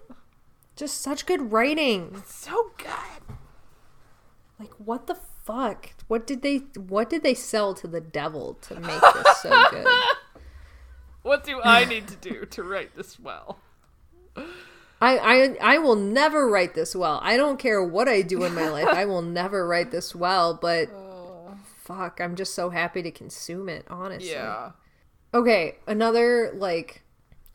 Just 0.76 1.00
such 1.00 1.24
good 1.24 1.52
writing. 1.52 2.22
So 2.26 2.72
good. 2.76 3.36
Like 4.58 4.72
what 4.74 5.06
the 5.06 5.16
fuck? 5.46 5.94
What 6.08 6.26
did 6.26 6.42
they 6.42 6.58
what 6.76 7.08
did 7.08 7.22
they 7.22 7.34
sell 7.34 7.72
to 7.74 7.86
the 7.86 8.00
devil 8.00 8.54
to 8.62 8.74
make 8.80 9.00
this 9.00 9.36
so 9.42 9.64
good? 9.70 9.86
What 11.22 11.42
do 11.42 11.60
I 11.60 11.84
need 11.84 12.06
to 12.06 12.14
do 12.14 12.46
to 12.46 12.62
write 12.62 12.94
this 12.94 13.18
well? 13.18 13.58
I, 15.00 15.18
I 15.18 15.56
I 15.60 15.78
will 15.78 15.96
never 15.96 16.48
write 16.48 16.74
this 16.74 16.94
well. 16.94 17.18
I 17.20 17.36
don't 17.36 17.58
care 17.58 17.82
what 17.82 18.08
I 18.08 18.22
do 18.22 18.44
in 18.44 18.54
my 18.54 18.68
life. 18.68 18.86
I 18.86 19.06
will 19.06 19.22
never 19.22 19.66
write 19.66 19.90
this 19.90 20.14
well, 20.14 20.54
but 20.54 20.88
oh. 20.94 21.56
fuck, 21.78 22.20
I'm 22.20 22.36
just 22.36 22.54
so 22.54 22.70
happy 22.70 23.02
to 23.02 23.10
consume 23.10 23.68
it, 23.68 23.84
honestly. 23.90 24.30
Yeah. 24.30 24.70
Okay, 25.34 25.78
another 25.88 26.52
like 26.54 27.02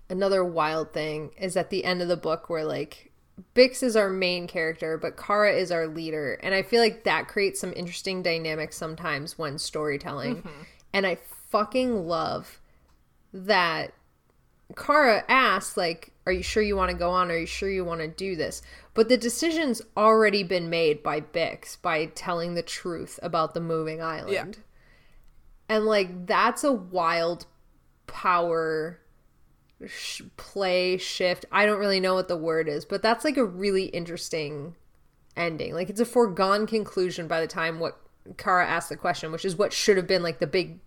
another 0.09 0.43
wild 0.43 0.91
thing 0.91 1.31
is 1.37 1.55
at 1.55 1.69
the 1.69 1.85
end 1.85 2.01
of 2.01 2.09
the 2.09 2.17
book 2.17 2.49
where 2.49 2.65
like 2.65 3.10
Bix 3.55 3.83
is 3.83 3.95
our 3.95 4.09
main 4.09 4.47
character, 4.47 4.97
but 4.97 5.17
Kara 5.17 5.53
is 5.53 5.71
our 5.71 5.87
leader, 5.87 6.39
and 6.43 6.53
I 6.53 6.63
feel 6.63 6.81
like 6.81 7.03
that 7.03 7.27
creates 7.27 7.59
some 7.59 7.73
interesting 7.75 8.21
dynamics 8.21 8.77
sometimes 8.77 9.37
when 9.37 9.57
storytelling. 9.57 10.37
Mm-hmm. 10.37 10.61
And 10.93 11.07
I 11.07 11.17
fucking 11.49 12.07
love 12.07 12.59
that 13.33 13.93
Kara 14.75 15.23
asks 15.27 15.77
like, 15.77 16.11
"Are 16.25 16.31
you 16.31 16.43
sure 16.43 16.63
you 16.63 16.75
want 16.75 16.91
to 16.91 16.97
go 16.97 17.11
on? 17.11 17.31
Are 17.31 17.37
you 17.37 17.45
sure 17.45 17.69
you 17.69 17.85
want 17.85 18.01
to 18.01 18.07
do 18.07 18.35
this?" 18.35 18.61
But 18.93 19.09
the 19.09 19.17
decision's 19.17 19.81
already 19.95 20.43
been 20.43 20.69
made 20.69 21.01
by 21.01 21.21
Bix 21.21 21.81
by 21.81 22.05
telling 22.07 22.55
the 22.55 22.61
truth 22.61 23.19
about 23.23 23.53
the 23.53 23.61
moving 23.61 24.01
island. 24.01 24.59
And 25.69 25.85
like 25.85 26.25
that's 26.25 26.63
a 26.63 26.71
wild 26.73 27.45
power 28.07 29.00
sh- 29.87 30.21
play 30.37 30.97
shift. 30.97 31.45
I 31.51 31.65
don't 31.65 31.79
really 31.79 31.99
know 31.99 32.13
what 32.13 32.27
the 32.27 32.37
word 32.37 32.67
is, 32.67 32.85
but 32.85 33.01
that's 33.01 33.23
like 33.25 33.37
a 33.37 33.45
really 33.45 33.85
interesting 33.85 34.75
ending. 35.35 35.73
Like 35.73 35.89
it's 35.89 35.99
a 35.99 36.05
foregone 36.05 36.67
conclusion 36.67 37.27
by 37.27 37.41
the 37.41 37.47
time 37.47 37.79
what 37.79 37.99
Kara 38.37 38.67
asked 38.67 38.89
the 38.89 38.97
question, 38.97 39.31
which 39.31 39.45
is 39.45 39.55
what 39.55 39.73
should 39.73 39.97
have 39.97 40.07
been 40.07 40.23
like 40.23 40.39
the 40.39 40.47
big 40.47 40.79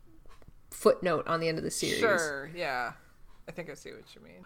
footnote 0.71 1.27
on 1.27 1.41
the 1.41 1.49
end 1.49 1.59
of 1.59 1.65
the 1.65 1.71
series. 1.71 1.99
Sure. 1.99 2.51
Yeah. 2.55 2.93
I 3.49 3.53
think 3.53 3.71
I 3.71 3.75
see 3.75 3.93
what 3.93 4.15
you 4.15 4.21
mean. 4.23 4.45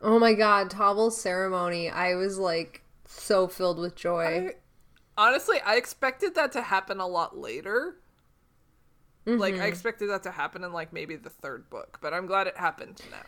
Oh 0.00 0.18
my 0.18 0.34
god, 0.34 0.70
Tobble's 0.70 1.20
ceremony. 1.20 1.90
I 1.90 2.14
was 2.14 2.38
like 2.38 2.82
so 3.06 3.48
filled 3.48 3.78
with 3.78 3.96
joy. 3.96 4.22
I, 4.24 4.50
honestly, 5.16 5.58
I 5.64 5.76
expected 5.76 6.34
that 6.36 6.52
to 6.52 6.62
happen 6.62 7.00
a 7.00 7.06
lot 7.06 7.36
later. 7.36 7.96
Like 9.26 9.54
Mm-hmm. 9.54 9.62
I 9.62 9.66
expected 9.66 10.08
that 10.08 10.22
to 10.22 10.30
happen 10.30 10.64
in 10.64 10.72
like 10.72 10.92
maybe 10.92 11.16
the 11.16 11.28
third 11.28 11.68
book, 11.68 11.98
but 12.00 12.14
I'm 12.14 12.26
glad 12.26 12.46
it 12.46 12.56
happened 12.56 13.02
now. 13.10 13.18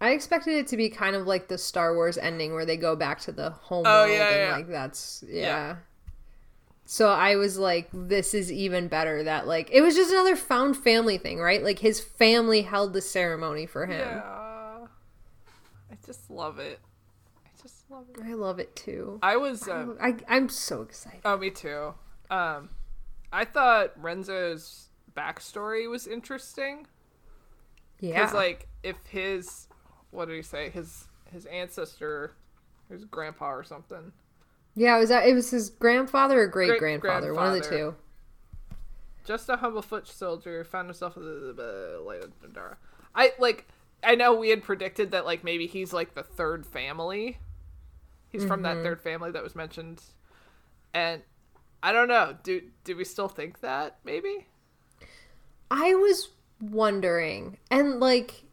I 0.00 0.10
expected 0.10 0.54
it 0.54 0.68
to 0.68 0.76
be 0.76 0.88
kind 0.90 1.16
of 1.16 1.26
like 1.26 1.48
the 1.48 1.58
Star 1.58 1.94
Wars 1.94 2.16
ending 2.18 2.54
where 2.54 2.64
they 2.64 2.76
go 2.76 2.94
back 2.94 3.20
to 3.22 3.32
the 3.32 3.50
home 3.50 3.84
Oh, 3.86 4.04
world 4.06 4.10
yeah, 4.12 4.28
and 4.28 4.40
yeah. 4.50 4.56
like 4.56 4.68
that's 4.68 5.24
yeah. 5.26 5.40
Yeah. 5.42 5.76
So 6.84 7.10
I 7.10 7.36
was 7.36 7.58
like, 7.58 7.88
this 7.92 8.32
is 8.32 8.50
even 8.50 8.88
better 8.88 9.22
that 9.24 9.46
like 9.46 9.68
it 9.72 9.80
was 9.82 9.94
just 9.94 10.10
another 10.10 10.36
found 10.36 10.76
family 10.76 11.18
thing, 11.18 11.38
right? 11.38 11.62
Like 11.62 11.80
his 11.80 12.00
family 12.00 12.62
held 12.62 12.92
the 12.92 13.02
ceremony 13.02 13.66
for 13.66 13.86
him. 13.86 14.00
Yeah. 14.00 14.86
I 15.90 15.96
just 16.06 16.30
love 16.30 16.58
it. 16.58 16.80
I 17.44 17.50
just 17.62 17.90
love 17.90 18.04
it. 18.14 18.20
I 18.24 18.34
love 18.34 18.58
it 18.58 18.74
too. 18.76 19.18
I 19.22 19.36
was 19.36 19.68
um, 19.68 19.98
I 20.00 20.16
I'm 20.28 20.48
so 20.48 20.82
excited. 20.82 21.20
Oh, 21.24 21.36
me 21.36 21.50
too. 21.50 21.94
Um, 22.30 22.70
I 23.32 23.44
thought 23.44 23.92
Renzo's 24.00 24.88
backstory 25.16 25.88
was 25.90 26.06
interesting 26.06 26.86
Yeah. 28.00 28.14
because, 28.20 28.34
like, 28.34 28.68
if 28.82 28.96
his 29.08 29.67
what 30.10 30.28
did 30.28 30.36
he 30.36 30.42
say? 30.42 30.70
His 30.70 31.06
his 31.32 31.44
ancestor, 31.46 32.32
his 32.90 33.04
grandpa 33.04 33.50
or 33.52 33.62
something. 33.64 34.12
yeah, 34.74 34.96
it 34.96 35.00
was 35.00 35.08
that 35.10 35.26
it 35.26 35.34
was 35.34 35.50
his 35.50 35.70
grandfather 35.70 36.40
or 36.42 36.46
great 36.46 36.78
grandfather, 36.78 37.34
one 37.34 37.54
of 37.56 37.62
the 37.62 37.68
two. 37.68 37.94
Just 39.24 39.48
a 39.50 39.56
humble 39.56 39.82
foot 39.82 40.08
soldier 40.08 40.64
found 40.64 40.88
himself 40.88 41.16
in 41.16 41.22
the, 41.22 42.00
light 42.04 42.22
of 42.24 42.30
Dandara. 42.40 42.76
I 43.14 43.32
like. 43.38 43.66
I 44.02 44.14
know 44.14 44.32
we 44.32 44.48
had 44.50 44.62
predicted 44.62 45.10
that 45.10 45.26
like 45.26 45.44
maybe 45.44 45.66
he's 45.66 45.92
like 45.92 46.14
the 46.14 46.22
third 46.22 46.64
family. 46.64 47.38
He's 48.30 48.44
from 48.44 48.62
Mm-hmm. 48.62 48.76
that 48.78 48.82
third 48.84 49.00
family 49.00 49.30
that 49.32 49.42
was 49.42 49.54
mentioned, 49.54 50.02
and 50.94 51.22
I 51.82 51.92
don't 51.92 52.08
know. 52.08 52.36
Do 52.42 52.62
do 52.84 52.96
we 52.96 53.04
still 53.04 53.28
think 53.28 53.60
that 53.60 53.98
maybe? 54.04 54.46
I 55.70 55.94
was 55.94 56.30
wondering, 56.60 57.58
and 57.70 58.00
like, 58.00 58.44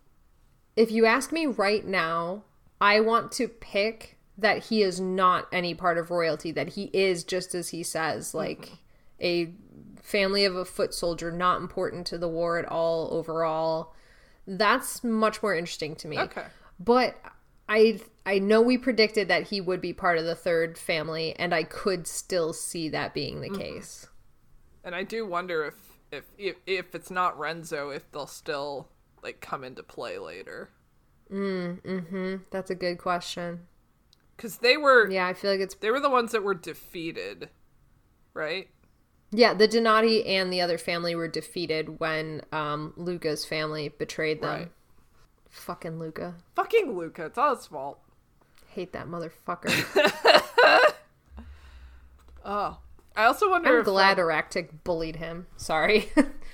if 0.75 0.91
you 0.91 1.05
ask 1.05 1.31
me 1.31 1.45
right 1.45 1.85
now, 1.85 2.43
I 2.81 2.99
want 2.99 3.31
to 3.33 3.47
pick 3.47 4.17
that 4.37 4.65
he 4.65 4.81
is 4.81 4.99
not 4.99 5.47
any 5.51 5.73
part 5.73 5.97
of 5.97 6.11
royalty, 6.11 6.51
that 6.51 6.69
he 6.69 6.89
is 6.93 7.23
just 7.23 7.55
as 7.55 7.69
he 7.69 7.83
says, 7.83 8.33
like 8.33 8.73
a 9.21 9.53
family 10.01 10.45
of 10.45 10.55
a 10.55 10.65
foot 10.65 10.93
soldier, 10.93 11.31
not 11.31 11.61
important 11.61 12.05
to 12.07 12.17
the 12.17 12.27
war 12.27 12.59
at 12.59 12.65
all 12.65 13.09
overall. 13.11 13.93
That's 14.45 15.03
much 15.03 15.41
more 15.41 15.55
interesting 15.55 15.95
to 15.97 16.07
me. 16.07 16.19
Okay. 16.19 16.45
But 16.79 17.15
I 17.69 18.01
I 18.25 18.39
know 18.39 18.61
we 18.61 18.77
predicted 18.77 19.27
that 19.29 19.43
he 19.43 19.61
would 19.61 19.81
be 19.81 19.93
part 19.93 20.17
of 20.17 20.25
the 20.25 20.35
third 20.35 20.77
family, 20.77 21.35
and 21.39 21.53
I 21.53 21.63
could 21.63 22.05
still 22.05 22.53
see 22.53 22.89
that 22.89 23.13
being 23.13 23.41
the 23.41 23.49
mm-hmm. 23.49 23.61
case. 23.61 24.07
And 24.83 24.93
I 24.93 25.03
do 25.03 25.25
wonder 25.25 25.65
if 25.65 25.75
if 26.11 26.25
if, 26.37 26.55
if 26.67 26.93
it's 26.93 27.09
not 27.09 27.39
Renzo, 27.39 27.89
if 27.89 28.11
they'll 28.11 28.27
still 28.27 28.89
like 29.25 29.41
come 29.41 29.63
into 29.63 29.83
play 29.83 30.17
later. 30.17 30.69
That's 32.51 32.69
a 32.69 32.75
good 32.75 32.97
question. 32.97 33.61
Because 34.35 34.57
they 34.57 34.77
were 34.77 35.09
Yeah, 35.09 35.27
I 35.27 35.33
feel 35.33 35.51
like 35.51 35.59
it's 35.59 35.75
they 35.75 35.91
were 35.91 35.99
the 35.99 36.09
ones 36.09 36.31
that 36.31 36.43
were 36.43 36.53
defeated, 36.53 37.49
right? 38.33 38.69
Yeah, 39.31 39.53
the 39.53 39.67
Donati 39.67 40.25
and 40.25 40.53
the 40.53 40.61
other 40.61 40.77
family 40.77 41.15
were 41.15 41.27
defeated 41.27 41.99
when 41.99 42.41
um, 42.51 42.93
Luca's 42.95 43.43
family 43.43 43.89
betrayed 43.89 44.41
them. 44.41 44.59
Right. 44.59 44.71
Fucking 45.49 45.99
Luca. 45.99 46.35
Fucking 46.55 46.97
Luca, 46.97 47.25
it's 47.25 47.37
all 47.37 47.55
his 47.55 47.65
fault. 47.65 47.99
Hate 48.67 48.93
that 48.93 49.07
motherfucker. 49.07 49.71
Oh, 52.45 52.77
I 53.15 53.25
also 53.25 53.49
wonder. 53.49 53.79
I'm 53.79 53.83
glad 53.83 54.19
um, 54.19 54.25
Aractic 54.25 54.83
bullied 54.83 55.15
him. 55.15 55.47
Sorry. 55.57 56.11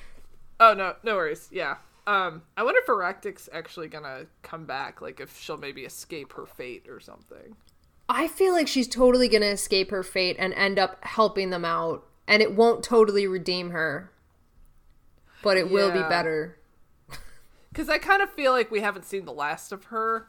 oh 0.59 0.73
no, 0.73 0.95
no 1.03 1.15
worries. 1.15 1.49
Yeah. 1.51 1.77
Um, 2.07 2.41
I 2.57 2.63
wonder 2.63 2.79
if 2.81 2.89
Aractic's 2.89 3.47
actually 3.53 3.87
gonna 3.87 4.25
come 4.41 4.65
back. 4.65 5.01
Like 5.01 5.19
if 5.19 5.39
she'll 5.39 5.57
maybe 5.57 5.83
escape 5.83 6.33
her 6.33 6.45
fate 6.45 6.87
or 6.89 6.99
something. 6.99 7.55
I 8.09 8.27
feel 8.27 8.53
like 8.53 8.67
she's 8.67 8.87
totally 8.87 9.29
to 9.29 9.41
escape 9.43 9.91
her 9.91 10.03
fate 10.03 10.35
and 10.39 10.53
end 10.55 10.77
up 10.79 10.97
helping 11.05 11.49
them 11.51 11.63
out. 11.63 12.05
And 12.27 12.41
it 12.41 12.55
won't 12.55 12.83
totally 12.83 13.27
redeem 13.27 13.69
her. 13.71 14.11
But 15.43 15.57
it 15.57 15.69
will 15.71 15.91
be 15.91 16.01
better. 16.01 16.57
Because 17.71 17.87
I 17.87 17.99
kind 17.99 18.21
of 18.21 18.29
feel 18.33 18.51
like 18.51 18.69
we 18.69 18.81
haven't 18.81 19.05
seen 19.05 19.23
the 19.23 19.31
last 19.31 19.71
of 19.71 19.85
her. 19.85 20.27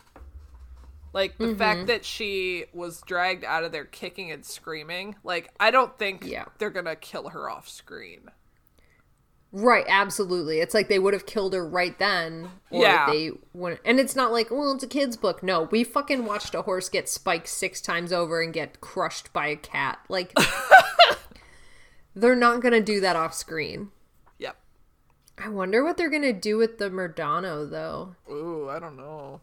Like 1.13 1.39
the 1.39 1.47
Mm-hmm. 1.47 1.59
fact 1.59 1.87
that 1.89 2.05
she 2.05 2.67
was 2.73 3.03
dragged 3.03 3.43
out 3.45 3.65
of 3.65 3.73
there 3.73 3.85
kicking 3.85 4.31
and 4.31 4.45
screaming. 4.45 5.17
Like 5.25 5.51
I 5.59 5.73
don't 5.73 5.99
think 5.99 6.25
Yeah. 6.25 6.45
they're 6.59 6.71
gonna 6.71 6.95
kill 6.95 7.31
her 7.31 7.51
off 7.51 7.69
screen. 7.69 8.31
Right, 9.55 9.85
absolutely. 9.87 10.61
It's 10.61 10.73
like 10.73 10.89
they 10.89 10.99
would 10.99 11.13
have 11.13 11.27
killed 11.27 11.53
her 11.53 11.67
right 11.67 11.99
then, 11.99 12.49
or 12.71 12.83
Yeah. 12.83 13.07
they 13.11 13.33
wouldn't. 13.53 13.83
And 13.85 14.01
it's 14.01 14.17
not 14.17 14.33
like, 14.33 14.51
well, 14.51 14.73
it's 14.73 14.83
a 14.83 14.87
kid's 14.89 15.19
book. 15.19 15.43
No, 15.43 15.65
we 15.65 15.85
fucking 15.85 16.25
watched 16.25 16.55
a 16.55 16.63
horse 16.63 16.89
get 16.89 17.07
spiked 17.09 17.49
six 17.49 17.81
times 17.83 18.13
over 18.15 18.41
and 18.41 18.53
get 18.53 18.81
crushed 18.81 19.31
by 19.35 19.49
a 19.49 19.57
cat. 19.57 19.99
Like, 20.09 20.33
they're 22.15 22.35
not 22.37 22.63
gonna 22.63 22.81
do 22.81 23.01
that 23.01 23.17
off 23.17 23.35
screen. 23.35 23.91
Yep. 24.39 24.57
I 25.39 25.49
wonder 25.51 25.85
what 25.85 25.97
they're 25.97 26.11
gonna 26.11 26.33
do 26.33 26.57
with 26.57 26.79
the 26.79 26.89
Murdano, 26.91 27.69
though. 27.69 28.17
Ooh, 28.31 28.69
I 28.71 28.79
don't 28.79 28.97
know. 28.97 29.41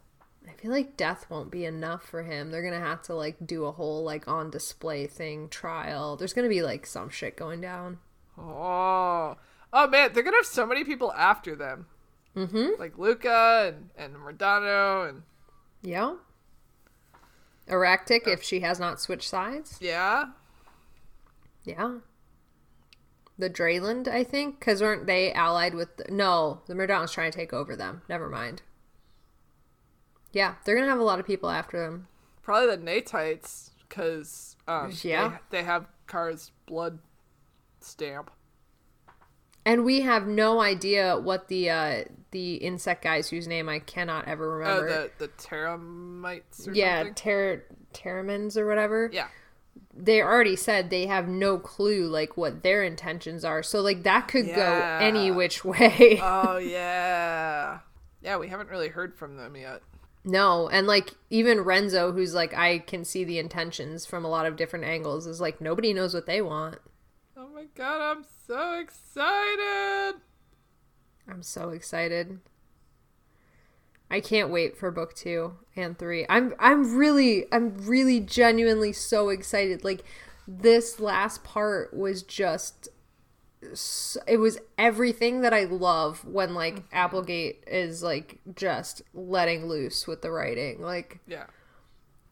I 0.48 0.54
feel 0.54 0.72
like 0.72 0.98
death 0.98 1.28
won't 1.30 1.52
be 1.52 1.66
enough 1.66 2.04
for 2.04 2.24
him. 2.24 2.50
They're 2.50 2.64
gonna 2.64 2.80
have 2.84 3.04
to 3.04 3.14
like 3.14 3.46
do 3.46 3.66
a 3.66 3.72
whole 3.72 4.04
like 4.04 4.28
on 4.28 4.50
display 4.50 5.06
thing 5.06 5.50
trial. 5.50 6.16
There's 6.16 6.34
gonna 6.34 6.50
be 6.50 6.64
like 6.64 6.88
some 6.88 7.10
shit 7.10 7.36
going 7.38 7.62
down. 7.62 8.00
Oh, 8.38 9.36
oh 9.74 9.88
man, 9.88 10.12
they're 10.14 10.24
gonna 10.24 10.38
have 10.38 10.46
so 10.46 10.66
many 10.66 10.84
people 10.84 11.12
after 11.14 11.56
them. 11.56 11.88
Mm-hmm. 12.36 12.80
Like 12.80 12.98
Luca 12.98 13.74
and 13.74 13.90
and 13.98 14.16
Murdano 14.16 15.08
and 15.10 15.24
Yeah. 15.82 16.16
Aractic, 17.68 18.28
if 18.28 18.42
she 18.42 18.62
has 18.62 18.80
not 18.80 19.00
switched 19.00 19.30
sides. 19.30 19.78
yeah. 19.80 20.26
Yeah. 21.64 21.98
the 23.38 23.50
Drayland, 23.50 24.08
I 24.08 24.24
think, 24.24 24.60
because 24.60 24.82
weren't 24.82 25.06
they 25.06 25.32
allied 25.34 25.76
with? 25.76 25.96
The, 25.98 26.06
no, 26.12 26.62
the 26.68 26.74
Murdano's 26.74 27.12
trying 27.12 27.32
to 27.32 27.38
take 27.38 27.54
over 27.54 27.76
them. 27.76 28.02
Never 28.10 28.28
mind. 28.30 28.64
Yeah, 30.34 30.56
they're 30.66 30.76
gonna 30.76 30.88
have 30.90 31.00
a 31.00 31.04
lot 31.04 31.20
of 31.20 31.28
people 31.28 31.50
after 31.50 31.80
them. 31.80 32.08
Probably 32.42 32.76
the 32.76 32.82
Natites, 32.82 33.72
because 33.88 34.56
um, 34.68 34.92
Yeah. 35.04 35.38
they, 35.52 35.60
they 35.60 35.64
have 35.64 35.86
Kara's 36.08 36.52
blood 36.66 37.00
stamp. 37.82 38.32
And 39.66 39.84
we 39.86 40.02
have 40.02 40.26
no 40.28 40.62
idea 40.62 41.18
what 41.20 41.48
the 41.48 41.70
uh 41.70 42.04
the 42.32 42.56
insect 42.56 43.04
guys 43.04 43.30
whose 43.30 43.48
name 43.48 43.68
I 43.70 43.80
cannot 43.80 44.28
ever 44.28 44.64
Oh, 44.64 44.82
remember. 44.82 45.12
the 45.18 45.28
the 45.28 45.32
Teramites 45.34 46.68
or 46.68 46.74
yeah, 46.74 47.00
something. 47.00 47.14
ter- 47.16 47.64
Terramins 47.94 48.56
or 48.58 48.68
whatever. 48.68 49.10
Yeah. 49.12 49.28
They 49.96 50.22
already 50.22 50.56
said 50.56 50.90
they 50.90 51.08
have 51.08 51.28
no 51.28 51.58
clue 51.58 52.08
like 52.08 52.38
what 52.38 52.64
their 52.64 52.84
intentions 52.84 53.44
are. 53.44 53.62
So 53.64 53.82
like 53.82 54.04
that 54.04 54.28
could 54.28 54.46
Yeah. 54.48 55.00
go 55.00 55.06
any 55.06 55.32
which 55.32 55.66
way. 55.66 56.20
Oh 56.24 56.58
yeah. 57.00 57.80
Yeah, 58.22 58.38
we 58.38 58.48
haven't 58.50 58.70
really 58.70 58.90
heard 58.90 59.16
from 59.18 59.38
them 59.38 59.56
yet. 59.56 59.82
no, 60.26 60.68
and 60.70 60.86
like 60.88 61.12
even 61.30 61.62
Renzo 61.62 62.12
who's 62.12 62.34
like 62.34 62.54
I 62.54 62.80
can 62.80 63.04
see 63.06 63.24
the 63.24 63.40
intentions 63.40 64.06
from 64.06 64.24
a 64.26 64.30
lot 64.30 64.46
of 64.46 64.56
different 64.56 64.86
angles 64.86 65.26
is 65.28 65.40
like 65.42 65.62
nobody 65.62 65.94
knows 65.94 66.14
what 66.14 66.26
they 66.28 66.42
want. 66.42 66.78
My 67.60 67.66
god, 67.76 68.00
I'm 68.00 68.26
so 68.48 68.80
excited. 68.80 70.22
I'm 71.28 71.44
so 71.44 71.72
excited. 71.72 72.40
I 74.10 74.22
can't 74.22 74.50
wait 74.50 74.78
for 74.78 74.92
book 74.92 75.14
2 75.14 75.58
and 75.76 76.00
3. 76.00 76.26
I'm 76.30 76.54
I'm 76.58 76.96
really 76.96 77.48
I'm 77.52 77.76
really 77.86 78.22
genuinely 78.22 78.94
so 78.94 79.28
excited. 79.28 79.84
Like 79.84 80.06
this 80.48 81.02
last 81.02 81.44
part 81.44 81.94
was 81.94 82.24
just 82.24 82.88
it 84.26 84.38
was 84.38 84.60
everything 84.78 85.42
that 85.42 85.54
I 85.54 85.66
love 85.66 86.24
when 86.24 86.56
like 86.56 86.76
mm-hmm. 86.76 86.86
Applegate 86.94 87.66
is 87.68 88.02
like 88.02 88.40
just 88.56 89.02
letting 89.14 89.68
loose 89.68 90.08
with 90.08 90.22
the 90.22 90.32
writing. 90.32 90.82
Like 90.82 91.20
Yeah. 91.28 91.48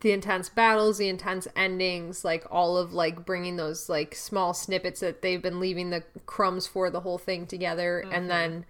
The 0.01 0.11
intense 0.11 0.49
battles, 0.49 0.99
the 0.99 1.07
intense 1.07 1.47
endings, 1.55 2.23
like 2.23 2.45
all 2.51 2.77
of 2.77 2.93
like 2.93 3.25
bringing 3.25 3.55
those 3.55 3.89
like 3.89 4.13
small 4.13 4.53
snippets 4.53 4.99
that 4.99 5.21
they've 5.21 5.41
been 5.41 5.59
leaving 5.59 5.89
the 5.89 6.03
crumbs 6.25 6.67
for 6.67 6.89
the 6.89 6.99
whole 6.99 7.17
thing 7.17 7.47
together, 7.47 7.99
and 7.99 8.11
mm-hmm. 8.11 8.27
then 8.27 8.65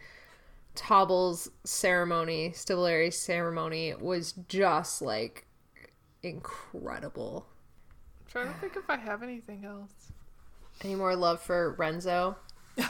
Tobble's 0.75 1.49
ceremony, 1.63 2.51
Stivalari's 2.51 3.17
ceremony, 3.17 3.93
was 3.99 4.33
just 4.47 5.01
like 5.01 5.45
incredible. 6.23 7.47
I'm 8.21 8.31
trying 8.31 8.53
to 8.53 8.59
think 8.59 8.75
if 8.77 8.89
I 8.89 8.97
have 8.97 9.23
anything 9.23 9.65
else. 9.65 10.11
Any 10.83 10.95
more 10.95 11.15
love 11.15 11.41
for 11.41 11.71
Renzo? 11.73 12.37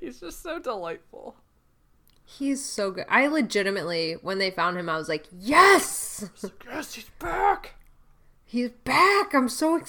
He's 0.00 0.18
just 0.18 0.42
so 0.42 0.58
delightful. 0.58 1.36
He's 2.38 2.64
so 2.64 2.90
good. 2.90 3.04
I 3.08 3.26
legitimately, 3.26 4.14
when 4.22 4.38
they 4.38 4.50
found 4.50 4.78
him, 4.78 4.88
I 4.88 4.96
was 4.96 5.08
like, 5.08 5.26
yes, 5.38 6.28
Yes, 6.68 6.94
he's 6.94 7.08
back. 7.18 7.74
he's 8.44 8.70
back. 8.70 9.34
I'm 9.34 9.48
so 9.48 9.76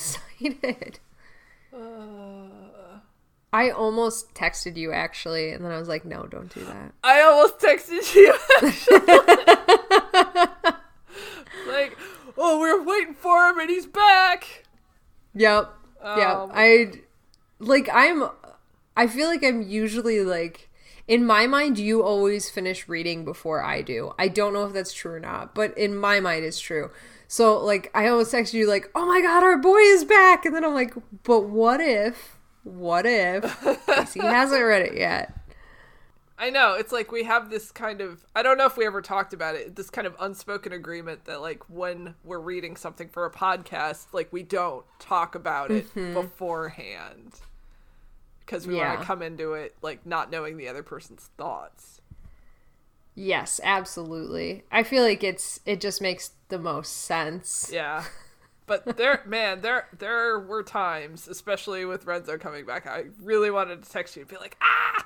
excited. 0.41 0.99
Uh, 1.73 2.97
I 3.51 3.69
almost 3.69 4.33
texted 4.33 4.75
you 4.77 4.91
actually, 4.91 5.51
and 5.51 5.63
then 5.63 5.71
I 5.71 5.77
was 5.77 5.87
like, 5.87 6.05
no, 6.05 6.25
don't 6.25 6.53
do 6.53 6.63
that. 6.65 6.93
I 7.03 7.21
almost 7.21 7.59
texted 7.59 8.13
you. 8.15 8.33
actually. 8.57 8.99
like, 11.67 11.97
oh, 12.37 12.59
we 12.59 12.69
are 12.69 12.81
waiting 12.83 13.13
for 13.13 13.47
him, 13.49 13.59
and 13.59 13.69
he's 13.69 13.85
back. 13.85 14.65
Yep. 15.35 15.73
Oh, 16.03 16.17
yep. 16.17 16.49
I 16.53 16.91
like 17.59 17.89
I'm 17.93 18.29
I 18.97 19.07
feel 19.07 19.27
like 19.29 19.43
I'm 19.43 19.61
usually 19.61 20.21
like 20.21 20.69
in 21.07 21.25
my 21.25 21.47
mind 21.47 21.77
you 21.77 22.03
always 22.03 22.49
finish 22.49 22.88
reading 22.88 23.25
before 23.25 23.63
I 23.63 23.81
do. 23.81 24.13
I 24.17 24.27
don't 24.27 24.53
know 24.53 24.65
if 24.65 24.73
that's 24.73 24.93
true 24.93 25.13
or 25.13 25.19
not, 25.19 25.53
but 25.53 25.77
in 25.77 25.95
my 25.95 26.19
mind 26.19 26.45
it's 26.45 26.59
true. 26.59 26.91
So 27.27 27.57
like 27.57 27.89
I 27.93 28.07
almost 28.07 28.31
text 28.31 28.53
you 28.53 28.67
like, 28.67 28.89
"Oh 28.95 29.05
my 29.05 29.21
god, 29.21 29.43
our 29.43 29.57
boy 29.57 29.80
is 29.80 30.05
back." 30.05 30.45
And 30.45 30.55
then 30.55 30.63
I'm 30.63 30.73
like, 30.73 30.93
"But 31.23 31.41
what 31.41 31.81
if 31.81 32.38
what 32.63 33.05
if 33.05 33.43
he 34.13 34.19
hasn't 34.21 34.63
read 34.63 34.84
it 34.84 34.95
yet?" 34.95 35.34
I 36.38 36.49
know. 36.49 36.73
It's 36.73 36.91
like 36.91 37.11
we 37.11 37.23
have 37.23 37.49
this 37.49 37.71
kind 37.71 38.01
of 38.01 38.25
I 38.35 38.43
don't 38.43 38.57
know 38.57 38.65
if 38.65 38.77
we 38.77 38.85
ever 38.85 39.01
talked 39.01 39.34
about 39.34 39.55
it, 39.55 39.75
this 39.75 39.89
kind 39.89 40.07
of 40.07 40.15
unspoken 40.19 40.73
agreement 40.73 41.25
that 41.25 41.41
like 41.41 41.69
when 41.69 42.15
we're 42.23 42.39
reading 42.39 42.75
something 42.75 43.09
for 43.09 43.25
a 43.25 43.31
podcast, 43.31 44.07
like 44.13 44.31
we 44.31 44.43
don't 44.43 44.85
talk 44.99 45.35
about 45.35 45.71
it 45.71 45.88
mm-hmm. 45.89 46.13
beforehand. 46.13 47.39
Because 48.45 48.67
we 48.67 48.75
want 48.75 48.99
to 48.99 49.05
come 49.05 49.21
into 49.21 49.53
it 49.53 49.75
like 49.81 50.05
not 50.05 50.31
knowing 50.31 50.57
the 50.57 50.67
other 50.67 50.83
person's 50.83 51.29
thoughts. 51.37 52.01
Yes, 53.15 53.59
absolutely. 53.63 54.63
I 54.71 54.83
feel 54.83 55.03
like 55.03 55.23
it's 55.23 55.59
it 55.65 55.79
just 55.79 56.01
makes 56.01 56.31
the 56.49 56.59
most 56.59 57.03
sense. 57.03 57.69
Yeah. 57.71 58.05
But 58.65 58.95
there 58.95 59.21
man, 59.25 59.59
there 59.59 59.87
there 59.97 60.39
were 60.39 60.63
times, 60.63 61.27
especially 61.27 61.83
with 61.83 62.05
Renzo 62.05 62.37
coming 62.37 62.65
back, 62.65 62.87
I 62.87 63.07
really 63.21 63.51
wanted 63.51 63.83
to 63.83 63.89
text 63.89 64.15
you 64.15 64.21
and 64.21 64.29
be 64.29 64.37
like, 64.37 64.55
ah 64.61 65.05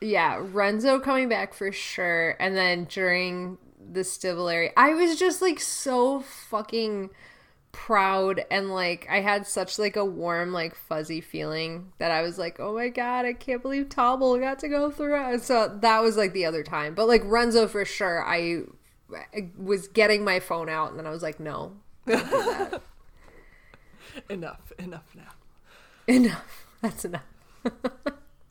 Yeah, 0.00 0.40
Renzo 0.52 1.00
coming 1.00 1.28
back 1.28 1.54
for 1.54 1.72
sure. 1.72 2.36
And 2.38 2.56
then 2.56 2.84
during 2.84 3.58
the 3.92 4.04
Stivalary, 4.04 4.70
I 4.76 4.94
was 4.94 5.18
just 5.18 5.42
like 5.42 5.58
so 5.58 6.20
fucking 6.20 7.10
proud 7.72 8.44
and 8.50 8.70
like 8.70 9.06
I 9.10 9.20
had 9.20 9.46
such 9.46 9.78
like 9.78 9.96
a 9.96 10.04
warm, 10.04 10.52
like 10.52 10.74
fuzzy 10.74 11.20
feeling 11.20 11.92
that 11.98 12.10
I 12.10 12.22
was 12.22 12.38
like, 12.38 12.60
oh 12.60 12.74
my 12.74 12.88
god, 12.88 13.24
I 13.24 13.32
can't 13.32 13.62
believe 13.62 13.88
Tobble 13.88 14.38
got 14.38 14.58
to 14.60 14.68
go 14.68 14.90
through 14.90 15.34
it. 15.34 15.42
So 15.42 15.78
that 15.80 16.02
was 16.02 16.16
like 16.16 16.32
the 16.32 16.46
other 16.46 16.62
time. 16.62 16.94
But 16.94 17.08
like 17.08 17.22
Renzo 17.24 17.66
for 17.68 17.84
sure, 17.84 18.24
I, 18.24 18.62
I 19.14 19.50
was 19.56 19.88
getting 19.88 20.24
my 20.24 20.40
phone 20.40 20.68
out 20.68 20.90
and 20.90 20.98
then 20.98 21.06
I 21.06 21.10
was 21.10 21.22
like, 21.22 21.40
no, 21.40 21.72
don't 22.06 22.30
do 22.30 22.36
that. 22.36 22.82
enough, 24.30 24.72
enough 24.78 25.14
now. 25.14 25.32
enough. 26.06 26.66
That's 26.80 27.04
enough. 27.04 27.22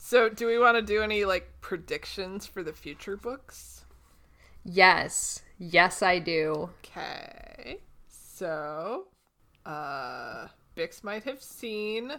So 0.09 0.29
do 0.29 0.47
we 0.47 0.57
want 0.57 0.77
to 0.77 0.81
do 0.81 1.01
any 1.01 1.25
like 1.25 1.51
predictions 1.59 2.45
for 2.45 2.63
the 2.63 2.71
future 2.71 3.17
books? 3.17 3.83
Yes. 4.63 5.41
Yes, 5.59 6.01
I 6.01 6.19
do. 6.19 6.69
Okay. 6.85 7.79
So, 8.37 9.05
uh, 9.65 10.47
Bix 10.75 11.03
might 11.03 11.23
have 11.23 11.41
seen 11.41 12.13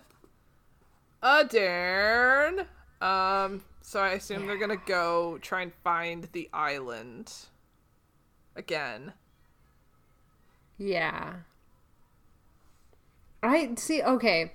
a 1.22 1.44
dairne. 1.44 2.66
Um, 3.00 3.62
so 3.82 4.00
I 4.00 4.14
assume 4.14 4.48
they're 4.48 4.58
gonna 4.58 4.82
go 4.84 5.38
try 5.40 5.62
and 5.62 5.72
find 5.84 6.28
the 6.32 6.50
island 6.52 7.32
again. 8.56 9.12
Yeah. 10.76 11.34
I 13.40 13.72
see. 13.76 14.02
Okay. 14.02 14.54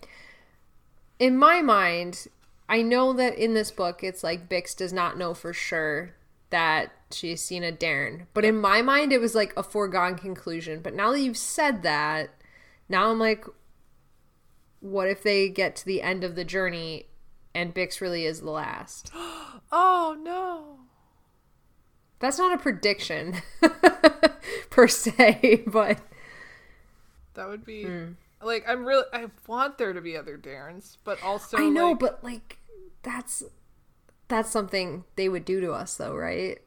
In 1.17 1.37
my 1.37 1.61
mind, 1.61 2.27
I 2.67 2.81
know 2.81 3.13
that 3.13 3.35
in 3.35 3.53
this 3.53 3.71
book, 3.71 4.03
it's 4.03 4.21
like 4.21 4.49
Bix 4.49 4.75
does 4.75 4.91
not 4.91 5.17
know 5.17 5.33
for 5.33 5.53
sure 5.53 6.13
that 6.53 6.91
she's 7.09 7.41
seen 7.41 7.63
a 7.63 7.71
dairne. 7.71 8.27
But 8.35 8.45
in 8.45 8.61
my 8.61 8.83
mind, 8.83 9.11
it 9.11 9.19
was 9.19 9.33
like 9.33 9.53
a 9.57 9.63
foregone 9.63 10.15
conclusion. 10.15 10.81
But 10.81 10.93
now 10.93 11.11
that 11.11 11.19
you've 11.19 11.35
said 11.35 11.81
that, 11.81 12.29
now 12.87 13.09
I'm 13.09 13.17
like, 13.17 13.43
what 14.79 15.07
if 15.07 15.23
they 15.23 15.49
get 15.49 15.75
to 15.77 15.85
the 15.85 16.03
end 16.03 16.23
of 16.23 16.35
the 16.35 16.45
journey 16.45 17.07
and 17.55 17.73
Bix 17.73 18.01
really 18.01 18.25
is 18.25 18.41
the 18.41 18.51
last? 18.51 19.11
Oh 19.75 20.15
no! 20.21 20.81
That's 22.19 22.37
not 22.37 22.53
a 22.53 22.61
prediction 22.61 23.37
per 24.69 24.87
se, 24.87 25.63
but 25.67 25.97
That 27.33 27.49
would 27.49 27.65
be 27.65 27.85
hmm. 27.85 28.11
like 28.39 28.63
I'm 28.67 28.85
really 28.85 29.05
I 29.11 29.25
want 29.47 29.79
there 29.79 29.93
to 29.93 30.01
be 30.01 30.15
other 30.15 30.37
dairnes, 30.37 30.99
but 31.03 31.23
also 31.23 31.57
I 31.57 31.69
know, 31.69 31.91
like, 31.91 31.99
but 31.99 32.23
like 32.23 32.59
that's 33.01 33.41
that's 34.33 34.51
something 34.51 35.03
they 35.15 35.29
would 35.29 35.45
do 35.45 35.61
to 35.61 35.71
us 35.71 35.95
though, 35.95 36.15
right? 36.15 36.59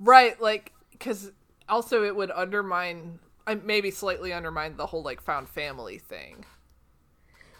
Right, 0.00 0.40
like 0.40 0.72
because 0.92 1.32
also 1.68 2.04
it 2.04 2.16
would 2.16 2.30
undermine, 2.30 3.18
I 3.46 3.54
maybe 3.56 3.90
slightly 3.90 4.32
undermine 4.32 4.76
the 4.76 4.86
whole 4.86 5.02
like 5.02 5.20
found 5.20 5.48
family 5.48 5.98
thing. 5.98 6.44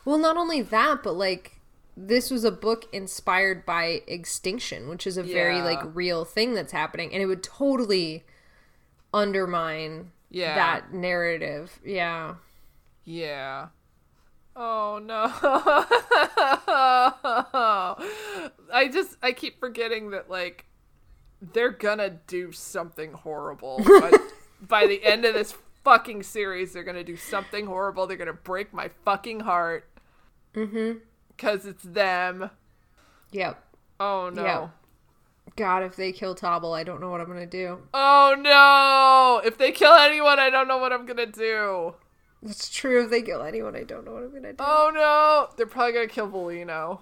Well, 0.05 0.19
not 0.19 0.37
only 0.37 0.63
that, 0.63 1.03
but 1.03 1.13
like 1.15 1.61
this 1.97 2.31
was 2.31 2.43
a 2.45 2.51
book 2.51 2.87
inspired 2.93 3.65
by 3.65 4.03
extinction, 4.07 4.89
which 4.89 5.07
is 5.07 5.17
a 5.17 5.23
very 5.23 5.63
like 5.63 5.81
real 5.95 6.25
thing 6.25 6.55
that's 6.55 6.73
happening 6.73 7.13
and 7.13 7.23
it 7.23 7.27
would 7.27 7.43
totally 7.43 8.25
undermine 9.13 10.11
Yeah. 10.31 10.55
that 10.57 10.93
narrative. 10.93 11.79
Yeah. 11.85 12.35
Yeah. 13.05 13.69
Oh 14.57 15.01
no. 15.03 15.25
I 18.73 18.89
just 18.89 19.17
I 19.23 19.33
keep 19.33 19.59
forgetting 19.59 20.11
that 20.11 20.31
like 20.31 20.67
they're 21.53 21.71
gonna 21.71 22.11
do 22.27 22.53
something 22.53 23.13
horrible. 23.13 23.83
But 23.85 24.21
by 24.61 24.87
the 24.87 25.05
end 25.05 25.25
of 25.25 25.35
this 25.35 25.55
fucking 25.83 26.23
series, 26.23 26.73
they're 26.73 26.85
gonna 26.85 27.05
do 27.05 27.17
something 27.17 27.67
horrible. 27.67 28.07
They're 28.07 28.17
gonna 28.17 28.33
break 28.33 28.73
my 28.73 28.91
fucking 29.05 29.41
heart. 29.41 29.89
Mm-hmm. 30.55 30.99
Because 31.29 31.67
it's 31.67 31.83
them. 31.83 32.51
Yep. 33.33 33.63
Oh 33.99 34.31
no. 34.33 34.45
Yep. 34.45 34.71
God, 35.57 35.83
if 35.83 35.95
they 35.95 36.13
kill 36.13 36.35
Tobble, 36.35 36.73
I 36.73 36.85
don't 36.85 37.01
know 37.01 37.11
what 37.11 37.21
I'm 37.21 37.27
gonna 37.29 37.47
do. 37.47 37.79
Oh 37.93 38.35
no! 38.39 39.47
If 39.47 39.59
they 39.59 39.73
kill 39.73 39.93
anyone, 39.93 40.39
I 40.39 40.51
don't 40.51 40.67
know 40.67 40.79
what 40.79 40.93
I'm 40.93 41.07
gonna 41.07 41.27
do. 41.27 41.95
It's 42.45 42.69
true. 42.69 43.05
If 43.05 43.11
they 43.11 43.23
kill 43.23 43.43
anyone, 43.43 43.75
I 43.75 43.85
don't 43.85 44.05
know 44.05 44.13
what 44.13 44.23
I'm 44.25 44.33
gonna 44.35 44.53
do. 44.53 44.57
Oh 44.65 44.91
no! 44.95 45.49
They're 45.57 45.67
probably 45.67 45.93
gonna 45.95 46.07
kill 46.09 46.29
Volino. 46.29 47.01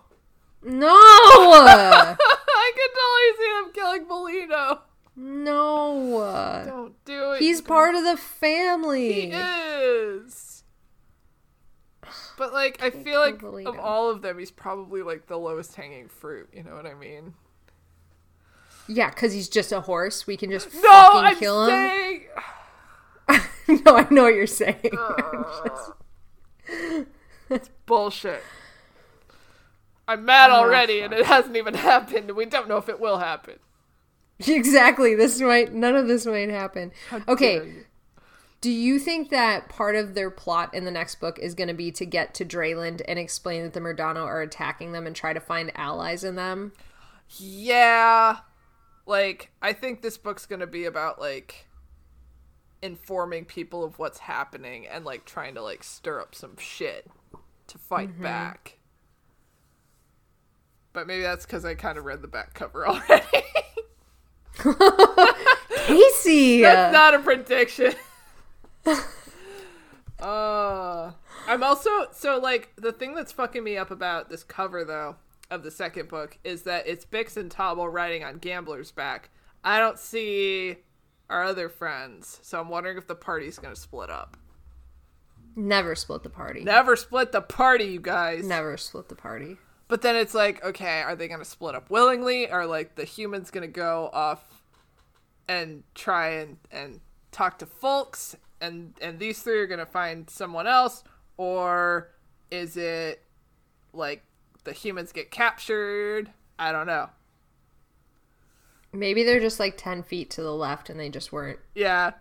No! 0.62 0.86
I 0.89 2.73
can 2.77 2.89
totally 2.94 3.36
see 3.39 3.52
them 3.52 3.73
killing 3.74 4.05
Volino. 4.06 4.78
no! 5.16 6.62
Don't 6.66 7.05
do 7.05 7.32
it. 7.32 7.40
He's 7.40 7.60
part 7.60 7.94
of 7.97 8.05
the 8.05 8.16
family. 8.16 9.12
He 9.12 9.31
is. 9.32 10.62
But 12.39 12.52
like, 12.52 12.82
I 12.82 12.90
feel 12.90 13.20
like 13.20 13.40
kill 13.40 13.66
of 13.69 13.78
all 13.78 14.10
of 14.10 14.23
them, 14.23 14.39
he's 14.39 14.51
probably 14.51 15.02
like 15.02 15.27
the 15.27 15.36
lowest 15.39 15.74
hanging 15.77 16.09
fruit. 16.09 16.48
You 16.52 16.62
know 16.62 16.74
what 16.74 16.86
I 16.86 16.94
mean? 16.94 17.35
Yeah, 18.89 19.10
because 19.10 19.32
he's 19.32 19.48
just 19.48 19.70
a 19.73 19.81
horse. 19.82 20.27
We 20.27 20.36
can 20.36 20.51
just 20.51 20.73
No, 20.74 20.81
fucking 20.82 21.19
I'm 21.24 21.36
kill 21.36 21.64
him. 21.64 21.70
saying. 21.70 22.23
no, 23.86 23.97
I 23.97 24.07
know 24.11 24.24
what 24.24 24.35
you're 24.35 24.47
saying. 24.47 24.90
It's 27.51 27.69
bullshit. 27.85 28.43
I'm 30.09 30.24
mad 30.24 30.51
Oh, 30.51 30.55
already, 30.55 31.01
and 31.01 31.12
it 31.12 31.27
hasn't 31.27 31.57
even 31.57 31.74
happened. 31.74 32.31
We 32.31 32.47
don't 32.47 32.66
know 32.66 32.78
if 32.78 32.89
it 32.89 32.99
will 32.99 33.19
happen. 33.19 33.59
exactly. 34.47 35.15
This 35.15 35.39
might 35.40 35.73
none 35.73 35.94
of 35.94 36.09
this 36.09 36.24
might 36.24 36.49
happen. 36.49 36.93
How 37.11 37.20
Okay. 37.28 37.73
Do 38.62 38.70
you 38.70 38.99
think 38.99 39.31
that 39.31 39.69
part 39.69 39.97
of 39.97 40.15
their 40.15 40.31
plot 40.31 40.73
in 40.73 40.85
the 40.85 40.90
next 40.90 41.16
book 41.16 41.39
is 41.40 41.55
going 41.55 41.69
to 41.69 41.74
be 41.74 41.90
to 41.93 42.07
get 42.07 42.32
to 42.35 42.44
Drayland 42.44 43.03
and 43.09 43.19
explain 43.19 43.65
that 43.65 43.73
the 43.73 43.81
Murdano 43.81 44.24
are 44.24 44.40
attacking 44.40 44.93
them 44.93 45.05
and 45.05 45.16
try 45.16 45.32
to 45.32 45.40
find 45.40 45.73
allies 45.74 46.23
in 46.23 46.36
them? 46.36 46.73
Yeah. 47.39 48.39
Like, 49.05 49.51
I 49.61 49.73
think 49.73 50.01
this 50.01 50.16
book's 50.16 50.47
gonna 50.47 50.69
be 50.69 50.85
about, 50.85 51.20
like, 51.20 51.66
informing 52.83 53.45
people 53.45 53.85
of 53.85 53.99
what's 53.99 54.19
happening 54.19 54.87
and, 54.87 55.05
like, 55.05 55.25
trying 55.25 55.55
to, 55.55 55.63
like, 55.63 55.83
stir 55.85 56.21
up 56.21 56.35
some 56.35 56.57
shit 56.59 57.07
to 57.69 57.79
fight 57.79 58.11
Mm-hmm. 58.11 58.23
back. 58.23 58.79
But 60.93 61.07
maybe 61.07 61.23
that's 61.23 61.47
because 61.47 61.65
I 61.65 61.75
kind 61.75 61.97
of 61.97 62.05
read 62.05 62.21
the 62.21 62.29
back 62.29 62.53
cover 62.53 62.87
already. 62.89 63.25
Casey. 65.87 66.61
That's 66.63 66.93
not 66.93 67.15
a 67.15 67.19
prediction. 67.21 67.95
uh, 70.21 71.13
I'm 71.47 71.63
also 71.63 71.91
so 72.13 72.39
like 72.39 72.71
the 72.77 72.93
thing 72.93 73.15
that's 73.15 73.33
fucking 73.33 73.63
me 73.65 73.77
up 73.77 73.91
about 73.91 74.29
this 74.29 74.43
cover 74.43 74.85
though 74.85 75.17
of 75.51 75.63
the 75.63 75.71
second 75.71 76.09
book 76.09 76.39
is 76.45 76.63
that 76.63 76.87
it's 76.87 77.05
Bix 77.05 77.37
and 77.37 77.51
Tobble 77.51 77.89
riding 77.89 78.25
on 78.25 78.39
Gambler's 78.39 78.91
back. 78.91 79.31
I 79.65 79.79
don't 79.79 79.99
see 79.99 80.77
our 81.33 81.45
other 81.45 81.69
friends, 81.69 82.39
so 82.43 82.61
I'm 82.61 82.69
wondering 82.69 82.99
if 82.99 83.07
the 83.07 83.15
party's 83.15 83.59
gonna 83.59 83.75
split 83.75 84.11
up. 84.11 84.37
Never 85.57 85.95
split 85.95 86.23
the 86.23 86.31
party. 86.31 86.63
Never 86.63 86.95
split 86.97 87.33
the 87.33 87.41
party, 87.41 87.85
you 87.85 88.01
guys. 88.01 88.47
Never 88.47 88.77
split 88.77 89.09
the 89.09 89.15
party. 89.15 89.59
But 89.89 90.03
then 90.03 90.17
it's 90.17 90.35
like, 90.35 90.65
okay, 90.65 91.03
are 91.03 91.17
they 91.17 91.29
gonna 91.29 91.45
split 91.45 91.75
up 91.75 91.91
willingly? 91.91 92.49
Are 92.49 92.67
like 92.67 92.95
the 92.95 93.05
humans 93.05 93.51
gonna 93.51 93.67
go 93.67 94.11
off 94.13 94.63
and 95.49 95.83
try 95.95 96.29
and 96.31 96.57
and 96.71 97.01
talk 97.31 97.59
to 97.59 97.67
folks, 97.67 98.37
and 98.61 98.95
and 99.01 99.19
these 99.19 99.43
three 99.43 99.59
are 99.59 99.67
gonna 99.67 99.85
find 99.85 100.31
someone 100.31 100.67
else, 100.67 101.03
or 101.37 102.11
is 102.51 102.77
it 102.77 103.23
like 103.93 104.23
the 104.65 104.73
humans 104.73 105.13
get 105.13 105.31
captured? 105.31 106.31
I 106.59 106.73
don't 106.73 106.87
know. 106.87 107.11
Maybe 108.93 109.23
they're 109.23 109.40
just 109.40 109.59
like 109.59 109.77
10 109.77 110.02
feet 110.02 110.31
to 110.31 110.43
the 110.43 110.55
left 110.55 110.90
and 110.90 111.01
they 111.01 111.09
just 111.09 111.32
weren't. 111.32 111.59
Yeah, 111.74 112.12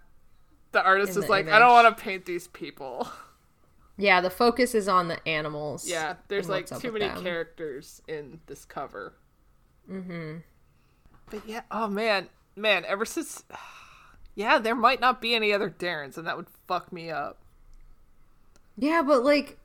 the 0.72 0.84
artist 0.84 1.18
is 1.18 1.26
the 1.26 1.32
like, 1.32 1.50
I 1.50 1.60
don't 1.60 1.72
want 1.72 1.98
to 1.98 2.04
paint 2.04 2.26
these 2.26 2.48
people. 2.48 3.10
Yeah, 3.98 4.22
the 4.22 4.30
focus 4.30 4.74
is 4.74 4.88
on 4.88 5.10
the 5.10 5.28
animals. 5.28 5.88
Yeah, 5.88 6.16
there's 6.28 6.50
like 6.50 6.66
too 6.66 6.92
many 6.92 7.08
them. 7.08 7.24
characters 7.24 8.02
in 8.08 8.40
this 8.48 8.66
cover. 8.66 9.14
Mm-hmm. 9.90 10.38
But 11.30 11.48
yeah, 11.48 11.62
oh 11.70 11.88
man, 11.88 12.30
man, 12.56 12.84
ever 12.88 13.06
since, 13.06 13.44
yeah, 14.36 14.58
there 14.58 14.76
might 14.76 15.02
not 15.02 15.22
be 15.22 15.36
any 15.36 15.54
other 15.54 15.70
dairnes, 15.70 16.18
and 16.18 16.26
that 16.26 16.36
would 16.36 16.48
fuck 16.68 16.92
me 16.92 17.12
up. 17.12 17.42
Yeah, 18.78 19.04
but 19.06 19.24
like 19.24 19.60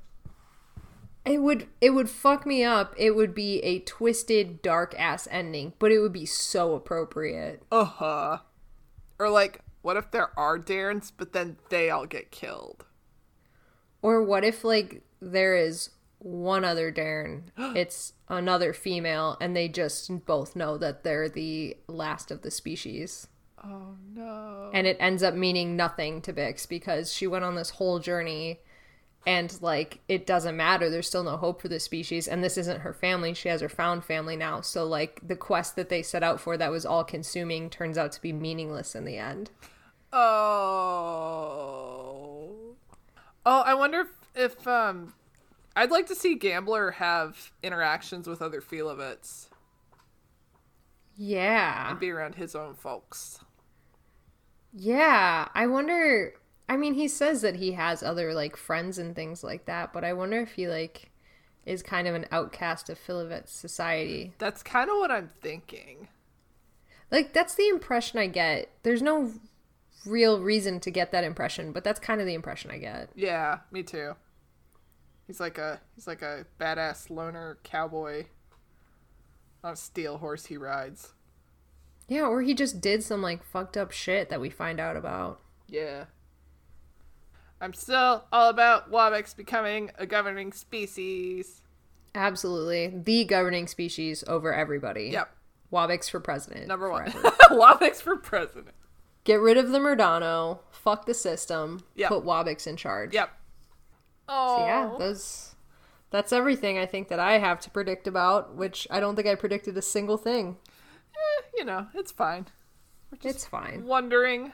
it 1.27 1.43
would 1.43 1.67
it 1.81 1.91
would 1.91 2.09
fuck 2.09 2.47
me 2.47 2.63
up. 2.63 2.95
It 2.97 3.17
would 3.17 3.35
be 3.35 3.59
a 3.61 3.81
twisted 3.81 4.63
dark 4.63 4.95
ass 4.99 5.27
ending, 5.31 5.73
but 5.79 5.93
it 5.93 5.99
would 5.99 6.13
be 6.13 6.27
so 6.27 6.75
appropriate. 6.75 7.63
Uh 7.71 7.85
huh. 7.85 8.39
Or 9.19 9.29
like, 9.29 9.61
what 9.83 9.97
if 9.97 10.11
there 10.11 10.31
are 10.39 10.59
dairnes, 10.59 11.13
but 11.17 11.33
then 11.33 11.57
they 11.69 11.91
all 11.91 12.07
get 12.07 12.31
killed? 12.31 12.85
Or 14.03 14.23
what 14.23 14.45
if 14.45 14.63
like 14.63 15.03
there 15.21 15.57
is 15.57 15.91
one 16.19 16.65
other 16.65 16.93
dairne, 16.93 17.45
it's 17.77 18.13
another 18.29 18.73
female 18.73 19.37
and 19.41 19.57
they 19.57 19.69
just 19.69 20.27
both 20.27 20.57
know 20.57 20.79
that 20.79 21.03
they're 21.03 21.29
the 21.29 21.77
last 21.89 22.31
of 22.31 22.43
the 22.43 22.51
species. 22.51 23.27
Oh 23.65 23.97
no. 24.15 24.71
And 24.73 24.87
it 24.87 24.97
ends 25.01 25.23
up 25.23 25.35
meaning 25.35 25.77
nothing 25.77 26.21
to 26.23 26.33
Bix 26.33 26.69
because 26.69 27.13
she 27.13 27.27
went 27.27 27.45
on 27.45 27.57
this 27.57 27.71
whole 27.71 27.99
journey 27.99 28.61
and 29.27 29.61
like 29.61 29.99
it 30.09 30.25
doesn't 30.27 30.57
matter. 30.57 30.89
There's 30.89 31.09
still 31.09 31.25
no 31.25 31.37
hope 31.37 31.61
for 31.61 31.69
the 31.69 31.81
species 31.81 32.27
and 32.29 32.43
this 32.43 32.57
isn't 32.57 32.81
her 32.81 32.95
family. 32.95 33.35
She 33.35 33.49
has 33.49 33.61
her 33.61 33.69
found 33.69 34.05
family 34.05 34.37
now. 34.37 34.61
So 34.63 34.85
like 34.85 35.21
the 35.27 35.37
quest 35.37 35.77
that 35.77 35.89
they 35.89 36.03
set 36.03 36.23
out 36.23 36.41
for 36.41 36.57
that 36.57 36.71
was 36.71 36.87
all 36.87 37.05
consuming 37.05 37.69
turns 37.69 37.99
out 37.99 38.13
to 38.13 38.23
be 38.23 38.33
meaningless 38.33 38.95
in 38.95 39.05
the 39.05 39.19
end. 39.19 39.51
Oh. 40.13 41.27
Oh, 43.45 43.61
I 43.61 43.75
wonder 43.75 44.01
if, 44.01 44.09
if 44.35 44.67
um, 44.67 45.13
I'd 45.75 45.91
like 45.91 46.07
to 46.07 46.15
see 46.15 46.37
Gambler 46.37 46.93
have 46.93 47.53
interactions 47.63 48.27
with 48.27 48.41
other 48.41 48.61
felivets 48.61 49.49
yeah. 51.17 51.91
And 51.91 51.99
be 51.99 52.11
around 52.11 52.35
his 52.35 52.55
own 52.55 52.75
folks. 52.75 53.41
yeah. 54.73 55.49
I 55.55 55.67
wonder 55.67 56.35
i 56.69 56.77
mean 56.77 56.95
he 56.95 57.09
says 57.09 57.43
that 57.43 57.57
he 57.57 57.73
has 57.73 58.03
other 58.03 58.35
like 58.35 58.57
friends 58.57 58.99
and 58.99 59.15
things 59.15 59.43
like 59.45 59.65
that 59.67 59.93
but 59.93 60.05
i 60.05 60.13
wonder 60.13 60.39
if 60.41 60.53
he 60.53 60.69
like 60.69 61.11
is 61.65 61.83
kind 61.83 62.07
of 62.07 62.15
an 62.15 62.27
outcast 62.31 62.89
of 62.89 62.97
felivet's 62.97 63.53
society 63.53 64.33
That's 64.39 64.63
kind 64.63 64.89
of 64.89 64.99
what 64.99 65.11
I'm 65.11 65.31
thinking. 65.43 66.09
Like 67.11 67.33
that's 67.33 67.57
the 67.57 67.69
impression 67.69 68.19
I 68.21 68.29
get. 68.29 68.71
There's 68.85 69.03
no 69.03 69.33
real 70.07 70.41
reason 70.41 70.79
to 70.81 70.91
get 70.93 71.11
that 71.11 71.25
impression, 71.25 71.73
but 71.73 71.83
that's 71.85 71.99
kind 72.01 72.21
of 72.21 72.27
the 72.27 72.35
impression 72.35 72.71
I 72.71 72.79
get. 72.79 73.11
Yeah, 73.17 73.59
me 73.73 73.83
too. 73.83 74.15
He's 75.27 75.41
like 75.41 75.59
a 75.59 75.81
he's 75.97 76.07
like 76.07 76.23
a 76.23 76.47
badass 76.61 77.11
loner 77.11 77.59
cowboy 77.65 78.27
on 79.65 79.73
a 79.73 79.77
steel 79.77 80.19
horse 80.19 80.47
he 80.47 80.57
rides. 80.57 81.15
Yeah, 82.09 82.27
or 82.27 82.43
he 82.43 82.55
just 82.55 82.81
did 82.81 83.03
some 83.03 83.23
like 83.23 83.43
fucked 83.45 83.77
up 83.77 83.91
shit 83.91 84.29
that 84.29 84.41
we 84.41 84.51
find 84.51 84.79
out 84.79 84.97
about. 84.97 85.41
Yeah. 85.69 86.05
I'm 87.61 87.73
still 87.73 88.25
all 88.33 88.51
about 88.51 88.91
wobbyks 88.91 89.37
becoming 89.37 89.91
a 89.99 90.07
governing 90.07 90.53
species. 90.53 91.63
Absolutely. 92.15 92.93
The 93.05 93.25
governing 93.25 93.67
species 93.67 94.25
over 94.27 94.53
everybody. 94.53 95.11
Yep. 95.13 95.31
wobbyks 95.73 96.11
for 96.11 96.21
president. 96.21 96.69
Number 96.69 96.91
one. 96.91 97.07
wobbyks 97.51 98.01
for 98.01 98.17
president. 98.17 98.75
Get 99.25 99.41
rid 99.41 99.57
of 99.57 99.71
the 99.71 99.79
Murdano. 99.79 100.61
Fuck 100.71 101.07
the 101.07 101.15
system. 101.15 101.81
Yep. 101.97 102.09
Put 102.09 102.25
wobbyks 102.25 102.67
in 102.67 102.77
charge. 102.77 103.15
Yep. 103.15 103.31
Oh. 104.29 104.59
So 104.59 104.67
yeah, 104.67 104.95
those 104.99 105.55
that's 106.11 106.33
everything 106.33 106.79
I 106.79 106.87
think 106.87 107.09
that 107.09 107.19
I 107.19 107.39
have 107.39 107.61
to 107.61 107.71
predict 107.71 108.07
about, 108.07 108.55
which 108.55 108.87
I 108.91 109.01
don't 109.01 109.17
think 109.17 109.27
I 109.27 109.35
predicted 109.35 109.77
a 109.77 109.83
single 109.83 110.17
thing. 110.17 110.57
Eh, 111.15 111.43
you 111.57 111.65
know, 111.65 111.89
it's 111.95 112.13
fine. 112.13 112.47
It's 113.23 113.45
fine. 113.45 113.85
Wondering. 113.85 114.53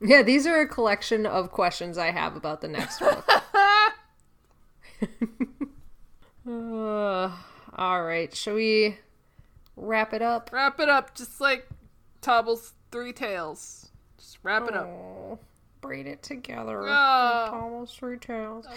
Yeah, 0.00 0.22
these 0.22 0.46
are 0.46 0.60
a 0.60 0.68
collection 0.68 1.24
of 1.26 1.50
questions 1.50 1.96
I 1.96 2.10
have 2.10 2.36
about 2.36 2.60
the 2.60 2.68
next 2.68 3.00
book. 3.00 3.28
Uh, 6.48 7.32
all 7.76 8.04
right, 8.04 8.32
shall 8.34 8.54
we 8.54 8.98
wrap 9.74 10.12
it 10.14 10.22
up? 10.22 10.50
Wrap 10.52 10.78
it 10.78 10.88
up 10.88 11.14
just 11.14 11.40
like 11.40 11.66
Tobble's 12.20 12.72
three 12.92 13.12
tails. 13.12 13.88
Just 14.16 14.38
wrap 14.44 14.68
it 14.68 14.74
up. 14.74 14.86
Oh, 14.86 15.38
braid 15.80 16.06
it 16.06 16.22
together. 16.22 16.84
Oh. 16.86 17.50
Almost 17.52 17.98
three 17.98 18.18
tails. 18.18 18.66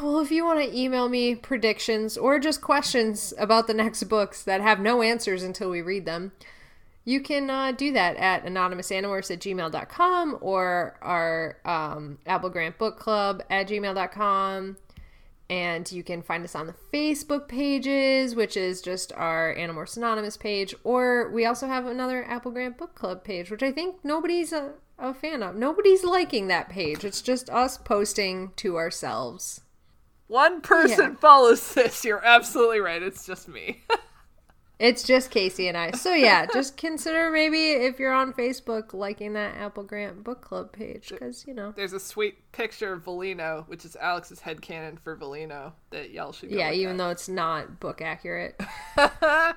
Well, 0.00 0.20
if 0.20 0.30
you 0.30 0.44
want 0.44 0.60
to 0.60 0.78
email 0.78 1.08
me 1.08 1.34
predictions 1.34 2.16
or 2.16 2.38
just 2.38 2.60
questions 2.60 3.34
about 3.36 3.66
the 3.66 3.74
next 3.74 4.04
books 4.04 4.44
that 4.44 4.60
have 4.60 4.78
no 4.78 5.02
answers 5.02 5.42
until 5.42 5.70
we 5.70 5.82
read 5.82 6.04
them, 6.04 6.30
you 7.06 7.20
can 7.20 7.48
uh, 7.48 7.72
do 7.72 7.92
that 7.92 8.16
at 8.16 8.44
anonymousanimorphs 8.44 9.30
at 9.30 9.38
gmail.com 9.40 10.38
or 10.42 10.98
our 11.00 11.56
um, 11.64 12.18
Apple 12.26 12.50
Grant 12.50 12.76
Book 12.76 12.98
Club 12.98 13.42
at 13.48 13.68
gmail.com. 13.68 14.76
And 15.48 15.90
you 15.92 16.02
can 16.02 16.22
find 16.22 16.42
us 16.42 16.56
on 16.56 16.66
the 16.66 16.74
Facebook 16.92 17.46
pages, 17.46 18.34
which 18.34 18.56
is 18.56 18.82
just 18.82 19.12
our 19.12 19.54
Animorphs 19.54 19.96
Anonymous 19.96 20.36
page, 20.36 20.74
or 20.82 21.30
we 21.30 21.46
also 21.46 21.68
have 21.68 21.86
another 21.86 22.24
Apple 22.24 22.50
Grant 22.50 22.76
Book 22.76 22.96
Club 22.96 23.22
page, 23.22 23.48
which 23.52 23.62
I 23.62 23.70
think 23.70 24.04
nobody's 24.04 24.52
a, 24.52 24.72
a 24.98 25.14
fan 25.14 25.44
of. 25.44 25.54
Nobody's 25.54 26.02
liking 26.02 26.48
that 26.48 26.68
page. 26.68 27.04
It's 27.04 27.22
just 27.22 27.48
us 27.48 27.78
posting 27.78 28.50
to 28.56 28.76
ourselves. 28.76 29.60
One 30.26 30.60
person 30.62 31.10
Yeah. 31.12 31.14
follows 31.20 31.74
this. 31.74 32.04
You're 32.04 32.24
absolutely 32.24 32.80
right. 32.80 33.00
It's 33.00 33.24
just 33.24 33.46
me. 33.46 33.84
It's 34.78 35.02
just 35.02 35.30
Casey 35.30 35.68
and 35.68 35.76
I. 35.76 35.92
So 35.92 36.12
yeah, 36.12 36.46
just 36.52 36.76
consider 36.78 37.30
maybe 37.30 37.70
if 37.70 37.98
you're 37.98 38.12
on 38.12 38.34
Facebook 38.34 38.92
liking 38.92 39.32
that 39.32 39.56
Apple 39.56 39.84
Grant 39.84 40.22
Book 40.22 40.42
Club 40.42 40.72
page 40.72 41.08
because 41.08 41.46
you 41.46 41.54
know. 41.54 41.72
There's 41.74 41.94
a 41.94 42.00
sweet 42.00 42.52
picture 42.52 42.92
of 42.92 43.04
Volino, 43.04 43.66
which 43.68 43.84
is 43.84 43.96
Alex's 43.96 44.40
head 44.40 44.60
headcanon 44.60 44.98
for 45.00 45.16
Volino 45.16 45.72
that 45.90 46.10
y'all 46.10 46.32
should 46.32 46.50
go 46.50 46.56
Yeah, 46.56 46.72
even 46.72 46.92
at. 46.92 46.98
though 46.98 47.10
it's 47.10 47.28
not 47.28 47.80
book 47.80 48.02
accurate. 48.02 48.60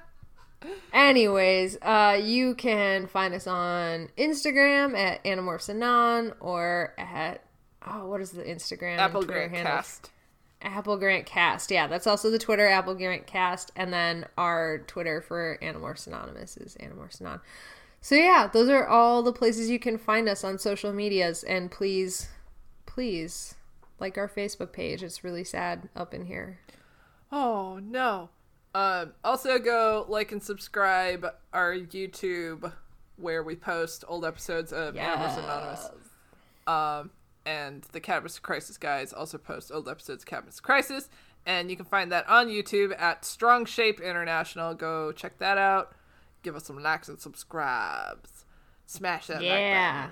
Anyways, 0.93 1.77
uh, 1.81 2.19
you 2.21 2.55
can 2.55 3.07
find 3.07 3.33
us 3.33 3.47
on 3.47 4.09
Instagram 4.17 4.97
at 4.97 5.23
Animorphs 5.23 5.69
Anon 5.69 6.33
or 6.39 6.93
at 6.97 7.43
oh, 7.85 8.07
what 8.07 8.21
is 8.21 8.31
the 8.31 8.43
Instagram? 8.43 8.97
Apple 8.97 9.23
Grant 9.23 9.51
handle? 9.51 9.73
Cast. 9.73 10.11
Apple 10.61 10.97
Grant 10.97 11.25
Cast. 11.25 11.71
Yeah, 11.71 11.87
that's 11.87 12.07
also 12.07 12.29
the 12.29 12.39
Twitter 12.39 12.67
Apple 12.67 12.95
Grant 12.95 13.27
Cast, 13.27 13.71
and 13.75 13.93
then 13.93 14.25
our 14.37 14.79
Twitter 14.79 15.21
for 15.21 15.57
Animorphs 15.61 16.07
Anonymous 16.07 16.57
is 16.57 16.75
Animorphs 16.79 17.21
Anon. 17.21 17.39
So 18.01 18.15
yeah, 18.15 18.49
those 18.51 18.69
are 18.69 18.87
all 18.87 19.23
the 19.23 19.33
places 19.33 19.69
you 19.69 19.79
can 19.79 19.97
find 19.97 20.27
us 20.29 20.43
on 20.43 20.57
social 20.57 20.93
medias, 20.93 21.43
and 21.43 21.69
please, 21.71 22.29
please 22.85 23.55
like 23.99 24.17
our 24.17 24.27
Facebook 24.27 24.71
page. 24.71 25.03
It's 25.03 25.23
really 25.23 25.43
sad 25.43 25.89
up 25.95 26.13
in 26.13 26.25
here. 26.25 26.59
Oh 27.31 27.79
no. 27.81 28.29
Um, 28.73 29.13
also 29.23 29.57
go 29.59 30.05
like 30.07 30.31
and 30.31 30.41
subscribe 30.41 31.25
our 31.53 31.73
YouTube 31.73 32.71
where 33.17 33.43
we 33.43 33.55
post 33.55 34.05
old 34.07 34.23
episodes 34.23 34.71
of 34.71 34.95
Animorphs 34.95 35.37
Anonymous. 35.37 35.89
Um, 36.67 37.11
and 37.49 37.83
the 37.91 37.99
Cadmus 37.99 38.39
Crisis 38.39 38.77
guys 38.77 39.11
also 39.13 39.37
post 39.37 39.71
old 39.71 39.87
episodes 39.89 40.23
of 40.23 40.27
Cadmus 40.27 40.59
Crisis. 40.59 41.09
And 41.45 41.69
you 41.71 41.75
can 41.77 41.85
find 41.85 42.11
that 42.11 42.27
on 42.29 42.47
YouTube 42.47 42.93
at 42.99 43.25
Strong 43.25 43.65
Shape 43.65 43.99
International. 43.99 44.73
Go 44.75 45.11
check 45.11 45.37
that 45.39 45.57
out. 45.57 45.93
Give 46.43 46.55
us 46.55 46.65
some 46.65 46.81
likes 46.81 47.07
and 47.09 47.19
subscribes. 47.19 48.45
Smash 48.85 49.27
that 49.27 49.41
Yeah. 49.41 50.09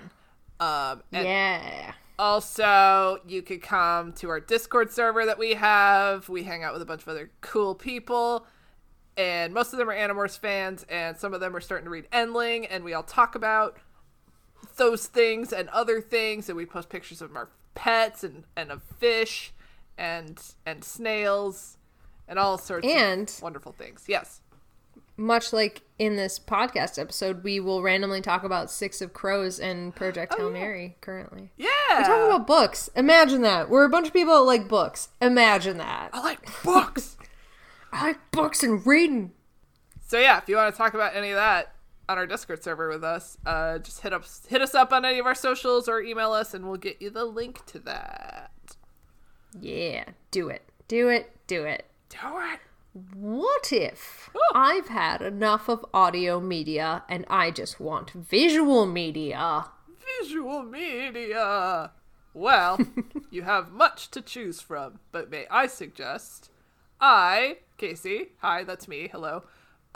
button. 0.58 0.98
Um, 1.00 1.02
Yeah. 1.10 1.92
also, 2.18 3.20
you 3.26 3.42
could 3.42 3.62
come 3.62 4.12
to 4.14 4.30
our 4.30 4.40
Discord 4.40 4.90
server 4.90 5.24
that 5.26 5.38
we 5.38 5.54
have. 5.54 6.28
We 6.28 6.42
hang 6.44 6.64
out 6.64 6.72
with 6.72 6.82
a 6.82 6.86
bunch 6.86 7.02
of 7.02 7.08
other 7.08 7.30
cool 7.40 7.74
people. 7.74 8.46
And 9.16 9.52
most 9.52 9.72
of 9.72 9.78
them 9.78 9.88
are 9.90 9.94
Animorphs 9.96 10.38
fans, 10.38 10.84
and 10.88 11.16
some 11.16 11.34
of 11.34 11.40
them 11.40 11.54
are 11.56 11.60
starting 11.60 11.84
to 11.86 11.90
read 11.90 12.06
Endling, 12.12 12.66
and 12.70 12.84
we 12.84 12.94
all 12.94 13.02
talk 13.02 13.34
about 13.34 13.78
those 14.78 15.06
things 15.06 15.52
and 15.52 15.68
other 15.68 16.00
things, 16.00 16.48
and 16.48 16.56
we 16.56 16.64
post 16.66 16.88
pictures 16.88 17.20
of 17.20 17.36
our 17.36 17.50
pets 17.74 18.24
and, 18.24 18.44
and 18.56 18.72
of 18.72 18.82
fish 18.98 19.52
and 19.96 20.40
and 20.66 20.82
snails 20.84 21.76
and 22.26 22.38
all 22.38 22.58
sorts 22.58 22.86
And- 22.86 23.28
of 23.28 23.42
wonderful 23.42 23.72
things. 23.72 24.04
Yes. 24.08 24.40
Much 25.20 25.52
like 25.52 25.82
in 25.98 26.14
this 26.14 26.38
podcast 26.38 26.96
episode, 26.96 27.42
we 27.42 27.58
will 27.58 27.82
randomly 27.82 28.20
talk 28.20 28.44
about 28.44 28.70
Six 28.70 29.00
of 29.00 29.12
Crows 29.12 29.58
and 29.58 29.92
Project 29.96 30.32
oh, 30.34 30.38
Hail 30.38 30.46
Oh, 30.46 30.50
yeah. 30.50 30.60
Mary 30.60 30.96
currently. 31.00 31.50
Yeah. 31.56 31.66
We're 31.90 32.04
talking 32.04 32.26
about 32.26 32.46
books. 32.46 32.88
Imagine 32.94 33.42
that. 33.42 33.68
We're 33.68 33.84
a 33.84 33.88
bunch 33.88 34.06
of 34.06 34.12
people 34.12 34.34
that 34.34 34.42
like 34.42 34.68
books. 34.68 35.08
Imagine 35.20 35.78
that. 35.78 36.10
I 36.12 36.20
like 36.20 36.62
books. 36.62 37.16
I 37.92 38.08
like 38.08 38.30
books 38.30 38.62
and 38.62 38.86
reading. 38.86 39.32
So 40.06 40.20
yeah, 40.20 40.38
if 40.38 40.48
you 40.48 40.54
want 40.54 40.72
to 40.72 40.78
talk 40.78 40.94
about 40.94 41.16
any 41.16 41.30
of 41.30 41.36
that 41.36 41.74
on 42.08 42.18
our 42.18 42.26
Discord 42.26 42.62
server 42.62 42.88
with 42.88 43.04
us, 43.04 43.36
uh, 43.46 43.78
just 43.78 44.00
hit 44.00 44.12
up 44.12 44.24
hit 44.48 44.62
us 44.62 44.74
up 44.74 44.92
on 44.92 45.04
any 45.04 45.18
of 45.18 45.26
our 45.26 45.34
socials 45.34 45.88
or 45.88 46.00
email 46.00 46.32
us, 46.32 46.54
and 46.54 46.66
we'll 46.66 46.76
get 46.78 47.00
you 47.02 47.10
the 47.10 47.24
link 47.24 47.64
to 47.66 47.78
that. 47.80 48.50
Yeah, 49.60 50.04
do 50.30 50.48
it. 50.48 50.62
Do 50.88 51.08
it. 51.08 51.30
Do 51.46 51.64
it. 51.64 51.86
Do 52.08 52.38
it. 52.38 52.60
What 53.14 53.72
if 53.72 54.30
Oh. 54.34 54.40
I've 54.54 54.88
had 54.88 55.22
enough 55.22 55.68
of 55.68 55.84
audio 55.94 56.40
media 56.40 57.04
and 57.08 57.24
I 57.28 57.50
just 57.50 57.78
want 57.78 58.10
visual 58.10 58.86
media? 58.86 59.66
Visual 60.20 60.62
media. 60.64 61.92
Well, 62.34 62.78
you 63.30 63.42
have 63.42 63.70
much 63.72 64.10
to 64.12 64.20
choose 64.22 64.60
from, 64.60 65.00
but 65.12 65.30
may 65.30 65.46
I 65.50 65.66
suggest 65.66 66.50
I, 67.00 67.58
Casey, 67.76 68.30
hi, 68.40 68.64
that's 68.64 68.88
me, 68.88 69.08
hello. 69.12 69.44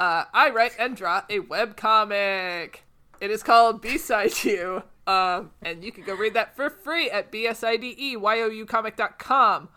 Uh, 0.03 0.25
I 0.35 0.51
write 0.51 0.75
and 0.81 0.97
draw 0.97 1.23
a 1.31 1.39
webcomic. 1.39 2.79
It 3.21 3.31
is 3.31 3.45
called 3.45 3.81
B-Side 3.81 4.33
You. 4.45 4.83
Um, 5.07 5.53
and 5.63 5.85
you 5.85 5.93
can 5.93 6.03
go 6.03 6.17
read 6.17 6.35
that 6.35 6.57
for 6.57 6.71
free 6.71 7.09
at 7.09 7.31
bsideyoucomic.com. 7.31 9.69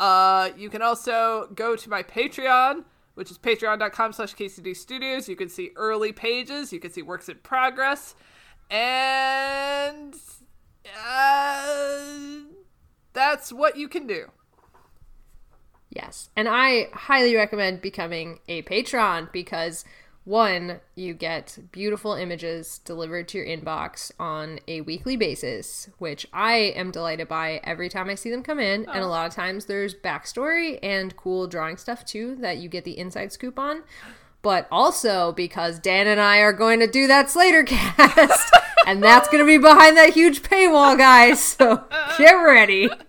Uh, 0.00 0.50
you 0.56 0.68
can 0.68 0.82
also 0.82 1.48
go 1.54 1.76
to 1.76 1.88
my 1.88 2.02
Patreon, 2.02 2.86
which 3.14 3.30
is 3.30 3.38
patreon.com 3.38 4.12
slash 4.12 4.34
KCD 4.34 4.76
Studios. 4.76 5.28
You 5.28 5.36
can 5.36 5.48
see 5.48 5.70
early 5.76 6.10
pages, 6.10 6.72
you 6.72 6.80
can 6.80 6.90
see 6.90 7.02
works 7.02 7.28
in 7.28 7.36
progress, 7.44 8.16
and 8.72 10.16
uh, 11.06 12.00
that's 13.12 13.52
what 13.52 13.76
you 13.76 13.86
can 13.86 14.08
do. 14.08 14.32
Yes. 15.90 16.30
And 16.36 16.48
I 16.48 16.88
highly 16.92 17.34
recommend 17.34 17.80
becoming 17.80 18.40
a 18.48 18.62
patron 18.62 19.28
because 19.32 19.84
one, 20.28 20.80
you 20.94 21.14
get 21.14 21.58
beautiful 21.72 22.12
images 22.12 22.80
delivered 22.84 23.28
to 23.28 23.38
your 23.38 23.46
inbox 23.46 24.12
on 24.20 24.60
a 24.68 24.82
weekly 24.82 25.16
basis, 25.16 25.88
which 25.96 26.26
I 26.34 26.56
am 26.76 26.90
delighted 26.90 27.28
by 27.28 27.62
every 27.64 27.88
time 27.88 28.10
I 28.10 28.14
see 28.14 28.30
them 28.30 28.42
come 28.42 28.60
in. 28.60 28.86
And 28.90 28.98
a 28.98 29.06
oh. 29.06 29.08
lot 29.08 29.26
of 29.26 29.34
times 29.34 29.64
there's 29.64 29.94
backstory 29.94 30.78
and 30.82 31.16
cool 31.16 31.46
drawing 31.46 31.78
stuff 31.78 32.04
too 32.04 32.36
that 32.40 32.58
you 32.58 32.68
get 32.68 32.84
the 32.84 32.98
inside 32.98 33.32
scoop 33.32 33.58
on. 33.58 33.84
But 34.42 34.68
also 34.70 35.32
because 35.32 35.78
Dan 35.78 36.06
and 36.06 36.20
I 36.20 36.40
are 36.40 36.52
going 36.52 36.80
to 36.80 36.86
do 36.86 37.06
that 37.06 37.30
Slater 37.30 37.62
cast. 37.64 38.54
and 38.86 39.02
that's 39.02 39.28
going 39.28 39.42
to 39.42 39.46
be 39.46 39.56
behind 39.56 39.96
that 39.96 40.12
huge 40.12 40.42
paywall, 40.42 40.98
guys. 40.98 41.42
So 41.42 41.84
get 42.18 42.32
ready. 42.32 42.90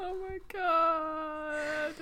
Oh 0.00 0.14
my 0.14 0.38
god. 0.48 1.94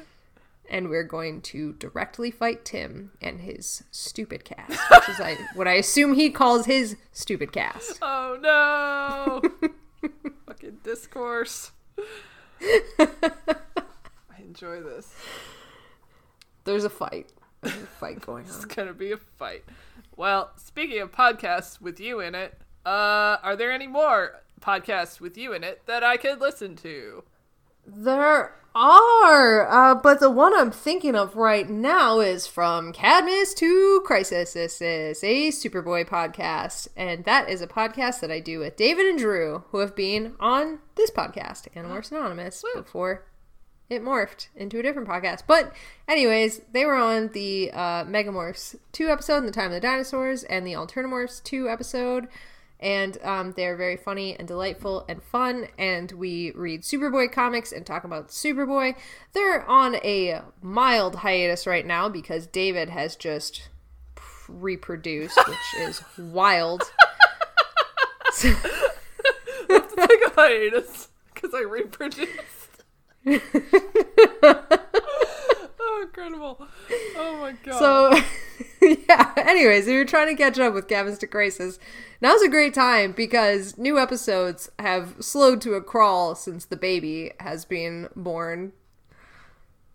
And 0.71 0.89
we're 0.89 1.05
going 1.05 1.41
to 1.43 1.73
directly 1.75 2.31
fight 2.31 2.65
Tim 2.65 3.13
and 3.21 3.41
his 3.41 3.85
stupid 3.91 4.45
cast, 4.45 4.79
which 4.91 5.09
is 5.09 5.21
I, 5.21 5.37
what 5.55 5.69
I 5.69 5.75
assume 5.75 6.15
he 6.15 6.31
calls 6.31 6.67
his 6.67 6.97
stupid 7.13 7.53
cast. 7.53 7.99
Oh 8.03 8.39
no. 8.41 9.71
Fucking 10.47 10.79
discourse. 10.83 11.73
I 12.99 13.09
enjoy 14.39 14.83
this. 14.83 15.13
There's 16.65 16.85
a 16.85 16.91
fight. 16.91 17.31
There's 17.63 17.77
a 17.77 17.87
fight 17.87 18.21
going 18.21 18.45
on. 18.45 18.51
It's 18.51 18.65
gonna 18.65 18.93
be 18.93 19.13
a 19.13 19.17
fight. 19.17 19.65
Well, 20.17 20.51
speaking 20.57 21.01
of 21.01 21.13
podcasts 21.13 21.81
with 21.81 22.01
you 22.01 22.21
in 22.21 22.35
it, 22.35 22.59
uh, 22.85 23.37
are 23.43 23.57
there 23.57 23.73
any 23.73 23.87
more 23.87 24.43
podcasts 24.61 25.21
with 25.21 25.37
you 25.37 25.53
in 25.53 25.65
it 25.65 25.83
that 25.87 26.03
I 26.03 26.17
could 26.17 26.41
listen 26.41 26.77
to? 26.77 27.25
There 27.89 28.53
are, 28.75 29.69
uh, 29.71 29.95
but 29.95 30.19
the 30.19 30.29
one 30.29 30.59
I'm 30.59 30.73
thinking 30.73 31.15
of 31.15 31.37
right 31.37 31.71
now 31.71 32.19
is 32.19 32.45
from 32.45 32.93
Cadmus 32.93 33.55
to 33.55 34.03
Crisis. 34.05 34.55
This 34.55 34.83
is 34.83 35.23
a 35.23 35.51
Superboy 35.51 36.09
podcast, 36.09 36.89
and 36.97 37.25
that 37.27 37.49
is 37.49 37.63
a 37.63 37.69
podcast 37.69 38.19
that 38.21 38.31
I 38.33 38.41
do 38.41 38.59
with 38.59 38.75
David 38.75 39.07
and 39.07 39.17
Drew, 39.17 39.63
who 39.71 39.79
have 39.79 39.95
been 39.95 40.35
on 40.41 40.81
this 40.97 41.13
podcast, 41.13 41.73
Animorphs 41.77 42.11
Anonymous, 42.11 42.65
before 42.75 43.25
it 43.89 44.03
morphed 44.03 44.49
into 44.57 44.81
a 44.81 44.83
different 44.83 45.09
podcast. 45.09 45.45
But, 45.47 45.73
anyways, 46.09 46.63
they 46.73 46.85
were 46.85 46.97
on 46.97 47.29
the 47.29 47.71
uh, 47.73 48.05
Megamorphs 48.05 48.75
2 48.91 49.09
episode, 49.09 49.39
in 49.39 49.47
the 49.47 49.53
Time 49.53 49.67
of 49.67 49.75
the 49.75 49.81
Dinosaurs, 49.81 50.43
and 50.43 50.67
the 50.67 50.73
Alternamorphs 50.73 51.41
2 51.45 51.69
episode. 51.69 52.27
And 52.79 53.17
um, 53.23 53.53
they're 53.57 53.77
very 53.77 53.97
funny 53.97 54.37
and 54.39 54.47
delightful 54.47 55.05
and 55.09 55.23
fun. 55.23 55.69
And 55.79 56.13
we 56.13 56.51
read 56.53 56.83
Superboy 56.83 57.33
comics 57.33 57.73
and 57.73 57.87
talk 57.87 58.05
about 58.05 58.29
Superboy. 58.29 58.95
They're 59.33 59.65
on 59.67 59.97
a 59.97 60.43
mild 60.61 61.17
hiatus 61.17 61.67
right 61.67 61.87
now 61.87 62.09
because 62.09 62.47
David 62.47 62.91
has 62.91 63.17
just 63.17 63.69
reproduced, 64.49 65.39
which 65.49 65.75
is 65.89 66.03
wild. 66.19 66.83
So- 68.33 68.55
Take 69.69 70.27
a 70.27 70.31
hiatus 70.35 71.09
because 71.35 71.55
I 71.55 71.61
reproduced. 71.63 72.31
oh, 75.81 76.01
incredible! 76.03 76.67
Oh 77.17 77.37
my 77.41 77.55
god! 77.65 77.79
So 77.79 78.13
yeah. 79.09 79.33
Anyways, 79.37 79.87
if 79.87 79.93
you're 79.93 80.05
trying 80.05 80.29
to 80.35 80.41
catch 80.43 80.59
up 80.59 80.75
with 80.75 80.89
Gavin 80.89 81.17
to 81.17 81.27
Graces, 81.27 81.79
now's 82.21 82.43
a 82.43 82.49
great 82.49 82.75
time 82.75 83.13
because 83.13 83.77
new 83.79 83.99
episodes 83.99 84.71
have 84.79 85.15
slowed 85.21 85.61
to 85.63 85.75
a 85.75 85.81
crawl 85.83 86.35
since 86.35 86.65
the 86.65 86.77
baby 86.77 87.33
has 87.41 87.65
been 87.65 88.09
born. 88.17 88.73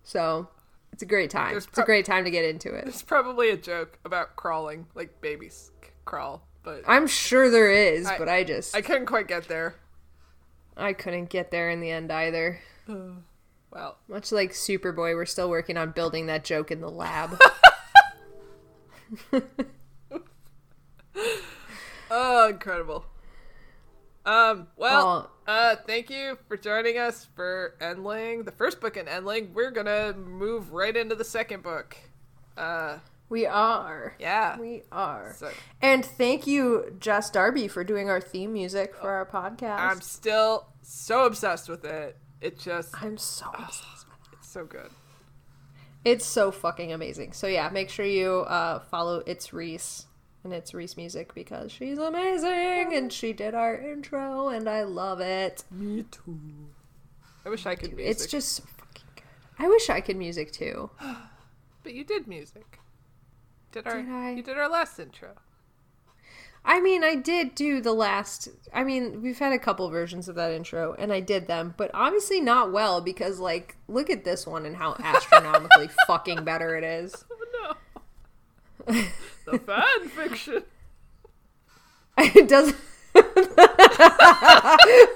So 0.03 0.49
it's 0.91 1.03
a 1.03 1.05
great 1.05 1.29
time. 1.29 1.51
There's 1.51 1.65
it's 1.65 1.73
pro- 1.73 1.83
a 1.83 1.85
great 1.85 2.05
time 2.05 2.23
to 2.25 2.31
get 2.31 2.45
into 2.45 2.73
it. 2.73 2.87
It's 2.87 3.01
probably 3.03 3.49
a 3.49 3.57
joke 3.57 3.97
about 4.05 4.35
crawling, 4.35 4.87
like 4.95 5.21
babies 5.21 5.71
c- 5.83 5.89
crawl, 6.05 6.41
but 6.63 6.83
I'm 6.87 7.07
sure 7.07 7.49
there 7.49 7.71
is, 7.71 8.07
I- 8.07 8.17
but 8.17 8.27
I 8.29 8.43
just 8.43 8.75
I 8.75 8.81
couldn't 8.81 9.05
quite 9.05 9.27
get 9.27 9.47
there. 9.47 9.75
I 10.77 10.93
couldn't 10.93 11.29
get 11.29 11.51
there 11.51 11.69
in 11.69 11.79
the 11.81 11.91
end 11.91 12.11
either. 12.11 12.59
Well, 13.73 13.95
Much 14.09 14.33
like 14.33 14.51
Superboy, 14.51 15.15
we're 15.15 15.25
still 15.25 15.49
working 15.49 15.77
on 15.77 15.91
building 15.91 16.25
that 16.25 16.43
joke 16.43 16.71
in 16.71 16.81
the 16.81 16.89
lab. 16.89 17.39
oh, 22.09 22.49
incredible. 22.49 23.05
Um, 24.25 24.67
well, 24.77 25.29
Oh. 25.47 25.51
uh, 25.51 25.75
thank 25.87 26.09
you 26.09 26.37
for 26.47 26.55
joining 26.57 26.97
us 26.97 27.27
for 27.35 27.75
Endling, 27.81 28.45
the 28.45 28.51
first 28.51 28.79
book 28.79 28.97
in 28.97 29.07
Endling. 29.07 29.51
We're 29.53 29.71
gonna 29.71 30.13
move 30.13 30.71
right 30.73 30.95
into 30.95 31.15
the 31.15 31.23
second 31.25 31.63
book. 31.63 31.97
Uh, 32.55 32.99
we 33.29 33.45
are. 33.47 34.15
yeah. 34.19 34.59
We 34.59 34.83
are. 34.91 35.33
So 35.37 35.49
And 35.81 36.05
thank 36.05 36.45
you, 36.45 36.95
Jess 36.99 37.29
Darby, 37.29 37.67
for 37.69 37.83
doing 37.83 38.09
our 38.09 38.21
theme 38.21 38.53
music 38.53 38.93
for 38.95 39.09
our 39.09 39.25
podcast. 39.25 39.79
I'm 39.79 40.01
still 40.01 40.67
so 40.83 41.25
obsessed 41.25 41.69
with 41.69 41.85
it. 41.85 42.17
It 42.41 42.59
just, 42.59 42.93
I'm 43.01 43.17
so 43.17 43.45
obsessed. 43.53 44.05
it's 44.33 44.49
so 44.49 44.65
good. 44.65 44.89
It's 46.03 46.25
so 46.25 46.51
fucking 46.51 46.91
amazing. 46.91 47.33
So 47.33 47.47
yeah, 47.47 47.69
make 47.69 47.89
sure 47.89 48.05
you 48.05 48.39
uh, 48.41 48.79
follow 48.79 49.21
It's 49.25 49.53
Reese 49.53 50.07
and 50.43 50.51
It's 50.53 50.73
Reese 50.73 50.97
Music 50.97 51.33
because 51.35 51.71
she's 51.71 51.97
amazing 51.99 52.93
and 52.93 53.13
she 53.13 53.33
did 53.33 53.53
our 53.53 53.75
intro 53.79 54.49
and 54.49 54.67
I 54.67 54.83
love 54.83 55.19
it. 55.19 55.63
Me 55.69 56.03
too. 56.09 56.39
I 57.45 57.49
wish 57.49 57.65
I 57.65 57.75
could 57.75 57.93
music. 57.95 58.11
It's 58.11 58.27
just 58.27 58.53
so 58.53 58.63
fucking 58.77 59.03
good. 59.15 59.23
I 59.63 59.67
wish 59.67 59.89
I 59.89 60.01
could 60.01 60.17
music 60.17 60.51
too. 60.51 60.89
But 61.83 61.95
you 61.95 62.03
did 62.03 62.27
music. 62.27 62.77
Did 63.71 63.87
our 63.87 64.03
Did 64.03 64.11
I? 64.11 64.31
you 64.33 64.43
did 64.43 64.55
our 64.55 64.69
last 64.69 64.99
intro. 64.99 65.29
I 66.63 66.79
mean, 66.79 67.03
I 67.03 67.15
did 67.15 67.55
do 67.55 67.81
the 67.81 67.93
last. 67.93 68.47
I 68.73 68.83
mean, 68.83 69.21
we've 69.21 69.39
had 69.39 69.51
a 69.51 69.59
couple 69.59 69.89
versions 69.89 70.29
of 70.29 70.35
that 70.35 70.51
intro, 70.51 70.93
and 70.97 71.11
I 71.11 71.19
did 71.19 71.47
them, 71.47 71.73
but 71.75 71.89
obviously 71.93 72.39
not 72.39 72.71
well 72.71 73.01
because, 73.01 73.39
like, 73.39 73.77
look 73.87 74.09
at 74.09 74.23
this 74.23 74.45
one 74.45 74.65
and 74.65 74.75
how 74.75 74.95
astronomically 75.03 75.89
fucking 76.07 76.43
better 76.43 76.75
it 76.77 76.83
is. 76.83 77.25
Oh 78.83 78.93
no. 78.93 79.03
the 79.51 79.59
fan 79.59 80.09
fiction. 80.09 80.63
It 82.17 82.47
does. 82.47 82.73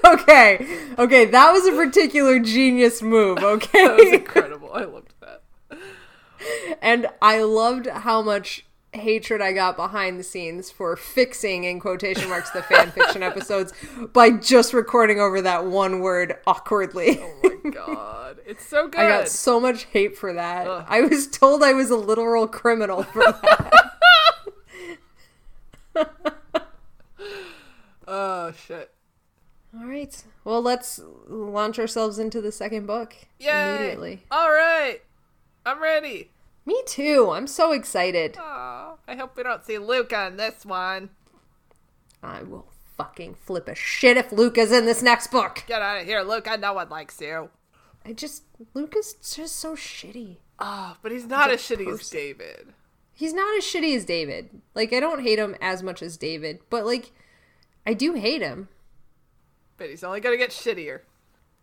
okay, 0.04 0.66
okay, 0.98 1.24
that 1.26 1.52
was 1.52 1.66
a 1.66 1.72
particular 1.72 2.38
genius 2.38 3.02
move. 3.02 3.38
Okay, 3.38 3.86
that 3.86 3.96
was 3.96 4.12
incredible. 4.12 4.70
I 4.72 4.84
loved 4.84 5.14
that. 5.20 5.42
and 6.80 7.08
I 7.20 7.42
loved 7.42 7.86
how 7.88 8.22
much 8.22 8.65
hatred 8.98 9.40
I 9.40 9.52
got 9.52 9.76
behind 9.76 10.18
the 10.18 10.24
scenes 10.24 10.70
for 10.70 10.96
fixing 10.96 11.64
in 11.64 11.80
quotation 11.80 12.28
marks 12.28 12.50
the 12.50 12.62
fan 12.62 12.90
fiction 12.90 13.22
episodes 13.24 13.72
by 14.12 14.30
just 14.30 14.72
recording 14.72 15.20
over 15.20 15.40
that 15.42 15.66
one 15.66 16.00
word 16.00 16.36
awkwardly. 16.46 17.18
Oh 17.20 17.34
my 17.64 17.70
god. 17.70 18.38
It's 18.46 18.64
so 18.66 18.88
good. 18.88 19.00
I 19.00 19.08
got 19.08 19.28
so 19.28 19.58
much 19.60 19.84
hate 19.84 20.16
for 20.16 20.32
that. 20.32 20.66
Ugh. 20.66 20.84
I 20.88 21.00
was 21.02 21.26
told 21.26 21.62
I 21.62 21.72
was 21.72 21.90
a 21.90 21.96
literal 21.96 22.46
criminal 22.46 23.02
for 23.02 23.22
that. 23.22 23.72
Oh 28.08 28.52
shit. 28.52 28.92
All 29.76 29.86
right. 29.86 30.22
Well, 30.44 30.62
let's 30.62 31.00
launch 31.26 31.78
ourselves 31.78 32.18
into 32.20 32.40
the 32.40 32.52
second 32.52 32.86
book 32.86 33.14
Yay. 33.40 33.76
immediately. 33.76 34.22
All 34.30 34.50
right. 34.50 35.00
I'm 35.64 35.82
ready. 35.82 36.30
Me 36.66 36.82
too. 36.84 37.30
I'm 37.30 37.46
so 37.46 37.70
excited. 37.72 38.36
Aw, 38.38 38.96
I 39.06 39.14
hope 39.14 39.36
we 39.36 39.44
don't 39.44 39.64
see 39.64 39.78
Luke 39.78 40.12
on 40.12 40.36
this 40.36 40.66
one. 40.66 41.10
I 42.22 42.42
will 42.42 42.66
fucking 42.96 43.36
flip 43.36 43.68
a 43.68 43.74
shit 43.74 44.16
if 44.16 44.32
Luke 44.32 44.58
is 44.58 44.72
in 44.72 44.84
this 44.84 45.02
next 45.02 45.28
book. 45.28 45.62
Get 45.68 45.80
out 45.80 46.00
of 46.00 46.06
here, 46.06 46.22
Luke. 46.22 46.48
I 46.50 46.56
no 46.56 46.72
one 46.72 46.88
likes 46.88 47.20
you. 47.20 47.50
I 48.04 48.12
just 48.12 48.42
Luke 48.74 48.94
is 48.96 49.14
just 49.14 49.56
so 49.56 49.74
shitty. 49.74 50.38
Ah, 50.58 50.96
but 51.02 51.12
he's 51.12 51.26
not 51.26 51.50
He's 51.50 51.60
as 51.70 51.78
shitty 51.78 51.92
as. 51.92 52.10
David. 52.10 52.72
He's 53.12 53.32
not 53.32 53.56
as 53.56 53.64
shitty 53.64 53.96
as 53.96 54.04
David. 54.04 54.50
Like 54.74 54.92
I 54.92 55.00
don't 55.00 55.22
hate 55.22 55.38
him 55.38 55.54
as 55.60 55.82
much 55.82 56.02
as 56.02 56.16
David, 56.16 56.60
but 56.68 56.84
like 56.84 57.12
I 57.86 57.94
do 57.94 58.14
hate 58.14 58.42
him. 58.42 58.68
But 59.76 59.90
he's 59.90 60.02
only 60.02 60.20
gonna 60.20 60.36
get 60.36 60.50
shittier. 60.50 61.00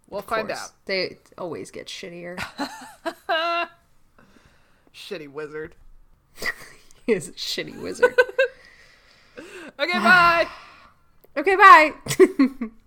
We'll 0.10 0.22
find 0.22 0.48
course. 0.48 0.60
out. 0.60 0.72
They 0.86 1.18
always 1.38 1.72
get 1.72 1.88
shittier. 1.88 2.42
Shitty 4.94 5.28
wizard. 5.28 5.76
he 7.06 7.14
is 7.14 7.30
a 7.30 7.34
shitty 7.34 7.80
wizard. 7.82 8.16
Okay, 9.80 9.98
bye. 9.98 10.48
Okay, 11.36 11.56
bye. 11.56 11.94